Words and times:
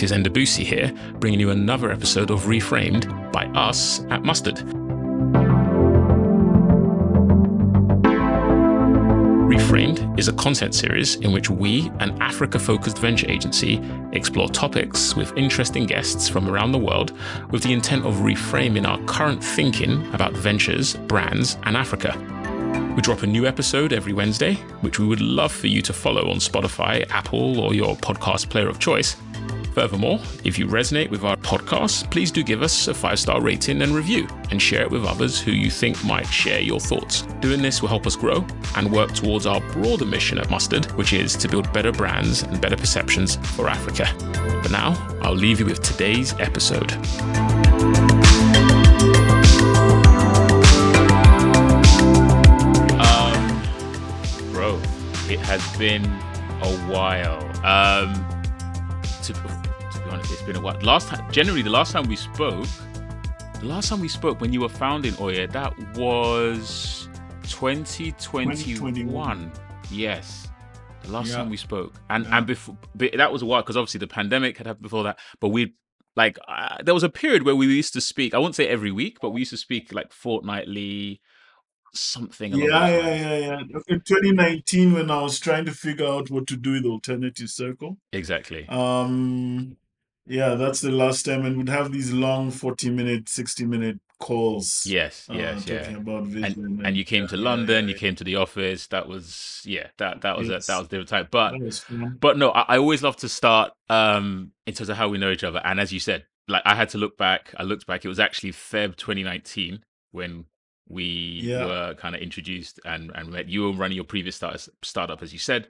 This 0.00 0.12
is 0.12 0.16
Endabusi 0.16 0.64
here, 0.64 0.94
bringing 1.18 1.40
you 1.40 1.50
another 1.50 1.92
episode 1.92 2.30
of 2.30 2.44
Reframed 2.44 3.32
by 3.32 3.44
us 3.48 4.02
at 4.08 4.22
Mustard. 4.22 4.56
Reframed 9.46 10.18
is 10.18 10.28
a 10.28 10.32
content 10.32 10.74
series 10.74 11.16
in 11.16 11.32
which 11.32 11.50
we, 11.50 11.90
an 12.00 12.16
Africa 12.22 12.58
focused 12.58 12.96
venture 12.96 13.30
agency, 13.30 13.78
explore 14.12 14.48
topics 14.48 15.14
with 15.14 15.36
interesting 15.36 15.84
guests 15.84 16.30
from 16.30 16.48
around 16.48 16.72
the 16.72 16.78
world 16.78 17.12
with 17.50 17.62
the 17.62 17.74
intent 17.74 18.06
of 18.06 18.14
reframing 18.20 18.88
our 18.88 18.98
current 19.04 19.44
thinking 19.44 20.10
about 20.14 20.32
ventures, 20.32 20.96
brands, 20.96 21.58
and 21.64 21.76
Africa. 21.76 22.16
We 22.96 23.02
drop 23.02 23.22
a 23.22 23.26
new 23.26 23.46
episode 23.46 23.92
every 23.92 24.14
Wednesday, 24.14 24.54
which 24.80 24.98
we 24.98 25.06
would 25.06 25.20
love 25.20 25.52
for 25.52 25.66
you 25.66 25.82
to 25.82 25.92
follow 25.92 26.30
on 26.30 26.36
Spotify, 26.36 27.06
Apple, 27.10 27.60
or 27.60 27.74
your 27.74 27.96
podcast 27.96 28.48
player 28.48 28.66
of 28.66 28.78
choice. 28.78 29.14
Furthermore, 29.74 30.18
if 30.44 30.58
you 30.58 30.66
resonate 30.66 31.10
with 31.10 31.24
our 31.24 31.36
podcast, 31.36 32.10
please 32.10 32.30
do 32.30 32.42
give 32.42 32.62
us 32.62 32.88
a 32.88 32.94
five 32.94 33.18
star 33.18 33.40
rating 33.40 33.82
and 33.82 33.92
review 33.94 34.26
and 34.50 34.60
share 34.60 34.82
it 34.82 34.90
with 34.90 35.04
others 35.04 35.40
who 35.40 35.52
you 35.52 35.70
think 35.70 36.02
might 36.04 36.26
share 36.26 36.60
your 36.60 36.80
thoughts. 36.80 37.22
Doing 37.40 37.62
this 37.62 37.80
will 37.80 37.88
help 37.88 38.06
us 38.06 38.16
grow 38.16 38.44
and 38.76 38.90
work 38.90 39.12
towards 39.14 39.46
our 39.46 39.60
broader 39.72 40.04
mission 40.04 40.38
at 40.38 40.50
Mustard, 40.50 40.86
which 40.92 41.12
is 41.12 41.36
to 41.36 41.48
build 41.48 41.72
better 41.72 41.92
brands 41.92 42.42
and 42.42 42.60
better 42.60 42.76
perceptions 42.76 43.36
for 43.56 43.68
Africa. 43.68 44.12
But 44.62 44.70
now, 44.72 44.96
I'll 45.22 45.34
leave 45.34 45.60
you 45.60 45.66
with 45.66 45.82
today's 45.82 46.32
episode. 46.40 46.92
Um, 53.00 53.62
bro, 54.52 54.80
it 55.28 55.38
has 55.40 55.76
been 55.78 56.04
a 56.62 56.76
while. 56.88 57.40
Um, 57.64 58.39
it's 60.40 60.46
been 60.46 60.56
a 60.56 60.60
while. 60.60 60.78
Last 60.80 61.08
time, 61.08 61.30
generally, 61.30 61.60
the 61.62 61.70
last 61.70 61.92
time 61.92 62.08
we 62.08 62.16
spoke, 62.16 62.66
the 63.60 63.66
last 63.66 63.90
time 63.90 64.00
we 64.00 64.08
spoke 64.08 64.40
when 64.40 64.52
you 64.54 64.60
were 64.62 64.70
founding 64.70 65.14
Oye, 65.20 65.46
that 65.46 65.78
was 65.96 67.08
2021. 67.42 68.56
2021. 68.56 69.52
Yes. 69.90 70.48
The 71.02 71.10
last 71.10 71.28
Yeah. 71.28 71.36
time 71.36 71.50
we 71.50 71.56
spoke, 71.58 72.00
and 72.08 72.24
Yeah. 72.24 72.38
and 72.38 72.46
before 72.46 72.76
that 72.94 73.30
was 73.32 73.42
a 73.42 73.46
while 73.46 73.60
because 73.62 73.76
obviously 73.76 73.98
the 73.98 74.06
pandemic 74.06 74.56
had 74.58 74.66
happened 74.66 74.82
before 74.82 75.02
that. 75.04 75.18
But 75.40 75.48
we 75.48 75.74
like 76.16 76.38
uh, 76.48 76.78
there 76.82 76.94
was 76.94 77.02
a 77.02 77.08
period 77.10 77.42
where 77.42 77.54
we 77.56 77.66
used 77.66 77.92
to 77.94 78.00
speak. 78.00 78.32
I 78.34 78.38
won't 78.38 78.54
say 78.54 78.66
every 78.66 78.90
week, 78.92 79.18
but 79.20 79.30
we 79.30 79.40
used 79.40 79.50
to 79.50 79.56
speak 79.58 79.92
like 79.92 80.12
fortnightly, 80.12 81.20
something. 81.92 82.54
Yeah, 82.54 82.88
yeah, 82.88 83.14
yeah, 83.14 83.38
yeah. 83.38 83.60
In 83.88 84.00
2019, 84.00 84.92
when 84.94 85.10
I 85.10 85.20
was 85.22 85.38
trying 85.38 85.64
to 85.66 85.72
figure 85.72 86.06
out 86.06 86.30
what 86.30 86.46
to 86.48 86.56
do 86.56 86.72
with 86.72 86.84
Alternative 86.86 87.48
Circle, 87.50 87.98
Exactly. 88.12 88.66
um, 88.68 89.76
yeah, 90.26 90.54
that's 90.54 90.80
the 90.80 90.90
last 90.90 91.24
time, 91.24 91.44
and 91.44 91.56
we'd 91.56 91.68
have 91.68 91.92
these 91.92 92.12
long 92.12 92.50
40 92.50 92.90
minute, 92.90 93.28
60 93.28 93.64
minute 93.66 93.98
calls, 94.18 94.84
Yes, 94.86 95.26
uh, 95.30 95.34
yes, 95.34 95.64
talking 95.64 95.92
yeah. 95.92 95.96
about 95.96 96.24
vision. 96.24 96.64
And 96.64 96.86
and 96.86 96.96
you 96.96 97.04
came 97.04 97.22
yeah, 97.22 97.28
to 97.28 97.36
yeah, 97.36 97.42
London. 97.44 97.84
yeah, 97.88 97.94
You 97.94 97.98
came 97.98 98.14
to 98.16 98.24
the 98.24 98.36
office. 98.36 98.86
That 98.88 99.08
was 99.08 99.62
yeah. 99.64 99.88
That 99.98 100.20
that 100.22 100.36
was 100.36 100.48
a, 100.48 100.52
that 100.52 100.64
Yes. 100.68 100.68
was 100.68 100.88
different 100.88 101.08
type. 101.08 101.28
But 101.30 101.52
That 101.52 101.60
was 101.62 101.78
fun. 101.80 102.18
but 102.20 102.36
no, 102.36 102.50
I, 102.50 102.74
I 102.74 102.78
always 102.78 103.02
love 103.02 103.16
to 103.16 103.28
start 103.28 103.72
um 103.88 104.52
in 104.66 104.74
terms 104.74 104.90
of 104.90 104.96
how 104.98 105.08
we 105.08 105.16
know 105.18 105.30
each 105.32 105.42
other. 105.44 105.60
And 105.64 105.80
as 105.80 105.90
you 105.92 106.00
said, 106.00 106.26
like 106.48 106.62
I 106.66 106.74
had 106.74 106.90
to 106.90 106.98
look 106.98 107.16
back. 107.16 107.54
I 107.56 107.62
looked 107.62 107.86
back. 107.86 108.04
It 108.04 108.08
was 108.08 108.20
actually 108.20 108.52
Feb 108.52 108.96
2019 108.96 109.82
when 110.12 110.44
we 110.86 111.40
Yeah. 111.42 111.64
were 111.64 111.94
kind 111.94 112.14
of 112.14 112.20
introduced 112.20 112.78
and 112.84 113.10
and 113.14 113.30
met. 113.30 113.48
You 113.48 113.62
were 113.62 113.72
running 113.72 113.96
your 113.96 114.04
previous 114.04 114.36
start, 114.36 114.68
startup, 114.82 115.22
as 115.22 115.32
you 115.32 115.38
said, 115.38 115.66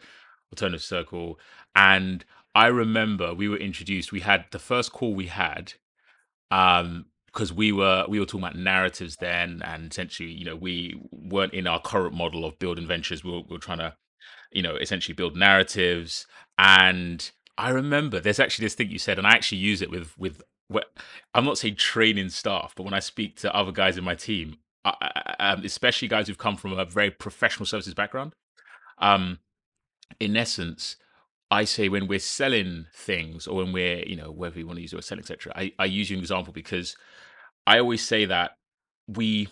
Alternative 0.52 0.82
Circle. 0.82 1.38
And 1.76 2.24
I 2.54 2.66
remember 2.66 3.34
we 3.34 3.48
were 3.48 3.56
introduced. 3.56 4.12
We 4.12 4.20
had 4.20 4.46
the 4.50 4.58
first 4.58 4.92
call 4.92 5.14
we 5.14 5.26
had 5.26 5.74
um 6.50 7.06
because 7.26 7.52
we 7.52 7.72
were 7.72 8.04
we 8.08 8.18
were 8.18 8.26
talking 8.26 8.40
about 8.40 8.56
narratives 8.56 9.16
then 9.16 9.62
and 9.64 9.90
essentially 9.90 10.30
you 10.30 10.44
know 10.44 10.56
we 10.56 11.00
weren't 11.10 11.54
in 11.54 11.66
our 11.66 11.80
current 11.80 12.14
model 12.14 12.44
of 12.44 12.58
building 12.58 12.86
ventures 12.86 13.22
we 13.22 13.30
were, 13.30 13.40
we 13.40 13.52
were 13.54 13.58
trying 13.58 13.78
to 13.78 13.94
you 14.52 14.62
know 14.62 14.76
essentially 14.76 15.14
build 15.14 15.36
narratives 15.36 16.26
and 16.58 17.30
i 17.56 17.70
remember 17.70 18.20
there's 18.20 18.40
actually 18.40 18.64
this 18.64 18.74
thing 18.74 18.90
you 18.90 18.98
said 18.98 19.18
and 19.18 19.26
i 19.26 19.30
actually 19.30 19.58
use 19.58 19.80
it 19.80 19.90
with 19.90 20.16
with 20.18 20.42
i'm 21.34 21.44
not 21.44 21.58
saying 21.58 21.76
training 21.76 22.28
staff 22.28 22.72
but 22.76 22.82
when 22.82 22.94
i 22.94 23.00
speak 23.00 23.36
to 23.36 23.54
other 23.54 23.72
guys 23.72 23.96
in 23.96 24.04
my 24.04 24.14
team 24.14 24.56
I, 24.84 24.94
I, 25.38 25.50
um, 25.50 25.64
especially 25.64 26.08
guys 26.08 26.26
who've 26.26 26.38
come 26.38 26.56
from 26.56 26.72
a 26.72 26.84
very 26.84 27.10
professional 27.10 27.66
services 27.66 27.94
background 27.94 28.32
um 28.98 29.38
in 30.18 30.36
essence 30.36 30.96
I 31.50 31.64
say 31.64 31.88
when 31.88 32.06
we're 32.06 32.18
selling 32.20 32.86
things 32.94 33.46
or 33.46 33.56
when 33.56 33.72
we're, 33.72 34.04
you 34.04 34.16
know, 34.16 34.30
whether 34.30 34.58
you 34.58 34.66
want 34.66 34.76
to 34.76 34.82
use 34.82 34.92
the 34.92 34.98
word 34.98 35.04
selling, 35.04 35.22
etc. 35.22 35.52
I, 35.56 35.72
I 35.78 35.84
use 35.86 36.10
you 36.10 36.16
an 36.16 36.20
example 36.20 36.52
because 36.52 36.96
I 37.66 37.78
always 37.78 38.02
say 38.02 38.24
that 38.26 38.52
we 39.08 39.48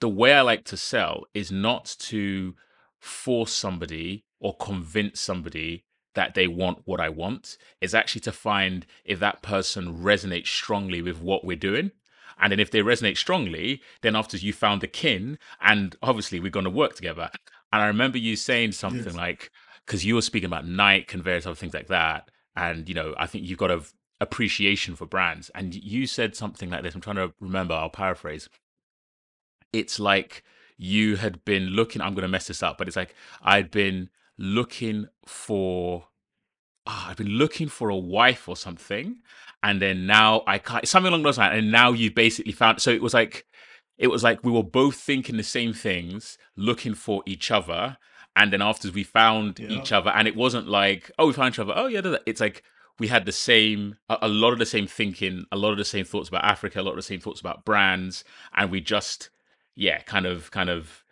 the 0.00 0.08
way 0.08 0.34
I 0.34 0.42
like 0.42 0.64
to 0.64 0.76
sell 0.76 1.24
is 1.34 1.50
not 1.52 1.96
to 2.00 2.54
force 2.98 3.52
somebody 3.52 4.24
or 4.40 4.56
convince 4.56 5.20
somebody 5.20 5.84
that 6.14 6.34
they 6.34 6.46
want 6.46 6.82
what 6.84 7.00
I 7.00 7.08
want. 7.08 7.56
It's 7.80 7.94
actually 7.94 8.20
to 8.22 8.32
find 8.32 8.86
if 9.04 9.18
that 9.20 9.42
person 9.42 10.02
resonates 10.02 10.48
strongly 10.48 11.02
with 11.02 11.20
what 11.20 11.44
we're 11.44 11.56
doing. 11.56 11.92
And 12.40 12.50
then 12.50 12.60
if 12.60 12.70
they 12.70 12.80
resonate 12.80 13.16
strongly, 13.16 13.80
then 14.02 14.16
after 14.16 14.36
you 14.36 14.52
found 14.52 14.80
the 14.80 14.88
kin, 14.88 15.38
and 15.60 15.96
obviously 16.02 16.40
we're 16.40 16.50
going 16.50 16.64
to 16.64 16.70
work 16.70 16.94
together. 16.94 17.30
And 17.72 17.82
I 17.82 17.86
remember 17.86 18.18
you 18.18 18.36
saying 18.36 18.72
something 18.72 19.04
Yes. 19.04 19.14
like, 19.14 19.50
because 19.86 20.04
you 20.04 20.14
were 20.14 20.22
speaking 20.22 20.46
about 20.46 20.66
Nike 20.66 21.14
and 21.14 21.22
various 21.22 21.46
other 21.46 21.54
things 21.54 21.74
like 21.74 21.88
that. 21.88 22.30
And, 22.56 22.88
you 22.88 22.94
know, 22.94 23.14
I 23.18 23.26
think 23.26 23.44
you've 23.44 23.58
got 23.58 23.70
a 23.70 23.82
appreciation 24.20 24.96
for 24.96 25.06
brands. 25.06 25.50
And 25.54 25.74
you 25.74 26.06
said 26.06 26.36
something 26.36 26.70
like 26.70 26.82
this. 26.82 26.94
I'm 26.94 27.00
trying 27.00 27.16
to 27.16 27.32
remember, 27.40 27.74
I'll 27.74 27.90
paraphrase 27.90 28.48
it's 29.74 29.98
like 29.98 30.44
you 30.78 31.16
had 31.16 31.44
been 31.44 31.66
looking 31.66 32.00
i'm 32.00 32.14
going 32.14 32.22
to 32.22 32.28
mess 32.28 32.46
this 32.46 32.62
up 32.62 32.78
but 32.78 32.86
it's 32.86 32.96
like 32.96 33.14
i'd 33.42 33.70
been 33.70 34.08
looking 34.38 35.06
for 35.26 36.06
ah, 36.86 37.10
i'd 37.10 37.16
been 37.16 37.26
looking 37.28 37.68
for 37.68 37.88
a 37.90 37.96
wife 37.96 38.48
or 38.48 38.56
something 38.56 39.16
and 39.62 39.82
then 39.82 40.06
now 40.06 40.42
i 40.46 40.58
can't 40.58 40.86
something 40.88 41.08
along 41.08 41.22
those 41.22 41.38
lines 41.38 41.58
and 41.58 41.70
now 41.70 41.92
you 41.92 42.10
basically 42.10 42.52
found 42.52 42.80
so 42.80 42.90
it 42.90 43.02
was 43.02 43.14
like 43.14 43.46
it 43.98 44.08
was 44.08 44.22
like 44.22 44.42
we 44.42 44.50
were 44.50 44.62
both 44.62 44.96
thinking 44.96 45.36
the 45.36 45.42
same 45.42 45.72
things 45.72 46.38
looking 46.56 46.94
for 46.94 47.22
each 47.26 47.50
other 47.50 47.96
and 48.36 48.52
then 48.52 48.62
after 48.62 48.90
we 48.90 49.04
found 49.04 49.58
Yeah. 49.58 49.68
each 49.68 49.92
other 49.92 50.10
and 50.10 50.26
it 50.28 50.36
wasn't 50.36 50.68
like 50.68 51.10
oh 51.18 51.26
we 51.28 51.32
found 51.32 51.54
each 51.54 51.58
other. 51.58 51.72
Oh 51.76 51.86
yeah 51.86 52.16
it's 52.26 52.40
like 52.40 52.62
we 52.98 53.08
had 53.08 53.24
the 53.26 53.32
same 53.32 53.96
a, 54.08 54.18
a 54.22 54.28
lot 54.28 54.52
of 54.52 54.58
the 54.58 54.66
same 54.66 54.86
thinking 54.86 55.44
a 55.52 55.56
lot 55.56 55.72
of 55.72 55.78
the 55.78 55.84
same 55.84 56.04
thoughts 56.04 56.28
about 56.28 56.44
africa 56.44 56.80
a 56.80 56.82
lot 56.82 56.90
of 56.92 56.96
the 56.96 57.02
same 57.02 57.20
thoughts 57.20 57.40
about 57.40 57.64
brands 57.64 58.24
and 58.56 58.70
we 58.70 58.80
just 58.80 59.30
yeah 59.74 60.00
kind 60.02 60.26
of 60.26 60.50
kind 60.50 60.70
of 60.70 61.04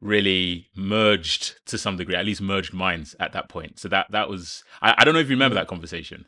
really 0.00 0.68
merged 0.74 1.60
to 1.66 1.76
some 1.76 1.96
degree 1.96 2.14
at 2.14 2.24
least 2.24 2.40
merged 2.40 2.72
minds 2.72 3.14
at 3.20 3.32
that 3.34 3.48
point. 3.50 3.78
So 3.78 3.88
that 3.88 4.06
that 4.10 4.28
was 4.28 4.64
i, 4.80 4.94
I 4.98 5.04
don't 5.04 5.14
know 5.14 5.20
if 5.20 5.28
you 5.28 5.36
remember 5.36 5.54
that 5.56 5.68
conversation. 5.68 6.24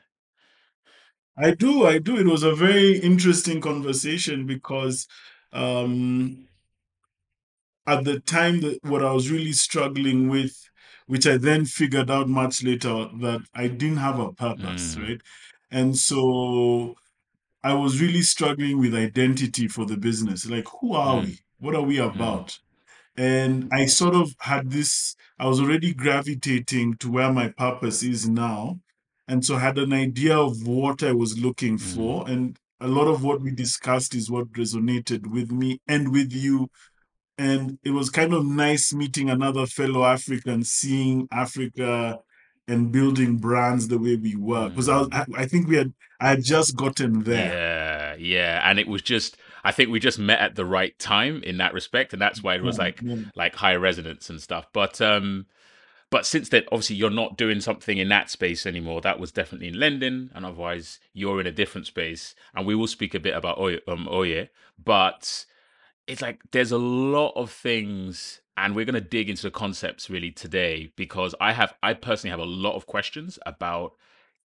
I 1.36 1.52
do, 1.52 1.86
I 1.86 1.98
do. 1.98 2.18
It 2.18 2.26
was 2.26 2.42
a 2.42 2.54
very 2.54 2.98
interesting 2.98 3.60
conversation 3.62 4.46
because 4.46 5.06
um, 5.52 6.46
at 7.86 8.04
the 8.04 8.20
time 8.20 8.60
that 8.60 8.78
what 8.82 9.04
I 9.04 9.12
was 9.12 9.30
really 9.30 9.52
struggling 9.52 10.28
with, 10.28 10.56
which 11.06 11.26
I 11.26 11.36
then 11.36 11.64
figured 11.64 12.10
out 12.10 12.28
much 12.28 12.62
later 12.62 13.08
that 13.20 13.40
I 13.54 13.68
didn't 13.68 13.98
have 13.98 14.18
a 14.18 14.32
purpose, 14.32 14.94
Mm. 14.96 15.02
right? 15.02 15.20
And 15.70 15.96
so 15.96 16.94
I 17.64 17.74
was 17.74 18.00
really 18.00 18.22
struggling 18.22 18.78
with 18.78 18.94
identity 18.94 19.68
for 19.68 19.84
the 19.84 19.96
business. 19.96 20.46
Like, 20.46 20.66
who 20.80 20.94
are 20.94 21.16
Mm. 21.16 21.24
we? 21.26 21.38
What 21.58 21.74
are 21.74 21.82
we 21.82 21.98
about? 21.98 22.58
And 23.16 23.68
I 23.72 23.86
sort 23.86 24.14
of 24.14 24.34
had 24.40 24.70
this, 24.70 25.14
I 25.38 25.46
was 25.46 25.60
already 25.60 25.92
gravitating 25.92 26.96
to 26.98 27.10
where 27.10 27.32
my 27.32 27.48
purpose 27.48 28.02
is 28.02 28.28
now. 28.28 28.80
And 29.28 29.44
so 29.44 29.56
I 29.56 29.60
had 29.60 29.78
an 29.78 29.92
idea 29.92 30.36
of 30.36 30.66
what 30.66 31.02
I 31.02 31.12
was 31.12 31.38
looking 31.38 31.76
Mm. 31.76 31.94
for. 31.94 32.28
And 32.28 32.56
a 32.80 32.88
lot 32.88 33.06
of 33.06 33.22
what 33.22 33.40
we 33.42 33.50
discussed 33.52 34.14
is 34.14 34.30
what 34.30 34.52
resonated 34.52 35.26
with 35.26 35.52
me 35.52 35.80
and 35.86 36.10
with 36.10 36.32
you. 36.32 36.68
And 37.42 37.78
it 37.84 37.90
was 37.90 38.08
kind 38.10 38.32
of 38.32 38.44
nice 38.44 38.92
meeting 38.94 39.28
another 39.30 39.66
fellow 39.66 40.04
African, 40.04 40.62
seeing 40.64 41.28
Africa 41.32 42.20
and 42.68 42.92
building 42.92 43.36
brands 43.38 43.88
the 43.88 43.98
way 43.98 44.16
we 44.16 44.36
were. 44.36 44.68
Because 44.68 44.88
I, 44.88 44.98
was- 44.98 45.08
I 45.12 45.24
I 45.42 45.46
think 45.46 45.66
we 45.68 45.76
had 45.76 45.92
I 46.20 46.28
had 46.30 46.44
just 46.44 46.76
gotten 46.76 47.24
there. 47.24 47.52
Yeah, 47.52 48.14
yeah, 48.16 48.70
and 48.70 48.78
it 48.78 48.86
was 48.86 49.02
just 49.02 49.36
I 49.64 49.72
think 49.72 49.90
we 49.90 49.98
just 50.00 50.18
met 50.18 50.40
at 50.40 50.54
the 50.54 50.64
right 50.64 50.96
time 50.98 51.42
in 51.42 51.56
that 51.58 51.74
respect, 51.74 52.12
and 52.12 52.22
that's 52.22 52.42
why 52.42 52.54
it 52.54 52.62
was 52.62 52.78
Yeah, 52.78 52.84
like 52.84 53.02
yeah. 53.02 53.16
like 53.34 53.54
high 53.56 53.74
resonance 53.74 54.30
and 54.30 54.40
stuff. 54.40 54.66
But 54.72 55.00
um, 55.00 55.46
but 56.10 56.26
since 56.26 56.48
then, 56.50 56.64
obviously, 56.70 56.96
you're 56.96 57.10
not 57.22 57.36
doing 57.38 57.60
something 57.60 57.98
in 57.98 58.08
that 58.10 58.30
space 58.30 58.66
anymore. 58.66 59.00
That 59.00 59.18
was 59.18 59.32
definitely 59.32 59.68
in 59.68 59.80
London, 59.80 60.30
and 60.34 60.44
otherwise, 60.44 61.00
you're 61.14 61.40
in 61.40 61.46
a 61.46 61.52
different 61.52 61.86
space. 61.86 62.34
And 62.54 62.66
we 62.66 62.74
will 62.74 62.86
speak 62.86 63.14
a 63.14 63.20
bit 63.20 63.34
about 63.34 63.58
Oye, 63.58 63.80
um, 63.88 64.06
Oye 64.08 64.48
but 64.84 65.46
it's 66.12 66.22
like 66.22 66.40
there's 66.52 66.72
a 66.72 66.78
lot 66.78 67.32
of 67.36 67.50
things 67.50 68.40
and 68.56 68.76
we're 68.76 68.84
going 68.84 68.94
to 68.94 69.00
dig 69.00 69.30
into 69.30 69.42
the 69.42 69.50
concepts 69.50 70.10
really 70.10 70.30
today 70.30 70.92
because 70.96 71.34
i 71.40 71.52
have 71.52 71.74
i 71.82 71.94
personally 71.94 72.30
have 72.30 72.40
a 72.40 72.44
lot 72.44 72.74
of 72.74 72.86
questions 72.86 73.38
about 73.46 73.94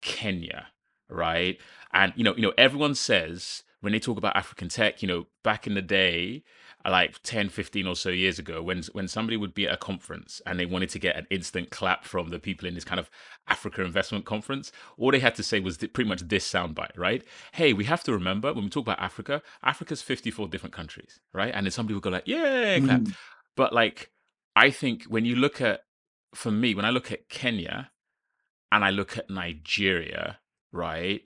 kenya 0.01 0.67
right? 1.13 1.59
And 1.93 2.13
you 2.17 2.25
know, 2.25 2.35
you 2.35 2.43
know, 2.43 2.53
everyone 2.59 2.95
says 2.95 3.63
when 3.81 3.93
they 3.93 3.99
talk 3.99 4.19
about 4.19 4.37
African 4.37 4.69
tech, 4.69 5.03
you 5.03 5.09
know, 5.09 5.27
back 5.43 5.67
in 5.67 5.75
the 5.75 5.83
day, 5.83 6.43
like 6.91 7.23
10 7.23 7.49
15 7.49 7.87
or 7.87 7.95
so 7.95 8.09
years 8.09 8.39
ago 8.39 8.63
when 8.63 8.83
when 8.93 9.07
somebody 9.07 9.37
would 9.37 9.55
be 9.55 9.67
at 9.69 9.75
a 9.75 9.77
conference 9.77 10.41
and 10.47 10.59
they 10.59 10.67
wanted 10.67 10.89
to 10.91 10.99
get 10.99 11.17
an 11.17 11.27
instant 11.31 11.71
clap 11.71 12.05
from 12.05 12.31
the 12.31 12.39
people 12.39 12.67
in 12.67 12.75
this 12.75 12.85
kind 12.85 12.99
of 12.99 13.09
africa 13.49 13.83
investment 13.85 14.25
conference 14.25 14.73
all 14.99 15.11
they 15.13 15.21
had 15.21 15.35
to 15.35 15.43
say 15.43 15.61
was 15.61 15.77
pretty 15.79 16.05
much 16.05 16.23
this 16.29 16.51
soundbite 16.51 16.97
right 16.97 17.25
hey 17.53 17.73
we 17.73 17.85
have 17.85 18.03
to 18.03 18.13
remember 18.13 18.53
when 18.53 18.65
we 18.65 18.71
talk 18.71 18.85
about 18.85 18.99
africa 19.01 19.43
africa's 19.63 20.03
54 20.03 20.49
different 20.49 20.75
countries 20.75 21.21
right 21.33 21.53
and 21.55 21.67
then 21.67 21.71
somebody 21.71 21.95
would 21.95 22.03
go 22.03 22.11
like 22.11 22.27
yeah 22.27 22.79
clap 22.81 23.01
Mm. 23.03 23.15
but 23.57 23.73
like 23.73 24.11
i 24.57 24.71
think 24.71 25.05
when 25.05 25.25
you 25.25 25.37
look 25.37 25.61
at 25.61 25.81
for 26.35 26.51
me 26.51 26.75
when 26.75 26.85
i 26.85 26.91
look 26.91 27.13
at 27.13 27.29
kenya 27.29 27.91
and 28.73 28.85
i 28.85 28.91
look 28.91 29.17
at 29.19 29.31
nigeria 29.31 30.39
right 30.73 31.23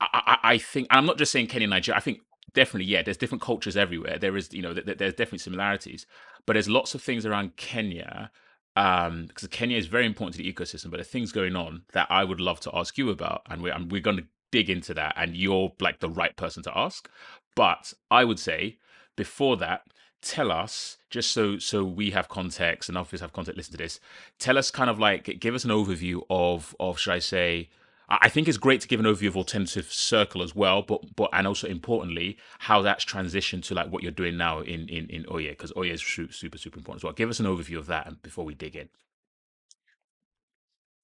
I, 0.00 0.38
I, 0.42 0.52
I 0.54 0.58
think 0.58 0.86
I'm 0.90 1.04
not 1.04 1.18
just 1.18 1.30
saying 1.30 1.48
Kenya, 1.48 1.66
Nigeria. 1.66 1.98
I 1.98 2.00
think 2.00 2.20
definitely, 2.54 2.86
yeah, 2.86 3.02
there's 3.02 3.16
different 3.16 3.42
cultures 3.42 3.76
everywhere. 3.76 4.18
There 4.18 4.36
is, 4.36 4.52
you 4.52 4.62
know, 4.62 4.72
th- 4.74 4.86
th- 4.86 4.98
there's 4.98 5.14
definitely 5.14 5.38
similarities, 5.38 6.06
but 6.46 6.54
there's 6.54 6.68
lots 6.68 6.94
of 6.94 7.02
things 7.02 7.26
around 7.26 7.56
Kenya 7.56 8.30
um 8.76 9.26
because 9.26 9.48
Kenya 9.48 9.76
is 9.76 9.86
very 9.88 10.06
important 10.06 10.36
to 10.36 10.42
the 10.42 10.52
ecosystem, 10.52 10.90
but 10.90 10.98
there's 10.98 11.08
things 11.08 11.32
going 11.32 11.56
on 11.56 11.82
that 11.92 12.06
I 12.08 12.22
would 12.24 12.40
love 12.40 12.60
to 12.60 12.70
ask 12.72 12.96
you 12.96 13.10
about, 13.10 13.42
and 13.50 13.62
we're 13.62 13.72
and 13.72 13.90
we're 13.90 14.00
going 14.00 14.18
to 14.18 14.26
dig 14.52 14.70
into 14.70 14.94
that, 14.94 15.14
and 15.16 15.36
you're 15.36 15.72
like 15.80 16.00
the 16.00 16.08
right 16.08 16.36
person 16.36 16.62
to 16.64 16.78
ask. 16.78 17.08
But 17.56 17.92
I 18.10 18.24
would 18.24 18.38
say 18.38 18.78
before 19.16 19.56
that, 19.58 19.82
tell 20.22 20.52
us 20.52 20.98
just 21.10 21.32
so 21.32 21.58
so 21.58 21.84
we 21.84 22.10
have 22.10 22.28
context 22.28 22.88
and 22.88 22.96
others 22.96 23.20
have 23.20 23.32
context. 23.32 23.56
Listen 23.56 23.72
to 23.72 23.78
this. 23.78 24.00
Tell 24.38 24.58
us 24.58 24.70
kind 24.70 24.90
of 24.90 24.98
like 24.98 25.38
give 25.40 25.54
us 25.54 25.64
an 25.64 25.70
overview 25.70 26.22
of 26.30 26.74
of 26.78 26.98
should 26.98 27.14
I 27.14 27.18
say 27.18 27.68
I 28.10 28.28
think 28.28 28.48
it's 28.48 28.58
great 28.58 28.80
to 28.80 28.88
give 28.88 28.98
an 28.98 29.06
overview 29.06 29.28
of 29.28 29.36
alternative 29.36 29.92
circle 29.92 30.42
as 30.42 30.54
well, 30.54 30.82
but 30.82 31.14
but 31.14 31.30
and 31.32 31.46
also 31.46 31.68
importantly 31.68 32.38
how 32.58 32.82
that's 32.82 33.04
transitioned 33.04 33.62
to 33.66 33.74
like 33.74 33.90
what 33.90 34.02
you're 34.02 34.10
doing 34.10 34.36
now 34.36 34.60
in 34.60 34.88
in 34.88 35.08
in 35.08 35.24
Oye 35.30 35.50
because 35.50 35.72
Oye 35.76 35.90
is 35.90 36.02
super 36.02 36.58
super 36.58 36.78
important 36.78 37.00
as 37.00 37.04
well. 37.04 37.12
Give 37.12 37.30
us 37.30 37.38
an 37.38 37.46
overview 37.46 37.78
of 37.78 37.86
that 37.86 38.20
before 38.22 38.44
we 38.44 38.54
dig 38.54 38.74
in. 38.74 38.88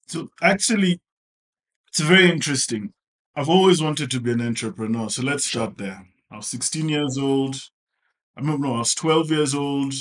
So 0.07 0.29
actually, 0.41 0.99
it's 1.87 2.01
very 2.01 2.29
interesting. 2.29 2.93
I've 3.35 3.49
always 3.49 3.81
wanted 3.81 4.11
to 4.11 4.19
be 4.19 4.31
an 4.31 4.41
entrepreneur. 4.41 5.09
So 5.09 5.21
let's 5.21 5.45
start 5.45 5.77
there. 5.77 6.07
I 6.29 6.37
was 6.37 6.47
16 6.47 6.89
years 6.89 7.17
old. 7.17 7.55
I 8.35 8.41
remember 8.41 8.67
no, 8.67 8.75
I 8.75 8.79
was 8.79 8.93
12 8.95 9.31
years 9.31 9.55
old. 9.55 9.93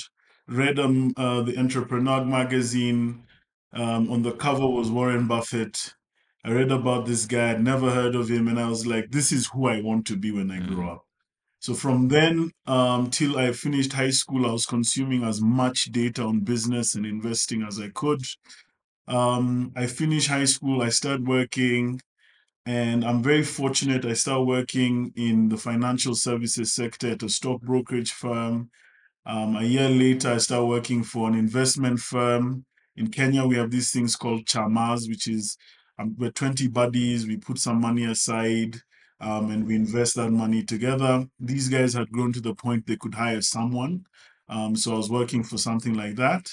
Read 0.48 0.78
um 0.80 1.12
uh, 1.16 1.42
the 1.42 1.56
Entrepreneur 1.56 2.24
magazine. 2.24 3.22
Um, 3.72 4.10
on 4.10 4.22
the 4.22 4.32
cover 4.32 4.66
was 4.66 4.90
Warren 4.90 5.28
Buffett. 5.28 5.94
I 6.46 6.50
read 6.50 6.70
about 6.70 7.06
this 7.06 7.26
guy, 7.26 7.50
I'd 7.50 7.60
never 7.60 7.90
heard 7.90 8.14
of 8.14 8.28
him, 8.28 8.46
and 8.46 8.60
I 8.60 8.68
was 8.68 8.86
like, 8.86 9.10
this 9.10 9.32
is 9.32 9.48
who 9.48 9.66
I 9.66 9.80
want 9.80 10.06
to 10.06 10.16
be 10.16 10.30
when 10.30 10.52
I 10.52 10.60
grow 10.60 10.86
Mm. 10.86 10.92
up. 10.92 11.06
So 11.58 11.74
from 11.74 12.06
then 12.06 12.52
um, 12.66 13.10
till 13.10 13.36
I 13.36 13.52
finished 13.52 13.92
high 13.92 14.10
school, 14.12 14.46
I 14.46 14.52
was 14.52 14.64
consuming 14.64 15.24
as 15.24 15.40
much 15.40 15.86
data 15.86 16.22
on 16.22 16.40
business 16.40 16.94
and 16.94 17.04
investing 17.04 17.62
as 17.64 17.80
I 17.80 17.88
could. 17.88 18.22
Um, 19.08 19.72
I 19.74 19.88
finished 19.88 20.28
high 20.28 20.44
school, 20.44 20.82
I 20.82 20.90
started 20.90 21.26
working, 21.26 22.00
and 22.64 23.04
I'm 23.04 23.24
very 23.24 23.42
fortunate. 23.42 24.04
I 24.04 24.12
started 24.12 24.44
working 24.44 25.12
in 25.16 25.48
the 25.48 25.56
financial 25.56 26.14
services 26.14 26.72
sector 26.72 27.10
at 27.10 27.24
a 27.24 27.28
stock 27.28 27.60
brokerage 27.62 28.12
firm. 28.12 28.70
Um, 29.24 29.56
a 29.56 29.64
year 29.64 29.88
later, 29.88 30.34
I 30.34 30.38
started 30.38 30.66
working 30.66 31.02
for 31.02 31.28
an 31.28 31.34
investment 31.34 31.98
firm. 31.98 32.64
In 32.94 33.08
Kenya, 33.08 33.44
we 33.44 33.56
have 33.56 33.72
these 33.72 33.90
things 33.90 34.14
called 34.14 34.46
chamas, 34.46 35.08
which 35.08 35.26
is 35.26 35.56
um, 35.98 36.14
we're 36.18 36.30
20 36.30 36.68
buddies. 36.68 37.26
We 37.26 37.36
put 37.36 37.58
some 37.58 37.80
money 37.80 38.04
aside 38.04 38.76
um, 39.20 39.50
and 39.50 39.66
we 39.66 39.76
invest 39.76 40.16
that 40.16 40.30
money 40.30 40.62
together. 40.62 41.26
These 41.40 41.68
guys 41.68 41.94
had 41.94 42.10
grown 42.10 42.32
to 42.34 42.40
the 42.40 42.54
point 42.54 42.86
they 42.86 42.96
could 42.96 43.14
hire 43.14 43.40
someone. 43.40 44.04
Um, 44.48 44.76
so 44.76 44.94
I 44.94 44.96
was 44.96 45.10
working 45.10 45.42
for 45.42 45.58
something 45.58 45.94
like 45.94 46.16
that. 46.16 46.50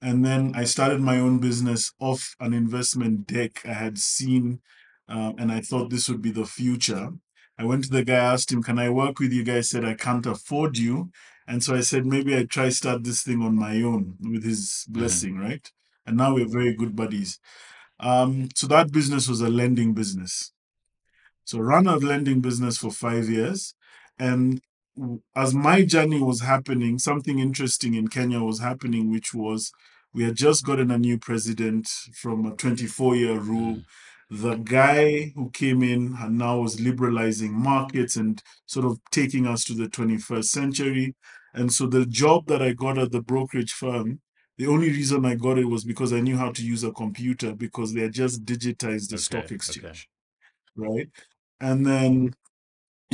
And 0.00 0.24
then 0.24 0.52
I 0.54 0.64
started 0.64 1.00
my 1.00 1.18
own 1.18 1.38
business 1.38 1.92
off 2.00 2.36
an 2.40 2.54
investment 2.54 3.26
deck 3.26 3.62
I 3.64 3.72
had 3.72 3.98
seen, 3.98 4.60
um, 5.08 5.34
and 5.38 5.50
I 5.50 5.60
thought 5.60 5.90
this 5.90 6.08
would 6.08 6.22
be 6.22 6.30
the 6.30 6.46
future. 6.46 7.10
I 7.58 7.64
went 7.64 7.84
to 7.84 7.90
the 7.90 8.04
guy, 8.04 8.14
asked 8.14 8.52
him, 8.52 8.62
Can 8.62 8.78
I 8.78 8.90
work 8.90 9.18
with 9.18 9.32
you? 9.32 9.42
Guy 9.42 9.60
said, 9.62 9.84
I 9.84 9.94
can't 9.94 10.26
afford 10.26 10.78
you. 10.78 11.10
And 11.48 11.64
so 11.64 11.74
I 11.74 11.80
said, 11.80 12.04
maybe 12.04 12.36
I 12.36 12.44
try 12.44 12.68
start 12.68 13.02
this 13.02 13.22
thing 13.22 13.42
on 13.42 13.56
my 13.56 13.82
own 13.82 14.16
with 14.20 14.44
his 14.44 14.84
blessing, 14.86 15.38
right? 15.38 15.66
And 16.06 16.18
now 16.18 16.34
we're 16.34 16.46
very 16.46 16.74
good 16.74 16.94
buddies. 16.94 17.40
Um, 18.00 18.48
so 18.54 18.66
that 18.68 18.92
business 18.92 19.28
was 19.28 19.40
a 19.40 19.48
lending 19.48 19.94
business. 19.94 20.52
So 21.44 21.58
ran 21.60 21.86
a 21.86 21.96
lending 21.96 22.40
business 22.40 22.78
for 22.78 22.90
five 22.90 23.28
years. 23.28 23.74
And 24.18 24.60
as 25.34 25.54
my 25.54 25.84
journey 25.84 26.20
was 26.20 26.42
happening, 26.42 26.98
something 26.98 27.38
interesting 27.38 27.94
in 27.94 28.08
Kenya 28.08 28.40
was 28.40 28.60
happening, 28.60 29.10
which 29.10 29.32
was 29.32 29.72
we 30.12 30.24
had 30.24 30.36
just 30.36 30.64
gotten 30.64 30.90
a 30.90 30.98
new 30.98 31.18
president 31.18 31.88
from 32.14 32.46
a 32.46 32.56
24 32.56 33.16
year 33.16 33.38
rule. 33.38 33.82
The 34.30 34.56
guy 34.56 35.32
who 35.34 35.50
came 35.50 35.82
in 35.82 36.16
and 36.20 36.38
now 36.38 36.60
was 36.60 36.80
liberalizing 36.80 37.52
markets 37.52 38.16
and 38.16 38.42
sort 38.66 38.84
of 38.84 38.98
taking 39.10 39.46
us 39.46 39.64
to 39.64 39.74
the 39.74 39.88
21st 39.88 40.44
century. 40.44 41.14
And 41.54 41.72
so 41.72 41.86
the 41.86 42.04
job 42.04 42.46
that 42.48 42.60
I 42.60 42.72
got 42.72 42.98
at 42.98 43.10
the 43.10 43.22
brokerage 43.22 43.72
firm, 43.72 44.20
the 44.58 44.66
only 44.66 44.88
reason 44.90 45.24
I 45.24 45.36
got 45.36 45.58
it 45.58 45.66
was 45.66 45.84
because 45.84 46.12
I 46.12 46.20
knew 46.20 46.36
how 46.36 46.52
to 46.52 46.64
use 46.66 46.84
a 46.84 46.92
computer 46.92 47.54
because 47.54 47.94
they 47.94 48.02
had 48.02 48.12
just 48.12 48.44
digitized 48.44 49.10
the 49.10 49.18
Okay, 49.18 49.18
stock 49.18 49.44
okay. 49.44 49.54
exchange. 49.56 50.08
Right. 50.76 51.08
And 51.60 51.86
then 51.86 52.34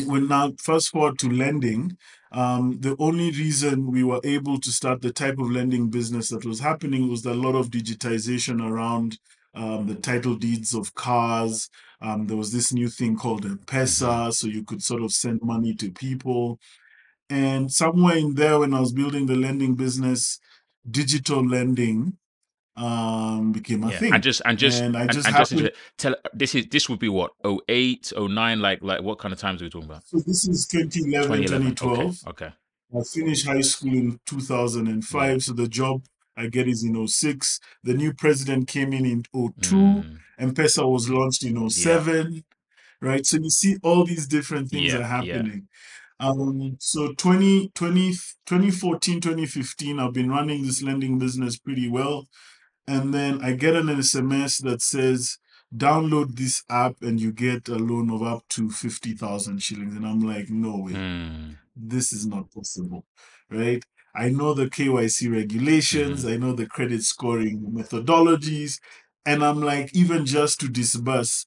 when 0.06 0.28
now 0.28 0.52
fast 0.60 0.90
forward 0.90 1.18
to 1.20 1.30
lending, 1.30 1.96
um, 2.32 2.80
the 2.80 2.96
only 2.98 3.30
reason 3.30 3.90
we 3.92 4.02
were 4.04 4.20
able 4.24 4.58
to 4.60 4.72
start 4.72 5.02
the 5.02 5.12
type 5.12 5.38
of 5.38 5.50
lending 5.50 5.88
business 5.90 6.30
that 6.30 6.44
was 6.44 6.60
happening 6.60 7.08
was 7.08 7.24
a 7.24 7.34
lot 7.34 7.54
of 7.54 7.70
digitization 7.70 8.60
around 8.60 9.18
um, 9.54 9.86
the 9.86 9.94
title 9.94 10.34
deeds 10.34 10.74
of 10.74 10.94
cars. 10.94 11.70
Um, 12.00 12.26
there 12.26 12.36
was 12.36 12.52
this 12.52 12.72
new 12.72 12.88
thing 12.88 13.16
called 13.16 13.44
M-Pesa, 13.46 14.32
so 14.32 14.48
you 14.48 14.64
could 14.64 14.82
sort 14.82 15.02
of 15.02 15.12
send 15.12 15.42
money 15.42 15.74
to 15.74 15.90
people. 15.92 16.58
And 17.30 17.72
somewhere 17.72 18.16
in 18.16 18.34
there, 18.34 18.58
when 18.58 18.74
I 18.74 18.80
was 18.80 18.92
building 18.92 19.26
the 19.26 19.36
lending 19.36 19.74
business, 19.74 20.38
digital 20.90 21.44
lending 21.46 22.16
um, 22.76 23.52
became 23.52 23.84
a 23.84 23.90
Yeah, 23.90 23.98
thing. 23.98 24.12
and 24.14 24.22
just 24.22 24.42
and 24.44 24.58
just 24.58 24.82
And 24.82 24.96
I 24.96 25.02
and, 25.02 25.12
just 25.12 25.28
and 25.28 25.36
just 25.36 25.50
happened. 25.52 25.68
inter- 25.68 25.76
tell 25.96 26.16
this 26.32 26.54
is 26.54 26.66
this 26.66 26.88
would 26.88 26.98
be 26.98 27.08
what 27.08 27.32
08, 27.68 28.12
09, 28.18 28.60
like 28.60 28.82
like 28.82 29.02
what 29.02 29.18
kind 29.18 29.32
of 29.32 29.38
times 29.38 29.62
are 29.62 29.66
we 29.66 29.70
talking 29.70 29.88
about? 29.88 30.04
So 30.06 30.18
this 30.18 30.46
is 30.48 30.66
2011, 30.66 31.42
2011. 31.44 31.74
2012. 31.76 32.28
Okay, 32.28 32.46
okay. 32.46 32.54
I 32.96 33.02
finished 33.02 33.46
high 33.46 33.60
school 33.60 33.92
in 33.92 34.20
2005. 34.26 35.30
Yeah. 35.32 35.38
So 35.38 35.52
the 35.52 35.68
job 35.68 36.02
I 36.36 36.48
get 36.48 36.68
is 36.68 36.82
in 36.84 37.06
06. 37.06 37.60
The 37.82 37.94
new 37.94 38.12
president 38.12 38.66
came 38.68 38.92
in 38.92 39.04
in 39.06 39.22
02. 39.22 39.76
Mm, 39.76 40.18
M-Pesa 40.38 40.88
was 40.90 41.08
launched 41.08 41.44
in 41.44 41.68
07. 41.70 42.44
Right. 43.00 43.24
So 43.26 43.36
you 43.38 43.50
see 43.50 43.76
all 43.82 44.04
these 44.04 44.26
different 44.26 44.68
things 44.70 44.92
Yeah, 44.92 44.98
are 44.98 45.00
yeah. 45.00 45.06
happening. 45.08 45.68
Um, 46.20 46.76
so 46.80 47.12
20, 47.14 47.70
20, 47.74 48.12
2014, 48.46 49.20
2015, 49.20 49.98
I've 49.98 50.12
been 50.12 50.30
running 50.30 50.62
this 50.62 50.82
lending 50.82 51.18
business 51.18 51.58
pretty 51.58 51.88
well. 51.88 52.28
And 52.86 53.14
then 53.14 53.42
I 53.42 53.54
get 53.54 53.76
an 53.76 53.86
SMS 53.86 54.62
that 54.64 54.82
says, 54.82 55.38
download 55.74 56.36
this 56.36 56.62
app 56.70 56.96
and 57.02 57.20
you 57.20 57.32
get 57.32 57.68
a 57.68 57.76
loan 57.76 58.10
of 58.10 58.22
up 58.22 58.44
to 58.50 58.70
50,000 58.70 59.62
shillings. 59.62 59.96
And 59.96 60.06
I'm 60.06 60.20
like, 60.20 60.50
no 60.50 60.78
way 60.78 61.00
Mm, 61.00 61.56
this 61.76 62.12
is 62.12 62.26
not 62.26 62.50
possible, 62.52 63.04
right? 63.50 63.82
I 64.14 64.28
know 64.30 64.54
the 64.54 64.66
KYC 64.70 65.28
regulations, 65.28 66.24
I 66.24 66.36
know 66.36 66.52
the 66.52 66.66
credit 66.66 67.02
scoring 67.02 67.72
methodologies, 67.72 68.80
and 69.26 69.44
I'm 69.44 69.60
like, 69.60 69.94
even 69.94 70.24
just 70.26 70.60
to 70.60 70.68
disburse, 70.68 71.46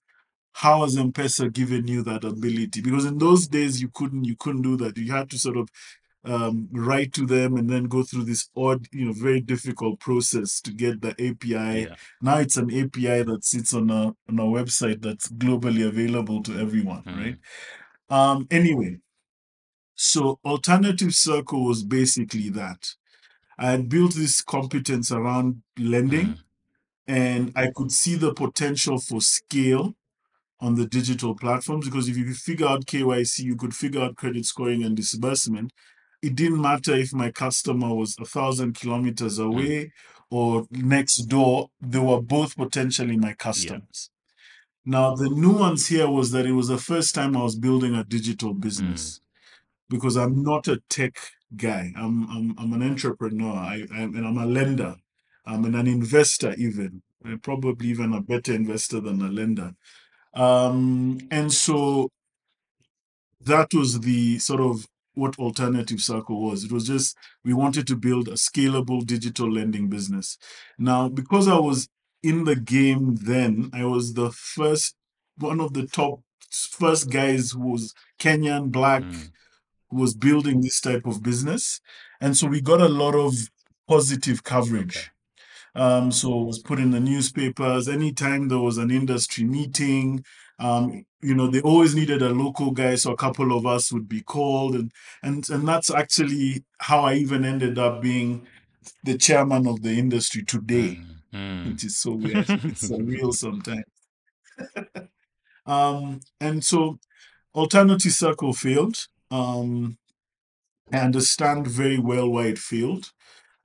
how 0.61 0.81
has 0.81 0.97
M-Pesa 0.97 1.53
given 1.53 1.87
you 1.87 2.01
that 2.03 2.23
ability? 2.23 2.81
Because 2.81 3.05
in 3.05 3.17
those 3.19 3.47
days 3.47 3.79
you 3.81 3.89
couldn't 3.93 4.23
you 4.25 4.35
couldn't 4.35 4.63
do 4.63 4.75
that. 4.77 4.97
You 4.97 5.11
had 5.11 5.29
to 5.29 5.37
sort 5.37 5.57
of 5.57 5.69
um, 6.25 6.67
write 6.71 7.13
to 7.13 7.25
them 7.27 7.57
and 7.57 7.69
then 7.69 7.83
go 7.85 8.01
through 8.03 8.23
this 8.25 8.49
odd, 8.55 8.87
you 8.91 9.05
know, 9.05 9.13
very 9.13 9.39
difficult 9.39 9.99
process 9.99 10.59
to 10.61 10.71
get 10.73 10.99
the 11.01 11.11
API. 11.11 11.81
yeah. 11.87 11.95
Now 12.21 12.37
it's 12.39 12.57
an 12.57 12.69
API 12.71 13.21
that 13.23 13.45
sits 13.45 13.73
on 13.73 13.89
a 13.91 14.03
on 14.29 14.39
a 14.39 14.43
website 14.57 15.01
that's 15.01 15.29
globally 15.29 15.87
available 15.87 16.41
to 16.43 16.59
everyone, 16.59 17.03
Mm. 17.03 17.17
right? 17.23 17.37
Um, 18.09 18.47
anyway, 18.49 18.97
so 19.95 20.39
Alternative 20.43 21.13
Circle 21.13 21.65
was 21.65 21.83
basically 21.83 22.49
that. 22.49 22.95
I 23.59 23.71
had 23.71 23.89
built 23.89 24.13
this 24.15 24.41
competence 24.41 25.11
around 25.11 25.61
lending 25.77 26.27
Mm. 26.27 26.37
and 27.07 27.51
I 27.55 27.71
could 27.75 27.91
see 27.91 28.15
the 28.15 28.33
potential 28.33 28.97
for 28.99 29.21
scale 29.21 29.95
on 30.59 30.75
the 30.75 30.85
digital 30.85 31.35
platforms 31.35 31.85
because 31.85 32.07
if 32.07 32.17
you 32.17 32.33
figure 32.33 32.67
out 32.67 32.85
KYC, 32.85 33.39
you 33.39 33.55
could 33.55 33.75
figure 33.75 34.01
out 34.01 34.15
credit 34.15 34.45
scoring 34.45 34.83
and 34.83 34.95
disbursement. 34.95 35.71
It 36.21 36.35
didn't 36.35 36.61
matter 36.61 36.95
if 36.95 37.13
my 37.13 37.31
customer 37.31 37.93
was 37.93 38.15
a 38.19 38.25
thousand 38.25 38.75
kilometers 38.75 39.37
hmm. 39.37 39.43
away 39.43 39.91
or 40.29 40.67
next 40.71 41.17
door, 41.27 41.69
they 41.79 41.99
were 41.99 42.21
both 42.21 42.57
potentially 42.57 43.17
my 43.17 43.33
customers. 43.33 44.09
Now, 44.83 45.15
the 45.15 45.29
nuance 45.29 45.87
here 45.87 46.09
was 46.09 46.31
that 46.31 46.45
it 46.45 46.53
was 46.53 46.69
the 46.69 46.77
first 46.77 47.13
time 47.13 47.35
I 47.35 47.43
was 47.43 47.55
building 47.55 47.93
a 47.93 48.03
digital 48.03 48.53
hmm. 48.53 48.59
business 48.59 49.21
because 49.89 50.17
I'm 50.17 50.41
not 50.43 50.67
a 50.67 50.81
tech 50.89 51.17
guy. 51.55 51.93
I'm 51.95 52.29
I'm, 52.29 52.55
I'm 52.57 52.73
an 52.73 52.83
entrepreneur. 52.83 53.53
I, 53.53 53.85
I'm, 53.93 54.15
and 54.15 54.25
I'm 54.25 54.37
a 54.37 54.45
lender. 54.45 54.95
I'm 55.45 55.63
an 55.65 55.87
investor 55.87 56.53
even. 56.57 57.01
I'm 57.23 57.39
probably 57.39 57.87
even 57.87 58.13
a 58.13 58.21
better 58.21 58.53
investor 58.53 58.99
than 58.99 59.21
a 59.21 59.29
lender. 59.29 59.73
Um, 60.33 61.19
and 61.31 61.51
so 61.51 62.09
that 63.41 63.73
was 63.73 63.99
the 64.01 64.39
sort 64.39 64.61
of 64.61 64.87
what 65.13 65.37
Alternative 65.39 65.99
Circle 65.99 66.41
was. 66.41 66.63
It 66.63 66.71
was 66.71 66.87
just 66.87 67.17
we 67.43 67.53
wanted 67.53 67.87
to 67.87 67.95
build 67.95 68.27
a 68.27 68.33
scalable 68.33 69.05
digital 69.05 69.51
lending 69.51 69.89
business. 69.89 70.37
Now, 70.77 71.09
because 71.09 71.47
I 71.47 71.57
was 71.57 71.87
in 72.21 72.43
the 72.43 72.55
game 72.55 73.15
then, 73.15 73.69
I 73.73 73.85
was 73.85 74.13
the 74.13 74.31
first 74.31 74.95
one 75.37 75.59
of 75.59 75.73
the 75.73 75.87
top 75.87 76.21
first 76.51 77.09
guys 77.09 77.51
who 77.51 77.71
was 77.71 77.93
Kenyan 78.19 78.71
black 78.71 79.03
Mm. 79.03 79.31
who 79.89 79.97
was 79.97 80.13
building 80.15 80.61
this 80.61 80.81
type 80.81 81.05
of 81.05 81.23
business. 81.23 81.81
And 82.19 82.35
so 82.35 82.47
we 82.47 82.61
got 82.61 82.81
a 82.81 82.89
lot 82.89 83.15
of 83.15 83.33
positive 83.87 84.43
coverage. 84.43 84.97
Okay. 84.97 85.07
Um, 85.77 86.11
so 86.11 86.41
it 86.41 86.45
was 86.45 86.59
put 86.59 86.79
in 86.79 86.91
the 86.91 86.99
newspapers. 86.99 87.87
Anytime 87.87 88.47
there 88.47 88.57
was 88.59 88.77
an 88.79 88.89
industry 88.91 89.43
meeting, 89.43 90.23
um, 90.59 91.05
you 91.21 91.35
know, 91.35 91.47
they 91.47 91.61
always 91.61 91.93
needed 91.95 92.21
a 92.23 92.29
local 92.29 92.71
guy, 92.71 92.95
so 92.95 93.11
a 93.11 93.17
couple 93.17 93.55
of 93.55 93.65
us 93.65 93.91
would 93.91 94.09
be 94.09 94.21
called, 94.21 94.73
and 94.75 94.91
and 95.21 95.47
and 95.49 95.67
that's 95.67 95.91
actually 95.91 96.63
how 96.79 97.01
I 97.01 97.13
even 97.15 97.45
ended 97.45 97.77
up 97.77 98.01
being 98.01 98.47
the 99.03 99.17
chairman 99.17 99.67
of 99.67 99.81
the 99.83 99.91
industry 99.91 100.43
today, 100.43 100.99
Mm. 101.33 101.65
Mm. 101.65 101.71
which 101.71 101.83
is 101.83 101.97
so 101.97 102.13
weird. 102.13 102.49
it's 102.49 102.89
surreal 102.89 103.33
sometimes. 103.33 103.83
um, 105.65 106.19
and 106.39 106.63
so 106.63 106.99
Alternative 107.53 108.11
Circle 108.11 108.53
failed. 108.53 109.07
Um, 109.31 109.97
I 110.91 110.99
understand 110.99 111.67
very 111.67 111.99
well 111.99 112.29
why 112.29 112.45
it 112.47 112.57
failed. 112.57 113.11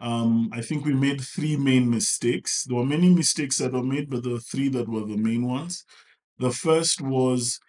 Um, 0.03 0.51
I 0.53 0.61
think 0.61 0.85
we 0.85 0.95
made 0.95 1.21
three 1.21 1.57
main 1.57 1.89
mistakes. 1.89 2.65
There 2.65 2.77
were 2.77 2.85
many 2.85 3.09
mistakes 3.09 3.59
that 3.59 3.73
were 3.73 3.85
made, 3.85 4.11
but 4.11 4.25
there 4.25 4.33
were 4.33 4.41
three 4.41 4.69
that 4.71 4.89
were 4.89 5.07
the 5.07 5.17
main 5.17 5.47
ones. 5.47 5.85
The 6.41 6.51
first 6.51 7.01
was 7.01 7.61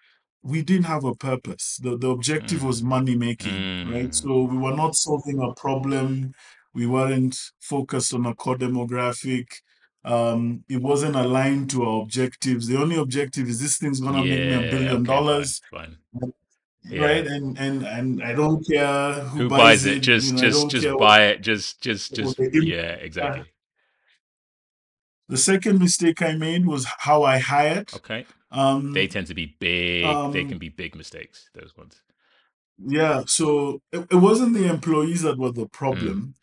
we 0.41 0.63
didn't 0.63 0.85
have 0.85 1.05
a 1.05 1.13
purpose. 1.13 1.79
The, 1.81 1.95
the 1.95 2.09
objective 2.09 2.63
was 2.63 2.81
money 2.81 3.15
making, 3.15 3.87
right? 3.91 4.09
Mm. 4.09 4.15
So 4.15 4.43
we 4.43 4.57
were 4.57 4.75
not 4.75 4.95
solving 4.95 5.39
a 5.41 5.53
problem. 5.53 6.33
We 6.73 6.87
weren't 6.87 7.37
focused 7.61 8.15
on 8.15 8.25
a 8.25 8.33
core 8.33 8.57
demographic. 8.57 9.47
Um, 10.03 10.63
it 10.67 10.81
wasn't 10.81 11.15
aligned 11.15 11.69
to 11.71 11.83
our 11.83 12.01
objectives. 12.01 12.67
The 12.67 12.77
only 12.77 12.97
objective 12.97 13.47
is 13.47 13.61
this 13.61 13.77
thing's 13.77 13.99
gonna 13.99 14.25
make 14.25 14.39
me 14.39 14.53
a 14.55 14.71
billion 14.71 14.95
okay, 14.95 15.03
dollars 15.03 15.61
fine. 15.71 15.97
right? 16.13 16.33
Yeah. 16.89 17.05
And 17.07 17.57
and 17.57 17.83
and 17.83 18.23
I 18.23 18.33
don't 18.33 18.65
care 18.67 19.13
who, 19.13 19.43
Who 19.43 19.49
buys, 19.49 19.59
buys 19.59 19.85
it? 19.85 19.93
You 19.95 19.99
Just 20.01 20.33
know, 20.33 20.39
just 20.39 20.69
just 20.69 20.83
care 20.83 20.93
what- 20.95 20.99
buy 20.99 21.23
it. 21.27 21.41
Just 21.41 21.81
just 21.81 22.13
just 22.15 22.37
yeah, 22.39 22.93
exactly. 23.07 23.45
The 25.29 25.37
second 25.37 25.79
mistake 25.79 26.21
I 26.21 26.33
made 26.35 26.65
was 26.65 26.85
how 26.99 27.23
I 27.23 27.39
hired. 27.39 27.93
Okay. 27.95 28.25
Um, 28.51 28.91
They 28.93 29.07
tend 29.07 29.27
to 29.27 29.33
be 29.33 29.55
big. 29.59 30.03
they 30.03 30.41
um, 30.41 30.49
can 30.49 30.57
be 30.59 30.69
big 30.69 30.95
mistakes. 30.95 31.49
Those 31.55 31.75
ones. 31.75 32.01
yeah, 32.77 33.23
so 33.25 33.81
it, 33.91 34.05
it 34.11 34.15
wasn't 34.15 34.53
the 34.53 34.65
employees 34.69 35.21
that 35.21 35.37
were 35.39 35.51
the 35.51 35.67
problem 35.67 36.17
Mm. 36.17 36.33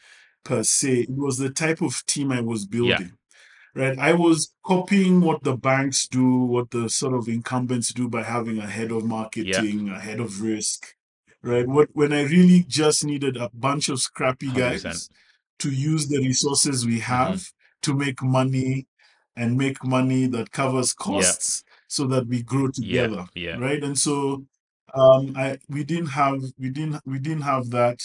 per 0.44 0.62
se. 0.64 0.92
It 1.02 1.10
was 1.10 1.38
the 1.38 1.50
type 1.50 1.80
of 1.82 2.04
team 2.06 2.32
I 2.32 2.40
was 2.40 2.64
building. 2.66 3.12
Right, 3.74 3.96
I 3.98 4.14
was 4.14 4.52
copying 4.64 5.20
what 5.20 5.44
the 5.44 5.56
banks 5.56 6.08
do, 6.08 6.26
what 6.44 6.70
the 6.72 6.90
sort 6.90 7.14
of 7.14 7.28
incumbents 7.28 7.92
do 7.92 8.08
by 8.08 8.24
having 8.24 8.58
a 8.58 8.66
head 8.66 8.90
of 8.90 9.04
marketing, 9.04 9.88
a 9.90 10.00
head 10.00 10.18
of 10.18 10.42
risk, 10.42 10.94
right? 11.42 11.66
What 11.68 11.88
when 11.92 12.12
I 12.12 12.22
really 12.22 12.64
just 12.66 13.04
needed 13.04 13.36
a 13.36 13.48
bunch 13.54 13.88
of 13.88 14.00
scrappy 14.00 14.48
100%. 14.48 14.54
guys 14.56 15.08
to 15.60 15.70
use 15.70 16.08
the 16.08 16.18
resources 16.18 16.84
we 16.86 16.98
have 17.00 17.46
to 17.82 17.94
make 17.94 18.20
money 18.22 18.86
and 19.36 19.56
make 19.56 19.84
money 19.84 20.26
that 20.26 20.50
covers 20.50 20.92
costs 20.92 21.62
so 21.86 22.06
that 22.08 22.26
we 22.26 22.42
grow 22.42 22.68
together 22.68 23.26
Yeah. 23.34 23.56
right? 23.56 23.82
And 23.84 23.96
so 23.98 24.44
um 24.94 25.34
i 25.36 25.56
we 25.68 25.84
didn't 25.84 26.08
have 26.20 26.38
we 26.58 26.68
didn't 26.70 27.00
we 27.06 27.18
didn't 27.20 27.42
have 27.42 27.70
that 27.70 27.98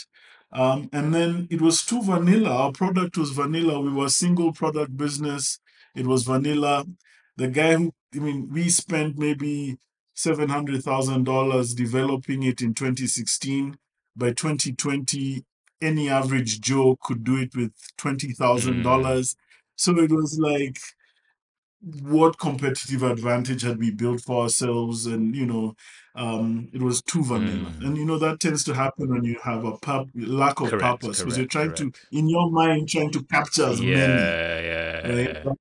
um 0.56 0.90
and 0.94 1.14
then 1.14 1.48
it 1.52 1.62
was 1.62 1.86
too 1.86 2.02
vanilla. 2.02 2.50
Our 2.50 2.72
product 2.72 3.18
was 3.18 3.32
vanilla. 3.32 3.80
We 3.82 3.92
were 3.92 4.06
a 4.08 4.10
single 4.10 4.54
product 4.54 4.98
business. 4.98 5.60
It 5.96 6.08
was 6.08 6.24
vanilla. 6.24 6.86
The 7.38 7.48
guy 7.50 7.76
who 7.76 7.94
i 8.16 8.20
mean 8.20 8.50
we 8.52 8.70
spent 8.70 9.18
maybe 9.18 9.78
seven 10.16 10.50
hundred 10.50 10.84
thousand 10.84 11.26
dollars 11.26 11.74
developing 11.74 12.44
it 12.44 12.62
in 12.62 12.74
2016 12.74 13.78
by 14.16 14.32
2020 14.32 15.44
any 15.82 16.10
average 16.10 16.62
joe 16.62 16.98
could 17.04 17.24
do 17.24 17.36
it 17.38 17.56
with 17.56 17.74
twenty 17.98 18.32
thousand 18.34 18.82
dollars. 18.84 19.36
So 19.78 20.00
it 20.00 20.12
was 20.12 20.40
like 20.40 20.78
what 22.02 22.40
competitive 22.40 23.04
advantage 23.04 23.62
had 23.62 23.78
we 23.80 23.92
built 23.92 24.22
for 24.22 24.44
ourselves? 24.44 25.06
And 25.06 25.36
you 25.36 25.46
know 25.46 25.76
um 26.15 26.69
it 26.74 26.81
was 26.81 27.01
too 27.01 27.24
vanilla 27.24 27.69
Mm. 27.77 27.86
and 27.86 27.98
you 27.98 28.05
know 28.05 28.17
that 28.17 28.39
tends 28.39 28.63
to 28.63 28.74
happen 28.74 29.10
when 29.10 29.24
you 29.24 29.38
have 29.43 29.65
a 29.65 29.74
purp- 29.77 30.10
lack 30.15 30.60
of 30.62 30.69
Correct, 30.69 31.01
purpose 31.01 31.19
because 31.19 31.38
you're 31.38 31.45
trying 31.48 31.74
correct. 31.74 31.95
to 32.12 32.17
in 32.17 32.29
your 32.29 32.50
mind 32.51 32.88
trying 32.89 33.12
to 33.12 33.24
capture 33.24 33.65
as 33.65 33.81
Yeah, 33.81 33.95
many 33.98 34.13
yeah, 34.13 35.07
right 35.13 35.45
yeah. 35.45 35.53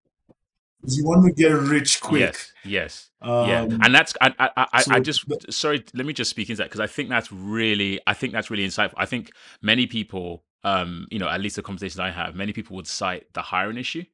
you 0.87 1.05
want 1.05 1.25
to 1.27 1.33
get 1.33 1.51
rich 1.53 2.01
quick 2.01 2.21
Yes, 2.21 2.53
yes, 2.65 3.11
yeah, 3.23 3.63
um 3.63 3.79
and 3.83 3.95
that's 3.95 4.15
I 4.21 4.33
I 4.39 4.51
I, 4.57 4.85
I 4.91 5.01
just 5.01 5.27
the- 5.29 5.51
sorry. 5.51 5.83
Let 5.95 6.07
me 6.07 6.13
just 6.13 6.31
speak 6.31 6.51
into 6.51 6.59
that 6.63 6.71
because 6.71 6.81
I 6.81 6.87
think 6.87 7.09
that's 7.09 7.33
really 7.33 8.01
I 8.07 8.15
think 8.15 8.33
that's 8.33 8.51
really 8.51 8.67
insightful. 8.67 8.95
I 8.97 9.07
think 9.07 9.33
many 9.63 9.87
people, 9.87 10.45
um, 10.63 11.07
you 11.11 11.19
know, 11.19 11.29
at 11.29 11.41
least 11.41 11.57
the 11.57 11.63
conversations 11.63 11.99
I 11.99 12.11
have, 12.11 12.35
many 12.35 12.53
people 12.53 12.77
would 12.77 12.87
cite 12.87 13.33
the 13.33 13.43
hiring 13.43 13.79
issue. 13.79 14.05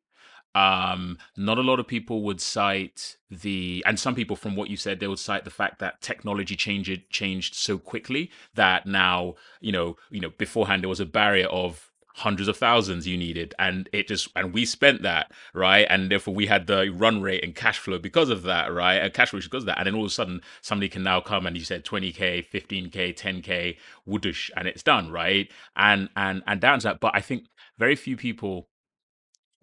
Um, 0.55 1.19
not 1.37 1.59
a 1.59 1.63
lot 1.63 1.79
of 1.79 1.87
people 1.87 2.23
would 2.23 2.41
cite 2.41 3.17
the, 3.31 3.85
and 3.87 3.99
some 4.01 4.15
people, 4.15 4.37
from 4.37 4.57
what 4.57 4.69
you 4.69 4.77
said, 4.77 4.99
they 4.99 5.07
would 5.07 5.19
cite 5.19 5.45
the 5.45 5.51
fact 5.51 5.79
that 5.79 6.01
technology 6.01 6.57
changed 6.57 7.09
changed 7.11 7.55
so 7.55 7.79
quickly 7.79 8.31
that 8.55 8.87
now, 8.87 9.35
you 9.61 9.73
know, 9.73 9.97
you 10.11 10.21
know, 10.21 10.31
beforehand 10.31 10.83
there 10.83 10.89
was 10.89 11.01
a 11.01 11.07
barrier 11.07 11.47
of 11.47 11.91
hundreds 12.15 12.49
of 12.49 12.57
thousands 12.57 13.07
you 13.07 13.17
needed 13.17 13.55
and 13.59 13.89
it 13.93 14.07
just 14.09 14.29
and 14.37 14.53
we 14.53 14.65
spent 14.65 15.03
that 15.03 15.31
right? 15.55 15.87
And 15.89 16.11
therefore 16.11 16.35
we 16.35 16.47
had 16.47 16.67
the 16.67 16.93
run 16.95 17.23
rate 17.23 17.43
and 17.43 17.55
cash 17.55 17.79
flow 17.79 17.99
because 17.99 18.29
of 18.31 18.43
that 18.43 18.73
right? 18.73 18.97
And 18.97 19.15
cash 19.15 19.31
flow 19.31 19.41
because 19.41 19.63
of 19.63 19.67
that. 19.67 19.79
And 19.79 19.87
then 19.87 19.95
all 19.95 20.05
of 20.05 20.11
a 20.11 20.15
sudden 20.15 20.41
somebody 20.61 20.89
can 20.89 21.03
now 21.03 21.21
come 21.21 21.47
and 21.47 21.57
you 21.57 21.65
said 21.65 21.85
20k 21.85 22.47
15k 22.47 23.17
10k 23.17 23.77
woodish 24.09 24.51
and 24.57 24.69
it's 24.69 24.83
done 24.83 25.11
right? 25.11 25.51
And 25.77 26.09
and 26.17 26.43
and 26.47 26.61
down 26.61 26.81
to 26.81 26.89
that. 26.89 27.01
But 27.01 27.13
i 27.15 27.21
think 27.21 27.45
very 27.79 27.97
few 27.97 28.17
people 28.17 28.69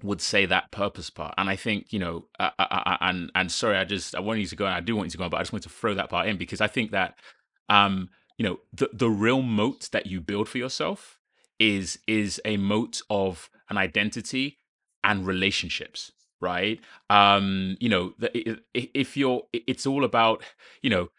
would 0.03 0.21
say 0.21 0.45
that 0.45 0.71
purpose 0.71 1.09
part. 1.09 1.33
And 1.37 1.49
i 1.49 1.55
think 1.55 1.91
you 1.91 1.99
know 1.99 2.25
uh, 2.39 2.51
uh, 2.59 2.67
uh, 2.69 2.97
and 3.01 3.31
and 3.35 3.51
sorry 3.51 3.77
i 3.77 3.83
just 3.83 4.15
i 4.15 4.19
want 4.19 4.39
you 4.39 4.45
to 4.47 4.55
go 4.55 4.65
i 4.65 4.79
do 4.79 4.95
want 4.95 5.07
you 5.07 5.11
to 5.11 5.17
go 5.17 5.23
on 5.25 5.29
but 5.29 5.37
i 5.37 5.41
just 5.41 5.53
want 5.53 5.63
to 5.63 5.69
throw 5.69 5.93
that 5.95 6.09
part 6.09 6.27
in 6.27 6.37
because 6.37 6.61
i 6.61 6.67
think 6.67 6.91
that 6.91 7.17
um 7.69 8.09
you 8.37 8.43
know 8.45 8.59
the 8.73 8.89
the 8.93 9.09
real 9.09 9.41
moat 9.41 9.89
that 9.91 10.05
you 10.05 10.21
build 10.21 10.47
for 10.47 10.57
yourself 10.59 11.19
is 11.59 11.99
is 12.07 12.39
a 12.45 12.57
moat 12.57 13.01
of 13.09 13.49
an 13.69 13.77
identity 13.77 14.59
and 15.03 15.25
relationships 15.25 16.11
right? 16.39 16.79
Um 17.09 17.77
you 17.79 17.89
know 17.89 18.13
i- 18.21 18.57
i- 18.75 18.89
if 18.93 19.17
you're 19.17 19.41
it's 19.53 19.87
all 19.87 20.03
about 20.03 20.43
you 20.83 20.89
know 20.91 21.09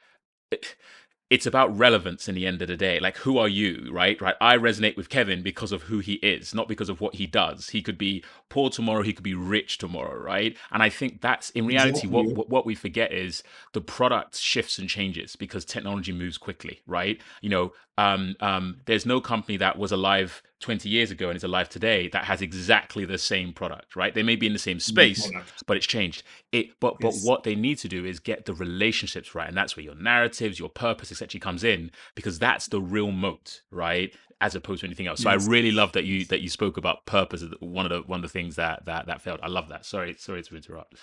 it's 1.31 1.47
about 1.47 1.77
relevance 1.77 2.29
in 2.29 2.35
the 2.35 2.47
end 2.47 2.63
of 2.63 2.69
the 2.69 2.77
day. 2.77 2.99
Like 3.01 3.19
who 3.19 3.39
are 3.39 3.49
you 3.49 3.91
right? 3.93 4.21
Right? 4.21 4.35
I 4.41 4.57
resonate 4.57 4.97
with 4.97 5.09
kevin 5.09 5.43
because 5.43 5.73
of 5.73 5.83
who 5.83 5.99
he 5.99 6.15
is 6.15 6.55
not 6.55 6.69
because 6.69 6.89
of 6.89 7.01
what 7.01 7.17
he 7.17 7.27
does. 7.27 7.71
He 7.71 7.83
could 7.83 7.99
be 7.99 8.25
poor 8.49 8.71
tomorrow 8.71 9.03
he 9.03 9.13
could 9.13 9.25
be 9.25 9.35
rich 9.35 9.79
tomorrow 9.79 10.19
right? 10.19 10.57
And 10.73 10.83
i 10.83 10.89
think 10.89 11.21
that's 11.21 11.51
in 11.51 11.67
reality 11.67 12.07
what 12.07 12.25
Exactly. 12.25 12.35
what, 12.35 12.49
what 12.51 12.67
we 12.67 12.75
forget 12.75 13.13
is 13.13 13.43
the 13.73 13.81
product 13.81 14.37
shifts 14.39 14.79
and 14.79 14.89
changes 14.89 15.37
because 15.37 15.65
technology 15.65 16.13
moves 16.13 16.39
quickly 16.39 16.81
right? 16.87 17.21
You 17.41 17.51
know 17.51 17.73
um, 17.99 18.37
um, 18.41 18.81
there's 18.87 19.05
no 19.07 19.21
company 19.21 19.57
that 19.59 19.77
was 19.77 19.91
alive 19.93 20.43
20 20.61 20.89
years 20.89 21.11
ago 21.11 21.29
and 21.29 21.37
is 21.37 21.45
alive 21.45 21.69
today 21.69 22.09
that 22.09 22.25
has 22.25 22.43
exactly 22.43 23.05
the 23.05 23.19
same 23.19 23.53
product 23.53 23.97
right? 23.97 24.15
They 24.15 24.23
may 24.23 24.37
be 24.37 24.47
in 24.47 24.53
the 24.55 24.59
same 24.59 24.81
space 24.81 25.33
but 25.67 25.77
it's 25.77 25.87
changed. 25.87 26.23
It 26.53 26.79
but 26.81 27.01
but 27.01 27.19
what 27.19 27.45
they 27.45 27.55
need 27.55 27.79
to 27.79 27.89
do 27.89 28.05
is 28.05 28.21
get 28.21 28.45
the 28.47 28.55
relationships 28.55 29.35
right 29.35 29.49
and 29.49 29.57
that's 29.57 29.77
where 29.77 29.85
your 29.85 29.95
narratives 29.97 30.59
your 30.59 30.71
purpose 30.71 31.13
etc 31.13 31.41
comes 31.41 31.65
in 31.65 31.91
because 32.15 32.39
that's 32.39 32.69
the 32.69 32.81
real 32.81 33.13
moat 33.13 33.63
right 33.71 34.15
as 34.41 34.55
opposed 34.55 34.81
to 34.81 34.87
anything 34.87 35.07
else. 35.09 35.21
So 35.23 35.31
Yes. 35.31 35.43
i 35.49 35.51
really 35.51 35.73
love 35.73 35.93
that 35.93 36.05
you 36.05 36.25
that 36.27 36.41
you 36.43 36.49
spoke 36.49 36.77
about 36.77 37.07
purpose 37.07 37.45
one 37.61 37.87
of 37.87 37.91
the 37.91 38.03
one 38.09 38.19
of 38.19 38.23
the 38.23 38.29
things 38.29 38.57
that 38.57 38.85
that 38.87 39.07
that 39.07 39.21
failed. 39.23 39.41
I 39.43 39.49
love 39.49 39.69
that. 39.71 39.85
Sorry 39.87 40.15
sorry 40.19 40.43
to 40.43 40.57
interrupt. 40.57 40.95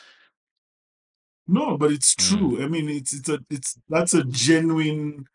No, 1.48 1.78
but 1.78 1.92
it's 1.92 2.16
Mm. 2.20 2.50
true. 2.50 2.64
I 2.64 2.68
mean, 2.68 2.90
it's 2.90 3.14
it's 3.14 3.30
a 3.30 3.40
it's 3.50 3.78
that's 3.90 4.14
a 4.14 4.24
genuine 4.24 5.26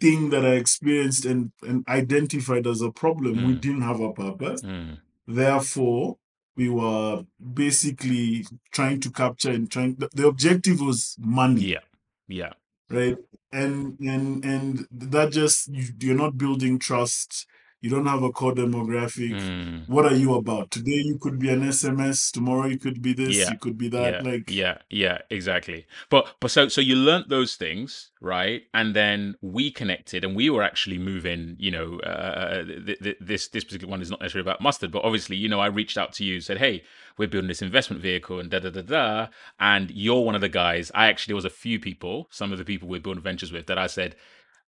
thing 0.00 0.30
that 0.30 0.44
I 0.46 0.54
experienced 0.54 1.24
and 1.26 1.52
and 1.62 1.84
identified 1.88 2.66
as 2.66 2.80
a 2.82 2.90
problem. 2.90 3.46
We 3.46 3.54
Mm. 3.54 3.60
didn't 3.60 3.82
have 3.82 4.00
a 4.00 4.12
purpose. 4.12 4.62
Mm, 4.62 4.98
Therefore, 5.26 6.16
we 6.56 6.68
were 6.68 7.24
basically 7.54 8.44
trying 8.72 9.00
to 9.00 9.10
capture 9.10 9.50
and 9.50 9.70
trying 9.70 9.94
the, 9.96 10.08
the 10.12 10.26
objective 10.26 10.80
was 10.80 11.16
money 11.18 11.62
Yeah. 11.74 11.84
Yeah. 12.28 12.52
right 12.90 13.16
and 13.52 13.98
and 14.00 14.44
and 14.44 14.86
that 14.90 15.32
just 15.32 15.68
you, 15.68 15.84
you're 16.00 16.16
not 16.24 16.36
building 16.36 16.78
trust 16.78 17.46
you 17.82 17.88
don't 17.90 18.06
have 18.06 18.22
a 18.22 18.30
core 18.30 18.52
demographic 18.54 19.32
Mm. 19.40 19.88
what 19.88 20.04
are 20.04 20.14
you 20.14 20.34
about 20.34 20.70
today 20.70 21.00
you 21.10 21.18
could 21.18 21.38
be 21.38 21.48
an 21.48 21.62
sms 21.62 22.30
tomorrow 22.32 22.66
you 22.66 22.78
could 22.78 23.00
be 23.00 23.12
this 23.12 23.36
Yeah, 23.36 23.50
you 23.52 23.58
could 23.58 23.78
be 23.78 23.88
that 23.88 24.12
yeah, 24.24 24.30
like 24.30 24.50
yeah, 24.50 24.78
yeah, 24.90 25.18
exactly. 25.30 25.86
But 26.10 26.26
but 26.40 26.50
so 26.50 26.68
so 26.68 26.80
you 26.80 26.96
learnt 26.96 27.28
those 27.28 27.54
things, 27.56 28.10
right? 28.20 28.62
And 28.74 28.94
then 28.94 29.36
we 29.40 29.70
connected, 29.70 30.24
and 30.24 30.36
we 30.36 30.50
were 30.50 30.62
actually 30.62 30.98
moving. 30.98 31.56
You 31.58 31.70
know, 31.70 31.98
uh, 32.00 32.64
th- 32.64 32.98
th- 33.00 33.16
this 33.20 33.48
this 33.48 33.64
particular 33.64 33.90
one 33.90 34.02
is 34.02 34.10
not 34.10 34.20
necessarily 34.20 34.48
about 34.48 34.60
mustard, 34.60 34.90
but 34.92 35.04
obviously, 35.04 35.36
you 35.36 35.48
know, 35.48 35.60
I 35.60 35.66
reached 35.68 35.96
out 35.98 36.12
to 36.14 36.24
you, 36.24 36.40
said, 36.40 36.58
"Hey, 36.58 36.82
we're 37.16 37.28
building 37.28 37.48
this 37.48 37.62
investment 37.62 38.02
vehicle," 38.02 38.40
and 38.40 38.50
da 38.50 38.58
da 38.58 38.70
da 38.70 38.82
da. 38.82 39.26
And 39.58 39.90
you're 39.90 40.22
one 40.24 40.34
of 40.34 40.40
the 40.42 40.48
guys. 40.48 40.90
I 40.94 41.06
actually 41.06 41.32
there 41.32 41.36
was 41.42 41.44
a 41.44 41.50
few 41.64 41.78
people, 41.80 42.26
some 42.30 42.52
of 42.52 42.58
the 42.58 42.64
people 42.64 42.88
we're 42.88 43.00
building 43.00 43.22
ventures 43.22 43.52
with, 43.52 43.66
that 43.66 43.78
I 43.78 43.86
said 43.86 44.16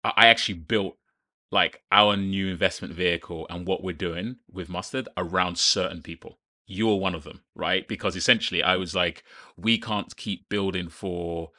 I 0.04 0.12
I 0.16 0.26
actually 0.28 0.58
built 0.58 0.96
like 1.52 1.82
our 1.92 2.16
new 2.16 2.48
investment 2.48 2.92
vehicle 2.94 3.46
and 3.50 3.66
what 3.66 3.84
we're 3.84 3.92
doing 3.92 4.36
with 4.50 4.68
mustard 4.68 5.08
around 5.16 5.58
certain 5.58 6.02
people. 6.02 6.38
You're 6.66 6.96
one 6.96 7.14
of 7.14 7.22
them 7.22 7.42
right? 7.54 7.86
Because 7.86 8.16
essentially 8.16 8.62
i 8.62 8.76
was 8.76 8.94
like 8.94 9.22
we 9.56 9.78
can't 9.78 10.16
keep 10.16 10.48
building 10.48 10.88
for 10.88 11.50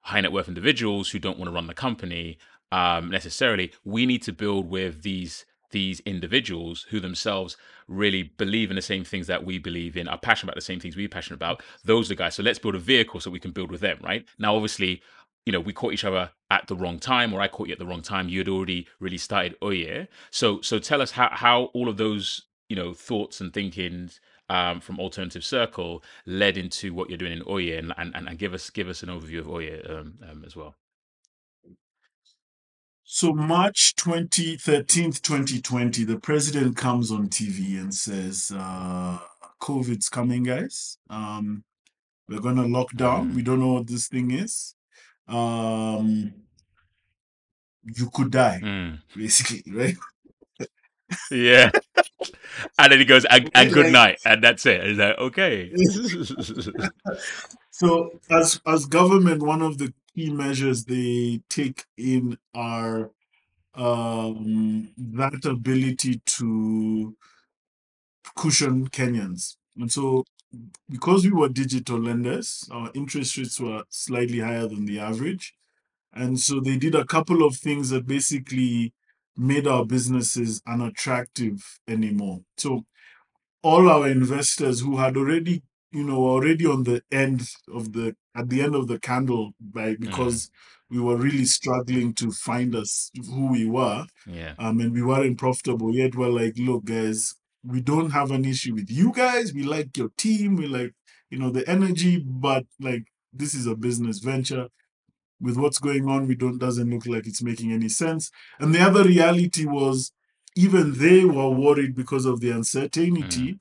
high 0.00 0.20
net 0.20 0.32
worth 0.32 0.48
individuals 0.48 1.10
who 1.10 1.18
don't 1.18 1.38
want 1.38 1.48
to 1.48 1.54
run 1.54 1.68
the 1.68 1.74
company 1.74 2.38
um, 2.72 3.10
necessarily. 3.10 3.72
We 3.84 4.06
need 4.06 4.22
to 4.22 4.32
build 4.32 4.68
with 4.68 5.02
these 5.02 5.44
these 5.70 6.00
individuals 6.00 6.86
who 6.90 7.00
themselves 7.00 7.56
really 7.88 8.22
believe 8.22 8.68
in 8.68 8.76
the 8.76 8.82
same 8.82 9.04
things 9.04 9.26
that 9.26 9.42
we 9.42 9.58
believe 9.58 9.96
in 9.96 10.06
are 10.06 10.18
passionate 10.18 10.50
about 10.50 10.56
the 10.56 10.60
same 10.60 10.78
things 10.78 10.96
we're 10.96 11.08
passionate 11.08 11.36
about. 11.36 11.62
Those 11.82 12.08
are 12.08 12.14
the 12.14 12.16
guys. 12.16 12.34
So 12.34 12.42
let's 12.42 12.58
build 12.58 12.74
a 12.74 12.78
vehicle 12.78 13.20
so 13.20 13.30
we 13.30 13.40
can 13.40 13.52
build 13.52 13.70
with 13.70 13.80
them 13.80 13.98
right? 14.02 14.26
Now 14.38 14.54
obviously 14.54 15.02
you 15.44 15.52
know, 15.52 15.60
we 15.60 15.72
caught 15.72 15.92
each 15.92 16.04
other 16.04 16.30
at 16.52 16.66
the 16.66 16.76
wrong 16.76 16.98
time, 16.98 17.32
or 17.32 17.40
I 17.40 17.48
caught 17.48 17.68
you 17.68 17.72
at 17.72 17.78
the 17.78 17.86
wrong 17.86 18.02
time. 18.02 18.28
You 18.28 18.38
had 18.40 18.48
already 18.48 18.86
really 19.00 19.16
started 19.16 19.56
Oye. 19.62 20.06
So, 20.30 20.60
so 20.60 20.78
tell 20.78 21.00
us 21.00 21.10
how 21.12 21.30
how 21.32 21.64
all 21.72 21.88
of 21.88 21.96
those 21.96 22.42
you 22.68 22.76
know 22.76 22.92
thoughts 22.92 23.40
and 23.40 23.52
thinkings 23.52 24.20
um, 24.50 24.80
from 24.80 25.00
Alternative 25.00 25.44
Circle 25.44 26.04
led 26.26 26.58
into 26.58 26.92
what 26.92 27.08
you're 27.08 27.18
doing 27.18 27.32
in 27.32 27.42
Oye, 27.48 27.78
and 27.78 27.94
and, 27.96 28.14
and 28.14 28.38
give 28.38 28.52
us 28.52 28.68
give 28.70 28.88
us 28.88 29.02
an 29.02 29.08
overview 29.08 29.38
of 29.40 29.48
Oye 29.48 29.80
um, 29.88 30.18
um, 30.30 30.44
as 30.46 30.54
well. 30.54 30.76
So 33.04 33.34
March 33.34 33.94
20, 33.96 34.56
13th, 34.56 35.20
2020, 35.20 36.04
the 36.04 36.18
president 36.18 36.76
comes 36.76 37.10
on 37.10 37.28
TV 37.28 37.78
and 37.78 37.92
says, 37.92 38.50
uh, 38.56 39.18
COVID's 39.60 40.08
coming, 40.08 40.44
guys. 40.44 40.96
Um, 41.10 41.64
we're 42.28 42.40
gonna 42.40 42.66
lock 42.66 42.92
down. 42.92 43.32
Mm. 43.32 43.34
We 43.34 43.42
don't 43.42 43.60
know 43.60 43.74
what 43.74 43.86
this 43.86 44.08
thing 44.08 44.30
is. 44.30 44.74
Um, 45.28 46.34
you 47.84 48.10
could 48.12 48.30
die, 48.30 48.60
Mm. 48.62 48.98
basically, 49.16 49.62
right? 49.72 49.96
Yeah, 51.30 51.70
and 52.78 52.92
then 52.92 52.98
he 52.98 53.04
goes 53.04 53.24
and, 53.26 53.50
and 53.54 53.72
good 53.72 53.92
night, 53.92 54.18
and 54.24 54.42
that's 54.42 54.64
it. 54.66 54.80
It's 54.84 54.98
like 54.98 55.18
okay. 55.18 55.72
So 57.70 58.20
as 58.30 58.60
as 58.66 58.86
government, 58.86 59.42
one 59.42 59.62
of 59.62 59.78
the 59.78 59.92
key 60.14 60.30
measures 60.30 60.84
they 60.84 61.40
take 61.48 61.84
in 61.96 62.38
are 62.54 63.10
um, 63.74 64.90
that 64.96 65.44
ability 65.44 66.20
to 66.26 67.16
cushion 68.36 68.88
Kenyans. 68.88 69.56
And 69.76 69.90
so 69.90 70.24
because 70.88 71.24
we 71.24 71.32
were 71.32 71.48
digital 71.48 71.98
lenders, 71.98 72.68
our 72.70 72.90
interest 72.94 73.36
rates 73.36 73.58
were 73.60 73.84
slightly 73.88 74.40
higher 74.40 74.66
than 74.66 74.86
the 74.86 74.98
average. 74.98 75.54
And 76.12 76.38
so 76.38 76.60
they 76.60 76.76
did 76.76 76.94
a 76.94 77.06
couple 77.06 77.44
of 77.44 77.56
things 77.56 77.90
that 77.90 78.06
basically 78.06 78.92
made 79.36 79.66
our 79.66 79.84
businesses 79.84 80.62
unattractive 80.66 81.80
anymore. 81.88 82.40
So 82.58 82.84
all 83.62 83.88
our 83.88 84.08
investors 84.08 84.80
who 84.80 84.98
had 84.98 85.16
already, 85.16 85.62
you 85.90 86.04
know, 86.04 86.20
were 86.20 86.30
already 86.30 86.66
on 86.66 86.82
the 86.82 87.02
end 87.10 87.48
of 87.72 87.92
the 87.92 88.14
at 88.34 88.48
the 88.48 88.62
end 88.62 88.74
of 88.74 88.88
the 88.88 88.98
candle 88.98 89.52
by 89.60 89.94
because 89.96 90.50
we 90.90 91.00
were 91.00 91.16
really 91.16 91.46
struggling 91.46 92.12
to 92.12 92.30
find 92.30 92.74
us 92.74 93.10
who 93.30 93.50
we 93.50 93.64
were 93.64 94.04
yeah. 94.26 94.54
um, 94.58 94.80
and 94.80 94.92
we 94.92 95.02
weren't 95.02 95.38
profitable 95.38 95.94
yet. 95.94 96.14
We're 96.14 96.28
like, 96.28 96.54
look, 96.58 96.84
guys, 96.84 97.34
we 97.64 97.80
don't 97.80 98.10
have 98.10 98.30
an 98.30 98.44
issue 98.44 98.74
with 98.74 98.90
you 98.90 99.12
guys. 99.12 99.52
We 99.52 99.62
like 99.62 99.96
your 99.96 100.10
team. 100.16 100.56
We 100.56 100.66
like, 100.66 100.94
you 101.30 101.38
know, 101.38 101.50
the 101.50 101.68
energy, 101.68 102.18
but 102.18 102.64
like 102.80 103.04
this 103.32 103.54
is 103.54 103.66
a 103.66 103.74
business 103.74 104.18
venture. 104.18 104.68
With 105.40 105.56
what's 105.56 105.78
going 105.78 106.08
on, 106.08 106.28
we 106.28 106.36
don't 106.36 106.58
doesn't 106.58 106.88
look 106.88 107.06
like 107.06 107.26
it's 107.26 107.42
making 107.42 107.72
any 107.72 107.88
sense. 107.88 108.30
And 108.60 108.74
the 108.74 108.80
other 108.80 109.02
reality 109.04 109.64
was 109.66 110.12
even 110.54 110.98
they 110.98 111.24
were 111.24 111.50
worried 111.50 111.94
because 111.96 112.26
of 112.26 112.40
the 112.40 112.50
uncertainty, 112.50 113.58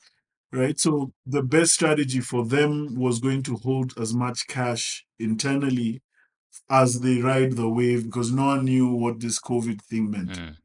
right? 0.51 0.79
So 0.79 1.13
the 1.25 1.41
best 1.41 1.73
strategy 1.73 2.19
for 2.19 2.45
them 2.45 2.95
was 2.99 3.19
going 3.19 3.43
to 3.43 3.55
hold 3.55 3.93
as 3.99 4.13
much 4.13 4.47
cash 4.47 5.05
internally 5.17 6.01
as 6.69 6.99
they 6.99 7.19
ride 7.21 7.53
the 7.53 7.69
wave 7.69 8.05
because 8.05 8.31
no 8.31 8.47
one 8.47 8.65
knew 8.65 8.89
what 8.89 9.19
this 9.19 9.39
COVID 9.39 9.81
thing 9.81 10.11
meant. 10.11 10.31
Mm. 10.31 10.57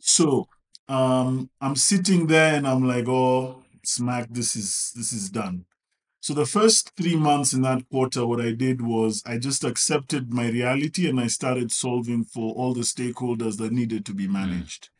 So 0.00 0.48
um 0.88 1.50
I'm 1.60 1.76
sitting 1.76 2.26
there 2.26 2.54
and 2.54 2.66
I'm 2.66 2.86
like, 2.86 3.08
oh 3.08 3.62
smack, 3.84 4.28
this 4.30 4.56
is 4.56 4.92
this 4.94 5.12
is 5.12 5.30
done. 5.30 5.64
So 6.20 6.34
the 6.34 6.46
first 6.46 6.92
three 6.96 7.16
months 7.16 7.52
in 7.52 7.62
that 7.62 7.88
quarter, 7.90 8.26
what 8.26 8.40
I 8.40 8.52
did 8.52 8.82
was 8.82 9.22
I 9.24 9.38
just 9.38 9.64
accepted 9.64 10.32
my 10.34 10.48
reality 10.48 11.08
and 11.08 11.20
I 11.20 11.28
started 11.28 11.70
solving 11.70 12.24
for 12.24 12.52
all 12.54 12.74
the 12.74 12.80
stakeholders 12.80 13.56
that 13.58 13.72
needed 13.72 14.04
to 14.06 14.14
be 14.14 14.26
managed. 14.26 14.90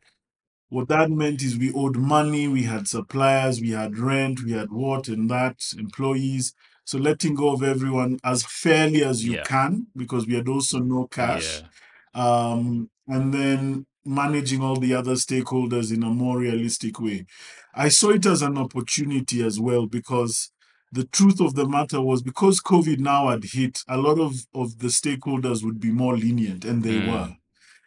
What 0.71 0.89
that 0.89 1.11
meant 1.11 1.43
is 1.43 1.57
we 1.59 1.73
owed 1.73 1.97
money, 1.97 2.47
we 2.47 2.63
had 2.65 2.87
suppliers, 2.87 3.61
we 3.61 3.71
had 3.71 3.99
rent, 3.99 4.43
we 4.45 4.53
had 4.53 4.71
what 4.71 5.09
and 5.09 5.29
that, 5.31 5.57
employees. 5.79 6.55
So 6.85 6.99
letting 6.99 7.35
go 7.35 7.51
of 7.53 7.63
everyone 7.63 8.19
as 8.23 8.45
fairly 8.45 9.03
as 9.03 9.25
you 9.25 9.35
Yeah. 9.35 9.43
can, 9.45 9.87
because 9.97 10.27
we 10.27 10.35
had 10.35 10.49
also 10.49 10.79
no 10.79 11.07
cash 11.07 11.63
Yeah. 11.63 11.69
um, 12.15 12.91
and 13.07 13.33
then 13.33 13.87
managing 14.09 14.63
all 14.63 14.77
the 14.77 14.95
other 14.95 15.15
stakeholders 15.15 15.95
in 15.95 16.03
a 16.03 16.11
more 16.11 16.39
realistic 16.39 17.01
way. 17.01 17.27
I 17.75 17.89
saw 17.89 18.11
it 18.11 18.27
as 18.27 18.43
an 18.43 18.59
opportunity 18.59 19.43
as 19.45 19.61
well 19.61 19.87
because 19.87 20.51
the 20.91 21.05
truth 21.05 21.41
of 21.41 21.55
the 21.55 21.69
matter 21.69 22.01
was 22.01 22.23
because 22.23 22.61
COVID 22.63 22.99
now 22.99 23.29
had 23.29 23.45
hit, 23.45 23.83
a 23.89 23.99
lot 23.99 24.19
of, 24.19 24.47
of 24.55 24.79
the 24.79 24.89
stakeholders 24.89 25.63
would 25.63 25.79
be 25.81 25.91
more 25.91 26.17
lenient, 26.17 26.65
and 26.65 26.83
they 26.83 26.97
Mm. 26.97 27.07
were. 27.07 27.37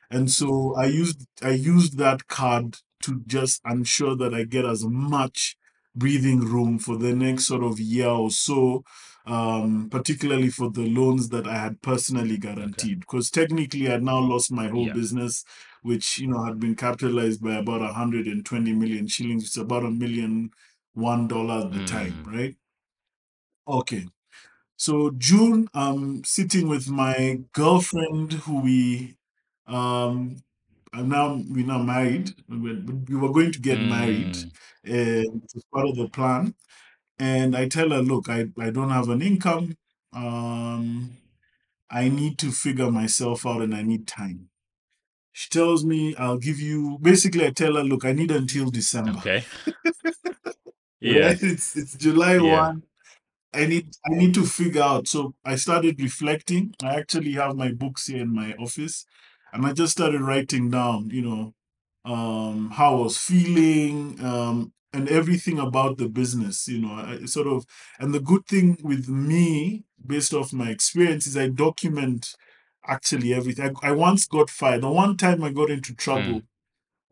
And 0.09 0.29
so 0.29 0.75
I 0.75 0.85
used 0.85 1.27
I 1.41 1.51
used 1.51 1.97
that 1.97 2.27
card 2.27 2.77
to 3.03 3.21
just 3.27 3.61
ensure 3.65 4.15
that 4.17 4.33
I 4.33 4.43
get 4.43 4.65
as 4.65 4.85
much 4.85 5.55
breathing 5.95 6.41
room 6.41 6.79
for 6.79 6.97
the 6.97 7.13
next 7.15 7.45
sort 7.47 7.63
of 7.63 7.79
year 7.79 8.09
or 8.09 8.29
so, 8.31 8.83
um, 9.25 9.89
particularly 9.89 10.49
for 10.49 10.69
the 10.71 10.87
loans 10.87 11.29
that 11.29 11.47
I 11.47 11.55
had 11.57 11.81
personally 11.81 12.37
guaranteed. 12.37 13.01
Because 13.01 13.29
technically, 13.31 13.87
I 13.87 13.91
had 13.93 14.03
now 14.03 14.19
lost 14.19 14.51
my 14.51 14.67
whole 14.67 14.87
Yeah. 14.87 14.93
business, 14.93 15.43
which 15.81 16.17
you 16.19 16.27
know 16.27 16.43
had 16.43 16.59
been 16.59 16.75
capitalized 16.75 17.41
by 17.43 17.55
about 17.55 17.81
120 17.81 18.73
million 18.73 19.07
shillings. 19.07 19.43
It's 19.45 19.57
about 19.57 19.85
a 19.85 19.91
million 19.91 20.51
one 20.93 21.27
dollar 21.27 21.65
at 21.67 21.73
the 21.73 21.81
time, 21.81 22.21
Mm. 22.23 22.25
right? 22.25 22.55
Okay. 23.67 24.05
So 24.77 25.11
June, 25.11 25.69
I'm 25.73 26.23
sitting 26.23 26.67
with 26.69 26.89
my 26.89 27.41
girlfriend 27.53 28.33
who 28.33 28.61
we 28.61 29.17
um 29.67 30.37
are 30.93 31.03
now 31.03 31.35
we're 31.49 31.65
now 31.65 31.81
married. 31.83 32.31
We 32.49 32.75
we 33.09 33.15
were 33.17 33.31
going 33.33 33.51
to 33.53 33.59
get 33.59 33.81
married 33.81 34.37
Mm. 34.37 34.51
and 34.85 35.43
it's 35.43 35.65
part 35.73 35.87
of 35.89 35.95
the 35.97 36.09
plan. 36.09 36.55
And 37.21 37.55
I 37.55 37.67
tell 37.67 37.91
her, 37.91 38.01
look, 38.01 38.29
I, 38.29 38.47
I 38.59 38.71
don't 38.71 38.89
have 38.89 39.09
an 39.09 39.21
income. 39.21 39.77
Um 40.13 41.17
I 41.89 42.09
need 42.09 42.37
to 42.39 42.51
figure 42.51 42.89
myself 42.91 43.45
out 43.45 43.61
and 43.61 43.75
I 43.75 43.83
need 43.83 44.07
time. 44.07 44.49
She 45.31 45.49
tells 45.49 45.85
me 45.85 46.15
I'll 46.15 46.37
give 46.37 46.59
you 46.59 46.97
basically 47.01 47.45
I 47.45 47.51
tell 47.51 47.75
her, 47.75 47.83
look, 47.83 48.05
I 48.05 48.13
need 48.13 48.31
until 48.31 48.69
December. 48.71 49.19
Okay. 49.19 49.45
Yeah. 51.01 51.29
Right? 51.29 51.43
It's 51.43 51.75
it's 51.75 51.97
July 51.97 52.37
Yeah. 52.37 52.71
1. 52.71 52.83
I 53.53 53.65
need 53.65 53.87
I 54.05 54.15
need 54.15 54.33
to 54.35 54.45
figure 54.45 54.83
out. 54.83 55.07
So 55.07 55.33
I 55.45 55.55
started 55.55 55.99
reflecting. 56.01 56.73
I 56.83 56.95
actually 56.99 57.33
have 57.33 57.55
my 57.55 57.71
books 57.71 58.07
here 58.07 58.21
in 58.21 58.33
my 58.33 58.53
office, 58.53 59.05
and 59.51 59.65
I 59.65 59.73
just 59.73 59.91
started 59.93 60.21
writing 60.21 60.69
down, 60.69 61.09
you 61.09 61.21
know, 61.23 61.53
um, 62.05 62.69
how 62.71 62.97
I 62.97 63.01
was 63.03 63.17
feeling, 63.17 64.23
um, 64.23 64.73
and 64.93 65.09
everything 65.09 65.59
about 65.59 65.97
the 65.97 66.09
business. 66.09 66.67
You 66.67 66.79
know, 66.79 66.93
I 66.93 67.25
sort 67.25 67.47
of. 67.47 67.65
And 67.99 68.13
the 68.13 68.19
good 68.19 68.45
thing 68.45 68.77
with 68.83 69.07
me, 69.09 69.83
based 70.05 70.33
off 70.33 70.53
my 70.53 70.69
experience, 70.69 71.27
is 71.27 71.37
I 71.37 71.47
document 71.49 72.35
actually 72.87 73.33
everything. 73.33 73.75
I, 73.83 73.89
I 73.89 73.91
once 73.91 74.27
got 74.27 74.49
fired. 74.49 74.81
The 74.81 74.91
one 74.91 75.17
time 75.17 75.43
I 75.43 75.51
got 75.51 75.69
into 75.69 75.95
trouble 75.95 76.41
mm. 76.41 76.43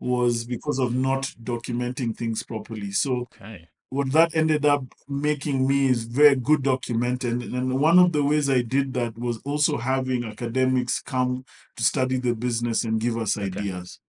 was 0.00 0.44
because 0.44 0.78
of 0.78 0.94
not 0.94 1.32
documenting 1.42 2.16
things 2.16 2.42
properly. 2.42 2.92
So 2.92 3.28
Okay. 3.34 3.68
what 3.90 4.12
that 4.12 4.34
ended 4.34 4.64
up 4.64 4.84
making 5.08 5.66
me 5.66 5.88
is 5.88 6.04
very 6.04 6.36
good 6.36 6.62
documented. 6.62 7.42
And 7.42 7.78
one 7.80 7.98
of 7.98 8.12
the 8.12 8.22
ways 8.24 8.48
I 8.48 8.62
did 8.62 8.94
that 8.94 9.18
was 9.18 9.40
also 9.44 9.78
having 9.78 10.24
academics 10.24 11.00
come 11.00 11.44
to 11.76 11.84
study 11.84 12.18
the 12.18 12.34
business 12.34 12.84
and 12.84 13.00
give 13.00 13.16
us 13.16 13.36
Okay. 13.36 13.46
ideas. 13.60 14.00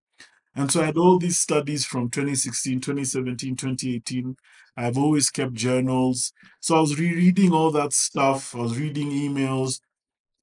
And 0.55 0.71
so 0.71 0.81
I 0.81 0.85
had 0.87 0.97
all 0.97 1.17
these 1.17 1.39
studies 1.39 1.85
from 1.85 2.09
2016, 2.09 2.81
2017, 2.81 3.55
2018. 3.55 4.35
I've 4.75 4.97
always 4.97 5.29
kept 5.29 5.53
journals. 5.53 6.33
So 6.59 6.75
I 6.75 6.81
was 6.81 6.99
rereading 6.99 7.53
all 7.53 7.71
that 7.71 7.93
stuff. 7.93 8.55
I 8.55 8.59
was 8.59 8.77
reading 8.77 9.11
emails 9.11 9.79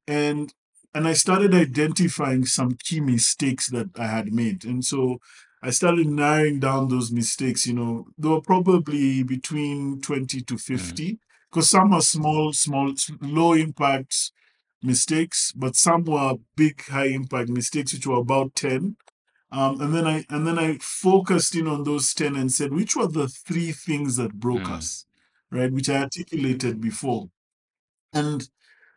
and 0.06 0.52
and 0.94 1.06
I 1.06 1.12
started 1.12 1.54
identifying 1.54 2.46
some 2.46 2.72
key 2.82 3.00
mistakes 3.00 3.68
that 3.70 3.90
I 3.96 4.06
had 4.06 4.32
made. 4.32 4.64
And 4.64 4.84
so 4.84 5.18
I 5.62 5.70
started 5.70 6.06
narrowing 6.06 6.60
down 6.60 6.88
those 6.88 7.12
mistakes. 7.12 7.66
You 7.66 7.74
know, 7.74 8.06
there 8.16 8.30
were 8.30 8.40
probably 8.40 9.22
between 9.22 10.00
20 10.00 10.40
to 10.42 10.54
hmm. 10.54 10.58
50, 10.58 11.18
because 11.50 11.68
some 11.70 11.92
are 11.92 12.00
small, 12.00 12.52
small, 12.52 12.94
low 13.20 13.52
impact 13.52 14.32
mistakes, 14.82 15.52
but 15.52 15.76
some 15.76 16.04
were 16.04 16.34
big, 16.56 16.82
high 16.86 17.08
impact 17.08 17.48
mistakes, 17.48 17.92
which 17.92 18.06
were 18.06 18.18
about 18.18 18.54
10. 18.54 18.96
Um, 19.50 19.80
and 19.80 19.94
then 19.94 20.06
I 20.06 20.24
and 20.28 20.46
then 20.46 20.58
I 20.58 20.78
focused 20.78 21.54
in 21.54 21.66
on 21.66 21.84
those 21.84 22.12
10 22.14 22.36
and 22.36 22.52
said, 22.52 22.72
which 22.72 22.96
were 22.96 23.06
the 23.08 23.28
three 23.28 23.72
things 23.72 24.16
that 24.16 24.34
broke 24.34 24.68
Mm. 24.68 24.74
us, 24.76 25.06
right? 25.50 25.72
Which 25.72 25.88
I 25.88 26.02
articulated 26.02 26.80
before. 26.80 27.30
And 28.12 28.48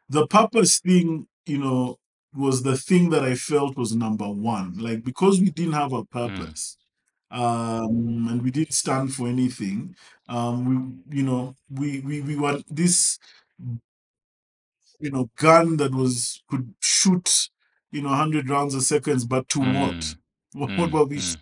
the 0.10 0.28
purpose 0.28 0.80
thing, 0.80 1.28
you 1.46 1.60
know, 1.60 1.98
was 2.34 2.64
the 2.64 2.78
thing 2.78 3.10
that 3.12 3.24
I 3.24 3.36
felt 3.36 3.78
was 3.78 3.96
number 3.96 4.30
one. 4.30 4.78
Like 4.78 5.04
because 5.04 5.42
we 5.42 5.52
didn't 5.52 5.74
have 5.74 5.94
a 5.94 6.06
purpose, 6.06 6.78
um, 7.32 8.28
and 8.30 8.42
we 8.44 8.52
didn't 8.52 8.74
stand 8.74 9.14
for 9.14 9.28
anything, 9.28 9.96
um, 10.30 11.04
we, 11.10 11.18
you 11.20 11.24
know, 11.24 11.56
we 11.70 12.02
we 12.02 12.22
we 12.22 12.36
were 12.38 12.62
this, 12.70 13.20
you 15.00 15.12
know, 15.12 15.30
gun 15.38 15.78
that 15.78 15.94
was 15.94 16.44
could 16.50 16.74
shoot, 16.82 17.50
you 17.92 18.02
know, 18.02 18.10
hundred 18.10 18.50
rounds 18.50 18.76
a 18.76 18.82
second, 18.82 19.28
but 19.28 19.48
to? 19.50 19.60
Mm. 19.60 19.72
What, 19.72 20.16
Mm. 20.56 20.78
what 20.78 20.92
were 20.92 21.06
we? 21.06 21.18
Mm. 21.18 21.38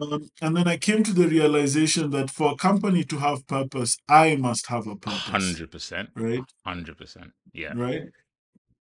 Um, 0.00 0.30
and 0.40 0.56
then 0.56 0.66
I 0.66 0.76
came 0.78 1.02
to 1.04 1.12
the 1.12 1.28
realization 1.28 2.10
that 2.10 2.30
for 2.30 2.52
a 2.52 2.56
company 2.56 3.04
to 3.04 3.18
have 3.18 3.46
purpose, 3.46 3.98
I 4.08 4.36
must 4.36 4.66
have 4.66 4.86
a 4.86 4.96
purpose, 4.96 5.20
Hundred 5.20 5.70
percent. 5.70 6.08
right? 6.16 6.42
Hundred 6.64 6.96
percent. 6.98 7.30
Yeah. 7.52 7.72
right? 7.76 8.02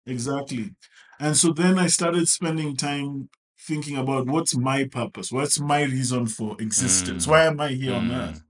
Exactly. 0.06 0.76
And 1.20 1.36
so 1.36 1.52
then 1.54 1.80
I 1.80 1.88
started 1.88 2.28
spending 2.30 2.76
time 2.76 3.30
thinking 3.60 3.98
about 3.98 4.28
what's 4.28 4.56
my 4.56 4.86
purpose? 4.86 5.32
What's 5.32 5.60
my 5.60 5.84
reason 5.84 6.28
for 6.28 6.56
existence? 6.62 7.26
Mm. 7.26 7.30
Why 7.30 7.46
am 7.46 7.60
I 7.60 7.70
here 7.70 7.96
on 7.96 8.10
Mm. 8.10 8.16
earth? 8.30 8.44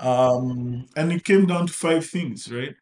Um, 0.00 0.86
and 0.96 1.12
it 1.12 1.24
came 1.24 1.46
down 1.46 1.68
to 1.68 1.72
five 1.72 2.04
things, 2.06 2.50
right? 2.50 2.74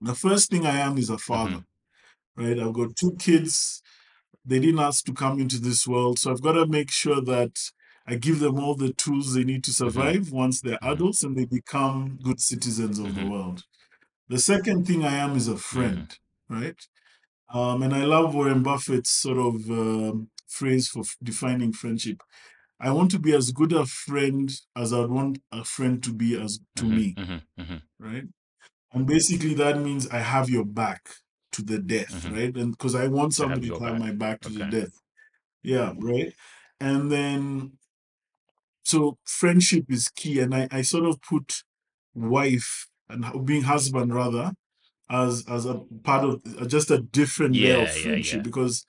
The 0.00 0.14
first 0.14 0.50
thing 0.50 0.64
I 0.66 0.76
am 0.78 0.96
is 0.98 1.10
a 1.10 1.18
father, 1.18 1.64
right? 2.36 2.58
I've 2.58 2.72
got 2.72 2.94
two 2.96 3.16
kids. 3.18 3.82
They 4.44 4.58
didn't 4.58 4.80
ask 4.80 5.04
to 5.04 5.12
come 5.12 5.38
into 5.40 5.58
this 5.58 5.86
world. 5.86 6.18
So 6.18 6.30
I've 6.30 6.42
got 6.42 6.52
to 6.52 6.66
make 6.66 6.90
sure 6.90 7.20
that 7.22 7.58
I 8.06 8.16
give 8.16 8.40
them 8.40 8.58
all 8.58 8.74
the 8.74 8.92
tools 8.94 9.34
they 9.34 9.44
need 9.44 9.62
to 9.64 9.72
survive 9.72 10.32
once 10.32 10.60
they're 10.60 10.78
Mhm. 10.82 10.92
adults 10.92 11.22
and 11.22 11.36
they 11.36 11.44
become 11.44 12.18
good 12.22 12.40
citizens 12.40 12.98
of 12.98 13.14
the 13.14 13.20
Mhm. 13.20 13.30
world. 13.30 13.64
The 14.28 14.38
second 14.38 14.86
thing 14.86 15.04
I 15.04 15.14
am 15.16 15.36
is 15.36 15.48
a 15.48 15.56
friend, 15.58 16.16
right? 16.48 16.80
Um, 17.52 17.82
and 17.82 17.94
I 17.94 18.04
love 18.04 18.34
Warren 18.34 18.62
Buffett's 18.62 19.10
sort 19.10 19.38
of 19.38 19.70
um, 19.70 20.30
phrase 20.48 20.88
for 20.88 21.00
f- 21.00 21.16
defining 21.22 21.72
friendship. 21.72 22.22
I 22.80 22.92
want 22.92 23.10
to 23.12 23.18
be 23.18 23.34
as 23.34 23.52
good 23.52 23.72
a 23.72 23.86
friend 23.86 24.50
as 24.76 24.92
I 24.92 25.04
want 25.06 25.40
a 25.52 25.64
friend 25.64 26.02
to 26.04 26.12
be 26.14 26.40
as 26.40 26.60
to 26.76 26.84
Mhm. 26.84 26.94
me, 26.96 27.16
right? 27.98 28.24
And 28.92 29.06
basically 29.06 29.54
that 29.54 29.80
means 29.80 30.08
I 30.08 30.18
have 30.20 30.50
your 30.50 30.64
back 30.64 31.02
to 31.52 31.62
the 31.62 31.78
death, 31.78 32.12
Mhm. 32.24 32.32
right? 32.32 32.56
And 32.56 32.72
because 32.72 32.94
I 32.94 33.08
want 33.08 33.34
somebody 33.34 33.68
to 33.68 33.78
have 33.80 33.98
my 33.98 34.12
back 34.12 34.40
to 34.42 34.48
the 34.50 34.66
death. 34.66 35.00
Yeah, 35.62 35.92
right. 35.98 36.32
And 36.80 37.10
then 37.10 37.72
so 38.84 39.18
friendship 39.24 39.86
is 39.90 40.08
key, 40.08 40.40
and 40.40 40.54
I, 40.54 40.68
I 40.70 40.82
sort 40.82 41.04
of 41.04 41.20
put 41.22 41.62
wife 42.14 42.88
and 43.08 43.24
being 43.46 43.62
husband 43.62 44.14
rather 44.14 44.52
as 45.10 45.44
as 45.48 45.66
a 45.66 45.74
part 46.04 46.24
of 46.24 46.40
uh, 46.58 46.66
just 46.66 46.90
a 46.90 46.98
different 46.98 47.54
layer 47.56 47.76
of 47.82 47.88
Yeah, 47.88 47.94
yeah, 47.94 48.02
friendship 48.02 48.36
yeah. 48.38 48.42
because 48.42 48.86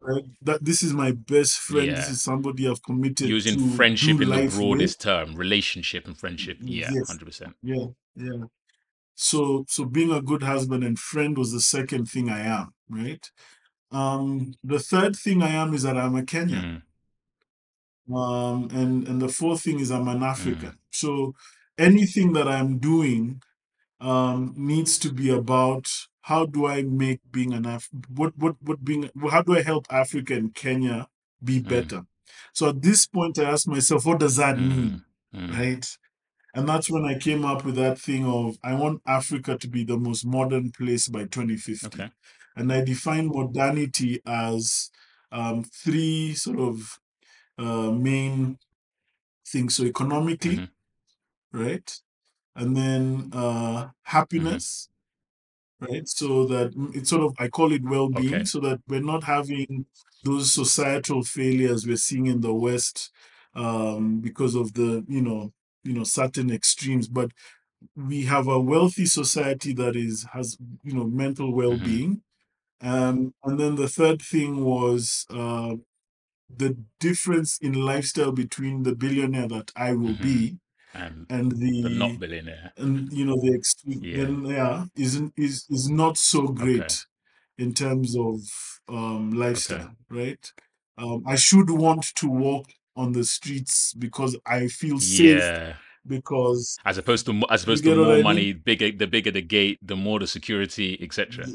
right, 0.00 0.24
that 0.42 0.64
this 0.64 0.82
is 0.82 0.92
my 0.92 1.12
best 1.12 1.58
friend. 1.58 1.90
This 1.96 2.08
is 2.10 2.22
somebody 2.22 2.68
I've 2.68 2.82
committed 2.82 3.28
Using 3.28 3.70
friendship 3.70 4.10
in 4.10 4.16
the 4.18 4.26
life 4.26 4.44
with. 4.44 4.54
broadest 4.56 5.00
term, 5.00 5.34
relationship 5.34 6.06
and 6.06 6.16
friendship. 6.18 6.58
Yeah, 6.60 6.90
Yes. 6.92 7.08
hundred 7.08 7.26
percent. 7.26 7.54
Yeah, 7.62 7.86
yeah. 8.16 8.44
So 9.14 9.64
so 9.68 9.84
being 9.84 10.10
a 10.12 10.22
good 10.22 10.42
husband 10.42 10.84
and 10.84 10.98
friend 10.98 11.36
was 11.36 11.52
the 11.52 11.60
second 11.60 12.06
thing 12.06 12.28
I 12.30 12.40
am, 12.40 12.74
right? 12.88 13.30
Um, 13.90 14.54
the 14.64 14.78
third 14.78 15.16
thing 15.16 15.42
I 15.42 15.50
am 15.50 15.74
is 15.74 15.82
that 15.82 15.98
I'm 15.98 16.16
a 16.16 16.22
Kenyan. 16.22 16.82
Mm. 18.08 18.14
Um, 18.14 18.68
and 18.72 19.06
and 19.08 19.22
the 19.22 19.28
fourth 19.28 19.62
thing 19.62 19.80
is 19.80 19.90
I'm 19.90 20.08
an 20.08 20.22
African. 20.22 20.78
So 20.90 21.34
anything 21.78 22.32
that 22.32 22.48
I'm 22.48 22.78
doing 22.78 23.42
um 24.00 24.54
needs 24.56 24.98
to 24.98 25.12
be 25.12 25.30
about 25.30 25.88
how 26.22 26.46
do 26.46 26.66
I 26.66 26.82
make 26.82 27.20
being 27.30 27.52
an 27.52 27.66
Af- 27.66 27.88
what 28.08 28.36
what 28.36 28.56
what 28.60 28.84
being 28.84 29.08
how 29.30 29.42
do 29.42 29.56
I 29.56 29.62
help 29.62 29.86
Africa 29.90 30.34
and 30.34 30.54
Kenya 30.54 31.08
be 31.42 31.60
Mm. 31.60 31.68
better? 31.68 32.02
So 32.52 32.68
at 32.70 32.82
this 32.82 33.06
point 33.06 33.38
I 33.38 33.44
ask 33.44 33.66
myself, 33.68 34.04
what 34.06 34.18
does 34.20 34.36
that 34.36 34.58
mean? 34.58 35.04
Mm. 35.34 35.40
Mm. 35.40 35.58
Right? 35.58 35.98
And 36.54 36.68
that's 36.68 36.90
when 36.90 37.04
I 37.04 37.18
came 37.18 37.44
up 37.44 37.64
with 37.64 37.76
that 37.76 37.98
thing 37.98 38.26
of 38.26 38.58
I 38.62 38.74
want 38.74 39.02
Africa 39.06 39.56
to 39.58 39.68
be 39.68 39.84
the 39.84 39.96
most 39.96 40.24
modern 40.26 40.70
place 40.70 41.08
by 41.08 41.24
2050. 41.24 41.86
Okay. 41.86 42.10
And 42.56 42.72
I 42.72 42.84
define 42.84 43.28
modernity 43.28 44.20
as 44.26 44.90
um, 45.30 45.64
three 45.64 46.34
sort 46.34 46.58
of 46.60 47.00
uh, 47.58 47.90
main 47.92 48.58
things. 49.46 49.76
So 49.76 49.84
economically, 49.84 50.56
Mhm. 50.56 50.70
right? 51.52 52.00
And 52.56 52.76
then 52.76 53.30
uh, 53.32 53.90
happiness, 54.04 54.88
right? 55.80 56.06
So 56.08 56.46
that 56.46 56.72
mm, 56.74 56.94
it's 56.96 57.10
sort 57.10 57.22
of, 57.22 57.34
I 57.38 57.48
call 57.48 57.72
it 57.72 57.82
well 57.84 58.08
being, 58.08 58.34
Okay. 58.34 58.44
so 58.44 58.60
that 58.60 58.80
we're 58.88 59.00
not 59.02 59.24
having 59.24 59.86
those 60.22 60.52
societal 60.52 61.22
failures 61.24 61.86
we're 61.86 61.96
seeing 61.96 62.26
in 62.26 62.40
the 62.40 62.54
West 62.54 63.10
um, 63.54 64.20
because 64.20 64.54
of 64.54 64.74
the, 64.74 65.04
you 65.08 65.22
know, 65.22 65.52
you 65.84 65.94
know, 65.94 66.04
certain 66.04 66.50
extremes. 66.50 67.08
But 67.08 67.32
we 67.96 68.24
have 68.24 68.48
a 68.48 68.60
wealthy 68.60 69.06
society 69.06 69.72
that 69.74 69.96
is 69.96 70.26
has 70.32 70.56
you 70.84 70.94
know 70.94 71.04
mental 71.04 71.52
well-being 71.54 72.22
um, 72.82 73.34
and 73.44 73.58
then 73.60 73.76
the 73.76 73.88
third 73.88 74.22
thing 74.22 74.64
was 74.64 75.26
uh, 75.30 75.76
the 76.54 76.76
difference 77.00 77.58
in 77.58 77.72
lifestyle 77.74 78.32
between 78.32 78.82
the 78.82 78.94
billionaire 78.94 79.48
that 79.48 79.72
I 79.76 79.92
will 79.94 80.14
Mhm. 80.14 80.20
be 80.20 80.58
And 80.94 81.26
and 81.28 81.52
the 81.52 81.82
the 81.82 81.90
not 81.90 82.18
billionaire. 82.20 82.72
and 82.76 83.12
you 83.12 83.24
know 83.24 83.38
the 83.40 83.54
extreme 83.54 84.06
Yeah. 84.46 84.86
isn't 84.96 85.32
is 85.36 85.66
is 85.70 85.88
not 85.90 86.16
so 86.18 86.48
great 86.48 86.80
Okay. 86.80 86.96
in 87.58 87.74
terms 87.74 88.16
of 88.16 88.40
um 88.88 89.32
lifestyle 89.32 89.94
right 90.10 90.52
um 90.98 91.22
i 91.26 91.36
should 91.36 91.70
want 91.70 92.04
to 92.16 92.28
walk 92.28 92.66
on 92.96 93.12
the 93.12 93.24
streets 93.24 93.94
because 93.94 94.36
i 94.46 94.66
feel 94.68 94.98
safe 95.00 95.38
Yeah. 95.38 95.74
because 96.06 96.76
As 96.84 96.98
opposed 96.98 97.24
to 97.26 97.32
as 97.48 97.62
opposed 97.62 97.84
to 97.84 97.94
more 97.96 98.12
I 98.12 98.14
mean? 98.16 98.22
money, 98.24 98.52
bigger 98.52 98.90
the 98.92 99.06
bigger 99.06 99.30
the 99.30 99.42
gate, 99.42 99.78
the 99.82 99.96
more 99.96 100.18
the 100.18 100.26
security, 100.26 100.98
etc. 101.00 101.46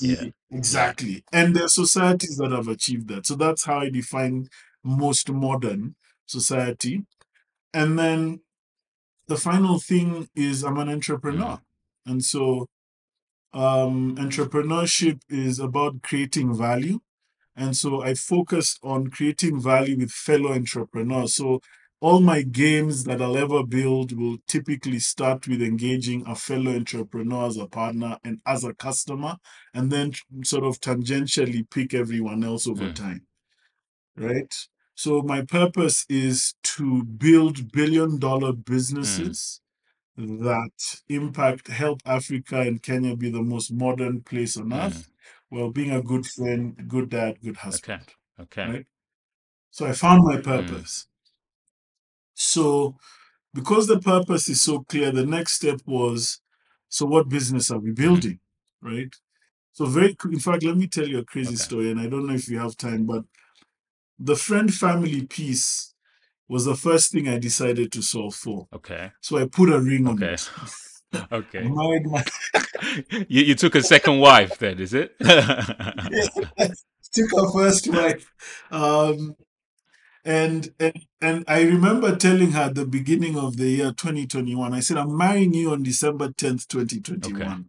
Yeah. 0.00 0.24
Exactly. 0.50 1.24
And 1.32 1.54
there 1.56 1.64
are 1.64 1.68
societies 1.84 2.36
that 2.36 2.52
have 2.52 2.68
achieved 2.68 3.08
that. 3.08 3.26
So 3.26 3.34
that's 3.36 3.64
how 3.64 3.78
I 3.80 3.88
define 3.90 4.48
most 4.84 5.30
modern 5.30 5.94
society. 6.26 7.04
And 7.72 7.98
then 7.98 8.40
the 9.28 9.36
final 9.36 9.78
thing 9.80 10.28
is 10.36 10.62
I'm 10.62 10.78
an 10.78 10.88
entrepreneur. 10.90 11.58
And 12.06 12.22
so 12.22 12.66
um, 13.54 14.16
entrepreneurship 14.16 15.20
is 15.28 15.58
about 15.58 16.02
creating 16.02 16.54
value. 16.54 17.00
And 17.56 17.76
so 17.76 18.02
I 18.02 18.14
focused 18.14 18.78
on 18.82 19.08
creating 19.10 19.60
value 19.60 19.98
with 19.98 20.10
fellow 20.10 20.52
entrepreneurs. 20.52 21.34
So 21.36 21.60
all 22.00 22.20
my 22.20 22.42
games 22.42 23.04
that 23.04 23.22
I'll 23.22 23.36
ever 23.36 23.64
build 23.64 24.12
will 24.12 24.36
typically 24.46 24.98
start 24.98 25.48
with 25.48 25.62
engaging 25.62 26.24
a 26.26 26.34
fellow 26.34 26.72
entrepreneur 26.74 27.46
as 27.46 27.56
a 27.56 27.66
partner 27.66 28.18
and 28.24 28.40
as 28.46 28.64
a 28.64 28.74
customer, 28.74 29.36
and 29.72 29.90
then 29.90 30.12
sort 30.42 30.64
of 30.64 30.80
tangentially 30.80 31.68
pick 31.70 31.94
everyone 31.94 32.44
else 32.44 32.66
over 32.66 32.88
Mm. 32.88 32.94
time. 32.94 33.26
Right? 34.16 34.54
So 34.94 35.22
my 35.22 35.42
purpose 35.42 36.06
is 36.08 36.54
to 36.76 37.04
build 37.04 37.72
billion 37.72 38.18
dollar 38.18 38.52
businesses 38.52 39.60
that 40.16 41.02
impact 41.08 41.68
help 41.68 42.00
Africa 42.06 42.60
and 42.60 42.82
Kenya 42.82 43.16
be 43.16 43.30
the 43.30 43.42
most 43.42 43.72
modern 43.72 44.22
place 44.22 44.56
on 44.56 44.70
Mm. 44.70 44.86
earth 44.86 45.08
while 45.48 45.70
being 45.70 45.92
a 45.92 46.02
good 46.02 46.26
friend, 46.26 46.76
good 46.88 47.10
dad, 47.10 47.40
good 47.42 47.56
husband. 47.58 48.02
Okay. 48.02 48.42
Okay. 48.42 48.72
Right? 48.72 48.86
So 49.70 49.86
I 49.86 49.92
found 49.92 50.24
my 50.24 50.36
Mm. 50.36 50.44
purpose. 50.44 51.08
So 52.34 52.96
because 53.54 53.86
the 53.86 54.00
purpose 54.00 54.48
is 54.48 54.62
so 54.62 54.80
clear, 54.84 55.10
the 55.12 55.26
next 55.26 55.54
step 55.54 55.80
was 55.86 56.40
so 56.88 57.06
what 57.06 57.28
business 57.28 57.70
are 57.70 57.78
we 57.78 57.90
Mm-hmm. 57.90 58.02
building? 58.02 58.40
Right. 58.82 59.14
So 59.72 59.86
very 59.86 60.16
in 60.32 60.38
fact, 60.40 60.64
let 60.64 60.76
me 60.76 60.86
tell 60.88 61.08
you 61.08 61.18
a 61.20 61.24
crazy 61.24 61.56
Okay. 61.56 61.64
story, 61.64 61.90
and 61.90 62.00
I 62.00 62.08
don't 62.08 62.26
know 62.26 62.34
if 62.34 62.48
you 62.48 62.58
have 62.58 62.76
time, 62.76 63.06
but 63.06 63.24
the 64.18 64.36
friend 64.36 64.72
family 64.72 65.26
piece 65.26 65.94
was 66.48 66.64
the 66.66 66.76
first 66.76 67.12
thing 67.12 67.28
I 67.28 67.38
decided 67.38 67.92
to 67.92 68.02
solve 68.02 68.34
for. 68.34 68.68
Okay. 68.72 69.12
So 69.20 69.38
I 69.38 69.46
put 69.46 69.72
a 69.72 69.80
ring 69.80 70.06
on 70.08 70.22
Okay. 70.22 70.34
it. 70.34 70.50
Okay. 71.32 71.68
married 71.68 72.06
my 72.10 72.24
you, 73.28 73.42
you 73.44 73.54
took 73.54 73.74
a 73.74 73.82
second 73.82 74.18
wife 74.20 74.58
then, 74.58 74.78
is 74.78 74.94
it? 74.94 75.16
took 77.14 77.30
her 77.30 77.52
first 77.52 77.88
wife. 77.88 78.30
Um, 78.70 79.36
and, 80.24 80.70
and 80.80 80.94
and 81.20 81.44
I 81.46 81.62
remember 81.62 82.16
telling 82.16 82.52
her 82.52 82.62
at 82.62 82.74
the 82.74 82.86
beginning 82.86 83.38
of 83.38 83.56
the 83.56 83.68
year 83.68 83.92
2021, 83.92 84.72
I 84.72 84.80
said, 84.80 84.96
I'm 84.96 85.16
marrying 85.16 85.54
you 85.54 85.72
on 85.72 85.82
December 85.82 86.28
10th, 86.28 86.66
2021. 86.68 87.42
Okay. 87.42 87.62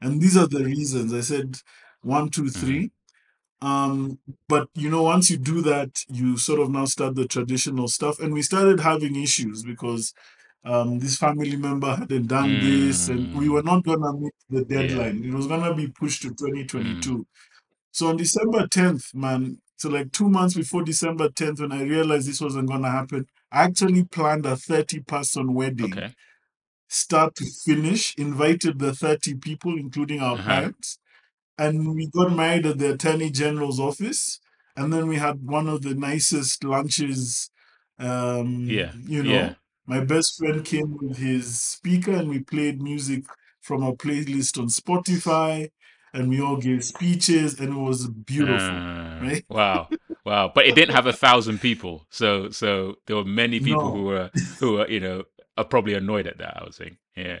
And 0.00 0.20
these 0.20 0.36
are 0.36 0.46
the 0.46 0.64
reasons. 0.64 1.12
I 1.12 1.20
said 1.20 1.58
one, 2.02 2.28
two, 2.28 2.48
three. 2.48 2.92
Um, 3.60 4.18
but 4.48 4.68
you 4.74 4.90
know, 4.90 5.02
once 5.02 5.30
you 5.30 5.36
do 5.36 5.62
that, 5.62 6.04
you 6.08 6.36
sort 6.36 6.60
of 6.60 6.70
now 6.70 6.84
start 6.84 7.16
the 7.16 7.26
traditional 7.26 7.88
stuff. 7.88 8.20
And 8.20 8.32
we 8.34 8.42
started 8.42 8.80
having 8.80 9.16
issues 9.16 9.62
because 9.62 10.14
um, 10.66 10.98
this 11.00 11.18
family 11.18 11.56
member 11.56 11.96
hadn't 11.96 12.28
done 12.28 12.58
this, 12.58 13.08
and 13.08 13.28
we 13.32 13.48
Mm. 13.48 13.50
were 13.50 13.62
not 13.64 13.84
gonna 13.84 14.12
meet 14.14 14.34
the 14.50 14.64
Yeah. 14.74 14.76
deadline. 14.76 15.24
It 15.24 15.32
was 15.34 15.48
gonna 15.48 15.74
be 15.74 15.88
pushed 15.88 16.22
to 16.22 16.34
2022. 16.34 17.26
So 17.92 18.08
on 18.08 18.18
December 18.18 18.68
10th, 18.68 19.14
man, 19.14 19.60
so 19.76 19.90
like 19.90 20.12
two 20.12 20.28
months 20.30 20.54
before 20.56 20.84
December 20.84 21.30
10th, 21.30 21.60
when 21.60 21.72
I 21.72 21.82
realized 21.84 22.28
this 22.28 22.42
wasn't 22.42 22.68
gonna 22.70 22.90
happen, 22.90 23.26
I 23.52 23.64
actually 23.64 24.04
planned 24.06 24.46
a 24.46 24.56
30 24.56 25.00
person 25.00 25.54
wedding, 25.54 26.02
Okay. 26.02 26.14
start 26.88 27.34
to 27.36 27.46
finish, 27.64 28.14
invited 28.16 28.78
the 28.78 28.94
30 28.94 29.34
people, 29.34 29.78
including 29.78 30.20
our 30.20 30.38
Uh-huh. 30.38 30.42
parents, 30.42 30.98
and 31.58 31.94
we 31.94 32.08
got 32.10 32.34
married 32.36 32.66
at 32.66 32.78
the 32.78 32.94
Attorney 32.94 33.30
General's 33.30 33.80
office. 33.80 34.40
And 34.76 34.92
then 34.92 35.08
we 35.08 35.16
had 35.16 35.44
one 35.46 35.68
of 35.68 35.82
the 35.82 35.94
nicest 35.94 36.64
lunches. 36.64 37.50
Um, 37.98 38.54
Yeah. 38.66 38.94
you 39.06 39.24
know, 39.24 39.54
Yeah. 39.54 39.56
My 39.86 40.00
best 40.00 40.36
friend 40.38 40.64
came 40.64 40.96
with 41.00 41.16
his 41.18 41.60
speaker 41.62 42.12
and 42.12 42.28
we 42.28 42.40
played 42.40 42.82
music 42.82 43.24
from 43.60 43.82
a 43.82 43.94
playlist 43.94 44.58
on 44.58 44.66
Spotify 44.68 45.70
and 46.12 46.28
we 46.28 46.40
all 46.40 46.56
gave 46.56 46.84
speeches 46.84 47.58
and 47.60 47.70
it 47.74 47.78
was 47.80 48.08
beautiful, 48.08 48.76
Uh, 48.76 49.20
right? 49.22 49.44
Wow. 49.48 49.88
Wow. 50.24 50.50
But 50.54 50.66
it 50.66 50.74
didn't 50.74 50.94
have 50.94 51.06
a 51.06 51.12
thousand 51.12 51.60
people. 51.60 52.06
So 52.10 52.50
so 52.50 52.96
there 53.06 53.16
were 53.16 53.24
many 53.24 53.60
people 53.60 53.92
who 53.92 54.04
were 54.04 54.30
who 54.60 54.72
were, 54.74 54.88
you 54.88 55.00
know, 55.00 55.24
are 55.56 55.64
probably 55.64 55.94
annoyed 55.94 56.26
at 56.26 56.38
that, 56.38 56.56
I 56.58 56.64
would 56.64 56.74
think. 56.74 56.96
Yeah. 57.16 57.40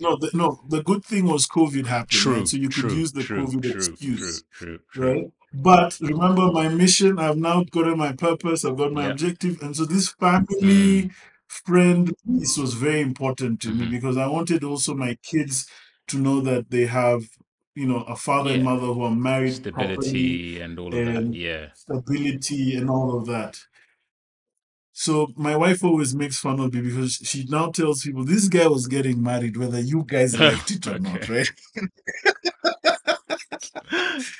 no, 0.00 0.16
the, 0.16 0.30
no. 0.34 0.60
The 0.68 0.82
good 0.82 1.04
thing 1.04 1.26
was 1.26 1.46
COVID 1.46 1.86
happened, 1.86 2.10
True. 2.10 2.34
right? 2.36 2.48
So 2.48 2.56
you 2.56 2.68
could 2.68 2.90
True. 2.90 2.94
use 2.94 3.12
the 3.12 3.22
True. 3.22 3.46
COVID 3.46 3.64
excuse, 3.74 4.42
True. 4.52 4.66
True. 4.66 4.78
True. 4.92 5.12
right? 5.12 5.24
But 5.52 5.98
remember 6.00 6.50
my 6.52 6.68
mission, 6.68 7.18
I've 7.18 7.38
now 7.38 7.64
gotten 7.64 7.96
my 7.98 8.12
purpose, 8.12 8.64
I've 8.64 8.76
got 8.76 8.92
my 8.92 9.06
Yeah. 9.06 9.12
objective. 9.12 9.62
And 9.62 9.74
so 9.76 9.84
this 9.86 10.10
family 10.10 11.04
Mm. 11.04 11.10
Friend 11.48 12.14
piece 12.26 12.56
was 12.58 12.74
very 12.74 13.00
important 13.00 13.60
to 13.62 13.70
me 13.72 13.86
Mhm. 13.86 13.90
because 13.90 14.16
I 14.16 14.26
wanted 14.26 14.64
also 14.64 14.94
my 14.94 15.16
kids 15.22 15.66
to 16.08 16.18
know 16.18 16.40
that 16.40 16.70
they 16.70 16.86
have, 16.86 17.24
you 17.74 17.86
know, 17.86 18.02
a 18.02 18.16
father 18.16 18.52
and 18.52 18.64
mother 18.64 18.86
who 18.86 19.02
are 19.02 19.14
married 19.14 19.62
properly, 19.62 19.96
Stability 19.96 20.60
and 20.60 20.78
all 20.78 20.94
of 20.94 21.04
that. 21.06 21.34
Yeah. 21.34 21.66
stability 21.74 22.76
and 22.76 22.90
all 22.90 23.18
of 23.18 23.26
that. 23.26 23.58
So 24.92 25.28
my 25.36 25.54
wife 25.56 25.84
always 25.84 26.14
makes 26.14 26.38
fun 26.38 26.58
of 26.60 26.74
me 26.74 26.80
because 26.80 27.14
she 27.22 27.44
now 27.48 27.70
tells 27.70 28.02
people 28.02 28.24
this 28.24 28.48
guy 28.48 28.66
was 28.66 28.88
getting 28.88 29.22
married 29.22 29.56
whether 29.56 29.78
you 29.80 30.02
guys 30.04 30.38
liked 30.40 30.70
it 30.72 30.86
or 30.86 30.98
not, 30.98 31.28
right? 31.28 31.50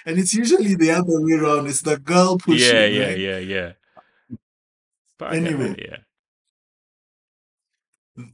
And 0.04 0.18
it's 0.18 0.34
usually 0.34 0.74
the 0.74 0.90
other 0.90 1.20
way 1.20 1.34
around. 1.38 1.66
It's 1.68 1.82
the 1.82 1.98
girl 1.98 2.38
pushing, 2.38 2.76
yeah, 2.76 2.86
yeah, 2.86 3.06
right? 3.08 3.18
yeah, 3.18 3.38
yeah. 3.38 3.72
But 5.18 5.34
Anyway, 5.34 5.76
yeah. 5.78 5.96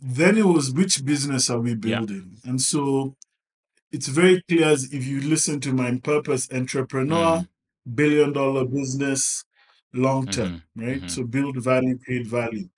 Then 0.03 0.39
it 0.39 0.47
was 0.47 0.73
which 0.73 1.05
business 1.05 1.51
are 1.51 1.61
we 1.61 1.75
Yeah. 1.83 2.01
building? 2.01 2.39
And 2.45 2.61
so 2.61 3.17
it's 3.93 4.09
very 4.09 4.43
clear 4.49 4.67
as 4.67 4.93
if 4.93 5.07
you 5.07 5.21
listen 5.21 5.61
to 5.63 5.73
my 5.73 5.99
purpose 5.99 6.49
entrepreneur, 6.53 7.43
Mm. 7.43 7.49
billion 7.95 8.33
dollar 8.33 8.67
business, 8.67 9.45
long 9.93 10.29
term, 10.29 10.65
right? 10.77 11.03
mhm. 11.03 11.11
So 11.11 11.25
build 11.25 11.63
value, 11.63 11.99
create 11.99 12.27
value. 12.27 12.69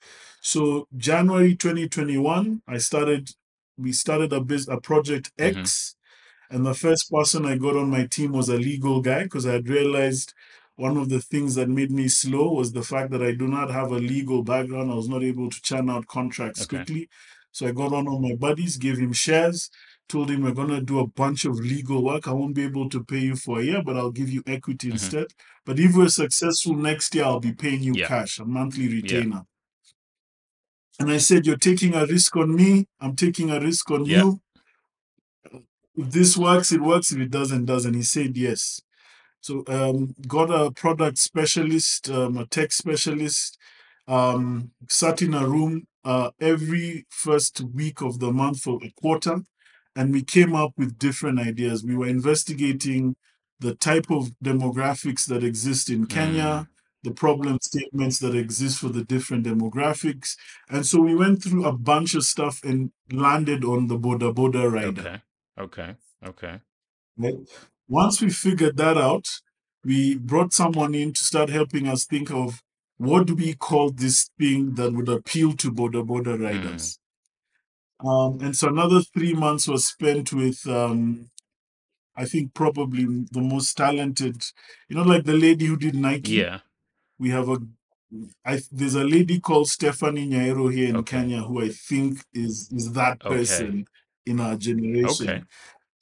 So 0.42 0.87
January 0.97 1.57
2021, 1.57 2.62
I 2.69 2.79
started, 2.79 3.31
we 3.79 3.92
started 3.92 4.33
a 4.33 4.40
biz, 4.40 4.69
a 4.69 4.81
project. 4.81 5.33
X, 5.38 5.97
and 6.51 6.66
the 6.66 6.75
first 6.75 7.11
person 7.11 7.47
I 7.47 7.57
got 7.59 7.77
on 7.77 7.90
my 7.90 8.07
team 8.07 8.33
was 8.33 8.49
a 8.49 8.57
legal 8.57 9.01
guy 9.01 9.25
because 9.25 9.47
I 9.47 9.53
had 9.55 9.69
realized 9.69 10.35
one 10.77 10.97
of 10.97 11.09
the 11.09 11.21
things 11.21 11.55
that 11.55 11.69
made 11.69 11.91
me 11.91 12.07
slow 12.09 12.53
was 12.53 12.73
the 12.73 12.83
fact 12.83 13.11
that 13.11 13.23
I 13.23 13.33
do 13.33 13.49
not 13.49 13.71
have 13.71 13.91
a 13.93 13.99
legal 13.99 14.43
background. 14.43 14.91
I 14.91 14.95
was 14.95 15.09
not 15.09 15.23
able 15.23 15.49
to 15.51 15.62
churn 15.62 15.89
out 15.91 16.07
contracts 16.07 16.62
Okay. 16.62 16.77
quickly. 16.79 17.09
So 17.51 17.67
I 17.67 17.73
got 17.73 17.93
on 17.95 18.07
of 18.07 18.21
my 18.21 18.35
buddies, 18.35 18.77
gave 18.77 18.99
him 18.99 19.15
shares, 19.15 19.71
told 20.09 20.31
him 20.31 20.43
we're 20.43 20.53
gonna 20.53 20.83
do 20.83 20.99
a 20.99 21.07
bunch 21.07 21.47
of 21.47 21.59
legal 21.59 22.05
work. 22.05 22.29
I 22.29 22.33
won't 22.33 22.55
be 22.55 22.65
able 22.65 22.89
to 22.91 23.03
pay 23.03 23.21
you 23.21 23.37
for 23.37 23.61
a 23.61 23.65
year, 23.65 23.83
but 23.83 23.97
I'll 23.97 24.11
give 24.11 24.29
you 24.29 24.43
equity 24.47 24.89
Mhm. 24.89 24.93
instead. 24.93 25.27
But 25.65 25.81
if 25.81 25.97
we're 25.97 26.09
successful 26.11 26.75
next 26.77 27.15
year, 27.15 27.25
I'll 27.25 27.41
be 27.41 27.53
paying 27.53 27.83
you 27.83 27.95
Yeah. 27.95 28.09
cash, 28.09 28.39
a 28.39 28.45
monthly 28.45 28.85
Yeah. 28.85 28.97
retainer. 29.01 29.47
And 30.99 31.11
I 31.11 31.17
said, 31.19 31.47
You're 31.47 31.57
taking 31.57 31.95
a 31.95 32.07
risk 32.07 32.37
on 32.37 32.55
me, 32.55 32.87
I'm 33.01 33.17
taking 33.17 33.51
a 33.51 33.59
risk 33.61 33.91
on 33.91 34.05
Yeah. 34.05 34.19
you. 34.25 34.41
If 35.97 36.11
this 36.11 36.37
works, 36.37 36.73
it 36.73 36.83
works. 36.83 37.11
If 37.11 37.19
it 37.21 37.31
doesn't, 37.31 37.65
doesn't. 37.65 37.95
He 37.95 38.03
said 38.03 38.37
yes. 38.37 38.83
So 39.47 39.63
um, 39.69 40.13
got 40.27 40.51
a 40.51 40.73
product 40.73 41.19
specialist, 41.19 42.11
um, 42.11 42.37
a 42.37 42.47
tech 42.47 42.73
specialist, 42.73 43.57
um, 44.09 44.73
sat 44.89 45.23
in 45.23 45.35
a 45.35 45.47
room 45.47 45.87
uh, 46.05 46.31
every 46.41 47.07
first 47.11 47.61
week 47.61 48.01
of 48.01 48.19
the 48.19 48.33
month 48.33 48.59
for 48.63 48.81
a 48.83 48.91
quarter, 49.01 49.43
and 49.95 50.13
we 50.13 50.23
came 50.25 50.57
up 50.57 50.73
with 50.77 50.99
different 50.99 51.39
ideas. 51.39 51.85
We 51.85 51.95
were 51.95 52.09
investigating 52.09 53.15
the 53.61 53.77
type 53.77 54.11
of 54.11 54.31
demographics 54.45 55.27
that 55.29 55.45
exist 55.45 55.91
in 55.91 56.07
Kenya, 56.07 56.67
the 57.05 57.13
problem 57.13 57.59
statements 57.63 58.19
that 58.19 58.35
exist 58.35 58.81
for 58.81 58.89
the 58.89 59.05
different 59.05 59.47
demographics, 59.47 60.35
and 60.69 60.85
so 60.85 61.01
we 61.01 61.15
went 61.15 61.45
through 61.45 61.67
a 61.67 61.73
bunch 61.73 62.17
of 62.17 62.25
stuff 62.25 62.65
and 62.65 62.91
landed 63.13 63.65
on 63.65 63.87
the 63.87 63.97
Boda 63.97 64.35
Boda 64.35 64.69
rider. 64.69 64.89
Okay. 65.01 65.21
Okay. 65.57 65.95
Okay. 66.27 66.61
Right? 67.17 67.37
Once 67.88 68.20
we 68.20 68.31
figured 68.31 68.77
that 68.77 68.96
out, 68.96 69.27
we 69.85 70.16
brought 70.16 70.53
someone 70.53 70.94
in 70.94 71.12
to 71.12 71.22
start 71.22 71.49
helping 71.49 71.87
us 71.87 72.05
think 72.05 72.31
of 72.31 72.62
what 72.99 73.27
do 73.27 73.35
we 73.35 73.55
call 73.55 73.90
this 73.90 74.31
thing 74.38 74.75
that 74.75 74.92
would 74.92 75.09
appeal 75.09 75.53
to 75.53 75.70
Boda 75.70 76.05
Boda 76.05 76.40
riders. 76.40 76.99
Um, 78.05 78.40
and 78.40 78.57
so 78.57 78.68
another 78.68 79.01
three 79.01 79.33
months 79.35 79.68
was 79.68 79.87
spent 79.87 80.33
with, 80.33 80.66
um, 80.66 81.31
I 82.16 82.25
think, 82.25 82.55
probably 82.55 83.05
the 83.31 83.40
most 83.40 83.75
talented, 83.77 84.42
you 84.88 84.96
know, 84.96 85.03
like 85.03 85.25
the 85.25 85.35
lady 85.35 85.66
who 85.66 85.77
did 85.77 85.94
Nike. 85.94 86.33
Yeah. 86.33 86.61
We 87.18 87.31
have 87.31 87.49
a, 87.49 87.59
I, 88.44 88.61
there's 88.72 88.94
a 88.94 89.05
lady 89.05 89.40
called 89.40 89.68
Stephanie 89.68 90.29
Nyairo 90.29 90.72
here 90.72 90.88
in 90.88 90.96
Okay. 90.96 91.18
Kenya 91.18 91.42
who 91.42 91.62
I 91.62 91.68
think 91.68 92.22
is 92.33 92.70
is 92.72 92.92
that 92.92 93.22
Okay. 93.25 93.37
person 93.37 93.87
in 94.27 94.40
our 94.40 94.57
generation. 94.57 95.29
Okay. 95.29 95.42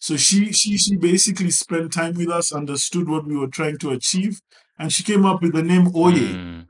So 0.04 0.18
she 0.18 0.52
she 0.52 0.76
she 0.76 0.96
basically 0.96 1.50
spent 1.50 1.94
time 1.94 2.12
with 2.12 2.28
us, 2.28 2.52
understood 2.52 3.08
what 3.08 3.24
we 3.24 3.38
were 3.38 3.46
trying 3.46 3.78
to 3.78 3.88
achieve, 3.88 4.42
and 4.78 4.92
she 4.92 5.02
came 5.02 5.24
up 5.24 5.40
with 5.40 5.54
the 5.54 5.62
name 5.62 5.86
Oye. 5.96 6.34
Mm. 6.36 6.66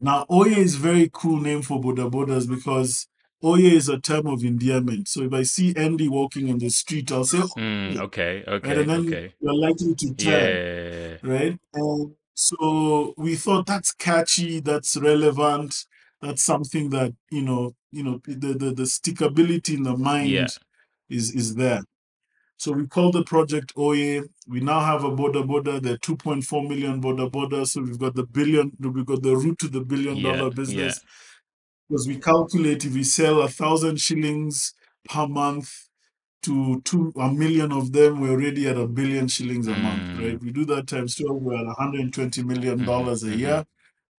Now 0.00 0.24
Oye 0.30 0.58
is 0.58 0.76
very 0.76 1.10
cool 1.12 1.40
name 1.40 1.60
for 1.60 1.80
Boda 1.80 2.08
Bodas 2.08 2.48
because 2.48 3.08
Oye 3.42 3.72
is 3.74 3.88
a 3.88 3.98
term 3.98 4.28
of 4.28 4.44
endearment. 4.44 5.08
So 5.08 5.22
if 5.22 5.32
I 5.32 5.42
see 5.42 5.74
Andy 5.74 6.08
walking 6.08 6.48
on 6.52 6.58
the 6.58 6.70
street, 6.70 7.10
I'll 7.10 7.24
say, 7.24 7.38
Mm. 7.38 7.96
Oye, 7.96 8.02
Okay. 8.04 8.44
right? 8.46 8.48
Okay. 8.48 8.80
And 8.80 8.88
then 8.90 9.00
Okay. 9.08 9.34
you're 9.40 9.54
likely 9.54 9.94
to 9.96 10.14
turn, 10.14 10.50
Yeah. 10.54 11.16
right? 11.24 11.58
And 11.74 12.14
so 12.34 13.12
we 13.16 13.34
thought 13.34 13.66
that's 13.66 13.90
catchy, 13.90 14.60
that's 14.60 14.96
relevant, 14.96 15.74
that's 16.22 16.42
something 16.44 16.90
that 16.90 17.12
you 17.32 17.42
know, 17.42 17.74
you 17.90 18.04
know, 18.04 18.20
the 18.24 18.54
the, 18.54 18.72
the 18.72 18.84
stickability 18.84 19.74
in 19.78 19.82
the 19.82 19.96
mind 19.96 20.30
Yeah. 20.30 20.46
Is 21.10 21.34
is 21.34 21.54
there. 21.54 21.82
So 22.58 22.72
we 22.72 22.86
call 22.86 23.12
the 23.12 23.24
project 23.24 23.72
Oye. 23.78 24.22
We 24.48 24.60
now 24.60 24.80
have 24.80 25.04
a 25.04 25.10
Boda 25.10 25.44
Boda, 25.46 25.80
There 25.80 25.94
are 25.94 25.98
2.4 25.98 26.68
million 26.68 27.00
Boda 27.00 27.30
Boda. 27.30 27.66
So 27.66 27.82
we've 27.82 27.98
got 27.98 28.14
the 28.14 28.24
billion, 28.24 28.72
we've 28.80 29.06
got 29.06 29.22
the 29.22 29.36
route 29.36 29.58
to 29.60 29.68
the 29.68 29.80
billion 29.80 30.16
Yeah. 30.16 30.32
dollar 30.36 30.48
Yeah. 30.48 30.54
business. 30.54 31.00
Because 31.88 32.08
we 32.08 32.16
calculate 32.18 32.84
if 32.84 32.94
we 32.94 33.04
sell 33.04 33.42
a 33.42 33.48
thousand 33.48 34.00
shillings 34.00 34.74
per 35.08 35.26
month 35.28 35.72
to 36.42 36.80
two 36.84 37.12
a 37.16 37.32
million 37.32 37.72
of 37.72 37.92
them, 37.92 38.20
we're 38.20 38.30
already 38.32 38.68
at 38.68 38.76
a 38.76 38.86
billion 38.86 39.28
shillings 39.28 39.66
a 39.68 39.76
month, 39.76 40.02
Mm. 40.02 40.18
right? 40.20 40.40
We 40.42 40.50
do 40.52 40.64
that 40.66 40.86
times 40.88 41.14
12, 41.16 41.42
we're 41.42 41.56
at 41.58 41.66
120 41.66 42.42
million 42.42 42.80
Mhm. 42.80 42.86
dollars 42.86 43.22
a 43.24 43.28
Mhm. 43.28 43.38
year. 43.38 43.66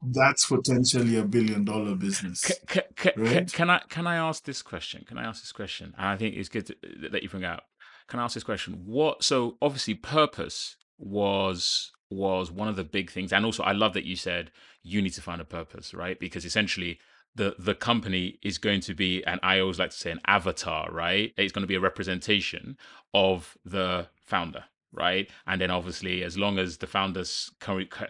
That's 0.01 0.45
potentially 0.45 1.17
a 1.17 1.23
billion 1.23 1.65
dollar 1.65 1.95
business. 1.95 2.59
Can, 2.67 2.83
can, 2.95 3.11
right? 3.17 3.51
can, 3.51 3.69
I 3.69 3.81
can 3.89 4.07
I 4.07 4.15
ask 4.15 4.43
this 4.45 4.61
question? 4.61 5.03
Can 5.07 5.17
I 5.17 5.23
ask 5.23 5.41
this 5.41 5.51
question? 5.51 5.93
And 5.97 6.07
I 6.07 6.15
think 6.15 6.35
it's 6.35 6.49
good 6.49 6.67
to, 6.67 6.75
that 7.11 7.21
you 7.23 7.29
bring 7.29 7.43
out. 7.43 7.63
Can 8.07 8.19
I 8.19 8.23
ask 8.23 8.33
this 8.33 8.43
question? 8.43 8.83
What? 8.85 9.23
So 9.23 9.57
obviously, 9.61 9.95
purpose 9.95 10.77
was 10.97 11.91
was 12.09 12.51
one 12.51 12.67
of 12.67 12.75
the 12.75 12.83
big 12.83 13.11
things, 13.11 13.33
and 13.33 13.45
also 13.45 13.63
I 13.63 13.73
love 13.73 13.93
that 13.93 14.05
you 14.05 14.15
said 14.15 14.51
you 14.83 15.01
need 15.01 15.13
to 15.13 15.21
find 15.21 15.41
a 15.41 15.45
purpose, 15.45 15.93
right? 15.93 16.19
Because 16.19 16.45
essentially, 16.45 16.99
the 17.35 17.55
the 17.59 17.75
company 17.75 18.39
is 18.41 18.57
going 18.57 18.79
to 18.81 18.93
be, 18.93 19.23
and 19.25 19.39
I 19.43 19.59
always 19.59 19.79
like 19.79 19.91
to 19.91 19.97
say, 19.97 20.11
an 20.11 20.21
avatar, 20.25 20.89
right? 20.91 21.33
It's 21.37 21.51
going 21.51 21.63
to 21.63 21.67
be 21.67 21.75
a 21.75 21.79
representation 21.79 22.77
of 23.13 23.57
the 23.65 24.07
founder, 24.25 24.63
right? 24.93 25.29
And 25.45 25.59
then 25.59 25.71
obviously, 25.71 26.23
as 26.23 26.37
long 26.37 26.57
as 26.57 26.77
the 26.77 26.87
founder 26.87 27.23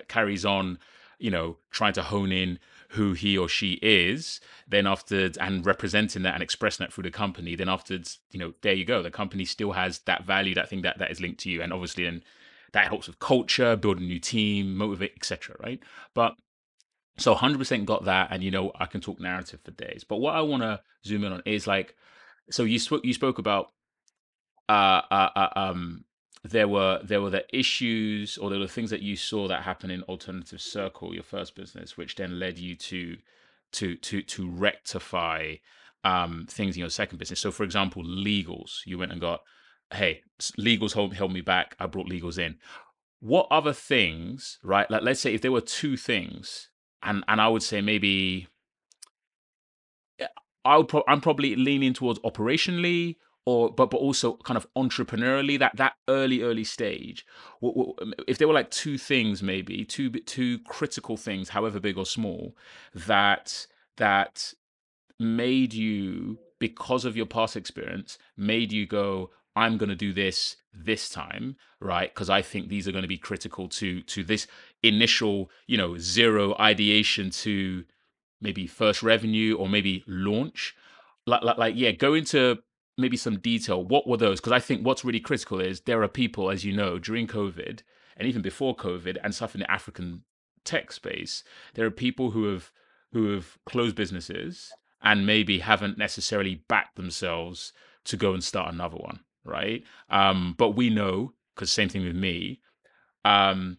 carries 0.08 0.45
on, 0.45 0.78
you 1.19 1.29
know, 1.29 1.58
trying 1.69 1.93
to 1.93 2.03
hone 2.03 2.32
in 2.32 2.60
who 2.89 3.13
he 3.13 3.38
or 3.38 3.47
she 3.47 3.73
is, 3.82 4.39
then 4.67 4.88
after 4.88 5.29
and 5.39 5.65
representing 5.65 6.23
that 6.23 6.34
and 6.34 6.41
expressing 6.41 6.84
that 6.84 6.91
through 6.91 7.03
the 7.03 7.12
company, 7.12 7.55
then 7.55 7.69
afterwards, 7.69 8.19
you 8.32 8.39
know, 8.39 8.53
there 8.62 8.73
you 8.73 8.86
go. 8.86 9.03
The 9.03 9.12
company 9.12 9.45
still 9.45 9.73
has 9.73 9.99
that 9.99 10.23
value, 10.23 10.55
that 10.55 10.69
thing 10.69 10.82
that 10.82 10.97
that 10.97 11.12
is 11.12 11.21
linked 11.21 11.39
to 11.41 11.49
you, 11.49 11.62
and 11.62 11.71
obviously, 11.71 12.05
then 12.05 12.23
that 12.73 12.88
helps 12.88 13.08
with 13.08 13.19
culture, 13.19 13.75
build 13.75 13.99
a 13.99 14.03
new 14.03 14.19
team, 14.19 14.75
motivate, 14.75 15.13
etc. 15.15 15.55
Right? 15.60 15.79
But 16.15 16.36
so 17.17 17.36
100% 17.36 17.86
got 17.86 18.05
that, 18.05 18.29
and 18.32 18.43
you 18.43 18.49
know, 18.49 18.71
I 18.79 18.86
can 18.86 19.01
talk 19.01 19.19
narrative 19.19 19.60
for 19.63 19.71
days. 19.71 20.03
But 20.03 20.17
what 20.17 20.36
I 20.36 20.41
want 20.41 20.63
to 20.63 20.82
zoom 21.05 21.23
in 21.23 21.34
on 21.34 21.43
is 21.45 21.67
like, 21.67 21.95
so 22.49 22.63
you 22.63 22.79
spoke 22.79 23.05
you 23.05 23.13
spoke 23.13 23.38
about 23.38 23.71
uh, 24.67 25.01
uh, 25.12 25.29
uh, 25.36 25.49
um 25.55 26.05
there 26.43 26.67
were 26.67 26.99
there 27.04 27.21
were 27.21 27.30
the 27.30 27.45
issues 27.58 28.38
or 28.38 28.49
there 28.49 28.60
were 28.60 28.67
things 28.67 28.89
that 28.89 29.02
you 29.02 29.15
saw 29.15 29.47
that 29.47 29.63
happen 29.63 29.91
in 29.91 30.04
alternative 30.04 30.62
circle 30.62 31.13
your 31.13 31.23
first 31.23 31.54
business 31.56 31.97
which 31.97 32.15
then 32.15 32.39
led 32.39 32.58
you 32.58 32.75
to 32.75 33.17
to 33.71 33.95
to 33.97 34.21
to 34.21 34.49
rectify 34.49 35.56
um 36.04 36.45
things 36.49 36.75
in 36.75 36.80
your 36.80 36.89
second 36.89 37.17
business. 37.17 37.39
So 37.39 37.52
for 37.52 37.63
example 37.63 38.04
legals. 38.04 38.80
You 38.86 38.97
went 38.97 39.12
and 39.12 39.21
got 39.21 39.41
hey 39.91 40.21
legals 40.58 40.93
held, 40.93 41.13
held 41.13 41.34
me 41.34 41.41
back. 41.41 41.75
I 41.80 41.88
brought 41.88 42.08
legals 42.10 42.38
in. 42.38 42.58
What 43.19 43.47
other 43.52 43.73
things 43.73 44.60
right 44.63 44.89
like 44.89 45.02
let's 45.02 45.19
say 45.19 45.34
if 45.34 45.41
there 45.41 45.52
were 45.52 45.62
two 45.62 45.97
things 45.97 46.69
and 47.04 47.23
and 47.28 47.41
i 47.41 47.47
would 47.47 47.63
say 47.63 47.82
maybe 47.82 48.47
i 50.65 50.78
would 50.78 50.88
pro- 50.88 51.04
i'm 51.08 51.21
probably 51.21 51.56
leaning 51.56 51.93
towards 51.93 52.19
operationally 52.19 53.17
or 53.49 53.71
but 53.71 53.89
but 53.89 53.97
also 53.97 54.38
kind 54.38 54.57
of 54.57 54.67
entrepreneurially 54.75 55.57
that 55.57 55.75
that 55.75 55.93
early 56.07 56.41
early 56.41 56.63
stage 56.63 57.25
um, 57.63 58.13
if 58.27 58.38
there 58.38 58.47
were 58.47 58.53
like 58.53 58.71
two 58.71 58.97
things 58.97 59.41
maybe 59.41 59.83
two 59.85 60.09
two 60.09 60.59
critical 60.59 61.17
things 61.17 61.49
however 61.49 61.79
big 61.79 61.97
or 61.97 62.05
small 62.05 62.55
that 62.93 63.67
that 63.97 64.53
made 65.19 65.73
you 65.73 66.38
because 66.59 67.05
of 67.05 67.17
your 67.17 67.25
past 67.25 67.55
experience 67.55 68.17
made 68.38 68.71
you 68.71 68.85
go 68.85 69.29
i'm 69.55 69.77
going 69.77 69.89
to 69.89 69.95
do 69.95 70.13
this 70.13 70.57
this 70.73 71.09
time 71.09 71.55
right? 71.81 72.13
Because 72.13 72.29
i 72.29 72.41
think 72.41 72.67
these 72.67 72.88
are 72.88 72.91
going 72.91 73.03
to 73.03 73.07
be 73.07 73.17
critical 73.17 73.67
to 73.69 74.01
to 74.03 74.23
this 74.23 74.47
initial 74.83 75.49
you 75.65 75.77
know 75.77 75.97
zero 75.97 76.55
ideation 76.59 77.29
to 77.29 77.85
maybe 78.41 78.67
first 78.67 79.03
revenue 79.03 79.55
or 79.57 79.67
maybe 79.67 80.03
launch. 80.07 80.75
Like 81.25 81.43
like, 81.43 81.57
like 81.57 81.73
yeah 81.77 81.91
go 81.91 82.13
into 82.13 82.59
maybe 82.99 83.17
some 83.17 83.39
detail. 83.39 83.83
What 83.83 84.07
were 84.07 84.17
those? 84.17 84.39
Because 84.39 84.53
I 84.53 84.59
think 84.59 84.85
what's 84.85 85.05
really 85.05 85.19
critical 85.19 85.59
is 85.59 85.81
there 85.81 86.03
are 86.03 86.07
people, 86.07 86.51
as 86.51 86.63
you 86.63 86.75
know, 86.75 86.99
during 86.99 87.27
COVID 87.27 87.81
and 88.17 88.27
even 88.27 88.41
before 88.41 88.75
COVID 88.75 89.17
and 89.23 89.33
stuff 89.33 89.55
in 89.55 89.62
the 89.62 89.71
African 89.71 90.23
tech 90.65 90.91
space, 90.91 91.43
there 91.73 91.85
are 91.85 91.91
people 91.91 92.31
who 92.31 92.51
have 92.51 92.71
who 93.12 93.33
have 93.33 93.57
closed 93.65 93.95
businesses 93.95 94.71
and 95.01 95.25
maybe 95.25 95.59
haven't 95.59 95.97
necessarily 95.97 96.63
backed 96.67 96.95
themselves 96.95 97.73
to 98.05 98.17
go 98.17 98.33
and 98.33 98.43
start 98.43 98.71
another 98.71 98.97
one, 98.97 99.21
right? 99.43 99.83
Um, 100.09 100.53
but 100.57 100.71
we 100.71 100.89
know 100.89 101.33
because 101.55 101.71
same 101.71 101.89
thing 101.89 102.05
with 102.05 102.15
me. 102.15 102.62
Um, 103.25 103.77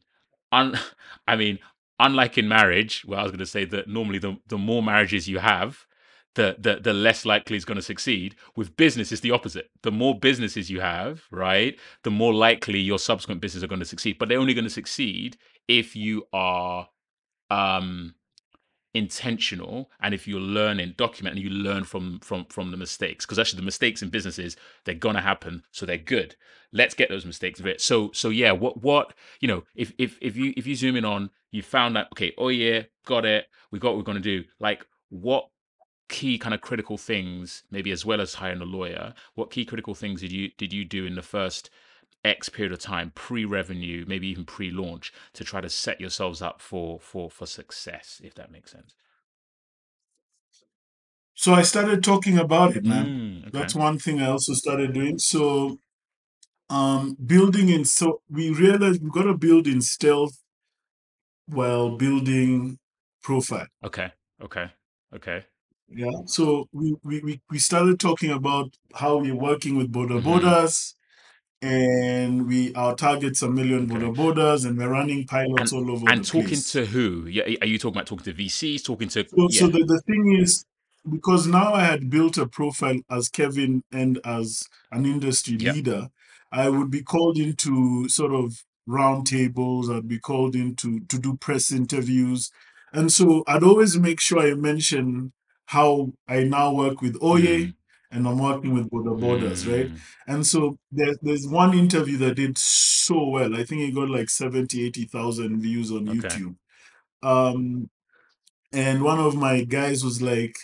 un- 0.51 0.79
I 1.29 1.37
mean, 1.37 1.59
unlike 1.99 2.39
in 2.39 2.49
marriage, 2.49 3.03
where 3.05 3.21
I 3.21 3.23
was 3.23 3.31
going 3.31 3.39
to 3.41 3.47
say 3.47 3.65
that 3.67 3.89
normally 3.89 4.19
the 4.19 4.39
the 4.47 4.59
more 4.59 4.83
marriages 4.83 5.29
you 5.29 5.39
have, 5.39 5.87
the 6.35 6.57
the 6.59 6.77
the 6.77 6.93
less 6.93 7.25
likely 7.25 7.57
it's 7.57 7.65
going 7.65 7.77
to 7.77 7.83
succeed. 7.83 8.37
With 8.57 8.77
business, 8.77 9.13
it's 9.13 9.21
the 9.21 9.33
opposite. 9.33 9.71
The 9.83 9.91
more 9.91 10.19
businesses 10.19 10.71
you 10.71 10.81
have, 10.81 11.23
right, 11.31 11.79
the 12.03 12.11
more 12.11 12.33
likely 12.33 12.79
your 12.79 12.99
subsequent 12.99 13.41
businesses 13.41 13.65
are 13.65 13.69
going 13.69 13.81
to 13.81 13.85
succeed. 13.85 14.19
But 14.19 14.29
they're 14.29 14.39
only 14.39 14.55
going 14.55 14.65
to 14.65 14.71
succeed 14.71 15.37
if 15.69 15.97
you 15.97 16.27
are 16.33 16.89
um 17.51 18.15
intentional 18.93 19.89
and 20.01 20.13
if 20.13 20.27
you 20.27 20.39
learn 20.41 20.81
and 20.81 20.97
document 20.97 21.37
and 21.37 21.45
you 21.45 21.51
learn 21.51 21.85
from 21.85 22.19
from 22.21 22.45
from 22.47 22.73
the 22.73 22.77
mistakes 22.77 23.25
because 23.25 23.39
actually 23.39 23.59
the 23.59 23.65
mistakes 23.65 24.03
in 24.03 24.09
businesses 24.09 24.57
they're 24.85 24.97
gonna 24.97 25.21
happen 25.21 25.63
so 25.71 25.87
they're 25.87 25.97
good 25.97 26.35
let's 26.73 26.95
get 26.95 27.09
those 27.09 27.25
mistakes 27.25 27.61
it. 27.61 27.81
so 27.81 28.11
so 28.13 28.31
yeah 28.31 28.51
what 28.51 28.83
what 28.83 29.15
you 29.41 29.47
know 29.47 29.63
if 29.77 29.93
if 29.99 30.19
if 30.21 30.37
you 30.37 30.53
if 30.57 30.67
you 30.67 30.75
zoom 30.75 30.97
in 30.97 31.05
on 31.05 31.31
you 31.53 31.63
found 31.63 31.95
that 31.95 32.09
okay 32.13 32.33
oh 32.37 32.49
yeah 32.49 32.83
got 33.07 33.25
it 33.25 33.47
we 33.71 33.79
got 33.79 33.91
what 33.91 33.99
we're 33.99 34.03
gonna 34.03 34.19
do 34.19 34.43
like 34.59 34.85
what 35.11 35.49
key 36.11 36.39
kind 36.39 36.55
of 36.55 36.61
critical 36.61 36.99
things, 36.99 37.63
maybe 37.71 37.91
as 37.91 38.05
well 38.05 38.21
as 38.21 38.35
hiring 38.35 38.61
a 38.61 38.65
lawyer, 38.67 39.15
what 39.35 39.51
key 39.51 39.65
critical 39.65 39.95
things 39.95 40.21
did 40.21 40.33
you 40.33 40.51
did 40.59 40.73
you 40.73 40.85
do 40.85 41.07
in 41.07 41.15
the 41.15 41.23
first 41.23 41.71
X 42.25 42.51
period 42.51 42.73
of 42.73 42.79
time, 42.81 43.13
pre-revenue, 43.15 44.05
maybe 44.07 44.29
even 44.29 44.45
pre-launch, 44.45 45.13
to 45.33 45.45
try 45.45 45.61
to 45.63 45.71
set 45.71 46.01
yourselves 46.01 46.43
up 46.43 46.61
for 46.61 47.01
for 47.01 47.31
for 47.31 47.47
success, 47.47 48.21
if 48.23 48.35
that 48.35 48.51
makes 48.53 48.73
sense? 48.73 48.95
So 51.35 51.55
I 51.55 51.63
started 51.63 52.05
talking 52.05 52.39
about 52.39 52.77
it, 52.77 52.85
man. 52.85 53.07
Mm, 53.07 53.49
okay. 53.49 53.59
That's 53.59 53.75
one 53.75 53.99
thing 53.99 54.21
I 54.21 54.27
also 54.27 54.53
started 54.53 54.93
doing. 54.93 55.19
So 55.19 55.79
um 56.71 57.17
building 57.27 57.69
in 57.69 57.85
so 57.85 58.23
we 58.31 58.51
realized 58.51 59.03
we 59.03 59.11
gotta 59.11 59.37
build 59.37 59.67
in 59.67 59.81
stealth 59.81 60.37
while 61.47 61.97
building 61.97 62.79
profile. 63.23 63.67
Okay. 63.85 64.13
Okay. 64.43 64.71
Okay. 65.15 65.45
Yeah. 65.91 66.11
So 66.27 66.69
we, 66.73 66.95
we, 67.03 67.41
we 67.51 67.59
started 67.59 67.99
talking 67.99 68.31
about 68.31 68.77
how 68.95 69.19
we're 69.19 69.35
working 69.35 69.77
with 69.77 69.93
Boda 69.93 70.21
mm-hmm. 70.21 70.29
Bodas 70.29 70.95
and 71.63 72.47
we 72.47 72.73
our 72.75 72.95
target's 72.95 73.43
a 73.43 73.49
million. 73.49 73.89
Boda 73.89 74.15
Bodas 74.15 74.67
and 74.67 74.79
we're 74.79 74.89
running 74.89 75.27
pilots 75.27 75.73
all 75.73 75.91
over 75.91 76.09
and 76.09 76.25
talking 76.25 76.49
place. 76.49 76.73
to 76.73 76.87
who? 76.87 77.27
Yeah, 77.27 77.43
are 77.61 77.67
you 77.67 77.79
talking 77.79 77.97
about 77.97 78.07
talking 78.07 78.33
to 78.33 78.35
VCs, 78.35 78.85
talking 78.85 79.09
to 79.09 79.29
So, 79.29 79.49
yeah. 79.51 79.61
so 79.61 79.67
the, 79.67 79.85
the 79.85 80.01
thing 80.07 80.39
is 80.41 80.65
because 81.09 81.47
now 81.47 81.75
I 81.75 81.85
had 81.85 82.09
built 82.09 82.39
a 82.39 82.47
profile 82.47 83.01
as 83.11 83.29
Kevin 83.29 83.83
and 83.93 84.19
as 84.25 84.69
an 84.93 85.07
industry 85.07 85.57
leader, 85.57 86.09
I 86.53 86.69
would 86.69 86.91
be 86.91 87.03
called 87.03 87.37
into 87.37 88.09
sort 88.09 88.33
of 88.33 88.65
roundtables, 88.89 89.95
I'd 89.95 90.09
be 90.09 90.19
called 90.19 90.55
into 90.55 91.01
to 91.01 91.19
do 91.19 91.37
press 91.37 91.73
interviews. 91.73 92.51
And 92.93 93.13
so 93.13 93.45
I'd 93.47 93.63
always 93.63 93.97
make 93.99 94.21
sure 94.21 94.41
I 94.41 94.55
mention 94.55 95.33
how 95.71 96.13
I 96.27 96.43
now 96.43 96.75
work 96.75 97.01
with 97.01 97.17
Oye 97.23 97.69
mm. 97.69 97.75
and 98.11 98.27
I'm 98.27 98.41
working 98.41 98.75
with 98.75 98.91
Boda 98.91 99.17
Bodas, 99.17 99.65
mm. 99.65 99.73
right? 99.73 99.91
And 100.27 100.45
so 100.45 100.77
there, 100.91 101.15
there's 101.23 101.47
one 101.47 101.79
interview 101.79 102.17
that 102.19 102.35
did 102.35 102.59
so 102.59 103.29
well. 103.29 103.55
I 103.55 103.63
think 103.63 103.83
it 103.83 103.95
got 103.95 104.11
like 104.11 104.31
70, 104.31 104.85
80,000 104.85 105.61
views 105.61 105.93
on 105.93 106.09
okay. 106.09 106.19
YouTube. 106.19 106.57
Um, 107.23 107.89
and 108.73 109.05
one 109.05 109.21
of 109.21 109.37
my 109.37 109.63
guys 109.63 110.03
was 110.05 110.21
like, 110.21 110.57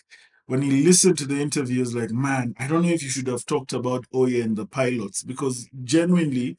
when 0.46 0.62
he 0.62 0.82
listened 0.82 1.18
to 1.18 1.26
the 1.26 1.40
interview, 1.40 1.76
he 1.76 1.80
was 1.82 1.94
like, 1.94 2.10
man, 2.10 2.56
I 2.58 2.66
don't 2.66 2.82
know 2.82 2.88
if 2.88 3.04
you 3.04 3.08
should 3.08 3.28
have 3.28 3.46
talked 3.46 3.72
about 3.72 4.06
Oye 4.12 4.40
and 4.42 4.56
the 4.56 4.66
pilots 4.66 5.22
because 5.22 5.68
genuinely, 5.84 6.56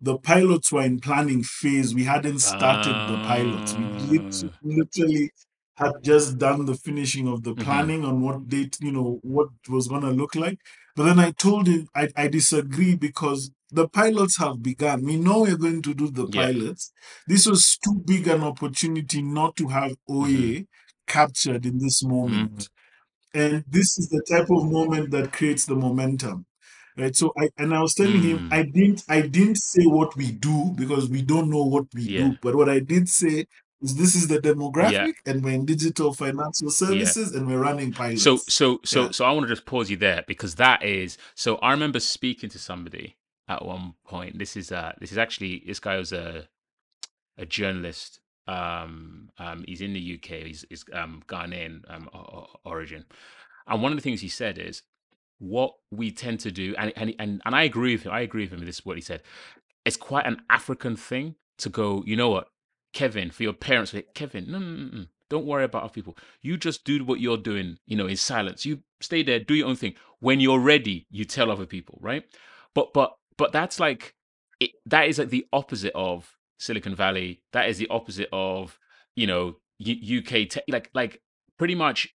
the 0.00 0.18
pilots 0.18 0.72
were 0.72 0.82
in 0.82 0.98
planning 0.98 1.44
phase. 1.44 1.94
We 1.94 2.04
hadn't 2.04 2.40
started 2.40 2.92
uh... 2.92 3.12
the 3.12 3.18
pilots. 3.18 3.74
We 4.10 4.18
ah. 4.18 4.48
literally 4.64 5.30
had 5.76 5.92
just 6.02 6.38
done 6.38 6.64
the 6.64 6.74
finishing 6.74 7.28
of 7.28 7.42
the 7.42 7.52
mm-hmm. 7.52 7.64
planning 7.64 8.00
mm-hmm. 8.00 8.10
on 8.10 8.22
what 8.22 8.48
date, 8.48 8.76
you 8.80 8.92
know, 8.92 9.18
what 9.22 9.48
was 9.68 9.88
going 9.88 10.02
to 10.02 10.10
look 10.10 10.34
like. 10.34 10.58
But 10.96 11.04
then 11.04 11.18
I 11.18 11.32
told 11.32 11.66
him 11.66 11.88
I, 11.94 12.08
I 12.16 12.28
disagree 12.28 12.94
because 12.94 13.50
the 13.70 13.88
pilots 13.88 14.38
have 14.38 14.62
begun. 14.62 15.04
We 15.04 15.16
know 15.16 15.40
we're 15.40 15.56
going 15.56 15.82
to 15.82 15.94
do 15.94 16.10
the 16.10 16.28
yeah. 16.28 16.46
pilots. 16.46 16.92
This 17.26 17.46
was 17.46 17.76
too 17.78 18.00
big 18.06 18.28
an 18.28 18.42
opportunity 18.42 19.20
not 19.20 19.56
to 19.56 19.68
have 19.68 19.92
Oye 20.08 20.28
mm-hmm. 20.28 20.62
captured 21.08 21.66
in 21.66 21.78
this 21.78 22.04
moment. 22.04 22.52
Mm-hmm. 23.34 23.40
And 23.40 23.64
this 23.66 23.98
is 23.98 24.08
the 24.10 24.22
type 24.30 24.48
of 24.50 24.70
moment 24.70 25.10
that 25.10 25.32
creates 25.32 25.66
the 25.66 25.74
momentum. 25.74 26.46
Right. 26.96 27.16
So 27.16 27.32
I 27.36 27.48
and 27.58 27.74
I 27.74 27.80
was 27.80 27.94
telling 27.94 28.20
mm. 28.20 28.22
him 28.22 28.48
I 28.52 28.62
didn't 28.62 29.02
I 29.08 29.22
didn't 29.22 29.56
say 29.56 29.82
what 29.82 30.14
we 30.14 30.30
do 30.30 30.72
because 30.76 31.08
we 31.08 31.22
don't 31.22 31.50
know 31.50 31.64
what 31.64 31.86
we 31.92 32.02
yeah. 32.02 32.28
do. 32.28 32.36
But 32.40 32.54
what 32.54 32.68
I 32.68 32.78
did 32.78 33.08
say 33.08 33.46
this 33.80 34.14
is 34.14 34.28
the 34.28 34.38
demographic 34.38 34.92
yeah. 34.92 35.12
and 35.26 35.44
we're 35.44 35.52
in 35.52 35.64
digital 35.64 36.12
financial 36.12 36.70
services 36.70 37.32
yeah. 37.32 37.38
and 37.38 37.48
we're 37.48 37.58
running 37.58 37.92
pilots 37.92 38.22
so 38.22 38.36
so 38.48 38.80
so 38.84 39.04
yeah. 39.04 39.10
so 39.10 39.24
i 39.24 39.32
want 39.32 39.42
to 39.42 39.52
just 39.52 39.66
pause 39.66 39.90
you 39.90 39.96
there 39.96 40.24
because 40.26 40.54
that 40.54 40.82
is 40.82 41.18
so 41.34 41.56
i 41.56 41.70
remember 41.70 42.00
speaking 42.00 42.48
to 42.48 42.58
somebody 42.58 43.16
at 43.48 43.64
one 43.64 43.94
point 44.06 44.38
this 44.38 44.56
is 44.56 44.72
uh 44.72 44.92
this 45.00 45.12
is 45.12 45.18
actually 45.18 45.62
this 45.66 45.80
guy 45.80 45.96
was 45.96 46.12
a 46.12 46.48
a 47.36 47.44
journalist 47.44 48.20
Um, 48.46 49.30
um, 49.38 49.64
he's 49.66 49.80
in 49.80 49.94
the 49.94 50.14
UK. 50.14 50.46
He's, 50.46 50.64
he's 50.68 50.84
um, 50.92 51.22
Ghanaian 51.26 51.80
um, 51.88 52.10
origin, 52.64 53.04
and 53.66 53.82
one 53.82 53.92
of 53.92 53.96
the 53.96 54.02
things 54.02 54.20
he 54.20 54.28
said 54.28 54.58
is 54.58 54.82
what 55.38 55.74
we 55.90 56.10
tend 56.10 56.40
to 56.40 56.50
do, 56.50 56.74
and 56.76 56.92
and 56.96 57.14
and, 57.18 57.40
and 57.44 57.54
I 57.54 57.62
agree 57.62 57.94
with 57.94 58.02
him. 58.02 58.12
I 58.12 58.20
agree 58.20 58.42
with 58.44 58.52
him. 58.52 58.64
This 58.64 58.80
is 58.80 58.86
what 58.86 58.96
he 58.96 59.02
said. 59.02 59.22
It's 59.84 59.96
quite 59.96 60.26
an 60.26 60.42
African 60.50 60.96
thing 60.96 61.36
to 61.58 61.70
go. 61.70 62.02
You 62.06 62.16
know 62.16 62.28
what, 62.28 62.48
Kevin, 62.94 63.30
for 63.30 63.42
your 63.42 63.52
parents, 63.52 63.94
Kevin, 64.14 64.50
no, 64.50 64.58
no, 64.58 64.88
no, 64.98 65.04
don't 65.28 65.44
worry 65.46 65.64
about 65.64 65.82
other 65.82 65.92
people. 65.92 66.16
You 66.40 66.56
just 66.56 66.84
do 66.84 67.04
what 67.04 67.20
you're 67.20 67.36
doing. 67.36 67.78
You 67.86 67.96
know, 67.96 68.06
in 68.06 68.16
silence. 68.16 68.64
You 68.64 68.80
stay 69.00 69.22
there, 69.22 69.40
do 69.40 69.54
your 69.54 69.66
own 69.68 69.76
thing. 69.76 69.94
When 70.20 70.40
you're 70.40 70.60
ready, 70.60 71.06
you 71.10 71.24
tell 71.24 71.50
other 71.50 71.66
people, 71.66 71.98
right? 72.00 72.24
But 72.74 72.94
but 72.94 73.16
but 73.36 73.52
that's 73.52 73.78
like 73.78 74.14
it, 74.60 74.70
that 74.86 75.08
is 75.08 75.18
like 75.18 75.28
the 75.30 75.46
opposite 75.52 75.92
of 75.94 76.36
Silicon 76.58 76.94
Valley. 76.94 77.42
That 77.52 77.68
is 77.68 77.78
the 77.78 77.88
opposite 77.88 78.28
of 78.32 78.78
you 79.16 79.26
know 79.26 79.56
U- 79.78 80.20
UK 80.20 80.48
tech. 80.48 80.64
Like 80.68 80.90
like 80.94 81.20
pretty 81.58 81.74
much 81.74 82.14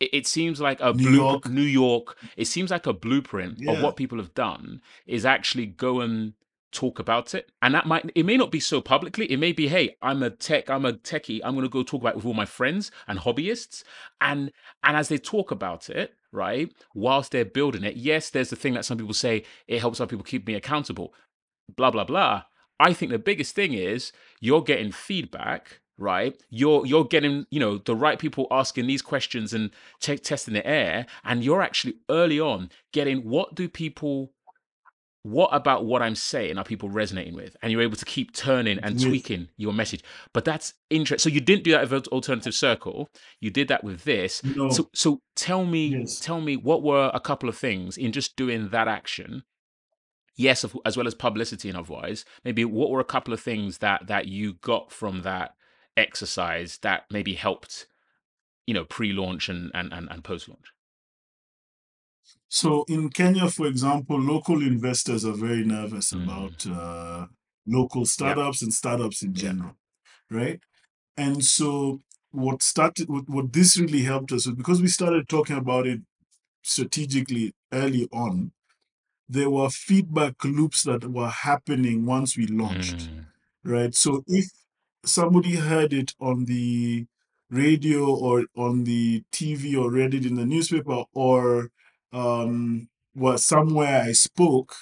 it, 0.00 0.10
it 0.12 0.26
seems 0.26 0.60
like 0.60 0.80
a 0.80 0.92
New 0.92 1.04
blue, 1.08 1.14
York. 1.16 1.48
New 1.48 1.62
York. 1.62 2.16
It 2.36 2.46
seems 2.46 2.70
like 2.70 2.86
a 2.86 2.92
blueprint 2.92 3.58
Yeah. 3.58 3.72
of 3.72 3.82
what 3.82 3.96
people 3.96 4.18
have 4.18 4.34
done 4.34 4.82
is 5.06 5.24
actually 5.24 5.66
go 5.66 6.00
and 6.00 6.34
talk 6.74 6.98
about 6.98 7.34
it. 7.34 7.50
And 7.62 7.74
that 7.74 7.86
might 7.86 8.10
it 8.14 8.26
may 8.26 8.36
not 8.36 8.50
be 8.50 8.60
so 8.60 8.80
publicly. 8.80 9.30
It 9.30 9.38
may 9.38 9.52
be, 9.52 9.68
hey, 9.68 9.96
I'm 10.02 10.22
a 10.22 10.30
tech, 10.30 10.68
I'm 10.68 10.84
a 10.84 10.92
techie, 10.92 11.40
I'm 11.44 11.54
gonna 11.54 11.68
go 11.68 11.82
talk 11.82 12.02
about 12.02 12.14
it 12.14 12.16
with 12.16 12.26
all 12.26 12.34
my 12.34 12.44
friends 12.44 12.90
and 13.08 13.18
hobbyists. 13.18 13.84
And 14.20 14.52
and 14.82 14.96
as 14.96 15.08
they 15.08 15.18
talk 15.18 15.50
about 15.50 15.88
it, 15.88 16.14
right, 16.32 16.70
whilst 16.94 17.32
they're 17.32 17.44
building 17.44 17.84
it, 17.84 17.96
yes, 17.96 18.30
there's 18.30 18.50
the 18.50 18.56
thing 18.56 18.74
that 18.74 18.84
some 18.84 18.98
people 18.98 19.14
say 19.14 19.44
it 19.66 19.80
helps 19.80 20.00
other 20.00 20.10
people 20.10 20.24
keep 20.24 20.46
me 20.46 20.54
accountable, 20.54 21.14
blah, 21.76 21.90
blah, 21.90 22.04
blah. 22.04 22.42
I 22.80 22.92
think 22.92 23.12
the 23.12 23.18
biggest 23.18 23.54
thing 23.54 23.72
is 23.72 24.12
you're 24.40 24.62
getting 24.62 24.92
feedback 24.92 25.80
right 25.96 26.42
you're 26.50 26.84
you're 26.86 27.04
getting 27.04 27.46
you 27.50 27.60
know 27.60 27.78
the 27.78 27.94
right 27.94 28.18
people 28.18 28.48
asking 28.50 28.88
these 28.88 29.00
questions 29.00 29.54
and 29.54 29.70
te- 30.00 30.18
testing 30.18 30.54
the 30.54 30.66
air 30.66 31.06
and 31.22 31.44
you're 31.44 31.62
actually 31.62 31.94
early 32.10 32.40
on 32.40 32.68
getting 32.92 33.18
what 33.18 33.54
do 33.54 33.68
people 33.68 34.32
what 35.26 35.48
about 35.52 35.86
what 35.86 36.02
i'm 36.02 36.14
saying 36.14 36.58
are 36.58 36.64
people 36.64 36.90
resonating 36.90 37.34
with? 37.34 37.56
And 37.62 37.72
you're 37.72 37.80
able 37.80 37.96
to 37.96 38.04
keep 38.04 38.34
turning 38.34 38.78
and 38.80 38.94
With- 38.94 39.04
tweaking 39.04 39.48
your 39.56 39.72
message. 39.72 40.04
But 40.34 40.44
that's 40.44 40.74
interesting 40.90 41.30
so 41.30 41.34
you 41.34 41.40
didn't 41.40 41.64
do 41.64 41.70
that 41.72 41.90
with 41.90 42.06
alternative 42.08 42.52
circle. 42.54 43.08
You 43.40 43.50
did 43.50 43.68
that 43.68 43.82
with 43.82 44.04
this. 44.04 44.44
No. 44.44 44.68
so 44.68 44.90
so 44.94 45.22
tell 45.34 45.64
me 45.64 45.86
Yes. 45.86 46.20
tell 46.20 46.40
me 46.42 46.56
what 46.56 46.82
were 46.82 47.10
a 47.14 47.20
couple 47.20 47.48
of 47.48 47.56
things 47.56 47.96
in 47.96 48.12
just 48.12 48.36
doing 48.36 48.68
that 48.68 48.86
action? 48.86 49.44
Yes 50.36 50.62
as 50.84 50.96
well 50.96 51.06
as 51.06 51.14
publicity 51.14 51.70
and 51.70 51.78
otherwise. 51.78 52.26
Maybe 52.44 52.64
what 52.66 52.90
were 52.90 53.00
a 53.00 53.04
couple 53.04 53.32
of 53.32 53.40
things 53.40 53.78
that 53.78 54.06
that 54.08 54.28
you 54.28 54.54
got 54.54 54.92
from 54.92 55.22
that 55.22 55.54
exercise 55.96 56.78
that 56.82 57.04
maybe 57.10 57.32
helped 57.34 57.86
you 58.66 58.74
know 58.74 58.84
pre-launch 58.84 59.48
and 59.48 59.70
and 59.72 59.90
and, 59.92 60.08
and 60.10 60.22
post-launch 60.22 60.73
So 62.60 62.84
in 62.88 63.10
Kenya, 63.10 63.48
for 63.50 63.66
example, 63.66 64.20
local 64.20 64.62
investors 64.62 65.24
are 65.24 65.32
very 65.48 65.64
nervous 65.64 66.12
Mm. 66.12 66.22
about 66.24 66.66
uh, 66.66 67.26
local 67.66 68.06
startups 68.06 68.62
and 68.62 68.72
startups 68.72 69.22
in 69.22 69.34
Yeah. 69.34 69.42
general, 69.44 69.76
right? 70.30 70.60
And 71.16 71.44
so 71.44 72.02
what 72.32 72.62
started, 72.62 73.08
what, 73.08 73.28
what 73.28 73.52
this 73.52 73.78
really 73.78 74.02
helped 74.02 74.32
us 74.32 74.46
with, 74.46 74.58
because 74.58 74.80
we 74.82 74.88
started 74.88 75.28
talking 75.28 75.56
about 75.56 75.86
it 75.86 76.00
strategically 76.62 77.54
early 77.72 78.08
on, 78.12 78.52
there 79.28 79.50
were 79.50 79.70
feedback 79.70 80.44
loops 80.44 80.82
that 80.84 81.04
were 81.10 81.28
happening 81.30 82.04
once 82.06 82.36
we 82.36 82.46
launched 82.46 83.10
Mm. 83.10 83.26
right? 83.64 83.94
So 83.94 84.22
if 84.28 84.46
somebody 85.04 85.56
heard 85.56 85.92
it 85.92 86.14
on 86.20 86.46
the 86.46 87.06
radio 87.50 88.14
or 88.14 88.46
on 88.56 88.84
the 88.84 89.24
TV 89.32 89.76
or 89.76 89.90
read 89.90 90.14
it 90.14 90.26
in 90.26 90.36
the 90.36 90.46
newspaper 90.46 91.04
or 91.14 91.70
um, 92.14 92.88
was 93.16 93.44
somewhere 93.44 94.02
I 94.04 94.12
spoke, 94.12 94.74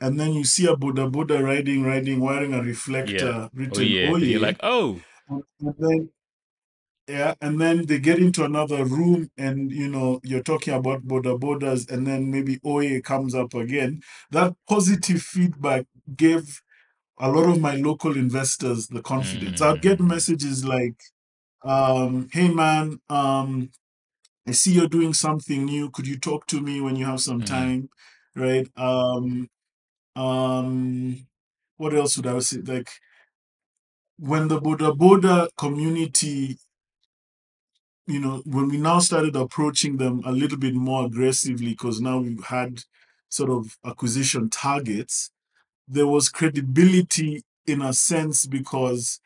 and 0.00 0.18
then 0.20 0.32
you 0.34 0.44
see 0.44 0.66
a 0.66 0.76
Boda 0.76 1.10
Boda 1.10 1.42
riding, 1.42 1.84
riding, 1.84 2.20
wearing 2.20 2.54
a 2.54 2.62
reflector 2.62 3.50
oh 3.70 3.78
written 3.78 3.80
yeah 3.80 4.12
Oye, 4.12 4.18
you're 4.18 4.40
like 4.40 4.58
oh 4.62 5.04
and 5.28 5.42
and 5.60 5.74
then 5.78 6.10
yeah, 7.08 7.34
and 7.40 7.60
then 7.60 7.86
they 7.86 7.98
get 7.98 8.18
into 8.18 8.44
another 8.44 8.84
room 8.84 9.30
and 9.36 9.70
you 9.70 9.88
know 9.88 10.20
you're 10.24 10.42
talking 10.42 10.74
about 10.74 11.06
Boda 11.06 11.38
Bodas 11.38 11.90
and 11.90 12.06
then 12.06 12.30
maybe 12.30 12.60
Oye 12.66 13.00
comes 13.02 13.34
up 13.34 13.54
again. 13.54 14.02
That 14.30 14.54
positive 14.68 15.20
feedback 15.22 15.86
gave 16.16 16.62
a 17.18 17.30
lot 17.30 17.48
of 17.48 17.60
my 17.60 17.76
local 17.76 18.16
investors 18.16 18.88
the 18.88 19.02
confidence. 19.02 19.60
I'd 19.60 19.82
get 19.82 20.00
Mm. 20.00 20.08
messages 20.08 20.64
like, 20.64 21.00
um, 21.64 22.28
hey 22.32 22.48
man, 22.48 23.00
um, 23.10 23.70
I 24.46 24.52
see 24.52 24.72
you're 24.74 24.88
doing 24.88 25.14
something 25.14 25.64
new. 25.64 25.90
Could 25.90 26.06
you 26.06 26.18
talk 26.18 26.46
to 26.48 26.60
me 26.60 26.80
when 26.80 26.96
you 26.96 27.06
have 27.06 27.20
some 27.20 27.40
Mm. 27.40 27.46
time? 27.46 27.88
Right. 28.36 28.68
Um, 28.76 29.48
um, 30.16 31.26
what 31.76 31.94
else 31.94 32.16
would 32.16 32.26
I 32.26 32.38
say? 32.40 32.58
Like 32.58 32.90
when 34.18 34.48
the 34.48 34.60
Boda 34.60 34.96
Boda 34.96 35.48
community, 35.56 36.58
you 38.06 38.20
know, 38.20 38.42
when 38.44 38.68
we 38.68 38.76
now 38.76 38.98
started 38.98 39.34
approaching 39.36 39.96
them 39.96 40.22
a 40.24 40.32
little 40.32 40.58
bit 40.58 40.74
more 40.74 41.06
aggressively, 41.06 41.70
because 41.70 42.00
now 42.00 42.18
we've 42.18 42.44
had 42.44 42.82
sort 43.28 43.50
of 43.50 43.76
acquisition 43.84 44.50
targets, 44.50 45.30
there 45.88 46.06
was 46.06 46.28
credibility 46.28 47.42
in 47.66 47.82
a 47.82 47.92
sense 47.92 48.46
because 48.46 49.20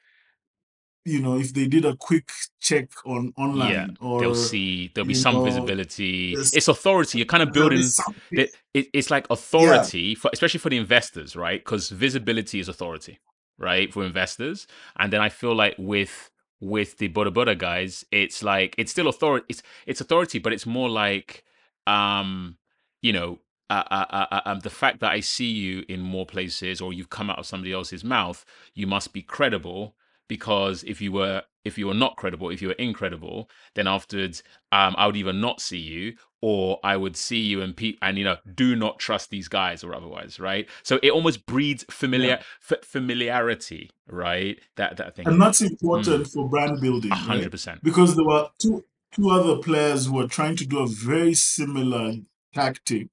you 1.09 1.20
know 1.20 1.38
if 1.38 1.52
they 1.52 1.66
did 1.66 1.84
a 1.84 1.96
quick 1.96 2.30
check 2.61 2.90
on 3.06 3.32
yeah 3.36 3.44
online 3.44 3.96
or 4.00 4.20
they'll 4.20 4.34
see 4.34 4.90
there'll 4.94 5.06
be 5.06 5.14
some 5.14 5.36
know, 5.36 5.44
visibility. 5.44 6.34
it's 6.34 6.68
authority. 6.68 7.18
You're 7.18 7.26
kind 7.26 7.42
of 7.42 7.52
building 7.52 7.82
it, 8.30 8.54
it, 8.74 8.88
it's 8.92 9.11
like 9.11 9.26
authority 9.30 10.14
for 10.14 10.30
especially 10.32 10.61
for 10.61 10.70
the 10.70 10.76
investors 10.76 11.34
right? 11.34 11.61
Because 11.61 11.88
visibility 11.90 12.61
is 12.61 12.68
authority 12.68 13.18
right 13.59 13.92
for 13.92 14.04
investors. 14.04 14.66
And 14.98 15.12
then 15.12 15.20
i 15.20 15.28
feel 15.28 15.54
like 15.54 15.74
with 15.78 16.30
with 16.61 16.98
the 16.98 17.09
Boda 17.09 17.32
Boda 17.32 17.56
guys 17.56 18.04
it's 18.11 18.42
like 18.42 18.74
it's 18.78 18.90
still 18.90 19.09
authority 19.09 19.46
it's 19.48 19.62
it's 19.86 20.00
authority 20.00 20.40
but 20.40 20.52
it's 20.52 20.66
more 20.66 20.90
like 20.90 21.44
um 21.86 22.56
you 23.00 23.12
know 23.12 23.38
uh, 23.70 23.84
uh, 23.90 24.04
uh, 24.11 24.26
uh, 24.30 24.40
um, 24.46 24.61
the 24.61 24.70
fact 24.70 25.00
that 25.00 25.11
I 25.11 25.20
see 25.20 25.44
you 25.50 25.84
in 25.88 26.00
more 26.00 26.24
places 26.24 26.80
or 26.80 26.94
you've 26.94 27.11
come 27.11 27.28
out 27.28 27.38
of 27.38 27.44
somebody 27.44 27.72
else's 27.72 28.02
mouth, 28.02 28.44
you 28.72 28.86
must 28.86 29.12
be 29.12 29.20
credible 29.20 29.94
because 30.28 30.84
if 30.84 31.00
you 31.00 31.12
were 31.12 31.42
if 31.64 31.76
you 31.76 31.86
were 31.86 31.94
not 31.94 32.16
credible, 32.16 32.50
if 32.50 32.62
you 32.62 32.68
were 32.68 32.74
incredible, 32.74 33.50
then 33.74 33.86
afterwards 33.86 34.42
um, 34.72 34.94
I 34.96 35.06
would 35.06 35.16
either 35.16 35.32
not 35.32 35.60
see 35.60 35.78
you 35.78 36.14
or 36.40 36.78
I 36.84 36.96
would 36.96 37.16
see 37.16 37.40
you 37.40 37.60
and 37.62 37.76
pe- 37.76 37.96
and 38.00 38.16
you 38.16 38.24
know 38.24 38.36
do 38.54 38.76
not 38.76 38.98
trust 38.98 39.30
these 39.30 39.48
guys 39.48 39.82
or 39.82 39.94
otherwise, 39.94 40.38
right? 40.38 40.68
So 40.82 40.98
it 41.02 41.10
almost 41.10 41.46
breeds 41.46 41.84
familiar 41.90 42.38
f- 42.70 42.84
familiarity, 42.84 43.90
right? 44.06 44.58
That 44.76 44.96
that 44.98 45.14
thing, 45.16 45.26
and 45.26 45.40
that's 45.40 45.60
important 45.60 46.28
for 46.28 46.48
brand 46.48 46.80
building 46.80 47.10
a 47.10 47.14
right? 47.14 47.22
hundred 47.22 47.50
percent. 47.50 47.82
because 47.82 48.16
there 48.16 48.24
were 48.24 48.48
two 48.58 48.84
two 49.12 49.30
other 49.30 49.56
players 49.56 50.06
who 50.06 50.14
were 50.14 50.28
trying 50.28 50.56
to 50.56 50.66
do 50.66 50.78
a 50.78 50.86
very 50.86 51.34
similar 51.34 52.12
tactic 52.54 53.08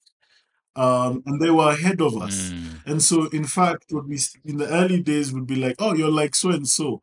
um, 0.75 1.23
and 1.25 1.41
they 1.41 1.49
were 1.51 1.69
ahead 1.71 2.01
of 2.01 2.17
us. 2.21 2.51
Mm, 2.51 2.81
and 2.85 3.01
so 3.03 3.27
in 3.29 3.45
fact 3.45 3.85
what 3.91 4.07
we 4.07 4.19
in 4.43 4.57
the 4.57 4.67
early 4.69 5.01
days 5.01 5.33
would 5.33 5.47
be 5.47 5.55
like 5.55 5.75
oh 5.79 5.93
you're 5.95 6.11
like 6.11 6.35
so 6.35 6.49
and 6.51 6.67
so 6.67 7.01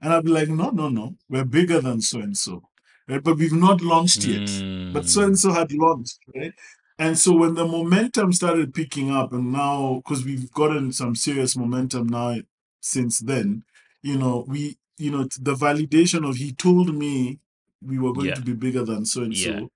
and 0.00 0.12
i'd 0.12 0.24
be 0.24 0.30
like 0.30 0.48
no 0.48 0.70
no 0.70 0.88
no. 0.88 1.16
We're 1.28 1.44
bigger 1.44 1.80
than 1.80 2.00
so 2.00 2.20
and 2.20 2.36
so 2.36 2.68
right? 3.08 3.22
But 3.22 3.38
we've 3.38 3.52
not 3.52 3.80
launched 3.80 4.24
yet. 4.24 4.64
But 4.92 5.08
so 5.08 5.22
mm, 5.22 5.26
and 5.26 5.38
so 5.38 5.52
had 5.52 5.72
launched, 5.72 6.18
right? 6.34 6.54
And 6.98 7.18
so 7.18 7.34
when 7.36 7.54
the 7.54 7.66
momentum 7.66 8.32
started 8.32 8.72
picking 8.74 9.10
up, 9.10 9.32
and 9.32 9.52
now 9.52 9.96
because 9.96 10.24
we've 10.24 10.50
gotten 10.52 10.92
some 10.92 11.14
serious 11.16 11.56
momentum 11.56 12.08
now 12.08 12.36
since 12.80 13.18
then, 13.20 13.64
you 14.02 14.16
know, 14.16 14.44
we, 14.48 14.78
you 14.98 15.10
know, 15.10 15.24
the 15.40 15.54
validation 15.54 16.28
of 16.28 16.36
he 16.36 16.52
told 16.52 16.94
me 16.94 17.40
we 17.82 17.98
were 17.98 18.12
going 18.12 18.28
Yeah. 18.28 18.34
to 18.34 18.42
be 18.42 18.52
bigger 18.54 18.84
than 18.84 19.04
so 19.06 19.22
and 19.22 19.36
so. 19.36 19.70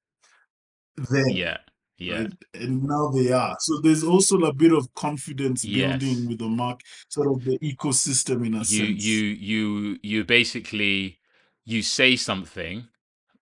Then, 0.97 1.31
yeah, 1.31 1.59
yeah. 1.99 2.21
right? 2.21 2.33
and 2.55 2.83
now 2.85 3.09
they 3.09 3.31
are. 3.33 3.57
So 3.61 3.81
there's 3.81 4.05
also 4.05 4.39
a 4.41 4.53
bit 4.53 4.73
of 4.73 4.93
confidence 4.95 5.65
Yes. 5.65 5.99
building 6.01 6.29
with 6.29 6.39
the 6.39 6.49
mark, 6.49 6.81
sort 7.09 7.29
of 7.29 7.45
the 7.45 7.59
ecosystem 7.59 8.47
in 8.47 8.55
a 8.55 8.59
you 8.59 8.65
sense. 8.65 9.05
you 9.05 9.19
you 9.25 9.99
you 10.03 10.25
basically 10.25 11.19
you 11.65 11.83
say 11.83 12.17
something 12.17 12.89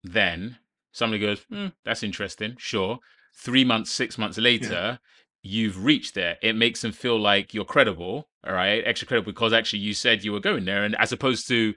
then 0.03 0.59
somebody 0.93 1.21
goes 1.21 1.41
hmm, 1.51 1.69
that's 1.85 2.03
interesting 2.03 2.55
sure 2.59 2.99
three 3.35 3.65
months 3.65 3.91
six 3.91 4.19
months 4.19 4.39
later 4.39 4.99
you've 5.43 5.85
reached 5.85 6.15
there 6.15 6.37
it 6.43 6.55
makes 6.55 6.81
them 6.81 6.93
feel 6.93 7.19
like 7.19 7.55
you're 7.55 7.65
credible 7.65 8.29
all 8.47 8.53
right 8.55 8.83
extra 8.87 9.07
credible 9.07 9.33
because 9.33 9.53
actually 9.53 9.79
you 9.79 9.95
said 9.95 10.25
you 10.25 10.33
were 10.33 10.41
going 10.41 10.65
there 10.65 10.85
and 10.85 10.97
as 10.97 11.13
opposed 11.13 11.47
to 11.47 11.75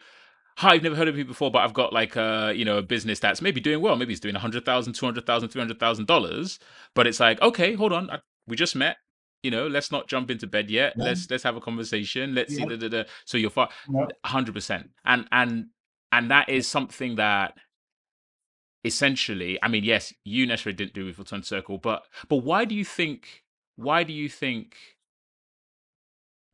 hi 0.60 0.74
i've 0.76 0.84
never 0.84 0.96
heard 0.96 1.08
of 1.08 1.18
you 1.18 1.26
before 1.26 1.50
but 1.50 1.60
i've 1.60 1.74
got 1.74 1.92
like 1.94 2.16
a 2.16 2.54
you 2.56 2.64
know 2.66 2.78
a 2.78 2.82
business 2.82 3.20
that's 3.20 3.42
maybe 3.42 3.60
doing 3.60 3.82
well 3.82 3.96
maybe 3.96 4.14
it's 4.14 4.20
doing 4.20 4.36
100000 4.36 4.94
200000 4.94 5.50
300000 5.50 6.06
dollars 6.06 6.60
but 6.96 7.08
it's 7.08 7.20
like 7.20 7.42
okay 7.42 7.74
hold 7.74 7.92
on 7.94 8.10
I, 8.10 8.20
we 8.48 8.56
just 8.56 8.76
met 8.76 8.98
you 9.44 9.52
know, 9.52 9.68
let's 9.68 9.92
not 9.92 10.08
jump 10.08 10.30
into 10.30 10.48
bed 10.48 10.70
yet. 10.70 10.94
Yeah. 10.98 11.06
Let's 11.06 11.30
let's 11.30 11.44
have 11.44 11.56
a 11.56 11.62
conversation. 11.62 12.36
Let's 12.36 12.54
see 12.54 12.62
Yeah. 12.62 12.70
the, 12.70 12.78
the, 12.78 12.90
the 12.90 13.08
so 13.26 13.38
you're 13.38 13.50
far 13.50 13.70
Yeah. 13.90 14.08
hundred 14.26 14.54
percent. 14.54 14.90
And 15.06 15.28
and 15.32 15.68
and 16.12 16.30
that 16.32 16.50
is 16.50 16.68
something 16.68 17.16
that 17.16 17.58
essentially, 18.84 19.60
I 19.62 19.68
mean, 19.68 19.84
yes, 19.84 20.14
you 20.24 20.46
necessarily 20.46 20.76
didn't 20.76 20.94
do 20.94 21.06
with 21.06 21.20
Return 21.20 21.44
Circle, 21.44 21.78
but 21.78 22.04
but 22.28 22.38
why 22.38 22.66
do 22.66 22.76
you 22.76 22.84
think 22.86 23.44
why 23.76 24.04
do 24.04 24.12
you 24.14 24.28
think 24.28 24.76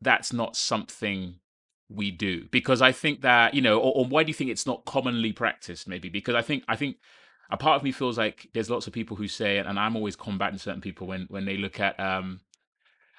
that's 0.00 0.32
not 0.32 0.56
something 0.56 1.36
we 1.88 2.10
do? 2.10 2.48
Because 2.50 2.82
I 2.82 2.92
think 2.92 3.22
that, 3.22 3.54
you 3.54 3.62
know, 3.62 3.78
or, 3.78 3.92
or 3.96 4.04
why 4.04 4.22
do 4.22 4.28
you 4.28 4.34
think 4.34 4.50
it's 4.50 4.66
not 4.66 4.84
commonly 4.84 5.32
practiced, 5.32 5.88
maybe? 5.88 6.08
Because 6.08 6.34
I 6.34 6.42
think 6.42 6.64
I 6.68 6.76
think 6.76 6.96
a 7.50 7.56
part 7.56 7.76
of 7.76 7.84
me 7.84 7.92
feels 7.92 8.18
like 8.18 8.48
there's 8.54 8.70
lots 8.70 8.86
of 8.86 8.92
people 8.92 9.16
who 9.16 9.28
say, 9.28 9.58
and 9.58 9.78
I'm 9.78 9.96
always 9.96 10.16
combating 10.16 10.58
certain 10.58 10.80
people 10.80 11.06
when 11.06 11.26
when 11.28 11.44
they 11.44 11.56
look 11.56 11.80
at 11.80 11.98
um 12.00 12.40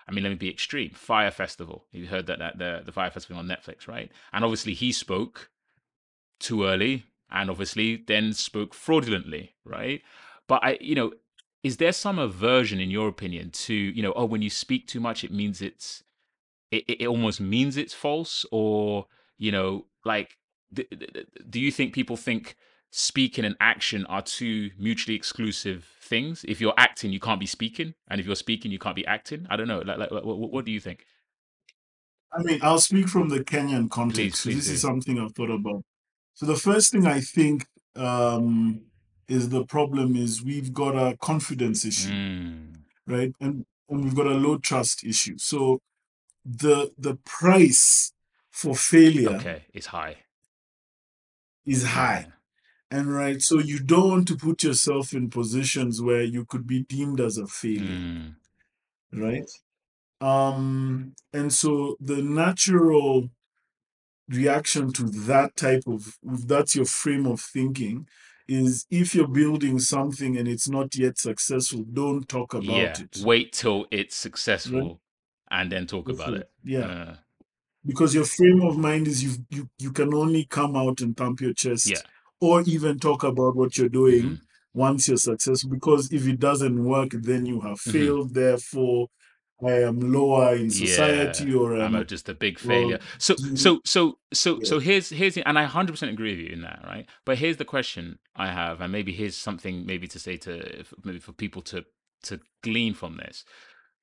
I 0.09 0.13
mean, 0.13 0.24
let 0.24 0.30
me 0.30 0.36
be 0.36 0.49
extreme. 0.49 0.91
Fyre 0.91 1.32
Festival. 1.32 1.86
You 1.91 2.07
heard 2.07 2.28
that, 2.28 2.39
that 2.39 2.57
the 2.57 2.82
the 2.86 2.91
Fyre 2.91 3.11
Festival 3.11 3.39
on 3.39 3.47
Netflix, 3.47 3.88
right? 3.88 4.11
And 4.32 4.43
obviously 4.43 4.74
he 4.74 4.91
spoke 4.91 5.49
too 6.39 6.63
early 6.65 7.05
and 7.32 7.49
obviously 7.49 8.03
then 8.07 8.34
spoke 8.34 8.74
fraudulently, 8.74 9.55
right? 9.65 10.01
But 10.47 10.63
I, 10.63 10.78
you 10.80 10.95
know, 10.95 11.11
is 11.63 11.78
there 11.78 11.91
some 11.91 12.20
aversion 12.20 12.80
in 12.80 12.89
your 12.89 13.09
opinion 13.09 13.49
to, 13.51 13.74
you 13.74 14.01
know, 14.01 14.13
oh, 14.15 14.26
when 14.26 14.41
you 14.41 14.49
speak 14.49 14.88
too 14.88 14.99
much, 14.99 15.24
it 15.24 15.32
means 15.32 15.61
it's, 15.61 16.03
it, 16.72 16.86
it 16.88 17.07
almost 17.07 17.39
means 17.39 17.78
it's 17.78 17.93
false, 17.93 18.45
or 18.51 19.05
you 19.38 19.51
know, 19.51 19.86
like, 20.05 20.38
th- 20.76 20.89
th- 20.89 21.13
th- 21.13 21.28
do 21.49 21.59
you 21.59 21.72
think 21.72 21.93
people 21.93 22.18
think 22.18 22.55
speaking 22.91 23.45
and 23.45 23.55
action 23.59 24.05
are 24.07 24.22
two 24.22 24.72
mutually 24.78 25.15
exclusive 25.15 25.86
things? 26.01 26.45
If 26.47 26.59
you're 26.61 26.74
acting, 26.78 27.11
you 27.11 27.20
can't 27.20 27.39
be 27.39 27.45
speaking, 27.45 27.93
and 28.09 28.20
if 28.20 28.26
you're 28.26 28.36
speaking, 28.36 28.72
you 28.72 28.80
can't 28.80 28.95
be 28.95 29.05
acting. 29.05 29.47
I 29.49 29.55
don't 29.55 29.68
know. 29.68 29.80
Like, 29.80 29.97
like 29.97 30.11
what, 30.11 30.38
what, 30.38 30.65
do 30.65 30.72
you 30.72 30.80
think? 30.80 31.05
I 32.34 32.41
mean, 32.43 32.59
I'll 32.61 32.80
speak 32.80 33.07
from 33.07 33.30
the 33.30 33.39
Kenyan 33.39 33.84
Please, 33.84 33.89
context. 33.89 34.43
please 34.43 34.55
this 34.55 34.68
do. 34.68 34.74
is 34.74 34.82
something 34.82 35.18
I've 35.20 35.34
thought 35.34 35.49
about. 35.51 35.84
So 36.34 36.45
the 36.45 36.55
first 36.55 36.91
thing 36.91 37.07
I 37.07 37.22
think 37.22 37.65
um, 37.95 38.82
is 39.28 39.49
the 39.49 39.65
problem 39.65 40.15
is 40.15 40.43
we've 40.43 40.74
got 40.74 40.95
a 40.95 41.18
confidence 41.18 41.86
issue, 41.86 42.11
Mm, 42.11 42.76
right? 43.07 43.34
And 43.39 43.65
and 43.89 44.03
we've 44.03 44.15
got 44.15 44.28
a 44.28 44.32
low 44.32 44.57
trust 44.57 45.03
issue. 45.05 45.38
So 45.38 45.80
the 46.48 46.93
the 46.98 47.16
price 47.16 48.14
for 48.50 48.74
failure 48.74 49.36
okay, 49.36 49.64
it's 49.74 49.88
high. 49.88 50.18
is 51.66 51.84
high. 51.84 52.28
And 52.89 53.14
right, 53.14 53.41
so 53.41 53.60
you 53.60 53.80
don't 53.80 54.10
want 54.10 54.28
to 54.30 54.38
put 54.38 54.64
yourself 54.64 55.12
in 55.12 55.30
positions 55.30 56.02
where 56.02 56.24
you 56.24 56.45
could 56.45 56.66
be 56.66 56.84
deemed 56.84 57.20
as 57.20 57.38
a 57.38 57.45
failure, 57.45 57.82
Mm, 57.82 58.36
right? 59.12 59.50
Um, 60.22 61.14
and 61.34 61.52
so 61.52 61.98
the 62.00 62.22
natural 62.22 63.30
reaction 64.30 64.93
to 64.93 65.04
that 65.04 65.58
type 65.58 65.84
of 65.86 66.18
that's 66.24 66.76
your 66.76 66.86
frame 66.86 67.28
of 67.28 67.41
thinking 67.41 68.08
is 68.48 68.86
if 68.89 69.14
you're 69.14 69.28
building 69.28 69.80
something 69.80 70.38
and 70.38 70.48
it's 70.48 70.70
not 70.70 70.95
yet 70.95 71.18
successful, 71.18 71.84
don't 71.91 72.30
talk 72.30 72.54
about 72.54 72.66
yeah. 72.68 73.02
it. 73.02 73.18
Wait 73.22 73.52
till 73.52 73.86
it's 73.91 74.16
successful 74.16 75.02
and 75.52 75.72
then 75.72 75.88
talk 75.88 76.10
about 76.10 76.34
it. 76.34 76.50
Yeah. 76.64 76.80
Uh, 76.86 77.16
because 77.86 78.14
your 78.14 78.26
frame 78.26 78.62
of 78.62 78.78
mind 78.78 79.08
is 79.08 79.24
you 79.24 79.32
you 79.50 79.70
you 79.80 79.91
can 79.91 80.14
only 80.14 80.45
come 80.45 80.76
out 80.76 81.02
and 81.02 81.16
thump 81.16 81.41
your 81.41 81.54
chest 81.54 81.89
Yeah. 81.89 82.02
or 82.41 82.62
even 82.64 83.00
talk 83.00 83.24
about 83.24 83.56
what 83.56 83.78
you're 83.78 83.89
doing 83.89 84.24
mhm. 84.24 84.39
once 84.74 85.08
you're 85.08 85.18
successful 85.18 85.70
because 85.70 86.12
if 86.12 86.28
it 86.28 86.39
doesn't 86.39 86.84
work 86.84 87.12
then 87.14 87.45
you 87.45 87.62
have 87.62 87.80
Mhm. 87.80 87.91
failed 87.91 88.34
therefore 88.34 89.08
i 89.66 89.72
am 89.72 90.00
lower 90.00 90.56
in 90.56 90.70
society 90.70 91.45
yeah, 91.45 91.58
or 91.58 91.82
I'm 91.82 92.06
just 92.06 92.30
a 92.30 92.36
big 92.36 92.60
well, 92.60 92.68
failure. 92.68 93.00
So, 93.18 93.36
so, 93.56 93.82
so, 93.86 94.20
so, 94.32 94.58
Yeah. 94.60 94.66
so 94.66 94.80
here's 94.80 95.10
here's 95.10 95.34
the- 95.34 95.48
and 95.48 95.58
I 95.58 95.66
100% 95.66 96.10
agree 96.12 96.36
with 96.36 96.41
you 96.45 96.52
in 96.54 96.62
that, 96.62 96.82
right? 96.84 97.08
But 97.26 97.39
here's 97.39 97.58
the 97.58 97.66
question 97.66 98.20
I 98.36 98.48
have, 98.52 98.82
and 98.82 98.91
maybe 98.91 99.12
here's 99.14 99.36
something 99.36 99.84
maybe 99.86 100.08
to 100.10 100.20
say 100.20 100.38
to 100.45 100.84
maybe 101.04 101.18
for 101.20 101.32
people 101.34 101.64
to 101.72 101.86
to 102.24 102.39
glean 102.62 102.93
from 102.93 103.18
this. 103.18 103.45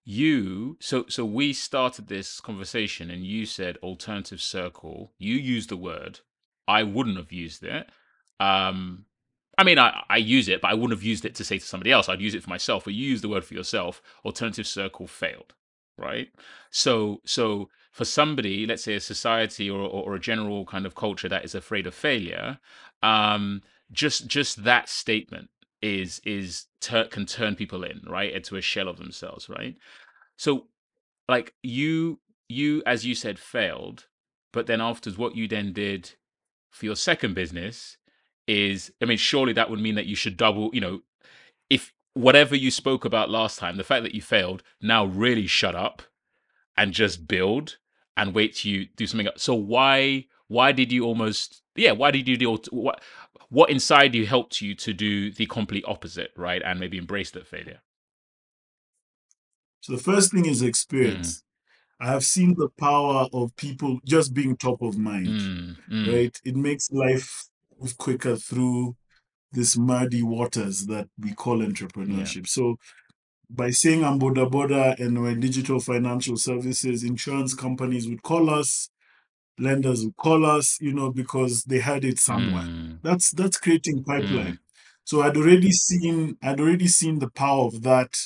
You, 0.04 0.76
so 0.80 1.06
so 1.08 1.24
we 1.24 1.52
started 1.52 2.08
this 2.08 2.40
conversation, 2.40 3.10
and 3.10 3.24
you 3.24 3.46
said 3.46 3.78
alternative 3.78 4.42
circle. 4.42 5.12
You 5.18 5.34
used 5.36 5.70
the 5.70 5.76
word. 5.78 6.20
I 6.68 6.82
wouldn't 6.82 7.16
have 7.16 7.32
used 7.32 7.62
it. 7.62 7.88
Um, 8.38 9.06
I 9.56 9.64
mean, 9.64 9.78
I, 9.78 10.02
I 10.10 10.16
use 10.16 10.48
it, 10.48 10.60
but 10.60 10.70
I 10.70 10.74
wouldn't 10.74 10.98
have 10.98 11.02
used 11.02 11.24
it 11.24 11.34
to 11.36 11.44
say 11.44 11.58
to 11.58 11.64
somebody 11.64 11.92
else. 11.92 12.08
I'd 12.08 12.20
use 12.20 12.34
it 12.34 12.42
for 12.42 12.50
myself. 12.50 12.84
But 12.84 12.94
you 12.94 13.08
use 13.08 13.22
the 13.22 13.28
word 13.28 13.44
for 13.44 13.54
yourself. 13.54 14.02
Alternative 14.24 14.66
circle 14.66 15.06
failed, 15.06 15.54
right? 15.96 16.28
So, 16.70 17.20
so 17.24 17.70
for 17.92 18.04
somebody, 18.04 18.66
let's 18.66 18.84
say 18.84 18.94
a 18.94 19.00
society 19.00 19.70
or, 19.70 19.80
or, 19.80 20.04
or 20.04 20.14
a 20.16 20.20
general 20.20 20.66
kind 20.66 20.84
of 20.84 20.94
culture 20.94 21.28
that 21.28 21.44
is 21.44 21.54
afraid 21.54 21.86
of 21.86 21.94
failure, 21.94 22.58
um, 23.02 23.62
just 23.92 24.26
just 24.26 24.64
that 24.64 24.88
statement 24.88 25.50
is 25.84 26.20
is 26.24 26.66
tur 26.80 27.04
can 27.04 27.26
turn 27.26 27.54
people 27.54 27.84
in, 27.84 28.00
right, 28.06 28.32
into 28.32 28.56
a 28.56 28.62
shell 28.62 28.88
of 28.88 28.96
themselves, 28.96 29.48
right? 29.48 29.76
So, 30.36 30.66
like 31.28 31.54
you 31.62 32.20
you 32.48 32.82
as 32.86 33.04
you 33.04 33.14
said 33.14 33.38
failed, 33.38 34.06
but 34.52 34.66
then 34.66 34.80
afterwards, 34.80 35.18
what 35.18 35.36
you 35.36 35.46
then 35.46 35.72
did 35.74 36.12
for 36.70 36.86
your 36.86 36.96
second 36.96 37.34
business 37.34 37.98
is, 38.48 38.90
I 39.00 39.04
mean, 39.04 39.18
surely 39.18 39.52
that 39.52 39.70
would 39.70 39.80
mean 39.80 39.94
that 39.94 40.06
you 40.06 40.16
should 40.16 40.36
double, 40.36 40.70
you 40.72 40.80
know, 40.80 41.00
if 41.68 41.92
whatever 42.14 42.56
you 42.56 42.70
spoke 42.70 43.04
about 43.04 43.30
last 43.30 43.58
time, 43.58 43.76
the 43.76 43.84
fact 43.84 44.02
that 44.04 44.14
you 44.14 44.22
failed, 44.22 44.62
now 44.80 45.04
really 45.04 45.46
shut 45.46 45.74
up 45.74 46.02
and 46.76 46.92
just 46.92 47.28
build 47.28 47.76
and 48.16 48.34
wait 48.34 48.56
till 48.56 48.72
you 48.72 48.86
do 48.96 49.06
something 49.06 49.26
else. 49.26 49.42
So 49.42 49.54
why 49.54 50.26
why 50.48 50.72
did 50.72 50.92
you 50.92 51.04
almost 51.04 51.62
yeah, 51.76 51.92
why 51.92 52.10
did 52.10 52.28
you 52.28 52.36
do 52.36 52.58
what 52.70 53.02
what 53.50 53.70
inside 53.70 54.14
you 54.14 54.26
helped 54.26 54.60
you 54.60 54.74
to 54.74 54.92
do 54.92 55.30
the 55.30 55.46
complete 55.46 55.84
opposite, 55.86 56.32
right? 56.36 56.62
And 56.64 56.80
maybe 56.80 56.98
embrace 56.98 57.30
that 57.32 57.46
failure. 57.46 57.80
so 59.80 59.92
the 59.92 60.02
first 60.02 60.32
thing 60.32 60.46
is 60.46 60.62
experience 60.62 61.42
Mm. 62.00 62.06
i 62.06 62.10
have 62.10 62.24
seen 62.24 62.54
the 62.56 62.68
power 62.86 63.28
of 63.32 63.54
people 63.56 64.00
just 64.04 64.32
being 64.34 64.56
top 64.56 64.82
of 64.82 64.96
mind 64.96 65.26
Mm, 65.28 65.76
mm, 65.90 66.12
right 66.12 66.40
it 66.44 66.56
makes 66.56 66.90
life 66.90 67.44
move 67.80 67.96
quicker 67.98 68.36
through 68.36 68.96
this 69.52 69.76
muddy 69.76 70.22
waters 70.22 70.86
that 70.86 71.06
we 71.18 71.32
call 71.34 71.58
entrepreneurship 71.58 72.46
so 72.48 72.76
by 73.50 73.70
saying 73.70 74.02
I'm 74.04 74.18
Boda 74.18 74.50
Boda 74.50 74.98
and 74.98 75.20
we're 75.20 75.34
digital 75.34 75.78
financial 75.78 76.36
services, 76.36 77.04
insurance 77.04 77.52
companies 77.54 78.08
would 78.08 78.22
call 78.22 78.48
us, 78.50 78.88
lenders 79.58 80.04
would 80.04 80.16
call 80.16 80.44
us, 80.46 80.80
you 80.80 80.92
know, 80.92 81.10
because 81.12 81.64
they 81.64 81.80
had 81.80 82.04
it 82.04 82.18
somewhere. 82.18 82.70
mm, 82.70 82.98
That's 83.02 83.30
that's 83.32 83.58
creating 83.58 84.04
pipeline. 84.04 84.54
Mm. 84.54 84.58
So 85.04 85.22
I'd 85.22 85.36
already 85.36 85.70
seen 85.72 86.38
I'd 86.42 86.60
already 86.60 86.88
seen 86.88 87.18
the 87.18 87.30
power 87.30 87.66
of 87.66 87.82
that 87.82 88.16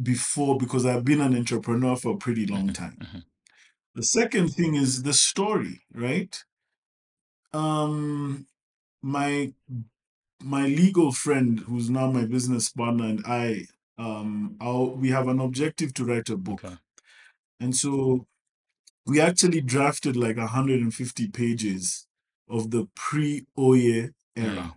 before 0.00 0.56
because 0.58 0.86
I've 0.86 1.04
been 1.04 1.20
an 1.20 1.36
entrepreneur 1.36 1.96
for 1.96 2.14
a 2.14 2.18
pretty 2.18 2.46
long 2.46 2.66
mhm, 2.66 2.72
time. 2.72 2.98
mhm. 2.98 3.24
The 3.94 4.02
second 4.02 4.48
thing 4.50 4.74
is 4.74 5.02
the 5.04 5.12
story, 5.14 5.82
right? 5.94 6.44
Um 7.52 8.46
my 9.02 9.52
my 10.42 10.66
legal 10.66 11.12
friend 11.12 11.60
who's 11.60 11.90
now 11.90 12.10
my 12.10 12.26
business 12.26 12.70
partner 12.70 13.06
and 13.06 13.22
I 13.26 13.66
um 13.98 14.56
our, 14.60 14.86
we 14.86 15.10
have 15.10 15.28
an 15.28 15.40
objective 15.40 15.94
to 15.94 16.04
write 16.04 16.30
a 16.30 16.36
book. 16.36 16.62
Okay. 16.64 16.76
And 17.60 17.76
so 17.76 18.26
we 19.10 19.20
actually 19.20 19.60
drafted 19.60 20.16
like 20.16 20.36
150 20.38 21.28
pages 21.28 22.06
of 22.48 22.70
the 22.70 22.88
pre-Oye 22.94 24.10
era. 24.36 24.76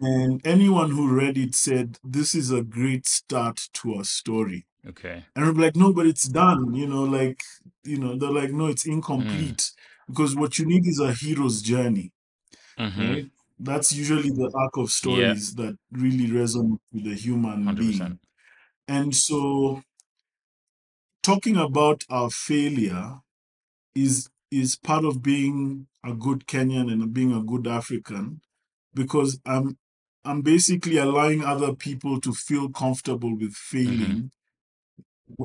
And 0.00 0.40
anyone 0.46 0.90
who 0.92 1.12
read 1.12 1.36
it 1.36 1.54
said, 1.54 1.98
This 2.04 2.34
is 2.34 2.50
a 2.52 2.62
great 2.62 3.06
start 3.06 3.68
to 3.74 3.98
a 4.00 4.04
story. 4.04 4.66
Okay. 4.86 5.24
And 5.34 5.44
I'm 5.44 5.54
like, 5.56 5.74
No, 5.76 5.92
but 5.92 6.06
it's 6.06 6.28
done. 6.28 6.74
You 6.74 6.86
know, 6.86 7.02
like, 7.02 7.42
you 7.84 7.98
know, 7.98 8.16
they're 8.16 8.30
like, 8.30 8.52
No, 8.52 8.66
it's 8.68 8.86
incomplete. 8.86 9.72
Because 10.08 10.36
what 10.36 10.58
you 10.58 10.66
need 10.66 10.86
is 10.86 11.00
a 11.00 11.12
hero's 11.12 11.62
journey, 11.62 12.12
hmm 12.78 13.00
right? 13.08 13.30
That's 13.58 13.92
usually 13.92 14.30
the 14.30 14.50
arc 14.54 14.76
of 14.78 14.90
stories 14.90 15.54
that 15.56 15.76
really 15.92 16.28
resonate 16.28 16.78
with 16.92 17.04
the 17.04 17.14
human 17.14 17.64
100%. 17.66 18.08
being. 18.08 18.20
And 18.88 19.14
so 19.14 19.82
talking 21.28 21.58
about 21.58 22.04
our 22.08 22.30
failure 22.30 23.20
is 23.94 24.30
is 24.50 24.76
part 24.76 25.04
of 25.04 25.22
being 25.22 25.86
a 26.02 26.14
good 26.14 26.46
Kenyan 26.46 26.90
and 26.90 27.12
being 27.12 27.34
a 27.34 27.42
good 27.42 27.66
African 27.66 28.40
because 28.94 29.38
I'm 29.44 29.76
I'm 30.24 30.40
basically 30.40 30.96
allowing 30.96 31.44
other 31.44 31.74
people 31.74 32.18
to 32.22 32.32
feel 32.32 32.70
comfortable 32.70 33.36
with 33.36 33.52
failing 33.52 34.30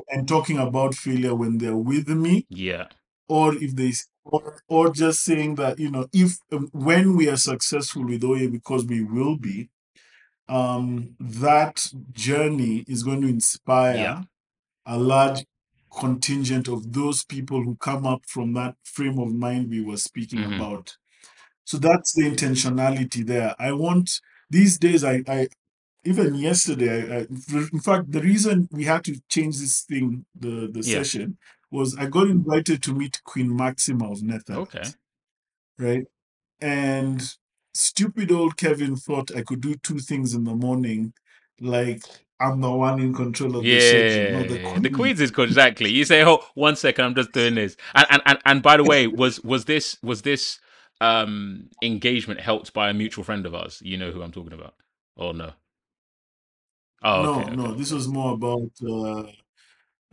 and 0.08 0.26
talking 0.26 0.58
about 0.58 0.94
failure 0.94 1.34
when 1.34 1.58
they're 1.58 1.76
with 1.76 2.08
me 2.08 2.46
Yeah. 2.48 2.86
or 3.28 3.54
if 3.54 3.76
they 3.76 3.92
or, 4.24 4.62
or 4.68 4.90
just 4.90 5.22
saying 5.22 5.56
that 5.56 5.78
you 5.78 5.90
know 5.90 6.06
if 6.14 6.38
um, 6.50 6.70
when 6.72 7.14
we 7.14 7.28
are 7.28 7.36
successful 7.36 8.06
with 8.06 8.24
Oye 8.24 8.46
because 8.48 8.86
we 8.86 9.02
will 9.04 9.36
be 9.36 9.68
um 10.48 11.14
that 11.20 11.76
journey 12.12 12.84
is 12.88 13.02
going 13.02 13.20
to 13.20 13.28
inspire 13.28 13.96
Yeah. 13.96 14.22
a 14.86 14.98
large 14.98 15.44
contingent 15.98 16.68
of 16.68 16.92
those 16.92 17.24
people 17.24 17.62
who 17.62 17.76
come 17.76 18.06
up 18.06 18.22
from 18.26 18.52
that 18.54 18.76
frame 18.84 19.18
of 19.18 19.32
mind 19.34 19.70
we 19.70 19.82
were 19.82 19.96
speaking 19.96 20.40
Mhm. 20.40 20.56
about. 20.56 20.96
So 21.64 21.78
that's 21.78 22.14
the 22.14 22.24
intentionality 22.24 23.26
there. 23.26 23.54
I 23.58 23.72
want 23.72 24.20
these 24.50 24.78
days. 24.78 25.04
I, 25.04 25.22
I 25.28 25.48
even 26.04 26.34
yesterday. 26.36 27.18
I, 27.18 27.20
I, 27.20 27.26
in 27.72 27.80
fact, 27.80 28.12
the 28.12 28.20
reason 28.22 28.68
we 28.72 28.84
had 28.84 29.04
to 29.04 29.20
change 29.28 29.58
this 29.58 29.82
thing, 29.82 30.26
the 30.34 30.68
the 30.72 30.82
Yeah. 30.82 30.98
session, 30.98 31.38
was 31.70 31.96
I 31.96 32.06
got 32.06 32.28
invited 32.28 32.82
to 32.84 32.94
meet 32.94 33.22
Queen 33.24 33.54
Maxima 33.56 34.10
of 34.10 34.22
Netherlands. 34.22 34.68
Okay. 34.74 34.90
Right, 35.78 36.04
and 36.60 37.36
stupid 37.74 38.32
old 38.32 38.56
Kevin 38.56 38.96
thought 38.96 39.34
I 39.36 39.42
could 39.42 39.60
do 39.60 39.74
two 39.76 39.98
things 40.00 40.34
in 40.34 40.44
the 40.44 40.54
morning, 40.54 41.14
like 41.60 42.02
I'm 42.40 42.60
the 42.60 42.70
one 42.70 43.00
in 43.00 43.14
control 43.14 43.56
of 43.56 43.68
the 43.68 43.80
schedule. 43.80 44.26
No, 44.26 44.44
the 44.44 44.58
Yeah, 44.58 44.60
queen. 44.60 44.82
the 44.82 44.90
Queens 44.90 45.20
is 45.20 45.30
exactly. 45.30 45.90
You 45.90 46.04
say, 46.04 46.24
"Oh, 46.24 46.44
one 46.54 46.76
second, 46.76 47.04
I'm 47.04 47.14
just 47.14 47.32
doing 47.32 47.54
this." 47.54 47.76
And 47.94 48.06
and 48.10 48.22
and, 48.26 48.38
and 48.44 48.62
by 48.62 48.76
the 48.76 48.84
way, 48.84 49.06
was 49.06 49.40
was 49.44 49.64
this 49.64 49.96
was 50.02 50.22
this 50.22 50.60
um 51.00 51.70
engagement 51.82 52.40
helped 52.40 52.72
by 52.74 52.90
a 52.90 52.94
mutual 52.94 53.24
friend 53.24 53.46
of 53.46 53.54
ours? 53.54 53.80
You 53.84 53.96
know 53.96 54.10
who 54.10 54.22
I'm 54.22 54.32
talking 54.32 54.52
about, 54.52 54.74
or 55.16 55.32
no? 55.34 55.52
Oh, 57.02 57.22
no, 57.22 57.24
okay, 57.24 57.50
no. 57.50 57.66
okay. 57.66 57.74
This 57.74 57.92
was 57.92 58.08
more 58.08 58.34
about 58.34 58.70
uh, 58.86 59.24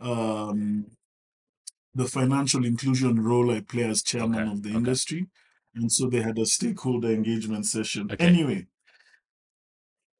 um, 0.00 0.86
the 1.94 2.06
financial 2.06 2.64
inclusion 2.64 3.22
role 3.22 3.50
I 3.50 3.60
play 3.60 3.84
as 3.84 4.02
chairman 4.02 4.46
Okay, 4.46 4.50
of 4.50 4.62
the 4.62 4.70
okay. 4.74 4.76
industry, 4.76 5.26
and 5.74 5.90
so 5.92 6.08
they 6.08 6.22
had 6.22 6.38
a 6.38 6.46
stakeholder 6.46 7.10
engagement 7.10 7.66
session. 7.66 8.12
Okay. 8.12 8.18
Anyway, 8.18 8.66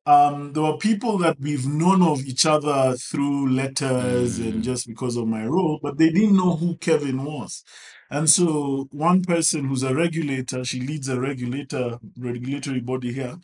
um, 0.07 0.53
there 0.53 0.63
were 0.63 0.77
people 0.79 1.19
that 1.19 1.39
we've 1.41 1.67
known 1.67 2.03
of 2.03 2.25
each 2.27 2.47
other 2.47 2.95
through 2.97 3.51
letters 3.51 4.39
and 4.39 4.63
Mm, 4.63 4.65
just 4.65 4.87
because 4.87 5.17
of 5.17 5.27
my 5.29 5.45
role, 5.47 5.79
but 5.83 5.99
they 5.99 6.11
didn't 6.11 6.37
know 6.37 6.57
who 6.57 6.77
Kevin 6.77 7.25
was. 7.25 7.63
And 8.11 8.29
so 8.29 8.89
one 8.93 9.23
person 9.23 9.65
who's 9.67 9.83
a 9.83 9.95
regulator, 9.95 10.65
she 10.65 10.81
leads 10.81 11.09
a 11.09 11.21
regulator 11.21 11.99
regulatory 12.19 12.81
body 12.81 13.13
here. 13.13 13.37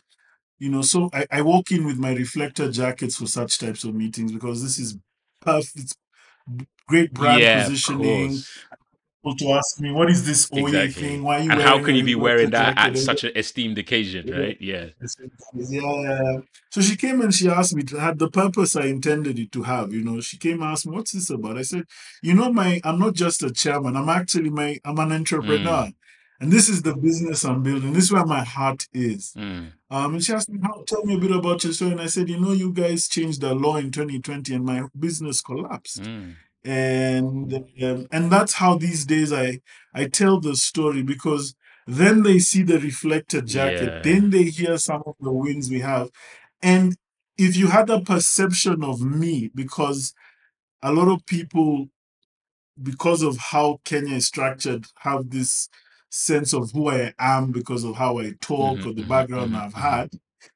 You 0.59 0.69
know, 0.69 0.81
so 0.81 1.09
I, 1.13 1.25
I 1.31 1.41
walk 1.41 1.71
in 1.71 1.85
with 1.85 1.97
my 1.97 2.13
reflector 2.13 2.71
jackets 2.71 3.15
for 3.17 3.27
such 3.27 3.59
types 3.59 3.83
of 3.83 3.95
meetings 3.95 4.31
because 4.31 4.61
this 4.63 4.79
is 4.79 4.97
perfect. 5.41 5.77
It's 5.77 5.93
great 6.87 7.13
brand 7.13 7.49
yeah, 7.49 7.49
positioning. 7.49 8.45
To 9.37 9.51
ask 9.51 9.81
me, 9.81 9.91
what 9.91 10.09
is 10.09 10.25
this 10.25 10.49
Oye 10.53 10.67
exactly. 10.69 10.91
thing? 10.93 11.23
Why 11.23 11.35
are 11.39 11.43
you 11.43 11.51
And 11.51 11.61
how 11.61 11.83
can 11.83 11.93
you 11.95 12.03
be 12.03 12.15
wearing 12.15 12.51
that 12.51 12.77
at 12.77 12.97
such 12.97 13.25
an 13.25 13.31
esteemed 13.35 13.77
occasion, 13.77 14.27
Yeah. 14.27 14.35
right? 14.39 14.57
Yeah. 14.61 14.85
Yeah. 15.55 16.37
So 16.71 16.81
she 16.81 16.95
came 16.95 17.21
and 17.21 17.33
she 17.33 17.49
asked 17.49 17.75
me 17.75 17.83
to 17.83 17.97
had 17.99 18.19
the 18.19 18.29
purpose 18.29 18.75
I 18.75 18.85
intended 18.85 19.37
it 19.39 19.51
to 19.53 19.63
have. 19.63 19.91
You 19.93 20.03
know, 20.03 20.21
she 20.21 20.37
came 20.37 20.61
and 20.61 20.71
asked 20.71 20.87
me, 20.87 20.95
"What's 20.95 21.11
this 21.11 21.29
about?" 21.29 21.57
I 21.57 21.63
said, 21.63 21.83
"You 22.21 22.33
know, 22.33 22.51
my 22.53 22.79
I'm 22.83 22.99
not 22.99 23.13
just 23.13 23.43
a 23.43 23.51
chairman. 23.51 23.95
I'm 23.97 24.09
actually 24.09 24.49
my 24.49 24.79
I'm 24.85 24.99
an 24.99 25.11
entrepreneur, 25.11 25.87
Mm, 25.87 25.93
and 26.39 26.51
this 26.51 26.69
is 26.69 26.81
the 26.83 26.95
business 26.95 27.43
I'm 27.43 27.61
building. 27.63 27.93
This 27.93 28.05
is 28.05 28.11
where 28.11 28.25
my 28.25 28.43
heart 28.43 28.87
is." 28.93 29.33
mm, 29.37 29.71
Um, 29.91 30.13
and 30.13 30.23
she 30.23 30.31
asked 30.33 30.49
me, 30.49 30.59
"How? 30.61 30.83
Tell 30.87 31.03
me 31.05 31.15
a 31.15 31.19
bit 31.19 31.31
about 31.31 31.63
your 31.63 31.73
story." 31.73 31.91
And 31.91 32.01
I 32.01 32.07
said, 32.07 32.29
"You 32.29 32.39
know, 32.39 32.53
you 32.53 32.71
guys 32.71 33.07
changed 33.07 33.41
the 33.41 33.53
law 33.53 33.77
in 33.77 33.91
2020, 33.91 34.53
and 34.53 34.63
my 34.65 34.83
business 34.97 35.41
collapsed." 35.41 36.03
mm. 36.03 36.35
And 36.63 37.53
um, 37.83 38.07
and 38.11 38.31
that's 38.31 38.53
how 38.53 38.77
these 38.77 39.05
days 39.05 39.31
I 39.33 39.61
I 39.93 40.07
tell 40.07 40.39
the 40.39 40.55
story 40.55 41.03
because 41.03 41.55
then 41.87 42.23
they 42.23 42.39
see 42.39 42.63
the 42.63 42.79
reflected 42.79 43.47
jacket, 43.47 43.95
Yeah. 43.95 44.03
then 44.03 44.29
they 44.29 44.43
hear 44.43 44.77
some 44.77 45.03
of 45.05 45.15
the 45.19 45.31
wins 45.31 45.69
we 45.69 45.79
have, 45.79 46.09
and 46.61 46.95
if 47.37 47.55
you 47.57 47.67
had 47.67 47.89
a 47.89 48.01
perception 48.01 48.83
of 48.83 49.01
me, 49.01 49.49
because 49.55 50.13
a 50.83 50.93
lot 50.93 51.09
of 51.09 51.25
people, 51.25 51.89
because 52.81 53.21
of 53.23 53.37
how 53.37 53.79
Kenya 53.83 54.15
is 54.15 54.27
structured, 54.27 54.85
have 54.99 55.29
this 55.29 55.69
sense 56.09 56.53
of 56.53 56.71
who 56.71 56.89
I 56.89 57.13
am 57.19 57.51
because 57.51 57.83
of 57.83 57.95
how 57.95 58.19
I 58.19 58.33
talk 58.41 58.85
Mhm, 58.85 58.85
or 58.85 58.93
the 58.93 59.03
mhm, 59.03 59.03
background 59.03 59.55
mhm, 59.55 59.55
I've 59.55 59.73
mhm. 59.75 59.75
had. 59.75 60.09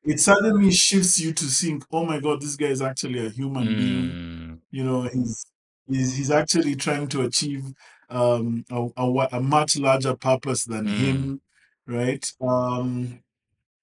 It 0.04 0.20
suddenly 0.20 0.72
shifts 0.72 1.20
you 1.20 1.34
to 1.34 1.46
think, 1.46 1.84
oh 1.92 2.06
my 2.06 2.20
God, 2.20 2.42
this 2.42 2.56
guy 2.56 2.68
is 2.68 2.82
actually 2.82 3.26
a 3.26 3.30
human 3.30 3.76
being 3.76 4.18
Mm, 4.18 4.62
you 4.72 4.84
know 4.84 5.04
he's 5.04 5.46
he's, 5.88 6.16
he's 6.18 6.32
actually 6.32 6.76
trying 6.76 7.08
to 7.08 7.22
achieve 7.22 7.74
um 8.10 8.66
a, 8.70 8.88
a, 8.98 9.28
a 9.34 9.42
much 9.42 9.78
larger 9.78 10.16
purpose 10.16 10.66
than 10.66 10.86
mm. 10.86 10.98
him 10.98 11.42
right? 11.88 12.32
Um 12.42 13.20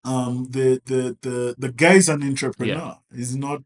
um 0.04 0.46
the 0.50 0.80
the 0.86 1.16
the 1.20 1.54
the 1.58 1.72
guy's 1.72 2.08
an 2.08 2.22
entrepreneur. 2.22 2.98
He's 3.14 3.36
not 3.36 3.62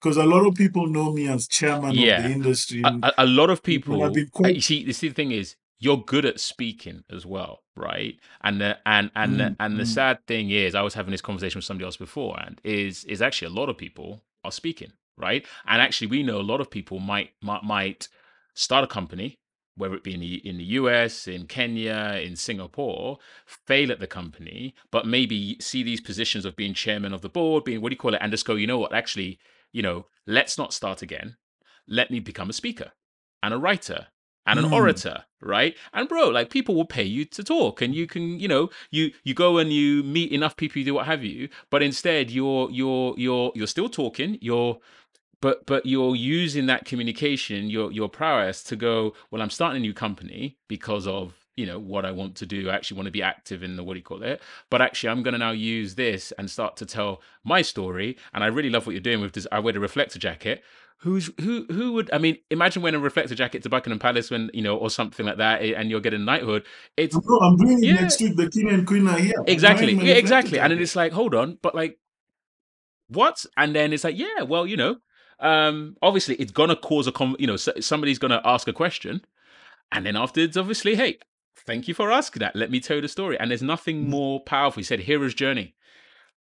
because 0.00 0.16
a 0.16 0.24
lot 0.24 0.46
of 0.46 0.54
people 0.54 0.86
know 0.86 1.12
me 1.12 1.28
as 1.28 1.48
chairman 1.48 1.90
of 1.90 1.96
the 1.96 2.30
industry 2.30 2.82
a, 2.84 3.12
a, 3.18 3.26
lot 3.26 3.48
of 3.48 3.62
you 3.66 3.80
know, 3.86 4.02
I've 4.04 4.12
people 4.12 4.12
been 4.12 4.26
uh, 4.26 4.30
quite 4.32 4.54
you 4.56 4.60
see 4.60 4.84
this 4.84 4.98
the 4.98 5.10
thing 5.10 5.30
is 5.30 5.56
you're 5.78 5.96
good 5.96 6.24
at 6.24 6.40
speaking 6.40 7.04
as 7.10 7.24
well 7.24 7.60
right? 7.76 8.16
And 8.42 8.60
the 8.60 8.78
and 8.86 9.10
and 9.16 9.40
the, 9.40 9.44
Mm, 9.44 9.56
and 9.58 9.78
the 9.78 9.84
mm, 9.84 9.86
sad 9.86 10.26
thing 10.26 10.50
is 10.50 10.74
i 10.74 10.82
was 10.82 10.94
having 10.94 11.10
this 11.10 11.20
conversation 11.20 11.58
with 11.58 11.64
somebody 11.64 11.86
else 11.86 11.96
before 11.96 12.38
and 12.40 12.60
is 12.64 13.04
is 13.04 13.22
actually 13.22 13.46
a 13.46 13.58
lot 13.58 13.68
of 13.68 13.78
people 13.78 14.22
are 14.44 14.52
speaking 14.52 14.92
right? 15.16 15.46
And 15.66 15.80
actually 15.80 16.08
we 16.08 16.22
know 16.22 16.40
a 16.40 16.42
lot 16.42 16.60
of 16.60 16.70
people 16.70 16.98
might 16.98 17.30
might, 17.42 17.62
might 17.64 18.08
start 18.54 18.84
a 18.84 18.88
company 18.88 19.38
whether 19.76 19.94
it 19.94 20.04
be 20.04 20.14
in 20.14 20.20
the, 20.20 20.34
in 20.48 20.56
the 20.56 20.64
US, 20.64 21.26
in 21.26 21.46
Kenya, 21.46 22.20
in 22.22 22.36
Singapore, 22.36 23.18
fail 23.46 23.90
at 23.90 24.00
the 24.00 24.06
company, 24.06 24.74
but 24.90 25.06
maybe 25.06 25.56
see 25.60 25.82
these 25.82 26.00
positions 26.00 26.44
of 26.44 26.56
being 26.56 26.74
chairman 26.74 27.12
of 27.12 27.22
the 27.22 27.28
board, 27.28 27.64
being 27.64 27.80
what 27.80 27.90
do 27.90 27.94
you 27.94 27.98
call 27.98 28.14
it, 28.14 28.20
and 28.22 28.30
just 28.30 28.46
go, 28.46 28.54
you 28.54 28.66
know 28.66 28.78
what, 28.78 28.94
actually, 28.94 29.38
you 29.72 29.82
know, 29.82 30.06
let's 30.26 30.56
not 30.56 30.72
start 30.72 31.02
again. 31.02 31.36
Let 31.88 32.10
me 32.10 32.20
become 32.20 32.50
a 32.50 32.54
speaker 32.54 32.92
and 33.42 33.52
a 33.52 33.58
writer 33.58 34.08
and 34.46 34.58
an 34.58 34.66
mm, 34.66 34.72
orator 34.72 35.24
right? 35.40 35.76
And 35.92 36.08
bro 36.08 36.28
like 36.28 36.50
people 36.50 36.74
will 36.74 36.86
pay 36.86 37.02
you 37.02 37.24
to 37.26 37.44
talk 37.44 37.82
and 37.82 37.94
you 37.94 38.06
can 38.06 38.40
you 38.40 38.48
know 38.48 38.70
you 38.90 39.12
you 39.22 39.34
go 39.34 39.58
and 39.58 39.72
you 39.72 40.02
meet 40.02 40.32
enough 40.32 40.56
people 40.56 40.78
you 40.78 40.84
do 40.84 40.94
what 40.94 41.06
have 41.06 41.22
you 41.22 41.48
but 41.70 41.82
instead 41.82 42.30
you're 42.30 42.70
you're 42.70 43.14
you're 43.18 43.52
you're 43.54 43.66
still 43.66 43.88
talking 43.88 44.38
you're 44.40 44.78
but 45.44 45.66
but 45.66 45.84
you're 45.84 46.16
using 46.16 46.64
that 46.64 46.86
communication 46.86 47.68
your 47.68 47.92
your 47.92 48.08
prowess 48.08 48.62
to 48.62 48.74
go 48.74 49.12
well 49.30 49.42
i'm 49.42 49.50
starting 49.50 49.76
a 49.76 49.80
new 49.80 49.92
company 49.92 50.56
because 50.68 51.06
of 51.06 51.34
you 51.54 51.66
know 51.66 51.78
what 51.78 52.06
i 52.06 52.10
want 52.10 52.34
to 52.34 52.46
do. 52.46 52.70
I 52.70 52.74
actually 52.74 52.96
want 52.96 53.08
to 53.08 53.12
be 53.12 53.22
active 53.22 53.62
in 53.62 53.76
the 53.76 53.84
what 53.84 53.92
do 53.92 53.98
you 53.98 54.04
call 54.04 54.22
it? 54.22 54.40
But 54.70 54.80
actually 54.80 55.10
i'm 55.10 55.22
going 55.22 55.32
to 55.32 55.38
now 55.38 55.50
use 55.50 55.96
this 55.96 56.32
and 56.38 56.50
start 56.50 56.78
to 56.78 56.86
tell 56.86 57.20
my 57.44 57.60
story 57.60 58.16
and 58.32 58.42
i 58.42 58.46
really 58.46 58.70
love 58.70 58.86
what 58.86 58.92
you're 58.92 59.00
doing 59.10 59.20
with 59.20 59.34
this 59.34 59.46
i 59.52 59.58
wear 59.58 59.74
the 59.74 59.80
reflector 59.80 60.18
jacket. 60.18 60.64
Who's 60.98 61.30
who 61.38 61.66
who 61.68 61.92
would 61.92 62.10
i 62.10 62.16
mean 62.16 62.38
imagine 62.50 62.80
wearing 62.80 62.94
a 62.94 62.98
reflector 63.10 63.34
jacket 63.34 63.62
to 63.64 63.68
buckingham 63.68 63.98
palace 63.98 64.30
when 64.30 64.50
you 64.54 64.62
know 64.62 64.78
or 64.78 64.88
something 64.88 65.26
like 65.26 65.36
that 65.36 65.60
and 65.60 65.90
you're 65.90 66.00
getting 66.00 66.24
knighthood. 66.24 66.64
It's 66.96 67.14
no, 67.14 67.38
I'm 67.40 67.56
doing 67.58 67.84
it 67.84 67.86
yeah. 67.86 68.00
next 68.00 68.18
week. 68.18 68.36
The 68.36 68.48
king 68.48 68.70
and 68.70 68.86
queen 68.86 69.06
are 69.08 69.18
here. 69.18 69.34
Exactly. 69.46 69.92
yeah 69.92 70.14
exactly. 70.14 70.58
And 70.58 70.72
then 70.72 70.80
it's 70.80 70.96
like 70.96 71.12
hold 71.12 71.34
on 71.34 71.58
but 71.60 71.74
like 71.74 71.98
what? 73.08 73.44
And 73.58 73.76
then 73.76 73.92
it's 73.92 74.04
like 74.04 74.18
yeah 74.18 74.42
well 74.42 74.66
you 74.66 74.78
know 74.78 74.96
um 75.40 75.96
obviously 76.02 76.34
it's 76.36 76.52
gonna 76.52 76.76
cause 76.76 77.06
a 77.06 77.12
con 77.12 77.36
you 77.38 77.46
know 77.46 77.56
somebody's 77.56 78.18
gonna 78.18 78.40
ask 78.44 78.68
a 78.68 78.72
question 78.72 79.20
and 79.92 80.06
then 80.06 80.16
afterwards 80.16 80.56
obviously 80.56 80.94
hey 80.94 81.18
thank 81.56 81.88
you 81.88 81.94
for 81.94 82.10
asking 82.12 82.40
that 82.40 82.54
let 82.54 82.70
me 82.70 82.80
tell 82.80 82.96
you 82.96 83.02
the 83.02 83.08
story 83.08 83.38
and 83.38 83.50
there's 83.50 83.62
nothing 83.62 84.04
Mm, 84.04 84.08
more 84.08 84.40
powerful 84.40 84.80
he 84.80 84.84
said 84.84 85.00
hero's 85.00 85.34
journey 85.34 85.74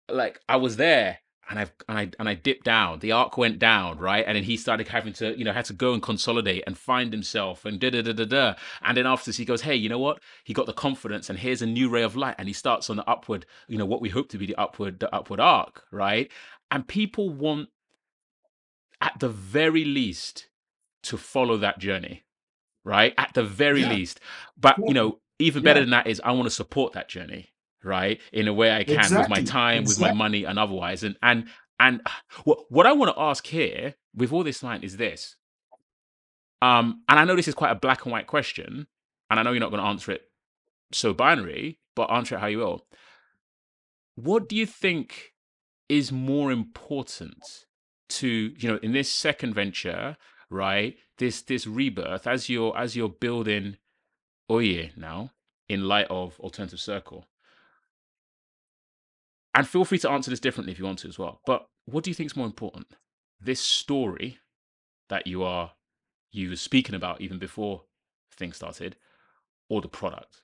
like 0.08 0.40
i 0.48 0.56
was 0.56 0.76
there 0.76 1.18
and 1.50 1.58
I've 1.58 1.72
and 1.88 1.98
I 1.98 2.10
and 2.18 2.28
I 2.28 2.34
dipped 2.34 2.64
down. 2.64 2.98
The 2.98 3.12
arc 3.12 3.38
went 3.38 3.58
down, 3.58 3.98
right? 3.98 4.24
And 4.26 4.36
then 4.36 4.44
he 4.44 4.56
started 4.56 4.88
having 4.88 5.12
to, 5.14 5.36
you 5.38 5.44
know, 5.44 5.52
had 5.52 5.64
to 5.66 5.72
go 5.72 5.94
and 5.94 6.02
consolidate 6.02 6.64
and 6.66 6.76
find 6.76 7.12
himself 7.12 7.64
and 7.64 7.80
da 7.80 7.90
da 7.90 8.02
da 8.02 8.12
da 8.12 8.24
da. 8.24 8.54
And 8.82 8.96
then 8.96 9.06
after 9.06 9.26
this, 9.30 9.38
he 9.38 9.44
goes, 9.44 9.62
"Hey, 9.62 9.74
you 9.74 9.88
know 9.88 9.98
what? 9.98 10.20
He 10.44 10.52
got 10.52 10.66
the 10.66 10.72
confidence, 10.74 11.30
and 11.30 11.38
here's 11.38 11.62
a 11.62 11.66
new 11.66 11.88
ray 11.88 12.02
of 12.02 12.16
light." 12.16 12.34
And 12.38 12.48
he 12.48 12.54
starts 12.54 12.90
on 12.90 12.96
the 12.96 13.08
upward, 13.08 13.46
you 13.66 13.78
know, 13.78 13.86
what 13.86 14.02
we 14.02 14.10
hope 14.10 14.28
to 14.30 14.38
be 14.38 14.46
the 14.46 14.56
upward, 14.56 15.00
the 15.00 15.14
upward 15.14 15.40
arc, 15.40 15.84
right? 15.90 16.30
And 16.70 16.86
people 16.86 17.30
want, 17.30 17.70
at 19.00 19.18
the 19.20 19.28
very 19.28 19.84
least, 19.84 20.48
to 21.04 21.16
follow 21.16 21.56
that 21.58 21.78
journey, 21.78 22.24
right? 22.84 23.14
At 23.16 23.34
the 23.34 23.44
very 23.44 23.82
yeah, 23.82 23.90
least. 23.90 24.20
But 24.56 24.76
you 24.78 24.94
know, 24.94 25.20
even 25.38 25.62
better 25.62 25.80
yeah, 25.80 25.84
than 25.84 25.90
that 25.90 26.06
is 26.06 26.20
I 26.24 26.32
want 26.32 26.44
to 26.44 26.54
support 26.54 26.92
that 26.94 27.08
journey, 27.08 27.50
right? 27.82 28.20
In 28.32 28.48
a 28.48 28.52
way 28.52 28.72
I 28.74 28.84
can 28.84 28.96
with 28.96 29.10
my 29.10 29.18
exactly, 29.18 29.44
time, 29.44 29.84
with 29.84 30.00
my 30.00 30.12
money, 30.12 30.44
and 30.44 30.58
otherwise. 30.58 31.02
And 31.02 31.16
and 31.22 31.48
and 31.78 32.00
what 32.44 32.70
what 32.70 32.86
I 32.86 32.92
want 32.92 33.14
to 33.14 33.20
ask 33.20 33.46
here 33.46 33.94
with 34.14 34.32
all 34.32 34.44
this 34.44 34.62
line 34.62 34.82
is 34.82 34.96
this. 34.96 35.36
Um, 36.60 37.04
and 37.08 37.20
I 37.20 37.24
know 37.24 37.36
this 37.36 37.46
is 37.46 37.54
quite 37.54 37.70
a 37.70 37.76
black 37.76 38.04
and 38.04 38.12
white 38.12 38.26
question, 38.26 38.88
and 39.30 39.38
I 39.38 39.42
know 39.42 39.52
you're 39.52 39.60
not 39.60 39.70
going 39.70 39.82
to 39.82 39.88
answer 39.88 40.10
it 40.10 40.22
so 40.92 41.14
binary, 41.14 41.78
but 41.94 42.10
answer 42.10 42.34
it 42.34 42.40
how 42.40 42.46
you 42.46 42.58
will. 42.58 42.86
What 44.16 44.48
do 44.48 44.56
you 44.56 44.66
think 44.66 45.34
is 45.88 46.10
more 46.10 46.50
important 46.50 47.66
to 48.08 48.54
you 48.56 48.68
know 48.68 48.78
in 48.82 48.92
this 48.92 49.10
second 49.10 49.54
venture, 49.54 50.16
right? 50.50 50.96
This 51.18 51.42
this 51.42 51.66
rebirth 51.66 52.26
as 52.26 52.48
you're 52.48 52.76
as 52.76 52.96
you're 52.96 53.08
building 53.08 53.76
Oye 54.50 54.92
now 54.96 55.32
in 55.68 55.86
light 55.86 56.06
of 56.08 56.38
Alternative 56.40 56.80
Circle. 56.80 57.26
And 59.54 59.66
feel 59.66 59.84
free 59.84 59.98
to 59.98 60.10
answer 60.10 60.30
this 60.30 60.40
differently 60.40 60.72
if 60.72 60.78
you 60.78 60.84
want 60.84 61.00
to 61.00 61.08
as 61.08 61.18
well. 61.18 61.40
But 61.44 61.66
what 61.86 62.04
do 62.04 62.10
you 62.10 62.14
think 62.14 62.30
is 62.30 62.36
more 62.36 62.46
important? 62.46 62.86
This 63.40 63.60
story 63.60 64.38
that 65.08 65.26
you 65.26 65.42
are 65.42 65.72
you 66.30 66.50
were 66.50 66.56
speaking 66.56 66.94
about 66.94 67.20
even 67.20 67.38
before 67.38 67.82
things 68.36 68.56
started, 68.56 68.96
or 69.68 69.80
the 69.80 69.88
product? 69.88 70.42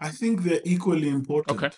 I 0.00 0.10
think 0.10 0.42
they're 0.42 0.60
equally 0.64 1.08
important. 1.08 1.56
Okay. 1.56 1.76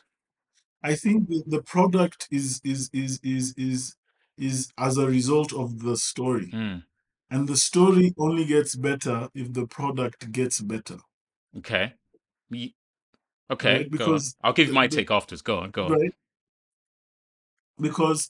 I 0.83 0.95
think 0.95 1.29
the, 1.29 1.43
the 1.47 1.63
product 1.63 2.29
is 2.31 2.61
is 2.65 2.91
is 2.93 3.21
is 3.23 3.55
is 3.57 3.97
is 4.39 4.73
as 4.79 4.97
a 4.97 5.07
result 5.07 5.53
of 5.53 5.83
the 5.83 5.97
story. 5.97 6.51
Mm. 6.53 6.85
And 7.31 7.49
the 7.49 7.57
story 7.57 8.13
only 8.19 8.45
gets 8.45 8.75
better 8.75 9.29
if 9.35 9.53
the 9.53 9.67
product 9.67 10.33
gets 10.33 10.61
better. 10.61 10.99
Okay. 11.59 11.95
Okay. 13.51 13.77
Right, 13.79 13.91
because 13.91 14.37
I'll 14.43 14.53
give 14.53 14.69
you 14.69 14.75
my 14.75 14.87
the- 14.87 14.97
take 14.97 15.11
afterwards. 15.11 15.43
Go 15.43 15.59
on. 15.59 15.71
Go 15.71 15.85
on. 15.85 15.93
Right? 15.93 16.15
Because 17.79 18.29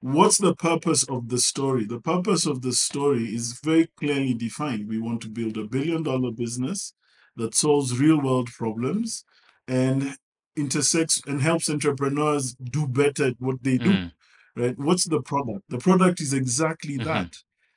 what's 0.00 0.38
the 0.38 0.54
purpose 0.54 1.04
of 1.04 1.28
the 1.28 1.38
story? 1.38 1.84
The 1.84 2.00
purpose 2.00 2.46
of 2.46 2.62
the 2.62 2.72
story 2.72 3.34
is 3.34 3.60
very 3.62 3.88
clearly 3.96 4.34
defined. 4.34 4.88
We 4.88 4.98
want 4.98 5.20
to 5.22 5.28
build 5.28 5.56
a 5.56 5.64
billion 5.64 6.02
dollar 6.02 6.32
business 6.32 6.94
that 7.36 7.54
solves 7.54 7.98
real 7.98 8.20
world 8.20 8.48
problems 8.48 9.24
and 9.68 10.16
intersects 10.60 11.22
and 11.26 11.40
helps 11.42 11.68
entrepreneurs 11.70 12.54
do 12.54 12.86
better 12.86 13.24
at 13.28 13.36
what 13.38 13.62
they 13.62 13.78
do. 13.78 13.90
Mm. 13.92 14.12
Right? 14.56 14.78
What's 14.78 15.04
the 15.04 15.20
product? 15.22 15.62
The 15.68 15.78
product 15.78 16.20
is 16.20 16.32
exactly 16.32 16.98
Mhm. 16.98 17.04
that. 17.04 17.32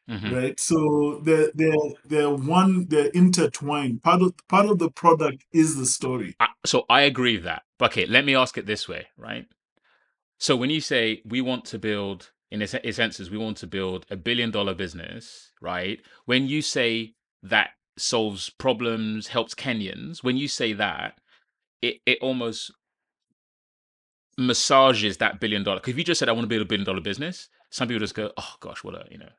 Mhm. 0.10 0.32
right 0.38 0.60
so 0.60 1.22
they're 1.24 1.50
they're 1.56 1.88
they're 2.12 2.30
one 2.30 2.72
they're 2.90 3.08
intertwined 3.24 4.04
part 4.04 4.22
of 4.22 4.34
part 4.50 4.66
of 4.66 4.78
the 4.78 4.92
product 4.92 5.46
is 5.54 5.78
the 5.78 5.86
story 5.86 6.36
I- 6.42 6.50
so 6.66 6.78
I 6.90 7.04
agree 7.04 7.36
with 7.38 7.46
that. 7.46 7.64
But 7.80 7.92
okay, 7.92 8.06
let 8.06 8.26
me 8.26 8.36
ask 8.36 8.58
it 8.58 8.66
this 8.66 8.86
way, 8.90 9.08
right? 9.18 9.46
So 10.40 10.58
when 10.58 10.70
you 10.70 10.82
say 10.82 11.22
we 11.24 11.40
want 11.40 11.64
to 11.72 11.80
build, 11.80 12.32
in 12.52 12.62
a, 12.62 12.68
se- 12.68 12.82
a 12.84 12.92
sense, 12.92 13.22
is 13.22 13.30
we 13.32 13.38
want 13.38 13.56
to 13.64 13.68
build 13.78 14.06
a 14.12 14.18
billion 14.18 14.52
dollar 14.52 14.74
business, 14.74 15.54
right? 15.62 16.00
When 16.26 16.48
you 16.48 16.62
say 16.62 17.14
that 17.42 17.70
solves 17.98 18.50
problems, 18.50 19.28
helps 19.28 19.56
Kenyans, 19.56 20.22
when 20.22 20.36
you 20.36 20.50
say 20.50 20.74
that, 20.74 21.18
it, 21.84 22.02
it 22.06 22.18
almost 22.22 22.72
massages 24.38 25.18
that 25.18 25.40
billion 25.40 25.64
dollar. 25.64 25.80
Because 25.80 25.92
if 25.92 25.98
you 25.98 26.04
just 26.04 26.18
said 26.18 26.30
I 26.30 26.32
want 26.32 26.44
to 26.46 26.48
build 26.48 26.64
a 26.64 26.66
billion 26.66 26.86
dollar 26.86 27.02
business, 27.02 27.50
some 27.70 27.88
people 27.88 28.00
just 28.00 28.16
go, 28.16 28.32
oh 28.38 28.54
gosh, 28.60 28.84
what 28.84 28.96
a 28.96 29.06
you 29.12 29.18
know 29.18 29.30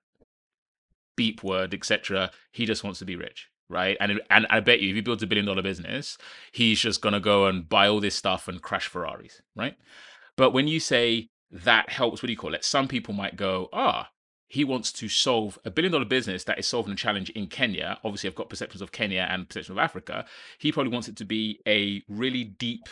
beep 1.17 1.43
word, 1.43 1.75
etc. 1.75 2.31
He 2.53 2.67
just 2.67 2.85
wants 2.85 2.99
to 2.99 3.05
be 3.05 3.17
rich, 3.17 3.49
right? 3.69 3.97
And 3.99 4.21
and 4.31 4.47
I 4.51 4.61
bet 4.61 4.81
you, 4.81 4.91
if 4.91 4.95
he 4.95 5.01
builds 5.01 5.23
a 5.23 5.27
billion 5.27 5.47
dollar 5.47 5.63
business, 5.63 6.19
he's 6.53 6.81
just 6.81 7.01
gonna 7.01 7.21
go 7.21 7.47
and 7.47 7.69
buy 7.69 7.89
all 7.89 8.01
this 8.01 8.15
stuff 8.15 8.47
and 8.47 8.63
crash 8.63 8.87
Ferraris, 8.87 9.41
right? 9.57 9.77
But 10.37 10.51
when 10.51 10.69
you 10.69 10.81
say 10.81 11.31
that 11.51 11.89
helps, 11.89 12.23
what 12.23 12.27
do 12.27 12.33
you 12.33 12.39
call 12.39 12.55
it? 12.55 12.65
Some 12.65 12.89
people 12.89 13.15
might 13.15 13.37
go, 13.37 13.69
ah, 13.73 14.11
he 14.55 14.65
wants 14.65 14.93
to 14.93 15.09
solve 15.09 15.59
a 15.65 15.71
billion 15.71 15.93
dollar 15.93 16.05
business 16.05 16.45
that 16.45 16.59
is 16.59 16.67
solving 16.67 16.93
a 16.93 16.97
challenge 16.97 17.29
in 17.31 17.47
Kenya. 17.49 17.99
Obviously, 18.05 18.29
I've 18.31 18.37
got 18.37 18.49
perceptions 18.49 18.83
of 18.83 18.93
Kenya 18.93 19.27
and 19.29 19.49
perceptions 19.49 19.77
of 19.77 19.79
Africa. 19.79 20.25
He 20.59 20.71
probably 20.71 20.93
wants 20.93 21.09
it 21.09 21.17
to 21.17 21.25
be 21.25 21.61
a 21.67 22.03
really 22.09 22.45
deep 22.45 22.89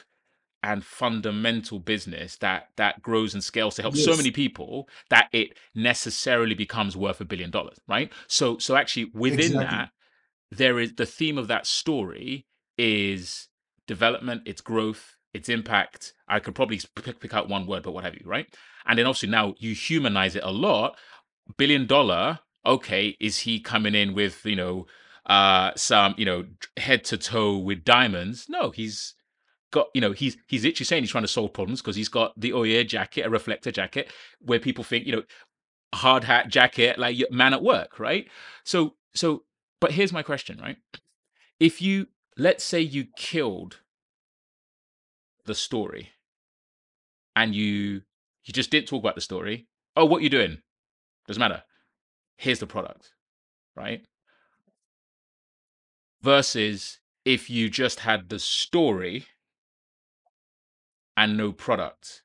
and 0.65 0.85
fundamental 0.85 1.79
business 1.81 2.37
that 2.39 2.69
that 2.77 3.03
grows 3.03 3.35
and 3.35 3.43
scales 3.43 3.75
to 3.77 3.83
help 3.83 3.97
so 3.97 4.17
many 4.17 4.31
people 4.31 4.89
that 5.11 5.29
it 5.33 5.57
necessarily 5.75 6.55
becomes 6.55 6.97
worth 6.97 7.21
a 7.21 7.25
billion 7.25 7.51
dollars, 7.51 7.79
right? 7.89 8.13
So 8.29 8.59
so 8.59 8.77
actually 8.77 9.07
within 9.15 9.53
Exactly. 9.53 9.67
that 9.67 9.91
there 10.51 10.79
is 10.79 10.95
the 10.95 11.07
theme 11.07 11.39
of 11.39 11.49
that 11.49 11.67
story 11.67 12.47
is 12.79 13.49
development, 13.87 14.43
its 14.47 14.61
growth, 14.61 15.17
its 15.33 15.49
impact. 15.49 16.13
I 16.29 16.41
could 16.41 16.55
probably 16.55 16.81
pick, 16.95 17.21
pick 17.21 17.35
out 17.35 17.49
one 17.49 17.67
word, 17.67 17.83
but 17.83 17.93
what 17.93 18.05
have 18.05 18.15
you, 18.15 18.23
right? 18.25 18.47
And 18.87 18.99
then 18.99 19.07
obviously 19.07 19.31
now 19.31 19.55
you 19.59 19.75
humanize 19.75 20.37
it 20.37 20.45
a 20.45 20.51
lot. 20.51 20.97
Billion 21.57 21.87
dollar, 21.87 22.41
okay, 22.65 23.17
is 23.21 23.41
he 23.41 23.61
coming 23.61 23.95
in 23.95 24.15
with 24.15 24.45
you 24.45 24.57
know 24.57 24.87
uh 25.27 25.73
some 25.77 26.15
you 26.17 26.25
know 26.25 26.45
head 26.77 27.05
to 27.05 27.17
toe 27.17 27.57
with 27.57 27.85
diamonds? 27.85 28.47
No, 28.49 28.71
he's 28.71 29.15
got 29.71 29.89
you 29.95 30.01
know 30.01 30.13
he's 30.13 30.37
he's 30.47 30.65
literally 30.65 30.85
saying 30.85 31.03
he's 31.03 31.11
trying 31.11 31.25
to 31.25 31.29
solve 31.29 31.53
problems 31.53 31.81
because 31.81 31.97
he's 31.97 32.09
got 32.09 32.39
the 32.39 32.53
Oye 32.53 32.85
jacket, 32.85 33.27
a 33.27 33.31
reflector 33.31 33.73
jacket, 33.73 34.13
where 34.41 34.59
people 34.61 34.85
think 34.85 35.07
you 35.07 35.13
know 35.13 35.23
hard 35.95 36.25
hat 36.25 36.49
jacket, 36.49 36.99
like 36.99 37.19
man 37.31 37.55
at 37.55 37.63
work, 37.63 37.99
right? 37.99 38.29
So 38.65 38.95
so, 39.15 39.45
but 39.81 39.93
here's 39.93 40.13
my 40.13 40.23
question, 40.23 40.59
right? 40.61 40.77
If 41.59 41.83
you 41.83 42.09
let's 42.39 42.65
say 42.65 42.81
you 42.81 43.07
killed 43.17 43.81
the 45.45 45.55
story, 45.55 46.11
and 47.35 47.55
you 47.55 48.03
you 48.45 48.53
just 48.53 48.71
didn't 48.71 48.89
talk 48.89 49.03
about 49.03 49.15
the 49.15 49.21
story. 49.21 49.69
Oh, 49.97 50.05
what 50.05 50.23
you 50.23 50.31
doing? 50.31 50.59
Doesn't 51.27 51.41
matter. 51.41 51.63
Here's 52.37 52.59
the 52.59 52.67
product, 52.67 53.13
right? 53.77 54.05
Versus 56.23 57.01
if 57.25 57.51
you 57.51 57.71
just 57.71 58.01
had 58.01 58.29
the 58.29 58.39
story 58.39 59.27
and 61.17 61.37
no 61.37 61.53
product, 61.53 62.23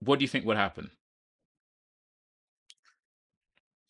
what 0.00 0.18
do 0.18 0.24
you 0.24 0.28
think 0.28 0.44
would 0.44 0.56
happen? 0.56 0.90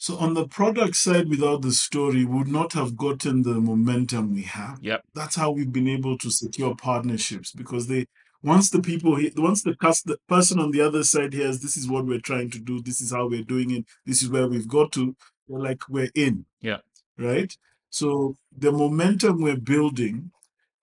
so 0.02 0.16
on 0.16 0.32
the 0.32 0.48
product 0.48 0.96
side 0.96 1.28
without 1.28 1.60
the 1.60 1.72
story 1.72 2.24
we 2.24 2.38
would 2.38 2.48
not 2.48 2.72
have 2.72 2.96
gotten 2.96 3.42
the 3.42 3.54
momentum 3.60 4.32
we 4.34 4.42
have 4.42 4.78
Yep. 4.80 5.02
that's 5.14 5.36
how 5.36 5.50
we've 5.50 5.72
been 5.72 5.88
able 5.88 6.16
to 6.18 6.30
secure 6.30 6.74
partnerships 6.74 7.52
because 7.52 7.86
they 7.86 8.06
once 8.42 8.70
the 8.70 8.80
people 8.80 9.12
once 9.36 9.62
the, 9.62 9.76
the 10.06 10.18
person 10.28 10.58
on 10.58 10.70
the 10.70 10.80
other 10.80 11.04
side 11.04 11.32
hears 11.32 11.60
this 11.60 11.76
is 11.76 11.88
what 11.88 12.06
we're 12.06 12.20
trying 12.20 12.50
to 12.50 12.58
do. 12.58 12.80
This 12.80 13.00
is 13.00 13.12
how 13.12 13.28
we're 13.28 13.44
doing 13.44 13.70
it. 13.70 13.84
This 14.06 14.22
is 14.22 14.30
where 14.30 14.48
we've 14.48 14.68
got 14.68 14.92
to 14.92 15.14
like 15.48 15.88
we're 15.88 16.10
in. 16.14 16.46
Yeah. 16.60 16.78
right? 17.18 17.56
So 17.90 18.36
the 18.56 18.72
momentum 18.72 19.40
we're 19.42 19.56
building 19.56 20.30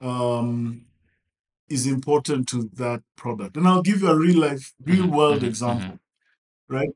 um 0.02 0.86
is 1.70 1.88
important 1.88 2.48
to 2.50 2.70
that 2.74 3.02
product. 3.16 3.58
And 3.58 3.68
i'll 3.68 3.82
give 3.82 4.02
you 4.02 4.10
a 4.10 4.18
real 4.18 4.40
life 4.40 4.74
real 4.86 5.06
Mhm, 5.08 5.16
world 5.16 5.42
mhm, 5.42 5.48
example. 5.48 6.00
Right? 6.70 6.90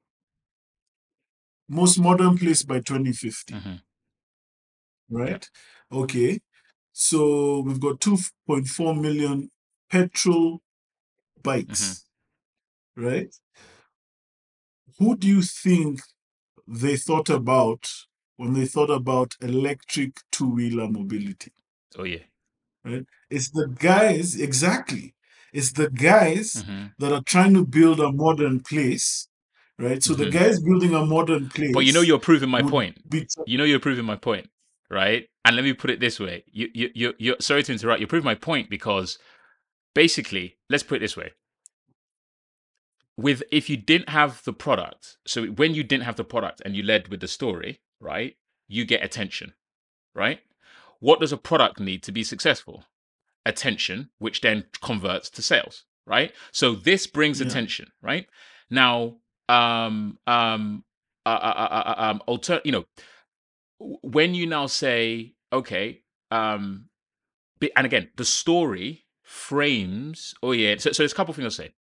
Most 1.70 1.97
modern 1.99 2.38
place 2.38 2.64
by 2.64 2.82
2050 2.82 3.53
Mhm. 3.55 3.82
right? 5.09 5.49
Okay. 5.91 6.39
So 6.93 7.62
we've 7.62 7.80
got 7.80 7.99
2.4 8.01 8.93
million 8.99 9.49
petrol 9.92 10.62
bikes 11.44 12.06
right 12.98 13.36
who 15.00 15.18
do 15.18 15.28
you 15.28 15.42
think 15.42 16.02
they 16.68 16.98
thought 16.98 17.30
about 17.30 17.89
when 18.38 18.54
they 18.54 18.66
thought 18.66 18.89
about 18.92 19.36
electric 19.42 20.22
two-wheeler 20.32 20.88
mobility 20.89 21.52
Oh 21.98 22.04
yeah. 22.04 22.20
Right? 22.86 23.06
It's 23.30 23.50
the 23.52 23.68
guys 23.68 24.39
exactly 24.39 25.16
it's 25.54 25.74
the 25.74 25.89
guys 25.89 26.64
Mhm. 26.64 26.94
that 27.00 27.14
are 27.14 27.24
trying 27.24 27.54
to 27.56 27.66
build 27.66 28.00
a 28.00 28.12
modern 28.12 28.62
place 28.62 29.28
right 29.80 30.04
so 30.04 30.16
the 30.16 30.26
Mhm. 30.26 30.32
guys 30.32 30.62
building 30.62 30.96
a 30.96 31.06
modern 31.06 31.50
place 31.50 31.74
But 31.74 31.86
you 31.86 31.94
know 31.94 32.02
you're 32.02 32.20
proving 32.20 32.50
my 32.50 32.62
point. 32.64 32.98
be 33.10 33.28
You 33.46 33.58
know 33.58 33.64
you're 33.66 33.80
proving 33.80 34.06
my 34.06 34.16
point, 34.16 34.50
right? 34.89 35.28
And 35.46 35.56
let 35.56 35.64
me 35.66 35.74
put 35.74 35.89
it 35.92 36.00
this 36.00 36.20
way: 36.20 36.44
you 36.52 36.70
you 36.74 36.89
you 36.96 37.14
you're 37.20 37.38
sorry 37.42 37.64
to 37.64 37.72
interrupt. 37.72 38.00
You're 38.02 38.08
proving 38.08 38.26
my 38.26 38.36
point 38.36 38.70
because 38.70 39.18
basically, 39.94 40.58
let's 40.70 40.84
put 40.84 40.98
it 40.98 41.00
this 41.00 41.18
way: 41.18 41.34
with 43.18 43.44
if 43.52 43.70
you 43.70 43.78
didn't 43.78 44.10
have 44.10 44.44
the 44.44 44.54
product, 44.54 45.18
so 45.26 45.46
when 45.48 45.74
you 45.74 45.84
didn't 45.84 46.04
have 46.04 46.16
the 46.16 46.24
product 46.24 46.62
and 46.66 46.76
you 46.76 46.84
led 46.84 47.08
with 47.08 47.20
the 47.20 47.28
story, 47.28 47.82
right? 48.00 48.36
You 48.68 48.86
get 48.86 49.04
attention, 49.04 49.54
right? 50.16 50.39
What 51.00 51.20
does 51.20 51.32
a 51.32 51.38
product 51.38 51.80
need 51.80 52.04
to 52.04 52.12
be 52.12 52.24
successful? 52.24 52.86
Attention, 53.46 54.10
which 54.20 54.42
then 54.42 54.66
converts 54.82 55.30
to 55.32 55.42
sales, 55.42 55.86
right? 56.06 56.32
So 56.52 56.76
this 56.76 57.08
brings 57.08 57.39
Yeah. 57.42 57.48
attention, 57.48 57.92
right? 58.02 58.28
Now, 58.70 59.18
um, 59.50 60.20
um, 60.28 60.86
uh, 61.26 61.30
uh, 61.30 61.68
uh, 61.72 61.84
uh, 61.86 61.96
um, 61.98 62.24
alter, 62.28 62.62
you 62.64 62.72
know, 62.72 62.86
when 63.80 64.36
you 64.36 64.46
now 64.46 64.68
say, 64.68 65.36
okay, 65.52 66.04
um, 66.30 66.89
and 67.76 67.86
again, 67.86 68.10
the 68.16 68.26
story 68.26 69.06
frames, 69.32 70.36
oh 70.43 70.51
yeah, 70.51 70.75
so, 70.77 70.91
so 70.91 71.03
there's 71.03 71.13
a 71.13 71.15
couple 71.15 71.34
things 71.34 71.45
I'll 71.45 71.65
say. 71.65 71.73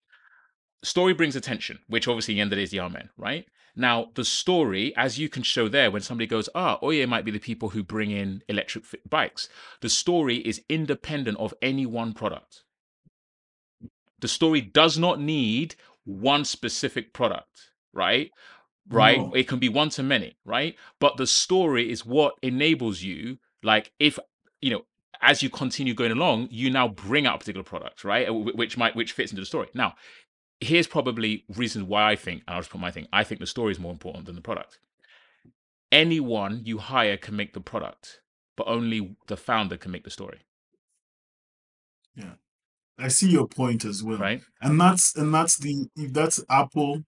Story 0.83 1.13
brings 1.13 1.35
attention, 1.35 1.79
which 1.87 2.07
obviously 2.07 2.33
in 2.33 2.37
the 2.37 2.41
end 2.41 2.47
of 2.47 2.49
the 2.51 2.61
day 2.61 2.63
is 2.63 2.71
the 2.71 2.79
Amen, 2.79 3.09
right? 3.17 3.45
Now, 3.75 4.07
the 4.15 4.23
story, 4.25 4.95
as 4.95 5.19
you 5.19 5.29
can 5.29 5.43
show 5.43 5.67
there, 5.67 5.91
when 5.91 6.01
somebody 6.01 6.27
goes, 6.27 6.49
ah, 6.55 6.79
Oye 6.81 7.05
might 7.05 7.25
be 7.25 7.31
the 7.31 7.39
people 7.39 7.69
who 7.69 7.83
bring 7.83 8.09
in 8.11 8.41
electric 8.47 8.85
bikes. 9.09 9.49
The 9.81 9.89
story 9.89 10.37
is 10.37 10.61
independent 10.69 11.37
of 11.39 11.53
any 11.61 11.85
one 11.85 12.13
product. 12.13 12.63
The 14.19 14.27
story 14.27 14.61
does 14.61 14.97
not 14.97 15.19
need 15.19 15.75
one 16.05 16.45
specific 16.45 17.13
product, 17.13 17.71
right? 17.93 18.31
Right? 18.89 19.19
No. 19.19 19.33
It 19.33 19.47
can 19.47 19.59
be 19.59 19.69
one 19.69 19.89
to 19.89 20.03
many, 20.03 20.37
right? 20.45 20.75
But 20.99 21.17
the 21.17 21.27
story 21.27 21.91
is 21.91 22.05
what 22.05 22.35
enables 22.41 23.01
you, 23.01 23.37
like, 23.61 23.91
if, 23.99 24.17
you 24.61 24.71
know, 24.71 24.81
as 25.21 25.43
you 25.43 25.49
continue 25.49 25.93
going 25.93 26.11
along, 26.11 26.47
you 26.51 26.69
now 26.69 26.87
bring 26.87 27.25
out 27.25 27.35
a 27.35 27.39
particular 27.39 27.63
product, 27.63 28.03
right? 28.03 28.27
Uh, 28.29 28.33
which 28.33 28.77
might, 28.77 28.95
which 28.95 29.13
fits 29.13 29.31
into 29.31 29.41
the 29.41 29.45
story. 29.45 29.67
Now, 29.73 29.95
here's 30.59 30.87
probably 30.87 31.45
reasons 31.55 31.85
why 31.85 32.11
I 32.11 32.15
think, 32.15 32.43
and 32.47 32.55
I'll 32.55 32.61
just 32.61 32.71
put 32.71 32.81
my 32.81 32.91
thing. 32.91 33.07
I 33.13 33.23
think 33.23 33.39
the 33.39 33.47
story 33.47 33.71
is 33.71 33.79
more 33.79 33.91
important 33.91 34.25
than 34.25 34.35
the 34.35 34.41
product. 34.41 34.79
Anyone 35.91 36.61
you 36.63 36.77
hire 36.77 37.17
can 37.17 37.35
make 37.35 37.53
the 37.53 37.61
product, 37.61 38.21
but 38.55 38.67
only 38.67 39.15
the 39.27 39.37
founder 39.37 39.77
can 39.77 39.91
make 39.91 40.03
the 40.03 40.09
story. 40.09 40.39
Yeah. 42.15 42.33
I 42.97 43.07
see 43.09 43.29
your 43.29 43.47
point 43.47 43.83
as 43.83 44.03
well. 44.03 44.17
Right. 44.17 44.41
And 44.61 44.79
that's 44.79 45.15
and 45.15 45.33
that's 45.33 45.57
the 45.57 45.87
if 45.95 46.13
that's 46.13 46.43
Apple. 46.49 47.03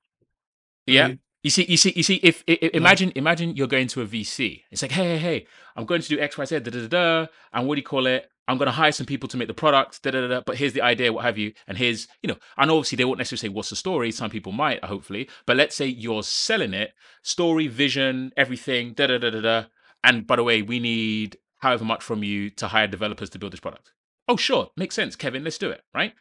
Yeah. 0.85 1.07
right? 1.07 1.19
You 1.43 1.51
see, 1.51 1.65
you 1.69 1.77
see, 1.77 1.93
you 1.95 2.03
see. 2.03 2.15
If, 2.23 2.43
i 2.49 2.59
i- 2.61 2.71
imagine, 2.75 3.13
imagine 3.15 3.55
you're 3.55 3.67
going 3.67 3.87
to 3.89 4.01
a 4.01 4.07
VC. 4.07 4.63
It's 4.71 4.81
like, 4.81 4.91
hey, 4.91 5.05
hey, 5.05 5.19
hey, 5.19 5.47
I'm 5.77 5.85
going 5.85 6.01
to 6.01 6.09
do 6.09 6.19
X, 6.19 6.37
Y, 6.37 6.45
Z, 6.45 6.59
da, 6.61 6.71
da, 6.71 6.81
da, 6.81 6.87
da, 6.87 7.27
and 7.53 7.67
what 7.67 7.75
do 7.75 7.79
you 7.81 7.85
call 7.85 8.07
it? 8.07 8.29
I'm 8.47 8.57
going 8.57 8.67
to 8.67 8.73
hire 8.73 8.91
some 8.91 9.05
people 9.07 9.29
to 9.29 9.37
make 9.37 9.47
the 9.47 9.53
product, 9.55 10.03
da, 10.03 10.11
da, 10.11 10.21
da, 10.21 10.27
da. 10.27 10.41
But 10.45 10.57
here's 10.57 10.73
the 10.73 10.81
idea, 10.81 11.13
what 11.13 11.25
have 11.25 11.37
you? 11.37 11.53
And 11.67 11.77
here's, 11.77 12.07
you 12.23 12.27
know, 12.29 12.37
and 12.57 12.71
obviously 12.71 12.97
they 12.97 13.05
won't 13.05 13.19
necessarily 13.19 13.49
say 13.51 13.55
what's 13.55 13.69
the 13.71 13.75
story. 13.77 14.11
Some 14.11 14.31
people 14.31 14.51
might, 14.51 14.83
hopefully. 14.85 15.29
But 15.45 15.57
let's 15.57 15.75
say 15.77 15.87
you're 15.87 16.23
selling 16.23 16.73
it, 16.73 16.93
story, 17.23 17.67
vision, 17.67 18.33
everything, 18.37 18.93
da, 18.93 19.07
da, 19.07 19.19
da, 19.19 19.29
da, 19.29 19.41
da. 19.41 19.63
And 20.03 20.27
by 20.27 20.37
the 20.37 20.43
way, 20.43 20.61
we 20.63 20.79
need 20.79 21.37
however 21.59 21.85
much 21.85 22.03
from 22.03 22.23
you 22.23 22.49
to 22.51 22.67
hire 22.69 22.87
developers 22.87 23.29
to 23.31 23.39
build 23.39 23.53
this 23.53 23.61
product. 23.61 23.93
Oh, 24.27 24.37
sure, 24.37 24.71
makes 24.77 24.95
sense, 24.95 25.15
Kevin. 25.15 25.43
Let's 25.45 25.59
do 25.59 25.69
it, 25.71 25.83
right? 25.95 26.13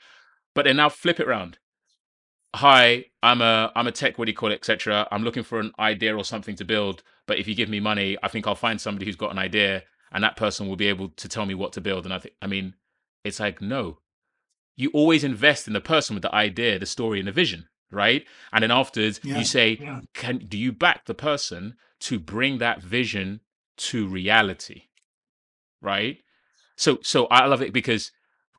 But 0.55 0.67
then 0.67 0.77
now 0.77 0.89
flip 0.91 1.21
it 1.21 1.29
around 1.29 1.59
hi 2.55 3.05
i'm 3.23 3.41
a 3.41 3.73
i'm 3.75 3.87
a 3.87 3.93
tech 3.93 4.19
what 4.19 4.27
do 4.27 4.31
you 4.31 4.37
call 4.37 4.51
it 4.51 4.57
etc 4.57 5.07
i'm 5.11 5.23
looking 5.23 5.43
for 5.43 5.59
an 5.59 5.73
idea 5.79 6.15
or 6.17 6.25
something 6.25 6.55
to 6.55 6.65
build 6.65 7.03
but 7.27 7.39
if 7.39 7.49
you 7.49 7.55
give 7.55 7.69
me 7.69 7.81
money 7.81 8.17
i 8.23 8.29
think 8.29 8.47
i'll 8.47 8.55
find 8.55 8.81
somebody 8.81 9.07
who's 9.07 9.17
got 9.17 9.31
an 9.31 9.39
idea 9.39 9.83
and 10.13 10.23
that 10.23 10.37
person 10.37 10.69
will 10.69 10.77
be 10.77 10.89
able 10.89 11.09
to 11.09 11.29
tell 11.29 11.47
me 11.47 11.55
what 11.55 11.73
to 11.73 11.81
build. 11.81 12.05
And 12.05 12.13
i 12.13 12.19
think 12.19 12.35
i 12.43 12.47
mean 12.47 12.75
it's 13.25 13.41
like 13.41 13.61
no. 13.63 13.99
You 14.75 14.91
always 14.95 15.23
invest 15.23 15.67
in 15.67 15.75
the 15.75 15.81
person 15.81 16.15
with 16.15 16.23
the 16.23 16.35
idea 16.35 16.79
the 16.79 16.87
story 16.87 17.19
and 17.19 17.29
the 17.29 17.33
vision 17.33 17.69
right? 17.91 18.25
And 18.53 18.63
then 18.63 18.71
afterwards 18.71 19.21
Yeah, 19.23 19.39
you 19.39 19.45
say 19.45 19.79
yeah. 19.81 20.01
can 20.15 20.39
do 20.39 20.59
you 20.59 20.73
back 20.73 21.05
the 21.05 21.15
person 21.15 21.77
to 22.01 22.19
bring 22.19 22.59
that 22.59 22.83
vision 22.83 23.41
to 23.77 24.09
reality? 24.09 24.85
Right? 25.81 26.19
So 26.77 26.99
so 27.03 27.27
i 27.27 27.47
love 27.47 27.63
it 27.63 27.73
because 27.73 28.13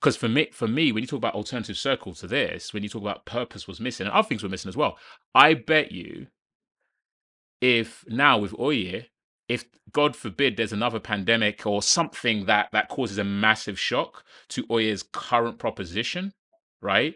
because 0.03 0.17
for 0.17 0.29
me 0.29 0.49
for 0.51 0.67
me 0.67 0.91
when 0.91 1.01
you 1.01 1.07
talk 1.07 1.17
about 1.17 1.35
alternative 1.35 1.77
circle 1.77 2.13
to 2.13 2.27
this 2.27 2.73
when 2.73 2.83
you 2.83 2.89
talk 2.89 3.01
about 3.01 3.25
purpose 3.25 3.67
was 3.67 3.79
missing 3.79 4.05
and 4.05 4.13
other 4.13 4.27
things 4.27 4.43
were 4.43 4.49
missing 4.49 4.69
as 4.69 4.77
well 4.77 4.97
i 5.33 5.53
bet 5.53 5.91
you 5.93 6.27
if 7.61 8.05
now 8.09 8.37
with 8.37 8.53
oye 8.59 9.07
if 9.47 9.65
god 9.93 10.15
forbid 10.15 10.57
there's 10.57 10.73
another 10.73 10.99
pandemic 10.99 11.65
or 11.65 11.81
something 11.81 12.45
that 12.45 12.69
that 12.73 12.89
causes 12.89 13.17
a 13.17 13.23
massive 13.23 13.79
shock 13.79 14.25
to 14.49 14.65
oye's 14.69 15.03
current 15.03 15.57
proposition 15.57 16.33
right? 16.83 17.15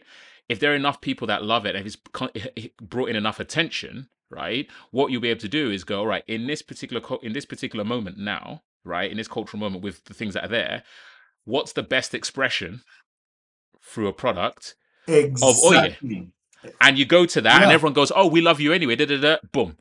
If 0.49 0.59
there 0.59 0.71
are 0.71 0.75
enough 0.75 1.01
people 1.01 1.27
that 1.27 1.43
love 1.43 1.65
it 1.65 1.75
and 1.75 1.85
if 1.85 1.97
it's 2.55 2.69
brought 2.81 3.09
in 3.09 3.15
enough 3.15 3.39
attention 3.39 4.09
right? 4.29 4.67
What 4.91 5.11
you'll 5.11 5.21
be 5.21 5.29
able 5.29 5.41
to 5.41 5.47
do 5.47 5.71
is 5.71 5.83
go 5.85 5.99
all 5.99 6.07
right 6.07 6.23
in 6.27 6.47
this 6.47 6.61
particular 6.61 7.01
in 7.21 7.33
this 7.33 7.45
particular 7.45 7.85
moment 7.85 8.17
now 8.17 8.63
right 8.83 9.11
in 9.11 9.17
this 9.17 9.27
cultural 9.27 9.59
moment 9.59 9.83
with 9.83 10.03
the 10.05 10.13
things 10.13 10.33
that 10.33 10.45
are 10.45 10.49
there 10.49 10.83
what's 11.47 11.73
the 11.73 11.83
best 11.83 12.13
expression 12.13 12.81
through 13.81 14.07
a 14.07 14.13
product 14.13 14.75
Oye. 15.09 15.85
Exactly. 15.85 16.29
and 16.81 16.97
you 16.97 17.05
go 17.05 17.25
to 17.25 17.39
that 17.41 17.63
and 17.63 17.71
everyone 17.71 17.93
goes 17.93 18.11
oh 18.15 18.27
we 18.27 18.41
love 18.41 18.59
you 18.59 18.73
anyway 18.73 18.95
da, 18.95 19.05
da, 19.05 19.17
da, 19.19 19.37
boom 19.53 19.77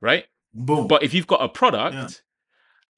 right 0.00 0.24
Boom. 0.54 0.86
but 0.86 1.02
if 1.02 1.14
you've 1.14 1.26
got 1.26 1.42
a 1.42 1.48
product 1.48 1.94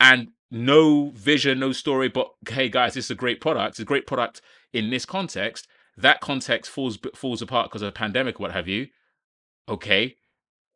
Yeah. 0.00 0.10
and 0.12 0.28
no 0.50 1.10
vision 1.10 1.58
no 1.60 1.72
story 1.72 2.08
but 2.08 2.28
hey 2.48 2.68
guys 2.68 2.94
this 2.94 3.06
is 3.06 3.10
a 3.12 3.14
great 3.14 3.40
product 3.40 3.70
it's 3.72 3.80
a 3.80 3.84
great 3.84 4.06
product 4.06 4.40
in 4.72 4.90
this 4.90 5.04
context 5.06 5.68
that 5.96 6.20
context 6.20 6.70
falls 6.70 6.98
falls 7.14 7.42
apart 7.42 7.68
because 7.70 7.82
of 7.82 7.88
a 7.88 7.92
pandemic 7.92 8.40
what 8.40 8.52
have 8.52 8.66
you 8.66 8.88
okay 9.68 10.16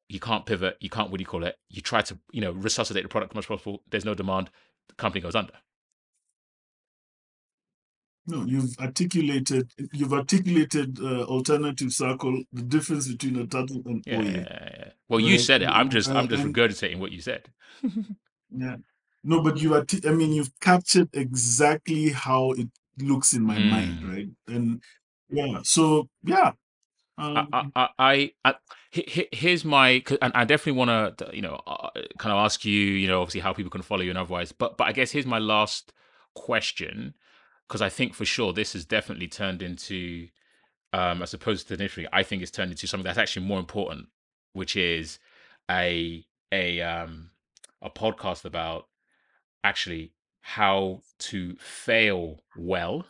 you 0.09 0.20
can't 0.20 0.44
pivot 0.46 0.76
you 0.80 0.90
can't 0.90 1.11
what 1.11 1.18
do 1.18 1.22
you 1.22 1.26
call 1.26 1.42
it 1.44 1.57
you 1.70 1.80
try 1.80 2.03
to 2.03 2.18
you 2.32 2.40
know 2.40 2.53
resuscitate 2.53 3.03
the 3.03 3.09
product 3.09 3.32
as 3.32 3.34
much 3.36 3.44
as 3.44 3.48
possible 3.48 3.82
there's 3.90 4.05
no 4.05 4.14
demand 4.14 4.50
the 4.88 4.94
company 4.94 5.20
goes 5.22 5.34
under 5.34 5.55
No, 8.27 8.45
you've 8.45 8.77
articulated 8.79 9.70
you've 9.93 10.12
articulated 10.12 10.99
uh, 11.01 11.25
alternative 11.25 11.93
circle, 11.93 12.43
the 12.53 12.62
difference 12.62 13.09
between 13.09 13.37
a 13.37 13.47
turtle 13.47 13.83
and 13.87 14.03
yeah, 14.07 14.18
Oye. 14.20 14.93
well 15.09 15.18
you 15.20 15.33
Right. 15.33 15.41
said 15.41 15.62
it 15.62 15.68
i'm 15.68 15.91
just 15.91 16.09
i'm 16.09 16.16
Uh, 16.25 16.27
just 16.29 16.45
and- 16.45 16.55
regurgitating 16.55 16.99
what 17.01 17.11
you 17.12 17.20
said 17.20 17.49
Yeah. 18.55 18.77
No, 19.25 19.41
but 19.41 19.57
you 19.62 19.75
are. 19.75 19.87
I 20.07 20.11
mean, 20.11 20.33
you've 20.33 20.53
captured 20.61 21.09
exactly 21.14 22.11
how 22.11 22.51
it 22.53 22.68
looks 23.01 23.33
in 23.35 23.43
my 23.45 23.57
mind, 23.59 24.01
Mm. 24.01 24.12
right? 24.12 24.29
And 24.49 24.83
yeah, 25.31 25.61
so 25.62 26.09
yeah. 26.25 26.51
Um, 27.18 27.49
I, 27.53 27.61
I, 27.77 27.89
I, 27.99 28.31
I 28.45 28.55
he- 28.91 29.05
he- 29.09 29.29
here's 29.33 29.64
my, 29.64 30.03
and 30.20 30.33
I 30.35 30.45
definitely 30.45 30.79
want 30.83 31.18
to, 31.18 31.31
you 31.33 31.41
know, 31.41 31.55
uh, 31.66 31.91
kind 32.18 32.33
of 32.35 32.39
ask 32.45 32.64
you, 32.64 32.73
you 32.79 33.07
know, 33.09 33.20
obviously 33.23 33.41
how 33.41 33.53
people 33.53 33.70
can 33.70 33.83
follow 33.83 34.03
you 34.03 34.11
and 34.11 34.18
otherwise. 34.18 34.51
But, 34.53 34.77
but 34.77 34.87
I 34.89 34.93
guess 34.93 35.11
here's 35.12 35.25
my 35.27 35.39
last 35.39 35.93
question, 36.35 37.14
because 37.73 37.81
I 37.81 37.89
think 37.89 38.12
for 38.12 38.27
sure 38.27 38.53
this 38.53 38.75
has 38.75 38.85
definitely 38.85 39.29
turned 39.29 39.62
into, 39.62 40.29
um, 40.93 41.23
as 41.23 41.33
opposed 41.33 41.68
to 41.68 41.75
initially, 41.75 42.07
I 42.12 42.23
think 42.23 42.43
it's 42.43 42.51
turned 42.51 42.70
into 42.70 42.87
something 42.87 43.07
that's 43.07 43.16
actually 43.16 43.47
more 43.47 43.59
important, 43.59 44.09
which 44.53 44.77
is 44.77 45.18
a 45.70 46.23
a 46.53 46.83
um 46.83 47.31
a 47.81 47.89
podcast 47.89 48.45
about 48.45 48.89
actually 49.64 50.12
how 50.43 51.01
to 51.18 51.57
fail 51.57 52.41
well 52.55 53.07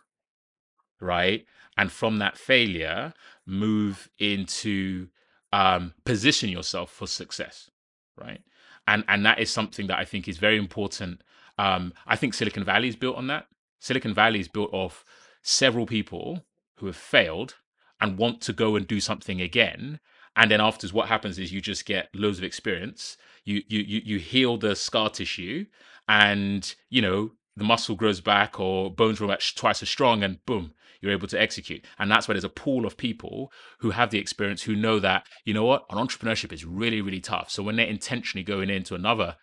right? 1.01 1.45
And 1.77 1.91
from 1.91 2.19
that 2.19 2.39
failure 2.39 3.15
move 3.45 4.09
into 4.21 5.09
um 5.53 5.93
position 6.05 6.51
yourself 6.51 6.93
for 6.93 7.09
success 7.09 7.69
right? 8.17 8.43
And 8.87 9.03
and 9.09 9.27
that 9.27 9.41
is 9.41 9.51
something 9.51 9.89
that 9.89 9.99
i 9.99 10.05
think 10.05 10.29
is 10.29 10.39
very 10.39 10.57
important. 10.57 11.21
Um 11.59 11.93
i 12.07 12.15
think 12.15 12.33
silicon 12.33 12.63
valley 12.63 12.87
is 12.87 12.95
built 12.95 13.17
on 13.17 13.27
that 13.27 13.49
silicon 13.83 14.15
valley 14.15 14.39
is 14.39 14.47
built 14.47 14.73
off 14.73 15.05
several 15.43 15.87
people 15.87 16.45
who 16.77 16.87
have 16.87 16.97
failed 16.97 17.57
and 18.01 18.17
want 18.17 18.41
to 18.41 18.53
go 18.53 18.77
and 18.77 18.87
do 18.87 19.01
something 19.01 19.41
again. 19.41 19.99
And 20.37 20.51
then 20.51 20.61
afterwards 20.61 20.93
what 20.93 21.09
happens 21.09 21.39
is 21.39 21.53
you 21.53 21.61
just 21.61 21.85
get 21.85 22.09
loads 22.15 22.39
of 22.39 22.45
experience. 22.45 23.17
You 23.45 23.63
you 23.67 23.81
you, 23.81 24.01
you 24.05 24.19
heal 24.19 24.57
the 24.57 24.77
scar 24.77 25.11
tissue 25.11 25.67
and 26.09 26.75
you 26.91 27.03
know 27.03 27.33
the 27.57 27.65
muscle 27.65 27.97
grows 27.97 28.21
back 28.21 28.61
or 28.61 28.89
bones 28.91 29.19
grow 29.19 29.29
back 29.29 29.43
twice 29.57 29.83
as 29.83 29.89
strong 29.89 30.23
and 30.23 30.45
boom 30.47 30.75
you're 31.01 31.11
able 31.11 31.27
to 31.27 31.41
execute. 31.41 31.85
And 31.99 32.09
that's 32.09 32.29
why 32.29 32.35
there's 32.35 32.45
a 32.45 32.49
pool 32.49 32.87
of 32.87 32.97
people 32.97 33.51
who 33.81 33.91
have 33.91 34.11
the 34.11 34.19
experience 34.21 34.63
who 34.63 34.77
know 34.77 35.01
that 35.01 35.27
you 35.45 35.53
know 35.53 35.65
what? 35.65 35.87
An 35.91 35.99
entrepreneurship 35.99 36.53
is 36.53 36.65
really 36.65 37.01
really 37.01 37.21
tough. 37.21 37.51
So 37.51 37.65
when 37.65 37.75
they're 37.75 37.87
intentionally 37.87 38.45
going 38.45 38.71
into 38.71 38.95
another 38.95 39.37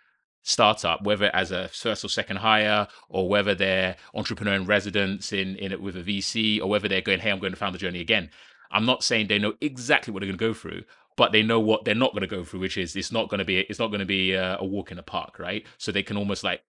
startup 0.50 1.04
whether 1.04 1.34
as 1.36 1.52
a 1.52 1.68
first 1.70 2.04
or 2.04 2.10
second 2.10 2.38
hire 2.38 2.88
or 3.08 3.30
whether 3.30 3.54
they're 3.54 3.96
entrepreneur 4.16 4.54
in 4.54 4.66
residence 4.66 5.32
in 5.32 5.56
in 5.58 5.72
it 5.72 5.82
with 5.82 5.96
a 5.96 6.02
vc 6.02 6.60
or 6.60 6.68
whether 6.68 6.88
they're 6.88 7.02
going 7.02 7.20
hey 7.20 7.30
i'm 7.30 7.40
going 7.40 7.54
to 7.54 7.58
found 7.58 7.76
the 7.76 7.80
journey 7.80 8.00
again 8.00 8.30
i'm 8.72 8.86
not 8.86 9.04
saying 9.04 9.28
they 9.28 9.38
know 9.38 9.54
exactly 9.62 10.12
what 10.12 10.22
they're 10.22 10.28
going 10.28 10.38
to 10.38 10.48
go 10.48 10.54
through 10.54 10.84
but 11.16 11.32
they 11.32 11.44
know 11.44 11.60
what 11.60 11.86
they're 11.86 11.94
not 11.94 12.14
going 12.14 12.22
to 12.22 12.28
go 12.28 12.44
through 12.44 12.60
which 12.60 12.78
is 12.78 12.96
it's 12.96 13.12
not 13.12 13.30
going 13.30 13.38
to 13.38 13.46
be 13.46 13.60
it's 13.60 13.80
not 13.80 13.88
going 13.88 14.00
to 14.00 14.06
be 14.06 14.32
a, 14.32 14.58
a 14.58 14.66
walk 14.66 14.90
in 14.90 14.98
the 14.98 15.04
park 15.04 15.38
right 15.38 15.66
so 15.78 15.92
they 15.92 16.04
can 16.04 16.18
almost 16.18 16.44
like 16.44 16.62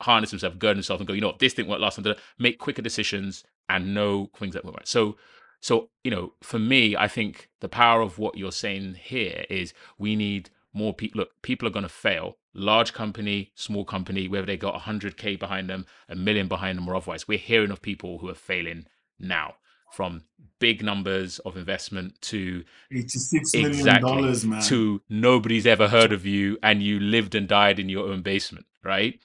harness 0.00 0.30
themselves, 0.30 0.56
gird 0.58 0.76
themselves, 0.76 1.00
and 1.00 1.08
go, 1.08 1.14
you 1.14 1.20
know, 1.20 1.28
what, 1.28 1.38
this 1.38 1.54
didn't 1.54 1.68
work 1.68 1.80
last 1.80 2.02
time. 2.02 2.14
Make 2.38 2.58
quicker 2.58 2.82
decisions 2.82 3.44
and 3.68 3.94
know 3.94 4.30
things 4.36 4.54
that 4.54 4.64
won't. 4.64 4.86
So, 4.86 5.16
so 5.60 5.90
you 6.02 6.10
know, 6.10 6.34
for 6.42 6.58
me, 6.58 6.96
I 6.96 7.08
think 7.08 7.48
the 7.60 7.68
power 7.68 8.00
of 8.02 8.18
what 8.18 8.36
you're 8.36 8.52
saying 8.52 8.96
here 9.00 9.44
is 9.48 9.72
we 9.98 10.16
need 10.16 10.50
more 10.74 10.92
people. 10.92 11.20
Look, 11.20 11.30
people 11.42 11.66
are 11.68 11.72
going 11.72 11.84
to 11.84 11.88
fail. 11.88 12.36
Large 12.52 12.92
company, 12.92 13.52
small 13.54 13.84
company, 13.84 14.28
whether 14.28 14.46
they 14.46 14.56
got 14.56 14.80
100k 14.82 15.38
behind 15.38 15.70
them, 15.70 15.86
a 16.08 16.14
million 16.14 16.48
behind 16.48 16.78
them, 16.78 16.88
or 16.88 16.94
otherwise, 16.96 17.26
we're 17.26 17.38
hearing 17.38 17.70
of 17.70 17.80
people 17.82 18.18
who 18.18 18.28
are 18.28 18.34
failing 18.34 18.86
now, 19.18 19.54
from 19.92 20.22
big 20.58 20.82
numbers 20.82 21.38
of 21.40 21.56
investment 21.56 22.20
to 22.22 22.64
Eighty-six 22.92 23.52
million 23.54 23.70
exactly 23.72 24.10
dollars, 24.10 24.44
man. 24.44 24.62
to 24.62 25.02
nobody's 25.08 25.66
ever 25.66 25.88
heard 25.88 26.12
of 26.12 26.24
you 26.26 26.58
and 26.62 26.82
you 26.82 26.98
lived 26.98 27.34
and 27.34 27.46
died 27.46 27.78
in 27.78 27.88
your 27.88 28.08
own 28.08 28.22
basement 28.22 28.64
right 28.82 29.20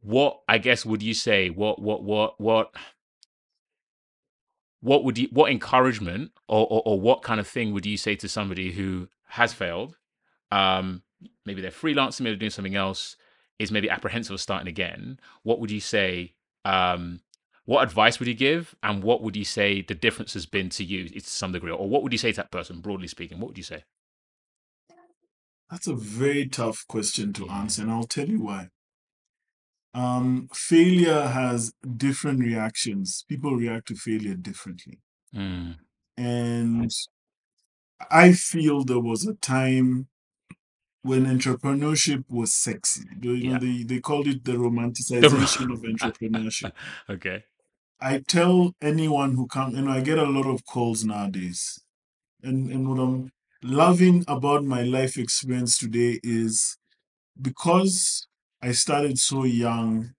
what 0.00 0.40
i 0.48 0.56
guess 0.56 0.86
would 0.86 1.02
you 1.02 1.12
say 1.12 1.50
what 1.50 1.82
what 1.82 2.02
what 2.02 2.40
what 2.40 2.74
what 4.80 5.04
would 5.04 5.18
you 5.18 5.28
what 5.32 5.50
encouragement 5.50 6.30
or, 6.48 6.66
or 6.70 6.82
or 6.86 7.00
what 7.00 7.22
kind 7.22 7.40
of 7.40 7.46
thing 7.46 7.74
would 7.74 7.84
you 7.84 7.96
say 7.96 8.14
to 8.14 8.28
somebody 8.28 8.72
who 8.72 9.08
has 9.26 9.52
failed 9.52 9.97
um 10.50 11.02
maybe 11.46 11.60
they're 11.60 11.70
freelancing 11.70 12.22
maybe 12.22 12.32
they're 12.34 12.40
doing 12.40 12.50
something 12.50 12.76
else 12.76 13.16
is 13.58 13.70
maybe 13.72 13.90
apprehensive 13.90 14.34
of 14.34 14.40
starting 14.40 14.68
again 14.68 15.18
what 15.42 15.60
would 15.60 15.70
you 15.70 15.80
say 15.80 16.34
um 16.64 17.20
what 17.64 17.82
advice 17.82 18.18
would 18.18 18.28
you 18.28 18.34
give 18.34 18.74
and 18.82 19.02
what 19.02 19.22
would 19.22 19.36
you 19.36 19.44
say 19.44 19.82
the 19.82 19.94
difference 19.94 20.34
has 20.34 20.46
been 20.46 20.68
to 20.70 20.84
you 20.84 21.08
to 21.08 21.20
some 21.20 21.52
degree 21.52 21.72
or 21.72 21.88
what 21.88 22.02
would 22.02 22.12
you 22.12 22.18
say 22.18 22.32
to 22.32 22.36
that 22.36 22.50
person 22.52 22.80
broadly 22.80 23.08
speaking 23.08 23.40
what 23.40 23.48
would 23.48 23.58
you 23.58 23.64
say 23.64 23.84
That's 25.70 25.86
a 25.86 25.94
very 25.94 26.46
tough 26.46 26.84
question 26.88 27.32
to 27.34 27.48
answer, 27.48 27.82
and 27.82 27.90
I'll 27.90 28.04
tell 28.04 28.28
you 28.28 28.42
why. 28.42 28.68
Um, 29.94 30.48
failure 30.52 31.26
has 31.28 31.72
different 31.96 32.40
reactions. 32.40 33.24
People 33.28 33.56
react 33.56 33.88
to 33.88 33.94
failure 33.96 34.34
differently. 34.34 35.00
Mm, 35.34 35.78
And 36.18 36.90
I 38.10 38.32
feel 38.32 38.84
there 38.84 39.00
was 39.00 39.26
a 39.26 39.34
time 39.34 40.08
when 41.08 41.24
entrepreneurship 41.26 42.24
was 42.28 42.52
sexy. 42.52 43.02
You 43.20 43.32
know, 43.32 43.50
Yeah. 43.52 43.58
they, 43.58 43.82
they 43.90 44.00
called 44.00 44.26
it 44.28 44.44
the 44.44 44.52
romanticization 44.52 45.72
of 45.74 45.80
entrepreneurship. 45.92 46.72
okay. 47.10 47.44
I 48.00 48.12
tell 48.36 48.74
anyone 48.80 49.34
who 49.34 49.46
comes, 49.46 49.74
you 49.76 49.82
know, 49.82 49.90
I 49.90 50.00
get 50.00 50.18
a 50.18 50.24
lot 50.36 50.46
of 50.46 50.64
calls 50.64 51.04
nowadays. 51.04 51.80
And, 52.42 52.70
and 52.70 52.88
what 52.88 53.00
I'm 53.00 53.32
loving 53.62 54.24
about 54.28 54.64
my 54.64 54.82
life 54.82 55.16
experience 55.16 55.78
today 55.78 56.20
is 56.22 56.76
because 57.40 58.28
I 58.62 58.72
started 58.72 59.18
so 59.18 59.44
young, 59.44 60.12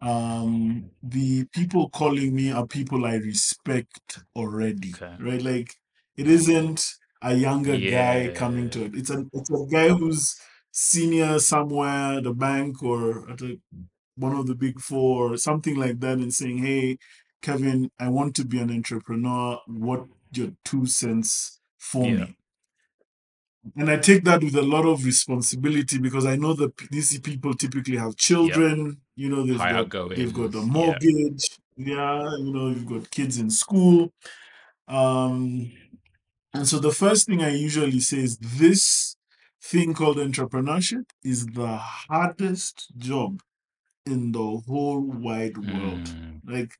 um, 0.00 0.90
the 1.02 1.46
people 1.52 1.88
calling 1.88 2.34
me 2.34 2.52
are 2.52 2.66
people 2.66 3.06
I 3.06 3.16
respect 3.16 4.20
already, 4.34 4.92
Okay. 4.94 5.16
right? 5.20 5.42
Like 5.42 5.74
it 6.16 6.26
isn't 6.28 6.80
a 7.22 7.34
younger 7.34 7.76
guy 7.78 8.32
coming 8.34 8.70
to 8.70 8.84
it. 8.84 8.94
It's 8.94 9.10
a 9.10 9.24
it's 9.32 9.50
a 9.50 9.66
guy 9.70 9.88
who's 9.88 10.38
senior 10.72 11.38
somewhere 11.38 12.18
at 12.18 12.24
the 12.24 12.34
bank 12.34 12.82
or 12.82 13.30
at 13.30 13.40
a, 13.42 13.58
one 14.16 14.34
of 14.36 14.46
the 14.46 14.54
big 14.54 14.80
four 14.80 15.32
or 15.32 15.36
something 15.36 15.76
like 15.76 16.00
that 16.00 16.18
and 16.18 16.32
saying, 16.32 16.58
Hey, 16.58 16.98
Kevin, 17.42 17.90
I 17.98 18.08
want 18.08 18.34
to 18.36 18.44
be 18.44 18.58
an 18.60 18.70
entrepreneur. 18.70 19.60
What 19.66 20.06
your 20.32 20.52
two 20.64 20.86
cents 20.86 21.60
for 21.78 22.06
Yeah. 22.06 22.26
me? 22.26 22.36
And 23.76 23.90
I 23.90 23.96
take 23.96 24.24
that 24.24 24.42
with 24.44 24.54
a 24.54 24.62
lot 24.62 24.86
of 24.86 25.04
responsibility 25.04 25.98
because 25.98 26.24
I 26.24 26.36
know 26.36 26.52
that 26.54 26.76
these 26.90 27.18
people 27.20 27.52
typically 27.54 27.96
have 27.96 28.16
children. 28.16 28.98
You 29.16 29.28
know, 29.30 29.44
they've 29.44 29.56
High 29.56 29.82
got 29.84 30.10
they've 30.10 30.32
got 30.32 30.54
a. 30.54 30.58
Yeah. 30.58 30.64
mortgage. 30.66 31.58
Yeah, 31.76 32.22
you 32.38 32.52
know, 32.52 32.68
you've 32.68 32.86
got 32.86 33.10
kids 33.10 33.38
in 33.38 33.50
school. 33.50 34.12
Um, 34.88 35.72
and 36.56 36.68
so 36.68 36.78
the 36.78 36.92
first 36.92 37.26
thing 37.26 37.42
I 37.42 37.50
usually 37.50 38.00
say 38.00 38.18
is 38.18 38.38
this 38.38 39.16
thing 39.62 39.94
called 39.94 40.18
entrepreneurship 40.18 41.06
is 41.24 41.46
the 41.46 41.76
hardest 41.76 42.88
job 42.98 43.42
in 44.06 44.32
the 44.32 44.62
whole 44.66 45.00
wide 45.00 45.58
world. 45.58 46.14
Mm, 46.18 46.40
Like, 46.46 46.74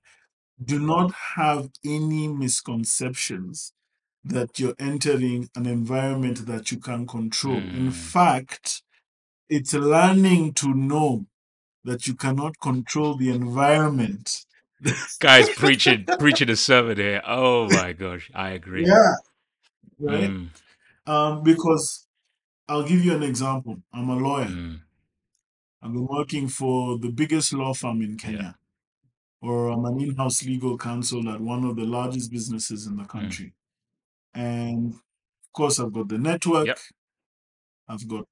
do 0.64 0.78
not 0.80 1.12
have 1.36 1.70
any 1.84 2.28
misconceptions 2.28 3.72
that 4.24 4.58
you're 4.58 4.74
entering 4.78 5.50
an 5.56 5.66
environment 5.66 6.46
that 6.46 6.72
you 6.72 6.78
can 6.78 7.06
control. 7.06 7.70
In 7.72 7.90
Mm. 7.90 7.92
fact, 7.92 8.82
it's 9.48 9.74
learning 9.74 10.54
to 10.54 10.74
know 10.74 11.26
that 11.84 12.06
you 12.06 12.14
cannot 12.14 12.60
control 12.60 13.16
the 13.16 13.30
environment. 13.30 14.46
Guys, 15.20 15.50
preaching 15.50 16.08
preaching 16.18 16.50
a 16.50 16.56
sermon 16.56 16.96
here. 16.98 17.22
Oh 17.26 17.68
my 17.70 17.92
gosh, 17.92 18.30
I 18.34 18.50
agree. 18.50 18.86
yeah, 18.86 19.14
right. 19.98 20.30
Mm, 20.30 20.48
Um, 21.06 21.42
because 21.42 22.08
I'll 22.68 22.86
give 22.86 23.04
you 23.04 23.14
an 23.14 23.22
example. 23.22 23.82
I'm 23.92 24.08
a 24.10 24.16
lawyer. 24.16 24.46
mm, 24.46 24.80
I've 25.82 25.92
been 25.92 26.06
working 26.06 26.48
for 26.48 26.98
the 26.98 27.10
biggest 27.10 27.52
law 27.52 27.72
firm 27.74 28.02
in 28.02 28.16
Kenya, 28.18 28.56
or 29.40 29.68
I'm 29.68 29.84
an 29.84 30.00
in-house 30.00 30.44
legal 30.44 30.76
counsel 30.78 31.28
at 31.30 31.40
one 31.40 31.64
of 31.64 31.76
the 31.76 31.84
largest 31.84 32.30
businesses 32.30 32.86
in 32.86 32.96
the 32.96 33.04
country. 33.04 33.54
And 34.34 34.94
of 34.94 35.52
course, 35.52 35.78
I've 35.80 35.92
got 35.92 36.08
the 36.08 36.18
network. 36.18 36.66
Yep. 36.66 36.78
I've 37.88 38.08
got 38.08 38.26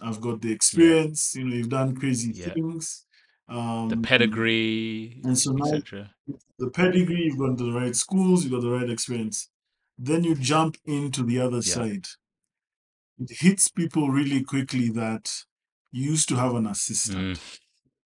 I've 0.00 0.20
got 0.20 0.40
the 0.42 0.52
experience. 0.52 1.34
You 1.34 1.44
know, 1.44 1.54
you've 1.56 1.68
done 1.68 1.96
crazy 1.96 2.32
Yeah. 2.32 2.54
things. 2.54 3.06
Um, 3.48 3.88
the 3.88 3.96
pedigree, 3.98 5.20
and 5.24 5.36
so 5.36 5.52
now 5.52 5.82
the 6.58 6.70
pedigree, 6.70 7.24
you've 7.24 7.38
gone 7.38 7.56
to 7.56 7.64
the 7.64 7.72
right 7.72 7.94
schools, 7.94 8.44
you've 8.44 8.52
got 8.52 8.62
the 8.62 8.70
right 8.70 8.88
experience. 8.88 9.50
Then 9.98 10.24
you 10.24 10.34
jump 10.34 10.76
into 10.84 11.22
the 11.24 11.38
other 11.40 11.56
Yeah. 11.58 11.62
side. 11.62 12.06
It 13.18 13.30
hits 13.40 13.68
people 13.68 14.10
really 14.10 14.42
quickly 14.42 14.88
that 14.90 15.44
you 15.90 16.10
used 16.10 16.28
to 16.30 16.36
have 16.36 16.54
an 16.54 16.66
assistant. 16.66 17.38
Mm, 17.38 17.58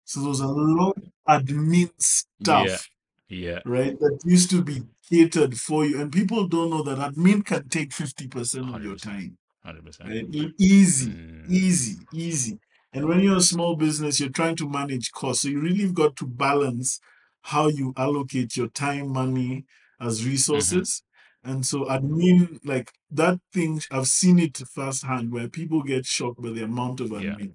So 0.05 0.21
there's 0.23 0.41
a 0.41 0.47
lot 0.47 0.97
of 0.97 1.11
admin 1.43 1.91
stuff, 2.01 2.89
yeah. 3.29 3.59
right, 3.65 3.97
that 3.99 4.19
used 4.25 4.49
to 4.51 4.61
be 4.63 4.83
catered 5.09 5.57
for 5.57 5.85
you. 5.85 6.01
And 6.01 6.11
people 6.11 6.47
don't 6.47 6.69
know 6.69 6.83
that 6.83 6.97
admin 6.97 7.45
can 7.45 7.69
take 7.69 7.91
50% 7.93 8.75
of 8.75 8.83
your 8.83 8.95
100%. 8.95 9.01
time. 9.01 9.37
Hundred 9.63 9.85
percent. 9.85 10.09
Right? 10.09 10.51
Easy, 10.59 11.11
Mm, 11.11 11.49
easy, 11.49 11.97
easy. 12.13 12.59
And 12.93 13.07
when 13.07 13.21
you're 13.21 13.37
a 13.37 13.41
small 13.41 13.75
business, 13.75 14.19
you're 14.19 14.29
trying 14.29 14.55
to 14.57 14.69
manage 14.69 15.11
costs. 15.11 15.43
So 15.43 15.49
you 15.49 15.61
really 15.61 15.91
got 15.91 16.15
to 16.17 16.25
balance 16.27 16.99
how 17.43 17.67
you 17.67 17.93
allocate 17.95 18.57
your 18.57 18.67
time, 18.69 19.13
money 19.13 19.65
as 19.99 20.25
resources. 20.25 21.03
And 21.43 21.65
so 21.65 21.85
admin, 21.85 22.59
like 22.63 22.91
that 23.11 23.39
thing, 23.51 23.81
I've 23.89 24.07
seen 24.07 24.37
it 24.39 24.57
firsthand 24.57 25.31
where 25.31 25.47
people 25.47 25.81
get 25.83 26.05
shocked 26.05 26.41
by 26.41 26.49
the 26.51 26.63
amount 26.63 26.99
of 26.99 27.11
Yeah. 27.11 27.19
admin. 27.21 27.53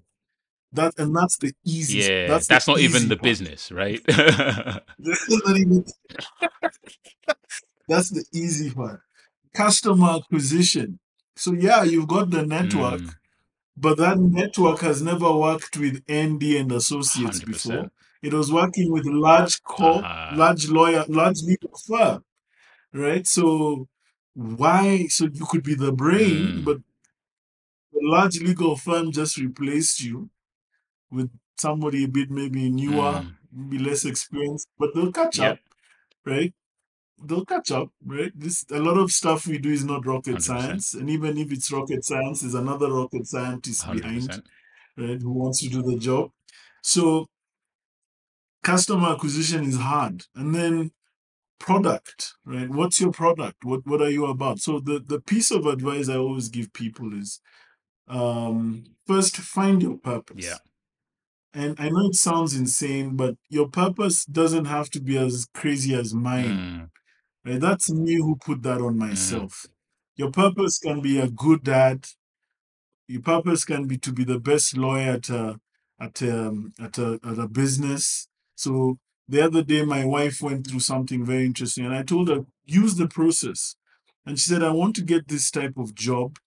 That 0.73 0.93
and 0.97 1.15
that's 1.15 1.37
the 1.37 1.53
easy. 1.65 1.99
Yeah, 1.99 2.27
that's, 2.27 2.47
that's, 2.47 2.67
not 2.67 2.79
even 2.79 3.07
the 3.07 3.15
part. 3.15 3.23
business, 3.23 3.71
right? 3.71 4.01
That's 4.07 5.29
not 5.29 5.57
even. 5.57 5.85
that's 7.87 8.09
the 8.09 8.25
easy 8.33 8.71
part. 8.71 8.99
Customer 9.53 10.17
acquisition. 10.17 10.99
So 11.37 11.53
yeah, 11.53 11.83
you've 11.83 12.07
got 12.09 12.31
the 12.31 12.45
network, 12.45 12.99
Mm, 13.01 13.13
but 13.77 13.97
that 13.97 14.17
network 14.19 14.79
has 14.81 15.01
never 15.01 15.31
worked 15.31 15.77
with 15.77 16.03
ND 16.11 16.57
and 16.57 16.71
Associates 16.73 17.39
before. 17.39 17.83
100%. 17.83 17.89
It 18.23 18.33
was 18.33 18.51
working 18.51 18.91
with 18.91 19.05
large 19.05 19.63
corp, 19.63 20.03
Uh-huh. 20.03 20.35
large 20.35 20.67
lawyer, 20.69 21.05
large 21.07 21.41
legal 21.43 21.71
firm, 21.87 22.23
right? 22.93 23.27
So 23.27 23.87
why? 24.33 25.07
So 25.07 25.25
you 25.25 25.45
could 25.45 25.63
be 25.63 25.75
the 25.75 25.91
brain, 25.91 26.61
Mm. 26.61 26.65
but 26.65 26.77
the 27.91 27.99
large 28.03 28.39
legal 28.41 28.75
firm 28.75 29.11
just 29.11 29.37
replaced 29.37 30.01
you 30.01 30.29
with 31.11 31.31
somebody 31.57 32.03
a 32.05 32.07
bit 32.07 32.29
maybe 32.31 32.69
newer, 32.69 33.23
Mm. 33.23 33.37
maybe 33.51 33.79
less 33.79 34.05
experienced, 34.05 34.67
but 34.77 34.93
they'll 34.93 35.11
catch 35.11 35.39
Yep. 35.39 35.53
up, 35.53 35.59
right? 36.25 36.53
They'll 37.23 37.45
catch 37.45 37.71
up, 37.71 37.89
right? 38.05 38.31
This 38.35 38.65
a 38.71 38.79
lot 38.79 38.97
of 38.97 39.11
stuff 39.11 39.47
we 39.47 39.57
do 39.59 39.71
is 39.71 39.85
not 39.85 40.05
rocket 40.05 40.41
100%. 40.41 40.43
science, 40.43 40.93
and 40.93 41.09
even 41.09 41.37
if 41.37 41.51
it's 41.51 41.71
rocket 41.71 42.05
science, 42.05 42.41
there's 42.41 42.55
another 42.55 42.91
rocket 42.93 43.27
scientist 43.27 43.83
Hundred 43.83 44.03
behind, 44.03 44.43
right, 44.97 45.21
who 45.21 45.31
wants 45.31 45.59
to 45.61 45.69
do 45.69 45.81
the 45.83 45.97
job. 45.97 46.31
So 46.83 47.27
customer 48.63 49.09
acquisition 49.13 49.63
is 49.63 49.77
hard, 49.77 50.25
and 50.35 50.53
then 50.53 50.91
product, 51.59 52.33
right? 52.45 52.69
What's 52.69 52.99
your 53.01 53.11
product? 53.11 53.63
What 53.63 53.85
what 53.85 54.01
are 54.01 54.09
you 54.09 54.25
about? 54.27 54.59
So 54.59 54.79
the 54.79 54.99
the 54.99 55.21
piece 55.21 55.51
of 55.51 55.65
advice 55.65 56.09
I 56.09 56.17
always 56.17 56.49
give 56.49 56.73
people 56.73 57.13
is, 57.13 57.41
um, 58.07 58.85
first 59.07 59.37
find 59.37 59.81
your 59.81 59.97
purpose. 59.97 60.45
Yeah. 60.45 60.57
And 61.53 61.75
I 61.79 61.89
know 61.89 62.07
it 62.09 62.15
sounds 62.15 62.55
insane, 62.55 63.15
but 63.15 63.35
your 63.49 63.67
purpose 63.69 64.25
doesn't 64.25 64.65
have 64.65 64.89
to 64.91 65.01
be 65.01 65.17
as 65.17 65.47
crazy 65.53 65.95
as 65.95 66.13
mine. 66.13 66.59
Mm, 66.59 66.89
Right? 67.45 67.59
That's 67.61 67.89
me 67.91 68.15
who 68.15 68.35
put 68.37 68.63
that 68.63 68.81
on 68.81 68.93
Mm-hmm. 68.95 68.99
myself. 68.99 69.65
Your 70.15 70.31
purpose 70.31 70.79
can 70.79 71.01
be 71.01 71.19
a 71.19 71.29
good 71.29 71.63
dad. 71.63 72.07
Your 73.07 73.21
purpose 73.21 73.65
can 73.65 73.87
be 73.87 73.97
to 73.99 74.11
be 74.11 74.23
the 74.23 74.39
best 74.39 74.77
lawyer 74.77 75.13
at 75.13 75.29
a 75.29 75.59
at 75.99 76.21
um 76.23 76.73
at 76.79 76.97
a 76.97 77.19
at 77.23 77.39
a 77.39 77.47
business. 77.47 78.27
So 78.55 78.97
the 79.27 79.41
other 79.41 79.63
day 79.63 79.83
my 79.83 80.05
wife 80.05 80.41
went 80.41 80.67
through 80.67 80.79
something 80.79 81.25
very 81.25 81.45
interesting 81.45 81.85
and 81.85 81.93
I 81.95 82.03
told 82.03 82.29
her, 82.29 82.45
use 82.65 82.95
the 82.95 83.07
process. 83.07 83.75
And 84.25 84.39
she 84.39 84.49
said, 84.49 84.63
I 84.63 84.71
want 84.71 84.95
to 84.97 85.01
get 85.03 85.27
this 85.27 85.51
type 85.51 85.77
of 85.77 85.93
job 85.95 86.37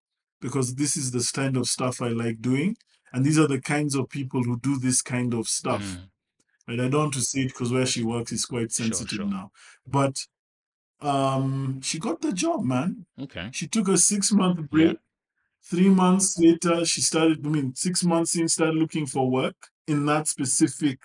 because 0.41 0.75
this 0.75 0.97
is 0.97 1.11
the 1.11 1.31
kind 1.35 1.57
of 1.57 1.67
stuff 1.67 2.01
I 2.01 2.09
like 2.09 2.41
doing. 2.41 2.77
And 3.13 3.25
these 3.25 3.39
are 3.39 3.47
the 3.49 3.61
kinds 3.61 3.95
of 3.95 4.09
people 4.09 4.43
who 4.45 4.59
do 4.59 4.79
this 4.79 5.03
kind 5.03 5.35
of 5.35 5.49
stuff. 5.49 5.83
mm, 5.83 6.09
Right? 6.69 6.81
I 6.81 6.89
don't 6.89 7.01
want 7.01 7.15
to 7.15 7.21
say 7.23 7.41
it 7.41 7.49
because 7.49 7.73
where 7.73 7.87
she 7.87 8.03
works 8.05 8.33
is 8.33 8.45
quite 8.47 8.71
sensitive 8.73 9.17
sure. 9.17 9.27
now. 9.27 9.51
But 9.87 10.27
um 11.01 11.81
she 11.83 11.99
got 11.99 12.21
the 12.21 12.33
job, 12.33 12.63
man. 12.65 13.07
Okay. 13.19 13.49
She 13.53 13.67
took 13.67 13.89
a 13.89 13.97
six 13.99 14.33
month 14.33 14.71
break 14.71 14.83
Yeah. 14.83 14.93
break. 14.93 14.99
Three 15.63 15.89
months 15.91 16.39
later, 16.39 16.85
she 16.85 17.01
started, 17.03 17.45
I 17.47 17.49
mean, 17.49 17.75
six 17.75 18.03
months 18.03 18.35
in, 18.35 18.49
started 18.49 18.77
looking 18.77 19.07
for 19.07 19.31
work 19.31 19.69
in 19.87 20.07
that 20.07 20.27
specific 20.27 20.99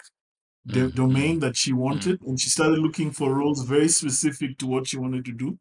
do- 0.67 0.89
Mhm, 0.89 0.95
domain 0.95 1.39
that 1.39 1.55
she 1.55 1.73
wanted. 1.73 2.21
And 2.23 2.39
she 2.39 2.49
started 2.49 2.79
looking 2.79 3.11
for 3.11 3.33
roles 3.35 3.63
very 3.65 3.87
specific 3.89 4.57
to 4.59 4.67
what 4.67 4.87
she 4.87 4.97
wanted 4.97 5.25
to 5.25 5.31
do. 5.31 5.57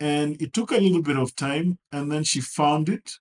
And 0.00 0.40
it 0.42 0.52
took 0.52 0.70
a 0.72 0.78
little 0.78 1.02
bit 1.02 1.16
of 1.16 1.34
time. 1.36 1.78
And 1.92 2.10
then 2.10 2.24
she 2.24 2.40
found 2.40 2.88
it. 2.88 3.12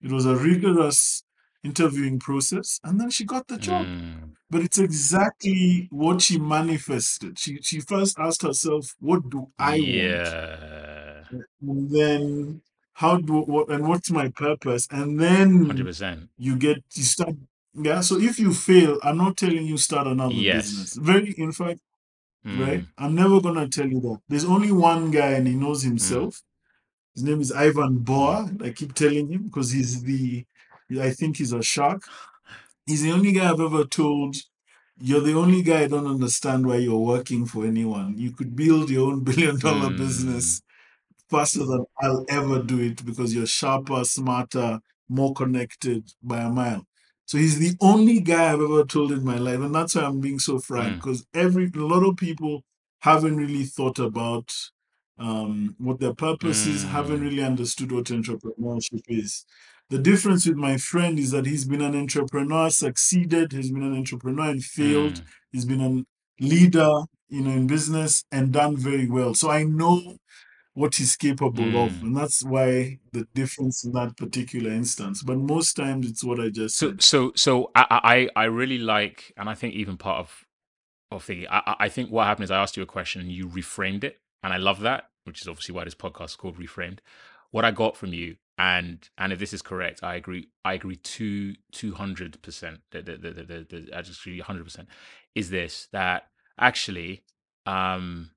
It 0.00 0.12
was 0.12 0.26
a 0.26 0.36
rigorous 0.36 1.24
interviewing 1.62 2.18
process. 2.18 2.78
And 2.84 3.00
then 3.00 3.10
she 3.10 3.24
got 3.24 3.48
the 3.48 3.58
job. 3.58 3.86
Mm, 3.86 4.30
But 4.50 4.62
it's 4.62 4.78
exactly 4.78 5.88
what 5.90 6.20
she 6.22 6.38
manifested. 6.38 7.38
She 7.38 7.58
she 7.62 7.80
first 7.80 8.18
asked 8.18 8.42
herself, 8.42 8.94
"What 9.00 9.28
do 9.30 9.48
I 9.58 9.78
want?" 9.80 9.88
yeah. 9.88 11.24
And 11.62 11.90
then 11.90 12.62
how 12.92 13.16
do 13.18 13.32
what 13.52 13.68
and 13.70 13.88
what's 13.88 14.10
my 14.10 14.28
purpose? 14.28 14.86
And 14.90 15.18
then 15.18 15.66
Hundred 15.66 15.86
percent. 15.86 16.30
you 16.36 16.56
get 16.56 16.84
you 16.94 17.02
start. 17.02 17.34
Yeah. 17.74 18.00
So 18.00 18.18
if 18.20 18.38
you 18.38 18.52
fail, 18.52 18.98
I'm 19.02 19.18
not 19.18 19.36
telling 19.36 19.66
you 19.66 19.76
start 19.78 20.06
another 20.06 20.34
Yes. 20.34 20.70
business. 20.70 20.94
Very 20.94 21.34
in 21.38 21.52
fact, 21.52 21.80
right? 22.44 22.80
Mm, 22.82 22.88
I'm 22.98 23.14
never 23.14 23.40
gonna 23.40 23.68
tell 23.68 23.88
you 23.88 24.00
that. 24.00 24.20
There's 24.28 24.44
only 24.44 24.72
one 24.72 25.10
guy 25.10 25.32
and 25.32 25.46
he 25.48 25.54
knows 25.54 25.82
himself. 25.82 26.42
His 27.14 27.24
name 27.24 27.40
is 27.40 27.52
Ivan 27.52 27.98
Boa. 27.98 28.50
I 28.62 28.70
keep 28.70 28.94
telling 28.94 29.28
him 29.30 29.44
because 29.44 29.72
he's 29.72 30.02
the, 30.02 30.44
I 31.00 31.10
think 31.12 31.38
he's 31.38 31.52
a 31.52 31.62
shark. 31.62 32.04
He's 32.86 33.02
the 33.02 33.12
only 33.12 33.32
guy 33.32 33.50
I've 33.50 33.60
ever 33.60 33.84
told, 33.84 34.36
you're 34.98 35.20
the 35.20 35.34
only 35.34 35.62
guy 35.62 35.82
I 35.84 35.88
don't 35.88 36.06
understand 36.06 36.66
why 36.66 36.76
you're 36.76 36.98
working 36.98 37.46
for 37.46 37.66
anyone. 37.66 38.16
You 38.18 38.32
could 38.32 38.56
build 38.56 38.90
your 38.90 39.10
own 39.12 39.24
billion 39.28 39.58
dollar 39.58 39.90
Mm. 39.90 39.96
business 39.96 40.62
faster 41.30 41.60
than 41.64 41.84
I'll 42.02 42.24
ever 42.28 42.62
do 42.62 42.80
it 42.80 43.04
because 43.04 43.34
you're 43.34 43.46
sharper, 43.46 44.04
smarter, 44.04 44.80
more 45.08 45.34
connected 45.34 46.12
by 46.22 46.40
a 46.42 46.50
mile. 46.50 46.86
So 47.26 47.38
he's 47.38 47.58
the 47.58 47.76
only 47.80 48.20
guy 48.20 48.52
I've 48.52 48.60
ever 48.60 48.84
told 48.84 49.12
in 49.12 49.24
my 49.24 49.38
life, 49.38 49.60
and 49.60 49.74
that's 49.74 49.94
why 49.94 50.02
I'm 50.02 50.20
being 50.20 50.38
so 50.38 50.58
frank. 50.58 50.94
Mm. 50.94 50.96
Because 50.96 51.26
every 51.34 51.70
a 51.74 51.78
lot 51.78 52.06
of 52.06 52.16
people 52.16 52.62
haven't 53.00 53.36
really 53.36 53.64
thought 53.64 53.98
about 53.98 54.52
um, 55.18 55.74
what 55.78 56.00
their 56.00 56.14
purpose 56.14 56.66
is, 56.66 56.82
haven't 56.84 57.20
Mm. 57.20 57.22
really 57.22 57.42
understood 57.42 57.92
what 57.92 58.06
entrepreneurship 58.06 59.02
is. 59.08 59.44
The 59.90 59.98
difference 59.98 60.46
with 60.46 60.56
my 60.56 60.76
friend 60.76 61.18
is 61.18 61.30
that 61.30 61.46
he's 61.46 61.64
been 61.64 61.82
an 61.82 61.94
entrepreneur, 61.94 62.70
succeeded. 62.70 63.52
He's 63.52 63.70
been 63.70 63.82
an 63.82 63.96
entrepreneur 63.96 64.50
and 64.50 64.64
failed. 64.64 65.14
Mm. 65.14 65.24
He's 65.52 65.64
been 65.66 65.80
a 65.80 66.44
leader, 66.44 66.90
you 67.28 67.42
know, 67.42 67.50
in 67.50 67.66
business 67.66 68.24
and 68.32 68.52
done 68.52 68.76
very 68.76 69.08
well. 69.08 69.34
So 69.34 69.50
I 69.50 69.62
know 69.64 70.16
what 70.74 70.96
he's 70.96 71.16
capable 71.16 71.76
of, 71.84 71.92
Mm. 71.92 72.02
and 72.02 72.16
that's 72.16 72.42
why 72.44 72.98
the 73.12 73.26
difference 73.34 73.84
in 73.84 73.92
that 73.92 74.16
particular 74.16 74.70
instance. 74.70 75.22
But 75.22 75.38
most 75.38 75.74
times, 75.74 76.08
it's 76.10 76.24
what 76.24 76.40
I 76.40 76.48
just 76.50 76.76
So 76.76 76.90
said. 76.90 77.02
so 77.02 77.32
so 77.36 77.70
I 77.74 78.28
I 78.36 78.42
I 78.42 78.44
really 78.46 78.78
like, 78.78 79.32
and 79.36 79.48
I 79.48 79.54
think 79.54 79.74
even 79.74 79.96
part 79.96 80.18
of 80.20 80.44
of 81.10 81.26
the 81.26 81.46
I 81.48 81.76
I- 81.78 81.88
think 81.88 82.10
what 82.10 82.26
happened 82.26 82.44
is 82.44 82.50
I 82.50 82.60
asked 82.60 82.76
you 82.76 82.82
a 82.82 82.86
question 82.86 83.20
and 83.22 83.30
you 83.30 83.48
reframed 83.48 84.04
it, 84.04 84.20
and 84.42 84.52
I 84.52 84.56
love 84.56 84.80
that, 84.80 85.10
which 85.24 85.40
is 85.40 85.48
obviously 85.48 85.74
why 85.74 85.84
this 85.84 85.94
podcast 85.94 86.24
is 86.30 86.36
called 86.36 86.58
Reframed. 86.58 86.98
What 87.52 87.64
I 87.64 87.70
got 87.70 87.96
from 87.96 88.12
you, 88.12 88.36
and 88.58 89.08
and 89.16 89.32
if 89.32 89.38
this 89.38 89.52
is 89.52 89.62
correct, 89.62 90.02
I 90.02 90.16
agree. 90.16 90.48
I 90.64 90.72
agree 90.74 90.96
two 90.96 91.54
two 91.70 91.94
hundred 91.94 92.42
percent. 92.42 92.80
The 92.90 93.00
the 93.02 93.16
the 93.16 93.30
the, 93.30 93.44
the, 93.44 93.66
the 93.70 93.96
I 93.96 94.02
just 94.02 94.20
agree 94.22 94.40
hundred 94.40 94.64
percent. 94.64 94.88
Is 95.36 95.50
this 95.50 95.86
that 95.92 96.26
actually? 96.58 97.22
um 97.66 98.30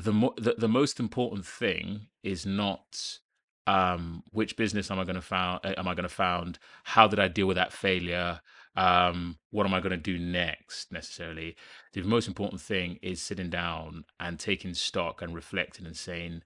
the, 0.00 0.12
mo- 0.12 0.34
the 0.38 0.54
the 0.58 0.68
most 0.68 1.00
important 1.00 1.46
thing 1.46 2.08
is 2.22 2.46
not 2.46 3.18
um 3.66 4.24
which 4.32 4.56
business 4.56 4.90
am 4.90 4.98
i 5.00 5.04
going 5.04 5.16
to 5.16 5.22
found 5.22 5.60
am 5.64 5.88
i 5.88 5.94
going 5.94 6.08
to 6.08 6.14
found? 6.14 6.58
How 6.84 7.08
did 7.08 7.20
i 7.20 7.28
deal 7.28 7.46
with 7.46 7.56
that 7.56 7.72
failure? 7.72 8.40
Um 8.76 9.38
what 9.50 9.66
am 9.66 9.74
i 9.74 9.80
going 9.80 9.90
to 9.92 9.96
do 9.96 10.18
next 10.18 10.92
necessarily? 10.92 11.56
The 11.94 12.02
most 12.02 12.28
important 12.28 12.62
thing 12.62 12.98
is 13.02 13.22
sitting 13.22 13.50
down 13.50 14.04
and 14.20 14.38
taking 14.40 14.74
stock 14.74 15.22
and 15.22 15.34
reflecting 15.34 15.86
and 15.86 15.96
saying 15.96 16.42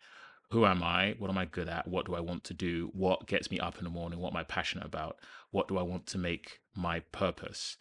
who 0.51 0.67
am 0.67 0.83
i? 0.83 1.17
What 1.19 1.31
am 1.31 1.39
i 1.39 1.47
good 1.47 1.69
at? 1.69 1.89
What 1.89 2.07
do 2.07 2.15
i 2.15 2.21
want 2.21 2.45
to 2.45 2.55
do? 2.55 2.91
What 2.95 3.27
gets 3.27 3.51
me 3.51 3.61
up 3.61 3.79
in 3.79 3.85
the 3.85 3.91
morning? 3.91 4.21
What 4.21 4.33
am 4.33 4.39
i 4.39 4.45
passionate 4.45 4.87
about? 4.87 5.19
What 5.53 5.69
do 5.69 5.79
i 5.79 5.83
want 5.83 6.07
to 6.09 6.19
make 6.19 6.61
my 6.77 7.01
purpose? 7.13 7.77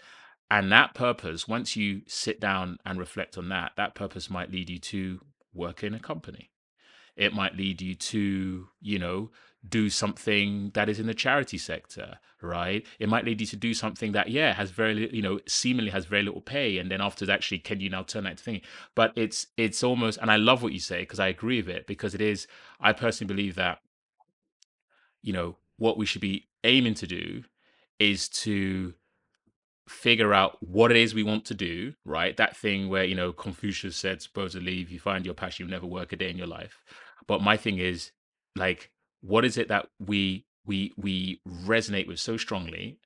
And 0.52 0.72
that 0.72 0.94
purpose 0.94 1.48
once 1.48 1.76
you 1.76 2.04
sit 2.08 2.40
down 2.40 2.80
and 2.86 3.00
reflect 3.00 3.38
on 3.38 3.50
that 3.50 3.74
that 3.78 3.96
purpose 3.96 4.30
might 4.30 4.52
lead 4.52 4.70
you 4.70 4.80
to 4.80 5.22
work 5.54 5.84
in 5.84 5.94
a 5.94 6.00
company. 6.00 6.52
It 7.16 7.34
might 7.34 7.56
lead 7.56 7.82
you 7.82 7.94
to, 7.94 8.70
you 8.82 9.00
know, 9.00 9.30
do 9.68 9.90
something 9.90 10.72
that 10.74 10.90
is 10.90 11.00
in 11.00 11.06
the 11.06 11.14
charity 11.14 11.58
sector, 11.58 12.18
right? 12.42 12.86
It 13.00 13.08
might 13.08 13.24
lead 13.24 13.40
you 13.40 13.48
to 13.48 13.56
do 13.56 13.74
something 13.74 14.14
that, 14.14 14.30
yeah, 14.30 14.54
has 14.54 14.72
very, 14.72 15.14
you 15.16 15.22
know, 15.22 15.40
seemingly 15.48 15.92
has 15.92 16.06
very 16.06 16.24
little 16.24 16.42
pay, 16.42 16.80
and 16.80 16.90
then 16.90 17.02
afterwards, 17.02 17.30
actually, 17.30 17.60
can 17.60 17.80
you 17.80 17.90
now 17.90 18.04
turn 18.04 18.24
that 18.24 18.32
into 18.32 18.44
thing? 18.44 18.62
But 18.96 19.14
it's 19.16 19.48
it's 19.56 19.84
almost, 19.84 20.18
and 20.22 20.32
I 20.32 20.38
love 20.38 20.64
what 20.64 20.74
you 20.74 20.80
say 20.80 21.02
because 21.02 21.20
I 21.20 21.28
agree 21.28 21.62
with 21.62 21.70
it 21.70 21.88
because 21.88 22.16
it 22.16 22.22
is. 22.22 22.48
I 22.80 22.94
personally 22.94 23.34
believe 23.34 23.56
that, 23.56 23.80
you 25.22 25.34
know, 25.34 25.58
what 25.78 25.98
we 25.98 26.06
should 26.06 26.22
be 26.22 26.48
aiming 26.64 26.96
to 26.96 27.08
do 27.08 27.44
is 28.00 28.28
to 28.28 28.96
figure 29.88 30.34
out 30.34 30.58
what 30.62 30.92
it 30.92 30.98
is 30.98 31.14
we 31.14 31.24
want 31.24 31.46
to 31.46 31.54
do, 31.54 31.94
right? 32.06 32.38
That 32.38 32.56
thing 32.56 32.90
where, 32.90 33.04
you 33.04 33.16
know, 33.16 33.34
Confucius 33.34 33.98
said, 33.98 34.22
supposedly, 34.22 34.82
if 34.82 34.92
you 34.92 35.00
find 35.00 35.26
your 35.26 35.34
passion, 35.34 35.66
you'll 35.66 35.72
never 35.72 35.86
work 35.86 36.14
a 36.14 36.16
day 36.16 36.30
in 36.30 36.38
your 36.38 36.48
life. 36.48 36.84
But 37.28 37.42
my 37.42 37.58
thing 37.58 37.80
is, 37.80 38.12
like, 38.56 38.92
what 39.22 39.46
is 39.46 39.58
it 39.58 39.68
that 39.70 39.88
we 40.00 40.46
we 40.66 40.94
we 40.98 41.42
resonate 41.48 42.08
with 42.08 42.20
so 42.20 42.38
strongly? 42.38 43.00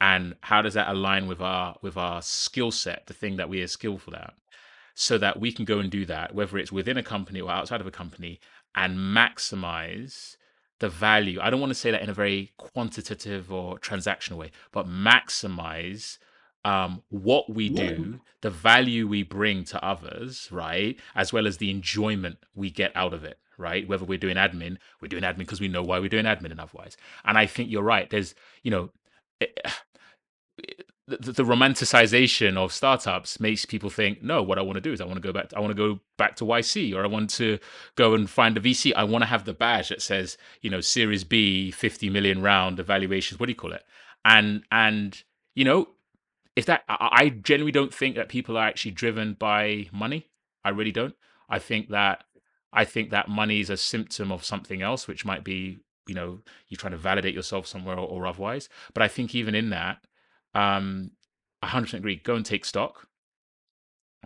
And 0.00 0.36
how 0.42 0.62
does 0.62 0.74
that 0.74 0.88
align 0.88 1.26
with 1.26 1.40
our 1.40 1.76
with 1.82 1.96
our 1.96 2.22
skill 2.22 2.70
set, 2.70 3.06
the 3.06 3.14
thing 3.14 3.36
that 3.36 3.48
we 3.48 3.62
are 3.62 3.68
skillful 3.68 4.14
at, 4.14 4.34
so 4.94 5.18
that 5.18 5.40
we 5.40 5.52
can 5.52 5.64
go 5.64 5.78
and 5.78 5.90
do 5.90 6.04
that, 6.06 6.34
whether 6.34 6.58
it's 6.58 6.72
within 6.72 6.96
a 6.96 7.02
company 7.02 7.40
or 7.40 7.50
outside 7.50 7.80
of 7.80 7.86
a 7.86 7.90
company, 7.90 8.38
and 8.74 8.98
maximize 8.98 10.36
the 10.80 10.88
value. 10.88 11.40
I 11.40 11.50
don't 11.50 11.60
want 11.60 11.70
to 11.70 11.78
say 11.78 11.90
that 11.90 12.02
in 12.02 12.08
a 12.08 12.14
very 12.14 12.52
quantitative 12.56 13.52
or 13.52 13.78
transactional 13.78 14.36
way, 14.36 14.50
but 14.72 14.86
maximize 14.86 16.18
um, 16.64 17.02
what 17.08 17.48
we 17.52 17.68
do, 17.68 18.20
the 18.42 18.50
value 18.50 19.06
we 19.06 19.22
bring 19.22 19.64
to 19.64 19.84
others, 19.84 20.48
right? 20.50 20.98
As 21.14 21.32
well 21.32 21.46
as 21.46 21.56
the 21.56 21.70
enjoyment 21.70 22.38
we 22.54 22.70
get 22.70 22.92
out 22.94 23.14
of 23.14 23.24
it, 23.24 23.38
right? 23.56 23.88
Whether 23.88 24.04
we're 24.04 24.18
doing 24.18 24.36
admin, 24.36 24.76
we're 25.00 25.08
doing 25.08 25.22
admin 25.22 25.38
because 25.38 25.60
we 25.60 25.68
know 25.68 25.82
why 25.82 25.98
we're 25.98 26.08
doing 26.08 26.26
admin 26.26 26.50
and 26.50 26.60
otherwise. 26.60 26.96
And 27.24 27.38
I 27.38 27.46
think 27.46 27.70
you're 27.70 27.82
right. 27.82 28.08
There's, 28.10 28.34
you 28.62 28.70
know, 28.70 28.90
it, 29.40 29.58
the, 31.08 31.32
the 31.32 31.42
romanticization 31.42 32.56
of 32.56 32.72
startups 32.72 33.40
makes 33.40 33.64
people 33.64 33.88
think, 33.88 34.22
no, 34.22 34.42
what 34.42 34.58
I 34.58 34.62
want 34.62 34.76
to 34.76 34.80
do 34.80 34.92
is 34.92 35.00
I 35.00 35.06
want 35.06 35.16
to 35.16 35.26
go 35.26 35.32
back. 35.32 35.52
I 35.56 35.60
want 35.60 35.70
to 35.70 35.74
go 35.74 36.00
back 36.18 36.36
to 36.36 36.44
YC, 36.44 36.94
or 36.94 37.02
I 37.02 37.06
want 37.06 37.30
to 37.30 37.58
go 37.96 38.14
and 38.14 38.28
find 38.28 38.56
a 38.56 38.60
VC. 38.60 38.92
I 38.94 39.04
want 39.04 39.22
to 39.22 39.26
have 39.26 39.44
the 39.44 39.54
badge 39.54 39.88
that 39.88 40.02
says, 40.02 40.36
you 40.60 40.70
know, 40.70 40.80
Series 40.80 41.24
B, 41.24 41.70
fifty 41.70 42.10
million 42.10 42.42
round 42.42 42.78
evaluations. 42.78 43.40
What 43.40 43.46
do 43.46 43.52
you 43.52 43.56
call 43.56 43.72
it? 43.72 43.84
And 44.24 44.64
and 44.70 45.22
you 45.54 45.64
know, 45.64 45.88
if 46.56 46.66
that, 46.66 46.82
I, 46.88 47.08
I 47.12 47.28
genuinely 47.30 47.72
don't 47.72 47.94
think 47.94 48.16
that 48.16 48.28
people 48.28 48.56
are 48.58 48.66
actually 48.66 48.92
driven 48.92 49.34
by 49.34 49.88
money. 49.92 50.26
I 50.64 50.70
really 50.70 50.92
don't. 50.92 51.14
I 51.48 51.58
think 51.58 51.88
that 51.88 52.24
I 52.72 52.84
think 52.84 53.10
that 53.10 53.28
money 53.28 53.60
is 53.60 53.70
a 53.70 53.76
symptom 53.76 54.30
of 54.30 54.44
something 54.44 54.82
else, 54.82 55.08
which 55.08 55.24
might 55.24 55.42
be, 55.42 55.78
you 56.06 56.14
know, 56.14 56.40
you're 56.68 56.76
trying 56.78 56.92
to 56.92 56.98
validate 56.98 57.34
yourself 57.34 57.66
somewhere 57.66 57.98
or, 57.98 58.06
or 58.06 58.26
otherwise. 58.26 58.68
But 58.92 59.02
I 59.02 59.08
think 59.08 59.34
even 59.34 59.54
in 59.54 59.70
that, 59.70 60.02
um, 60.54 61.12
100% 61.64 61.94
agree. 61.94 62.16
Go 62.16 62.34
and 62.34 62.44
take 62.44 62.64
stock. 62.64 63.06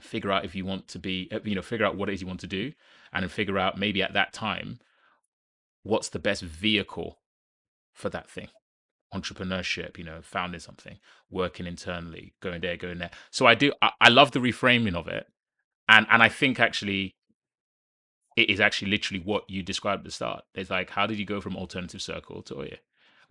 Figure 0.00 0.32
out 0.32 0.44
if 0.44 0.54
you 0.54 0.64
want 0.64 0.88
to 0.88 0.98
be, 0.98 1.28
uh, 1.32 1.40
you 1.44 1.54
know, 1.54 1.62
figure 1.62 1.86
out 1.86 1.96
what 1.96 2.08
it 2.08 2.14
is 2.14 2.20
you 2.20 2.26
want 2.26 2.40
to 2.40 2.46
do, 2.46 2.72
and 3.12 3.30
figure 3.30 3.58
out 3.58 3.78
maybe 3.78 4.02
at 4.02 4.14
that 4.14 4.32
time 4.32 4.80
what's 5.82 6.08
the 6.08 6.18
best 6.18 6.42
vehicle 6.42 7.18
for 7.92 8.08
that 8.08 8.28
thing. 8.28 8.48
Entrepreneurship, 9.14 9.98
you 9.98 10.04
know, 10.04 10.20
founding 10.22 10.60
something, 10.60 10.98
working 11.30 11.66
internally, 11.66 12.34
going 12.40 12.62
there, 12.62 12.76
going 12.76 12.98
there. 12.98 13.10
So 13.30 13.46
I 13.46 13.54
do. 13.54 13.72
I, 13.82 13.90
I 14.00 14.08
love 14.08 14.32
the 14.32 14.40
reframing 14.40 14.94
of 14.94 15.06
it, 15.08 15.26
and 15.88 16.06
and 16.10 16.22
I 16.22 16.28
think 16.28 16.58
actually 16.58 17.14
it 18.36 18.48
is 18.48 18.60
actually 18.60 18.90
literally 18.90 19.22
what 19.22 19.48
you 19.48 19.62
described 19.62 20.00
at 20.00 20.04
the 20.04 20.10
start. 20.10 20.42
It's 20.54 20.70
like, 20.70 20.90
how 20.90 21.06
did 21.06 21.18
you 21.18 21.26
go 21.26 21.40
from 21.40 21.56
alternative 21.56 22.00
circle 22.00 22.42
to 22.44 22.60
Oye? 22.60 22.78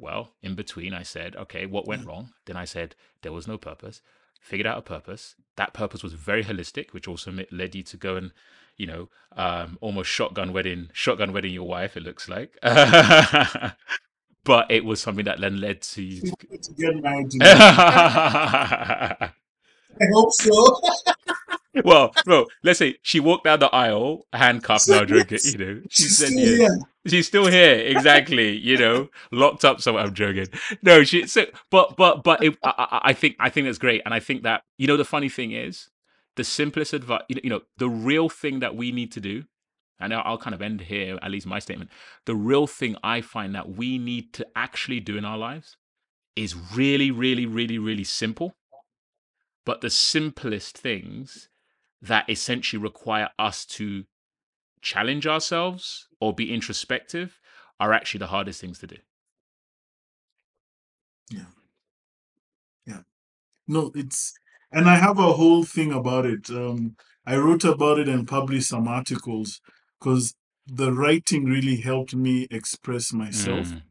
Well, 0.02 0.32
in 0.41 0.56
between, 0.56 0.95
I 0.95 1.03
said, 1.03 1.36
okay, 1.36 1.68
what 1.68 1.88
went 1.88 2.07
wrong? 2.07 2.32
Then 2.45 2.57
I 2.57 2.65
said, 2.65 2.95
there 3.22 3.32
was 3.32 3.48
no 3.48 3.60
purpose. 3.60 4.02
Figured 4.41 4.65
out 4.65 4.80
a 4.80 4.82
purpose. 4.82 5.36
That 5.57 5.73
purpose 5.73 6.02
was 6.02 6.14
very 6.14 6.44
holistic, 6.44 6.91
which 6.91 7.07
also 7.07 7.32
led 7.52 7.76
you 7.76 7.84
to 7.84 7.98
go 7.98 8.15
and, 8.15 8.32
you 8.78 8.88
know, 8.88 9.10
um, 9.38 9.78
almost 9.80 10.10
shotgun 10.10 10.53
wedding, 10.53 10.90
shotgun 10.91 11.34
wedding 11.34 11.53
your 11.53 11.68
wife. 11.68 11.95
It 11.95 12.02
looks 12.02 12.28
like, 12.28 12.57
but 14.44 14.72
it 14.72 14.84
was 14.84 14.99
something 14.99 15.26
that 15.26 15.40
then 15.40 15.61
led 15.61 15.84
to 15.84 16.02
you. 16.02 16.22
To 16.22 16.73
get 16.73 16.95
married 16.95 17.28
I 17.44 19.30
hope 20.14 20.34
so. 20.34 20.82
well, 21.85 22.14
bro, 22.26 22.45
let's 22.64 22.80
say 22.80 22.98
she 23.02 23.19
walked 23.19 23.45
down 23.45 23.60
the 23.60 23.73
aisle, 23.73 24.26
handcuffed, 24.34 24.89
now 24.89 25.06
drinking. 25.06 25.39
You 25.43 25.57
know, 25.57 25.81
she 25.89 26.03
She's 26.03 26.18
still 26.18 26.38
here. 26.38 26.80
She's 27.07 27.27
still 27.27 27.48
here, 27.48 27.76
exactly. 27.76 28.57
You 28.57 28.77
know, 28.77 29.10
locked 29.31 29.64
up 29.64 29.80
somewhere. 29.81 30.03
I'm 30.03 30.14
joking. 30.14 30.48
No, 30.81 31.03
she. 31.03 31.27
So, 31.27 31.45
but 31.69 31.95
but 31.95 32.23
but 32.23 32.43
it, 32.43 32.57
I, 32.64 32.73
I 32.77 33.02
I 33.10 33.14
think 33.14 33.38
I 33.39 33.49
think 33.49 33.68
that's 33.68 33.77
great, 33.77 34.02
and 34.06 34.14
I 34.14 34.19
think 34.19 34.43
that 34.43 34.64
you 34.77 34.88
know 34.88 34.98
the 34.98 35.06
funny 35.06 35.30
thing 35.30 35.52
is, 35.52 35.89
the 36.35 36.43
simplest 36.43 36.93
advice. 36.93 37.23
You 37.30 37.49
know, 37.49 37.61
the 37.77 37.89
real 37.89 38.27
thing 38.27 38.60
that 38.60 38.76
we 38.76 38.91
need 38.91 39.11
to 39.14 39.22
do, 39.22 39.45
and 39.99 40.14
I'll, 40.14 40.23
I'll 40.26 40.38
kind 40.38 40.53
of 40.53 40.61
end 40.61 40.81
here. 40.81 41.18
At 41.22 41.31
least 41.31 41.48
my 41.48 41.60
statement. 41.60 41.89
The 42.26 42.35
real 42.35 42.68
thing 42.68 42.98
I 43.02 43.22
find 43.22 43.56
that 43.56 43.69
we 43.69 43.98
need 43.98 44.34
to 44.34 44.48
actually 44.56 44.99
do 44.99 45.18
in 45.18 45.23
our 45.23 45.38
lives 45.38 45.77
is 46.35 46.56
really, 46.76 47.11
really, 47.11 47.45
really, 47.45 47.77
really 47.77 48.03
simple. 48.03 48.53
But 49.65 49.81
the 49.81 49.89
simplest 49.89 50.77
things 50.77 51.49
that 52.02 52.30
essentially 52.30 52.82
require 52.82 53.30
us 53.38 53.65
to 53.65 54.06
challenge 54.82 55.28
ourselves 55.28 56.07
or 56.19 56.34
be 56.34 56.53
introspective 56.53 57.40
are 57.80 57.94
actually 57.94 58.19
the 58.19 58.28
hardest 58.28 58.61
things 58.61 58.80
to 58.80 58.88
do. 58.88 58.98
Yeah. 61.30 61.45
Yeah. 62.86 63.02
No, 63.68 63.91
it's 63.95 64.34
and 64.72 64.90
I 64.90 64.95
have 64.95 65.19
a 65.19 65.34
whole 65.34 65.64
thing 65.64 65.91
about 65.91 66.26
it. 66.26 66.49
Um, 66.49 66.95
I 67.26 67.38
wrote 67.38 67.64
about 67.64 67.99
it 67.99 68.07
and 68.07 68.28
published 68.28 68.69
some 68.69 68.88
articles 68.88 69.61
because 69.99 70.34
the 70.65 70.91
writing 70.91 71.45
really 71.45 71.78
helped 71.78 72.15
me 72.15 72.48
express 72.49 73.14
myself. 73.14 73.68
Mm. 73.68 73.82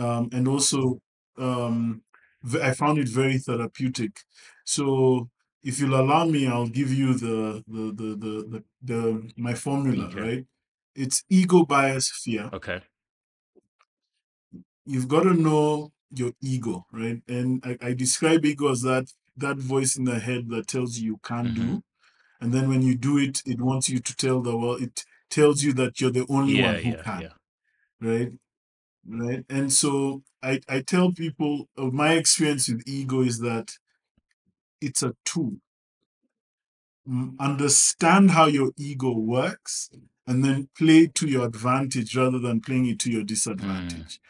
Um, 0.00 0.28
and 0.32 0.46
also, 0.46 1.00
um, 1.38 2.02
I 2.62 2.72
found 2.72 2.98
it 2.98 3.08
very 3.08 3.38
therapeutic. 3.38 4.20
So, 4.64 5.30
if 5.68 5.74
you'll 5.80 6.00
allow 6.04 6.24
me, 6.36 6.42
I'll 6.52 6.68
give 6.80 6.92
you 7.00 7.08
the 7.24 7.62
the 7.76 7.84
the 8.00 8.08
the, 8.24 8.34
the, 8.52 8.60
the 8.90 9.32
my 9.36 9.54
formula, 9.54 10.06
Okay. 10.06 10.22
right? 10.24 10.44
It's 10.94 11.18
ego 11.30 11.64
bias 11.72 12.08
fear. 12.24 12.46
Okay. 12.52 12.82
You've 14.84 15.08
got 15.08 15.24
to 15.24 15.34
know 15.34 15.92
your 16.10 16.32
ego, 16.42 16.86
right? 16.92 17.22
And 17.28 17.62
I, 17.64 17.76
I 17.88 17.92
describe 17.94 18.44
ego 18.44 18.70
as 18.70 18.82
that 18.82 19.12
that 19.36 19.58
voice 19.58 19.96
in 19.96 20.04
the 20.04 20.18
head 20.18 20.48
that 20.48 20.66
tells 20.66 20.98
you 20.98 21.12
you 21.12 21.18
can't 21.22 21.54
do, 21.54 21.80
Mhm. 21.80 21.82
and 22.40 22.52
then 22.54 22.68
when 22.68 22.82
you 22.82 22.96
do 22.96 23.18
it, 23.18 23.42
it 23.46 23.60
wants 23.60 23.88
you 23.88 24.00
to 24.00 24.16
tell 24.16 24.42
the 24.42 24.56
world. 24.56 24.82
It 24.82 25.04
tells 25.30 25.62
you 25.64 25.72
that 25.74 26.00
you're 26.00 26.12
the 26.12 26.26
only 26.30 26.54
Yeah, 26.54 26.62
one 26.62 26.78
who 26.78 26.94
yeah, 26.94 27.02
can, 27.04 27.22
yeah. 27.22 27.32
right? 28.00 28.32
Right. 29.06 29.44
And 29.50 29.72
so 29.72 30.24
I 30.42 30.60
I 30.68 30.82
tell 30.82 31.12
people 31.12 31.68
of 31.76 31.92
my 31.94 32.14
experience 32.14 32.68
with 32.68 32.84
ego 32.88 33.22
is 33.22 33.40
that 33.40 33.72
it's 34.80 35.02
a 35.02 35.14
tool. 35.24 35.54
Mm, 37.08 37.38
Understand 37.40 38.32
how 38.32 38.46
your 38.46 38.72
ego 38.76 39.12
works, 39.12 39.90
and 40.26 40.44
then 40.44 40.68
play 40.76 41.06
to 41.06 41.26
your 41.26 41.46
advantage 41.46 42.14
rather 42.16 42.38
than 42.38 42.60
playing 42.60 42.86
it 42.86 42.98
to 43.00 43.10
your 43.10 43.24
disadvantage 43.24 44.20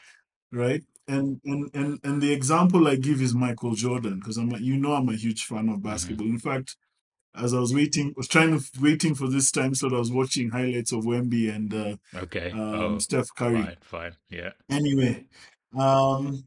right? 0.51 0.83
And 1.07 1.41
and 1.45 1.71
and 1.75 1.99
and 2.03 2.23
the 2.23 2.33
example 2.33 2.87
I 2.89 2.97
give 2.97 3.21
is 3.21 3.35
Michael 3.35 3.75
Jordan 3.75 4.19
because 4.19 4.37
I'm 4.39 4.53
a, 4.55 4.59
you 4.59 4.77
know 4.79 4.93
I'm 4.95 5.09
a 5.09 5.15
huge 5.17 5.45
fan 5.45 5.69
of 5.69 5.83
basketball. 5.83 6.27
In 6.27 6.39
fact, 6.39 6.77
as 7.35 7.53
I 7.55 7.59
was 7.61 7.75
waiting, 7.75 8.09
I 8.09 8.13
was 8.17 8.29
trying 8.29 8.59
to 8.59 8.65
waiting 8.81 9.15
for 9.15 9.29
this 9.29 9.51
time 9.51 9.75
slot, 9.75 9.93
I 9.95 9.99
was 9.99 10.11
watching 10.13 10.51
highlights 10.51 10.93
of 10.93 11.05
Wemby 11.05 11.55
and 11.55 11.75
uh, 11.75 11.97
Okay. 12.19 12.51
um, 12.51 12.59
oh, 12.75 12.99
Steph 12.99 13.29
Curry. 13.37 13.63
fine, 13.63 13.77
fine. 13.83 14.13
Yeah. 14.31 14.51
Anyway, 14.71 15.27
um, 15.79 16.45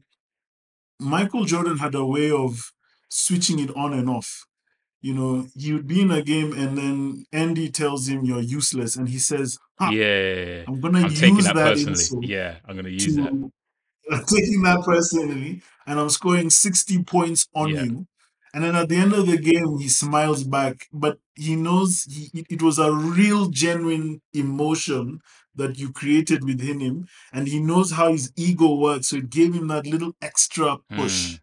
Michael 0.98 1.44
Jordan 1.44 1.78
had 1.78 1.94
a 1.94 2.04
way 2.06 2.30
of 2.30 2.72
switching 3.12 3.58
it 3.58 3.70
on 3.76 3.92
and 3.92 4.08
off. 4.08 4.46
You 5.00 5.14
know, 5.14 5.46
you'd 5.54 5.86
be 5.88 6.00
in 6.02 6.10
a 6.12 6.22
game 6.22 6.52
and 6.52 6.78
then 6.78 7.26
Andy 7.32 7.68
tells 7.70 8.08
him 8.08 8.24
you're 8.24 8.40
useless, 8.58 8.96
and 8.96 9.08
he 9.08 9.18
says, 9.18 9.58
"Huh, 9.78 9.90
Yeah. 9.90 10.62
I'm 10.68 10.80
gonna 10.80 11.00
I'm 11.00 11.10
use 11.10 11.44
that 11.46 11.56
that 11.56 11.78
insult 11.78 12.24
Yeah, 12.24 12.56
I'm 12.66 12.76
gonna 12.76 12.88
use 12.90 13.16
that. 13.16 13.32
I'm 14.12 14.24
taking 14.26 14.62
that 14.62 14.82
personally, 14.84 15.62
and 15.86 15.98
I'm 16.00 16.10
scoring 16.10 16.50
60 16.50 17.02
points 17.04 17.48
on 17.54 17.68
Yeah. 17.70 17.82
you. 17.84 18.06
And 18.54 18.62
then 18.64 18.76
at 18.76 18.88
the 18.90 18.96
end 18.96 19.12
of 19.14 19.26
the 19.26 19.38
game, 19.38 19.78
he 19.78 19.88
smiles 19.88 20.44
back, 20.44 20.86
but 20.92 21.18
he 21.34 21.56
knows 21.56 22.04
he, 22.04 22.30
it- 22.40 22.46
it 22.50 22.62
was 22.62 22.78
a 22.78 22.92
real, 22.92 23.48
genuine 23.48 24.20
emotion 24.34 25.20
that 25.54 25.78
you 25.78 25.92
created 25.92 26.44
within 26.44 26.80
him, 26.80 27.08
and 27.32 27.48
he 27.48 27.58
knows 27.60 27.92
how 27.92 28.12
his 28.12 28.32
ego 28.36 28.74
works. 28.74 29.08
So 29.08 29.16
it 29.16 29.30
gave 29.30 29.52
him 29.54 29.66
that 29.68 29.86
little 29.86 30.12
extra 30.22 30.78
push, 30.98 31.34
Mm. 31.34 31.40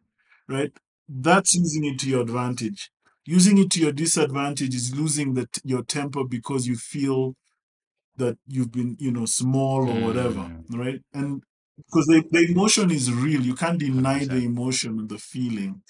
right? 0.56 0.74
That's 1.10 1.56
using 1.56 1.86
it 1.86 2.00
to 2.02 2.10
your 2.10 2.22
advantage. 2.22 2.92
Using 3.26 3.58
it 3.60 3.72
to 3.72 3.82
your 3.82 3.94
disadvantage 3.94 4.76
is 4.76 4.96
losing 4.96 5.36
the, 5.36 5.48
t- 5.48 5.62
your 5.66 5.84
temper 5.84 6.24
because 6.26 6.68
you 6.68 6.78
feel 6.78 7.36
that 8.18 8.38
you've 8.48 8.72
been, 8.72 8.98
you 9.00 9.12
know, 9.12 9.26
small 9.26 9.90
or 9.90 10.02
whatever, 10.08 10.42
Mm. 10.42 10.64
right? 10.78 11.02
And 11.14 11.44
because 11.78 12.06
the, 12.08 12.24
the 12.32 12.52
emotion 12.52 12.92
is 12.92 13.12
real, 13.14 13.42
you 13.42 13.56
can't 13.56 13.80
deny 13.80 14.26
the 14.26 14.36
100%. 14.42 14.46
emotion 14.46 15.00
and 15.00 15.10
the 15.10 15.18
feeling. 15.18 15.82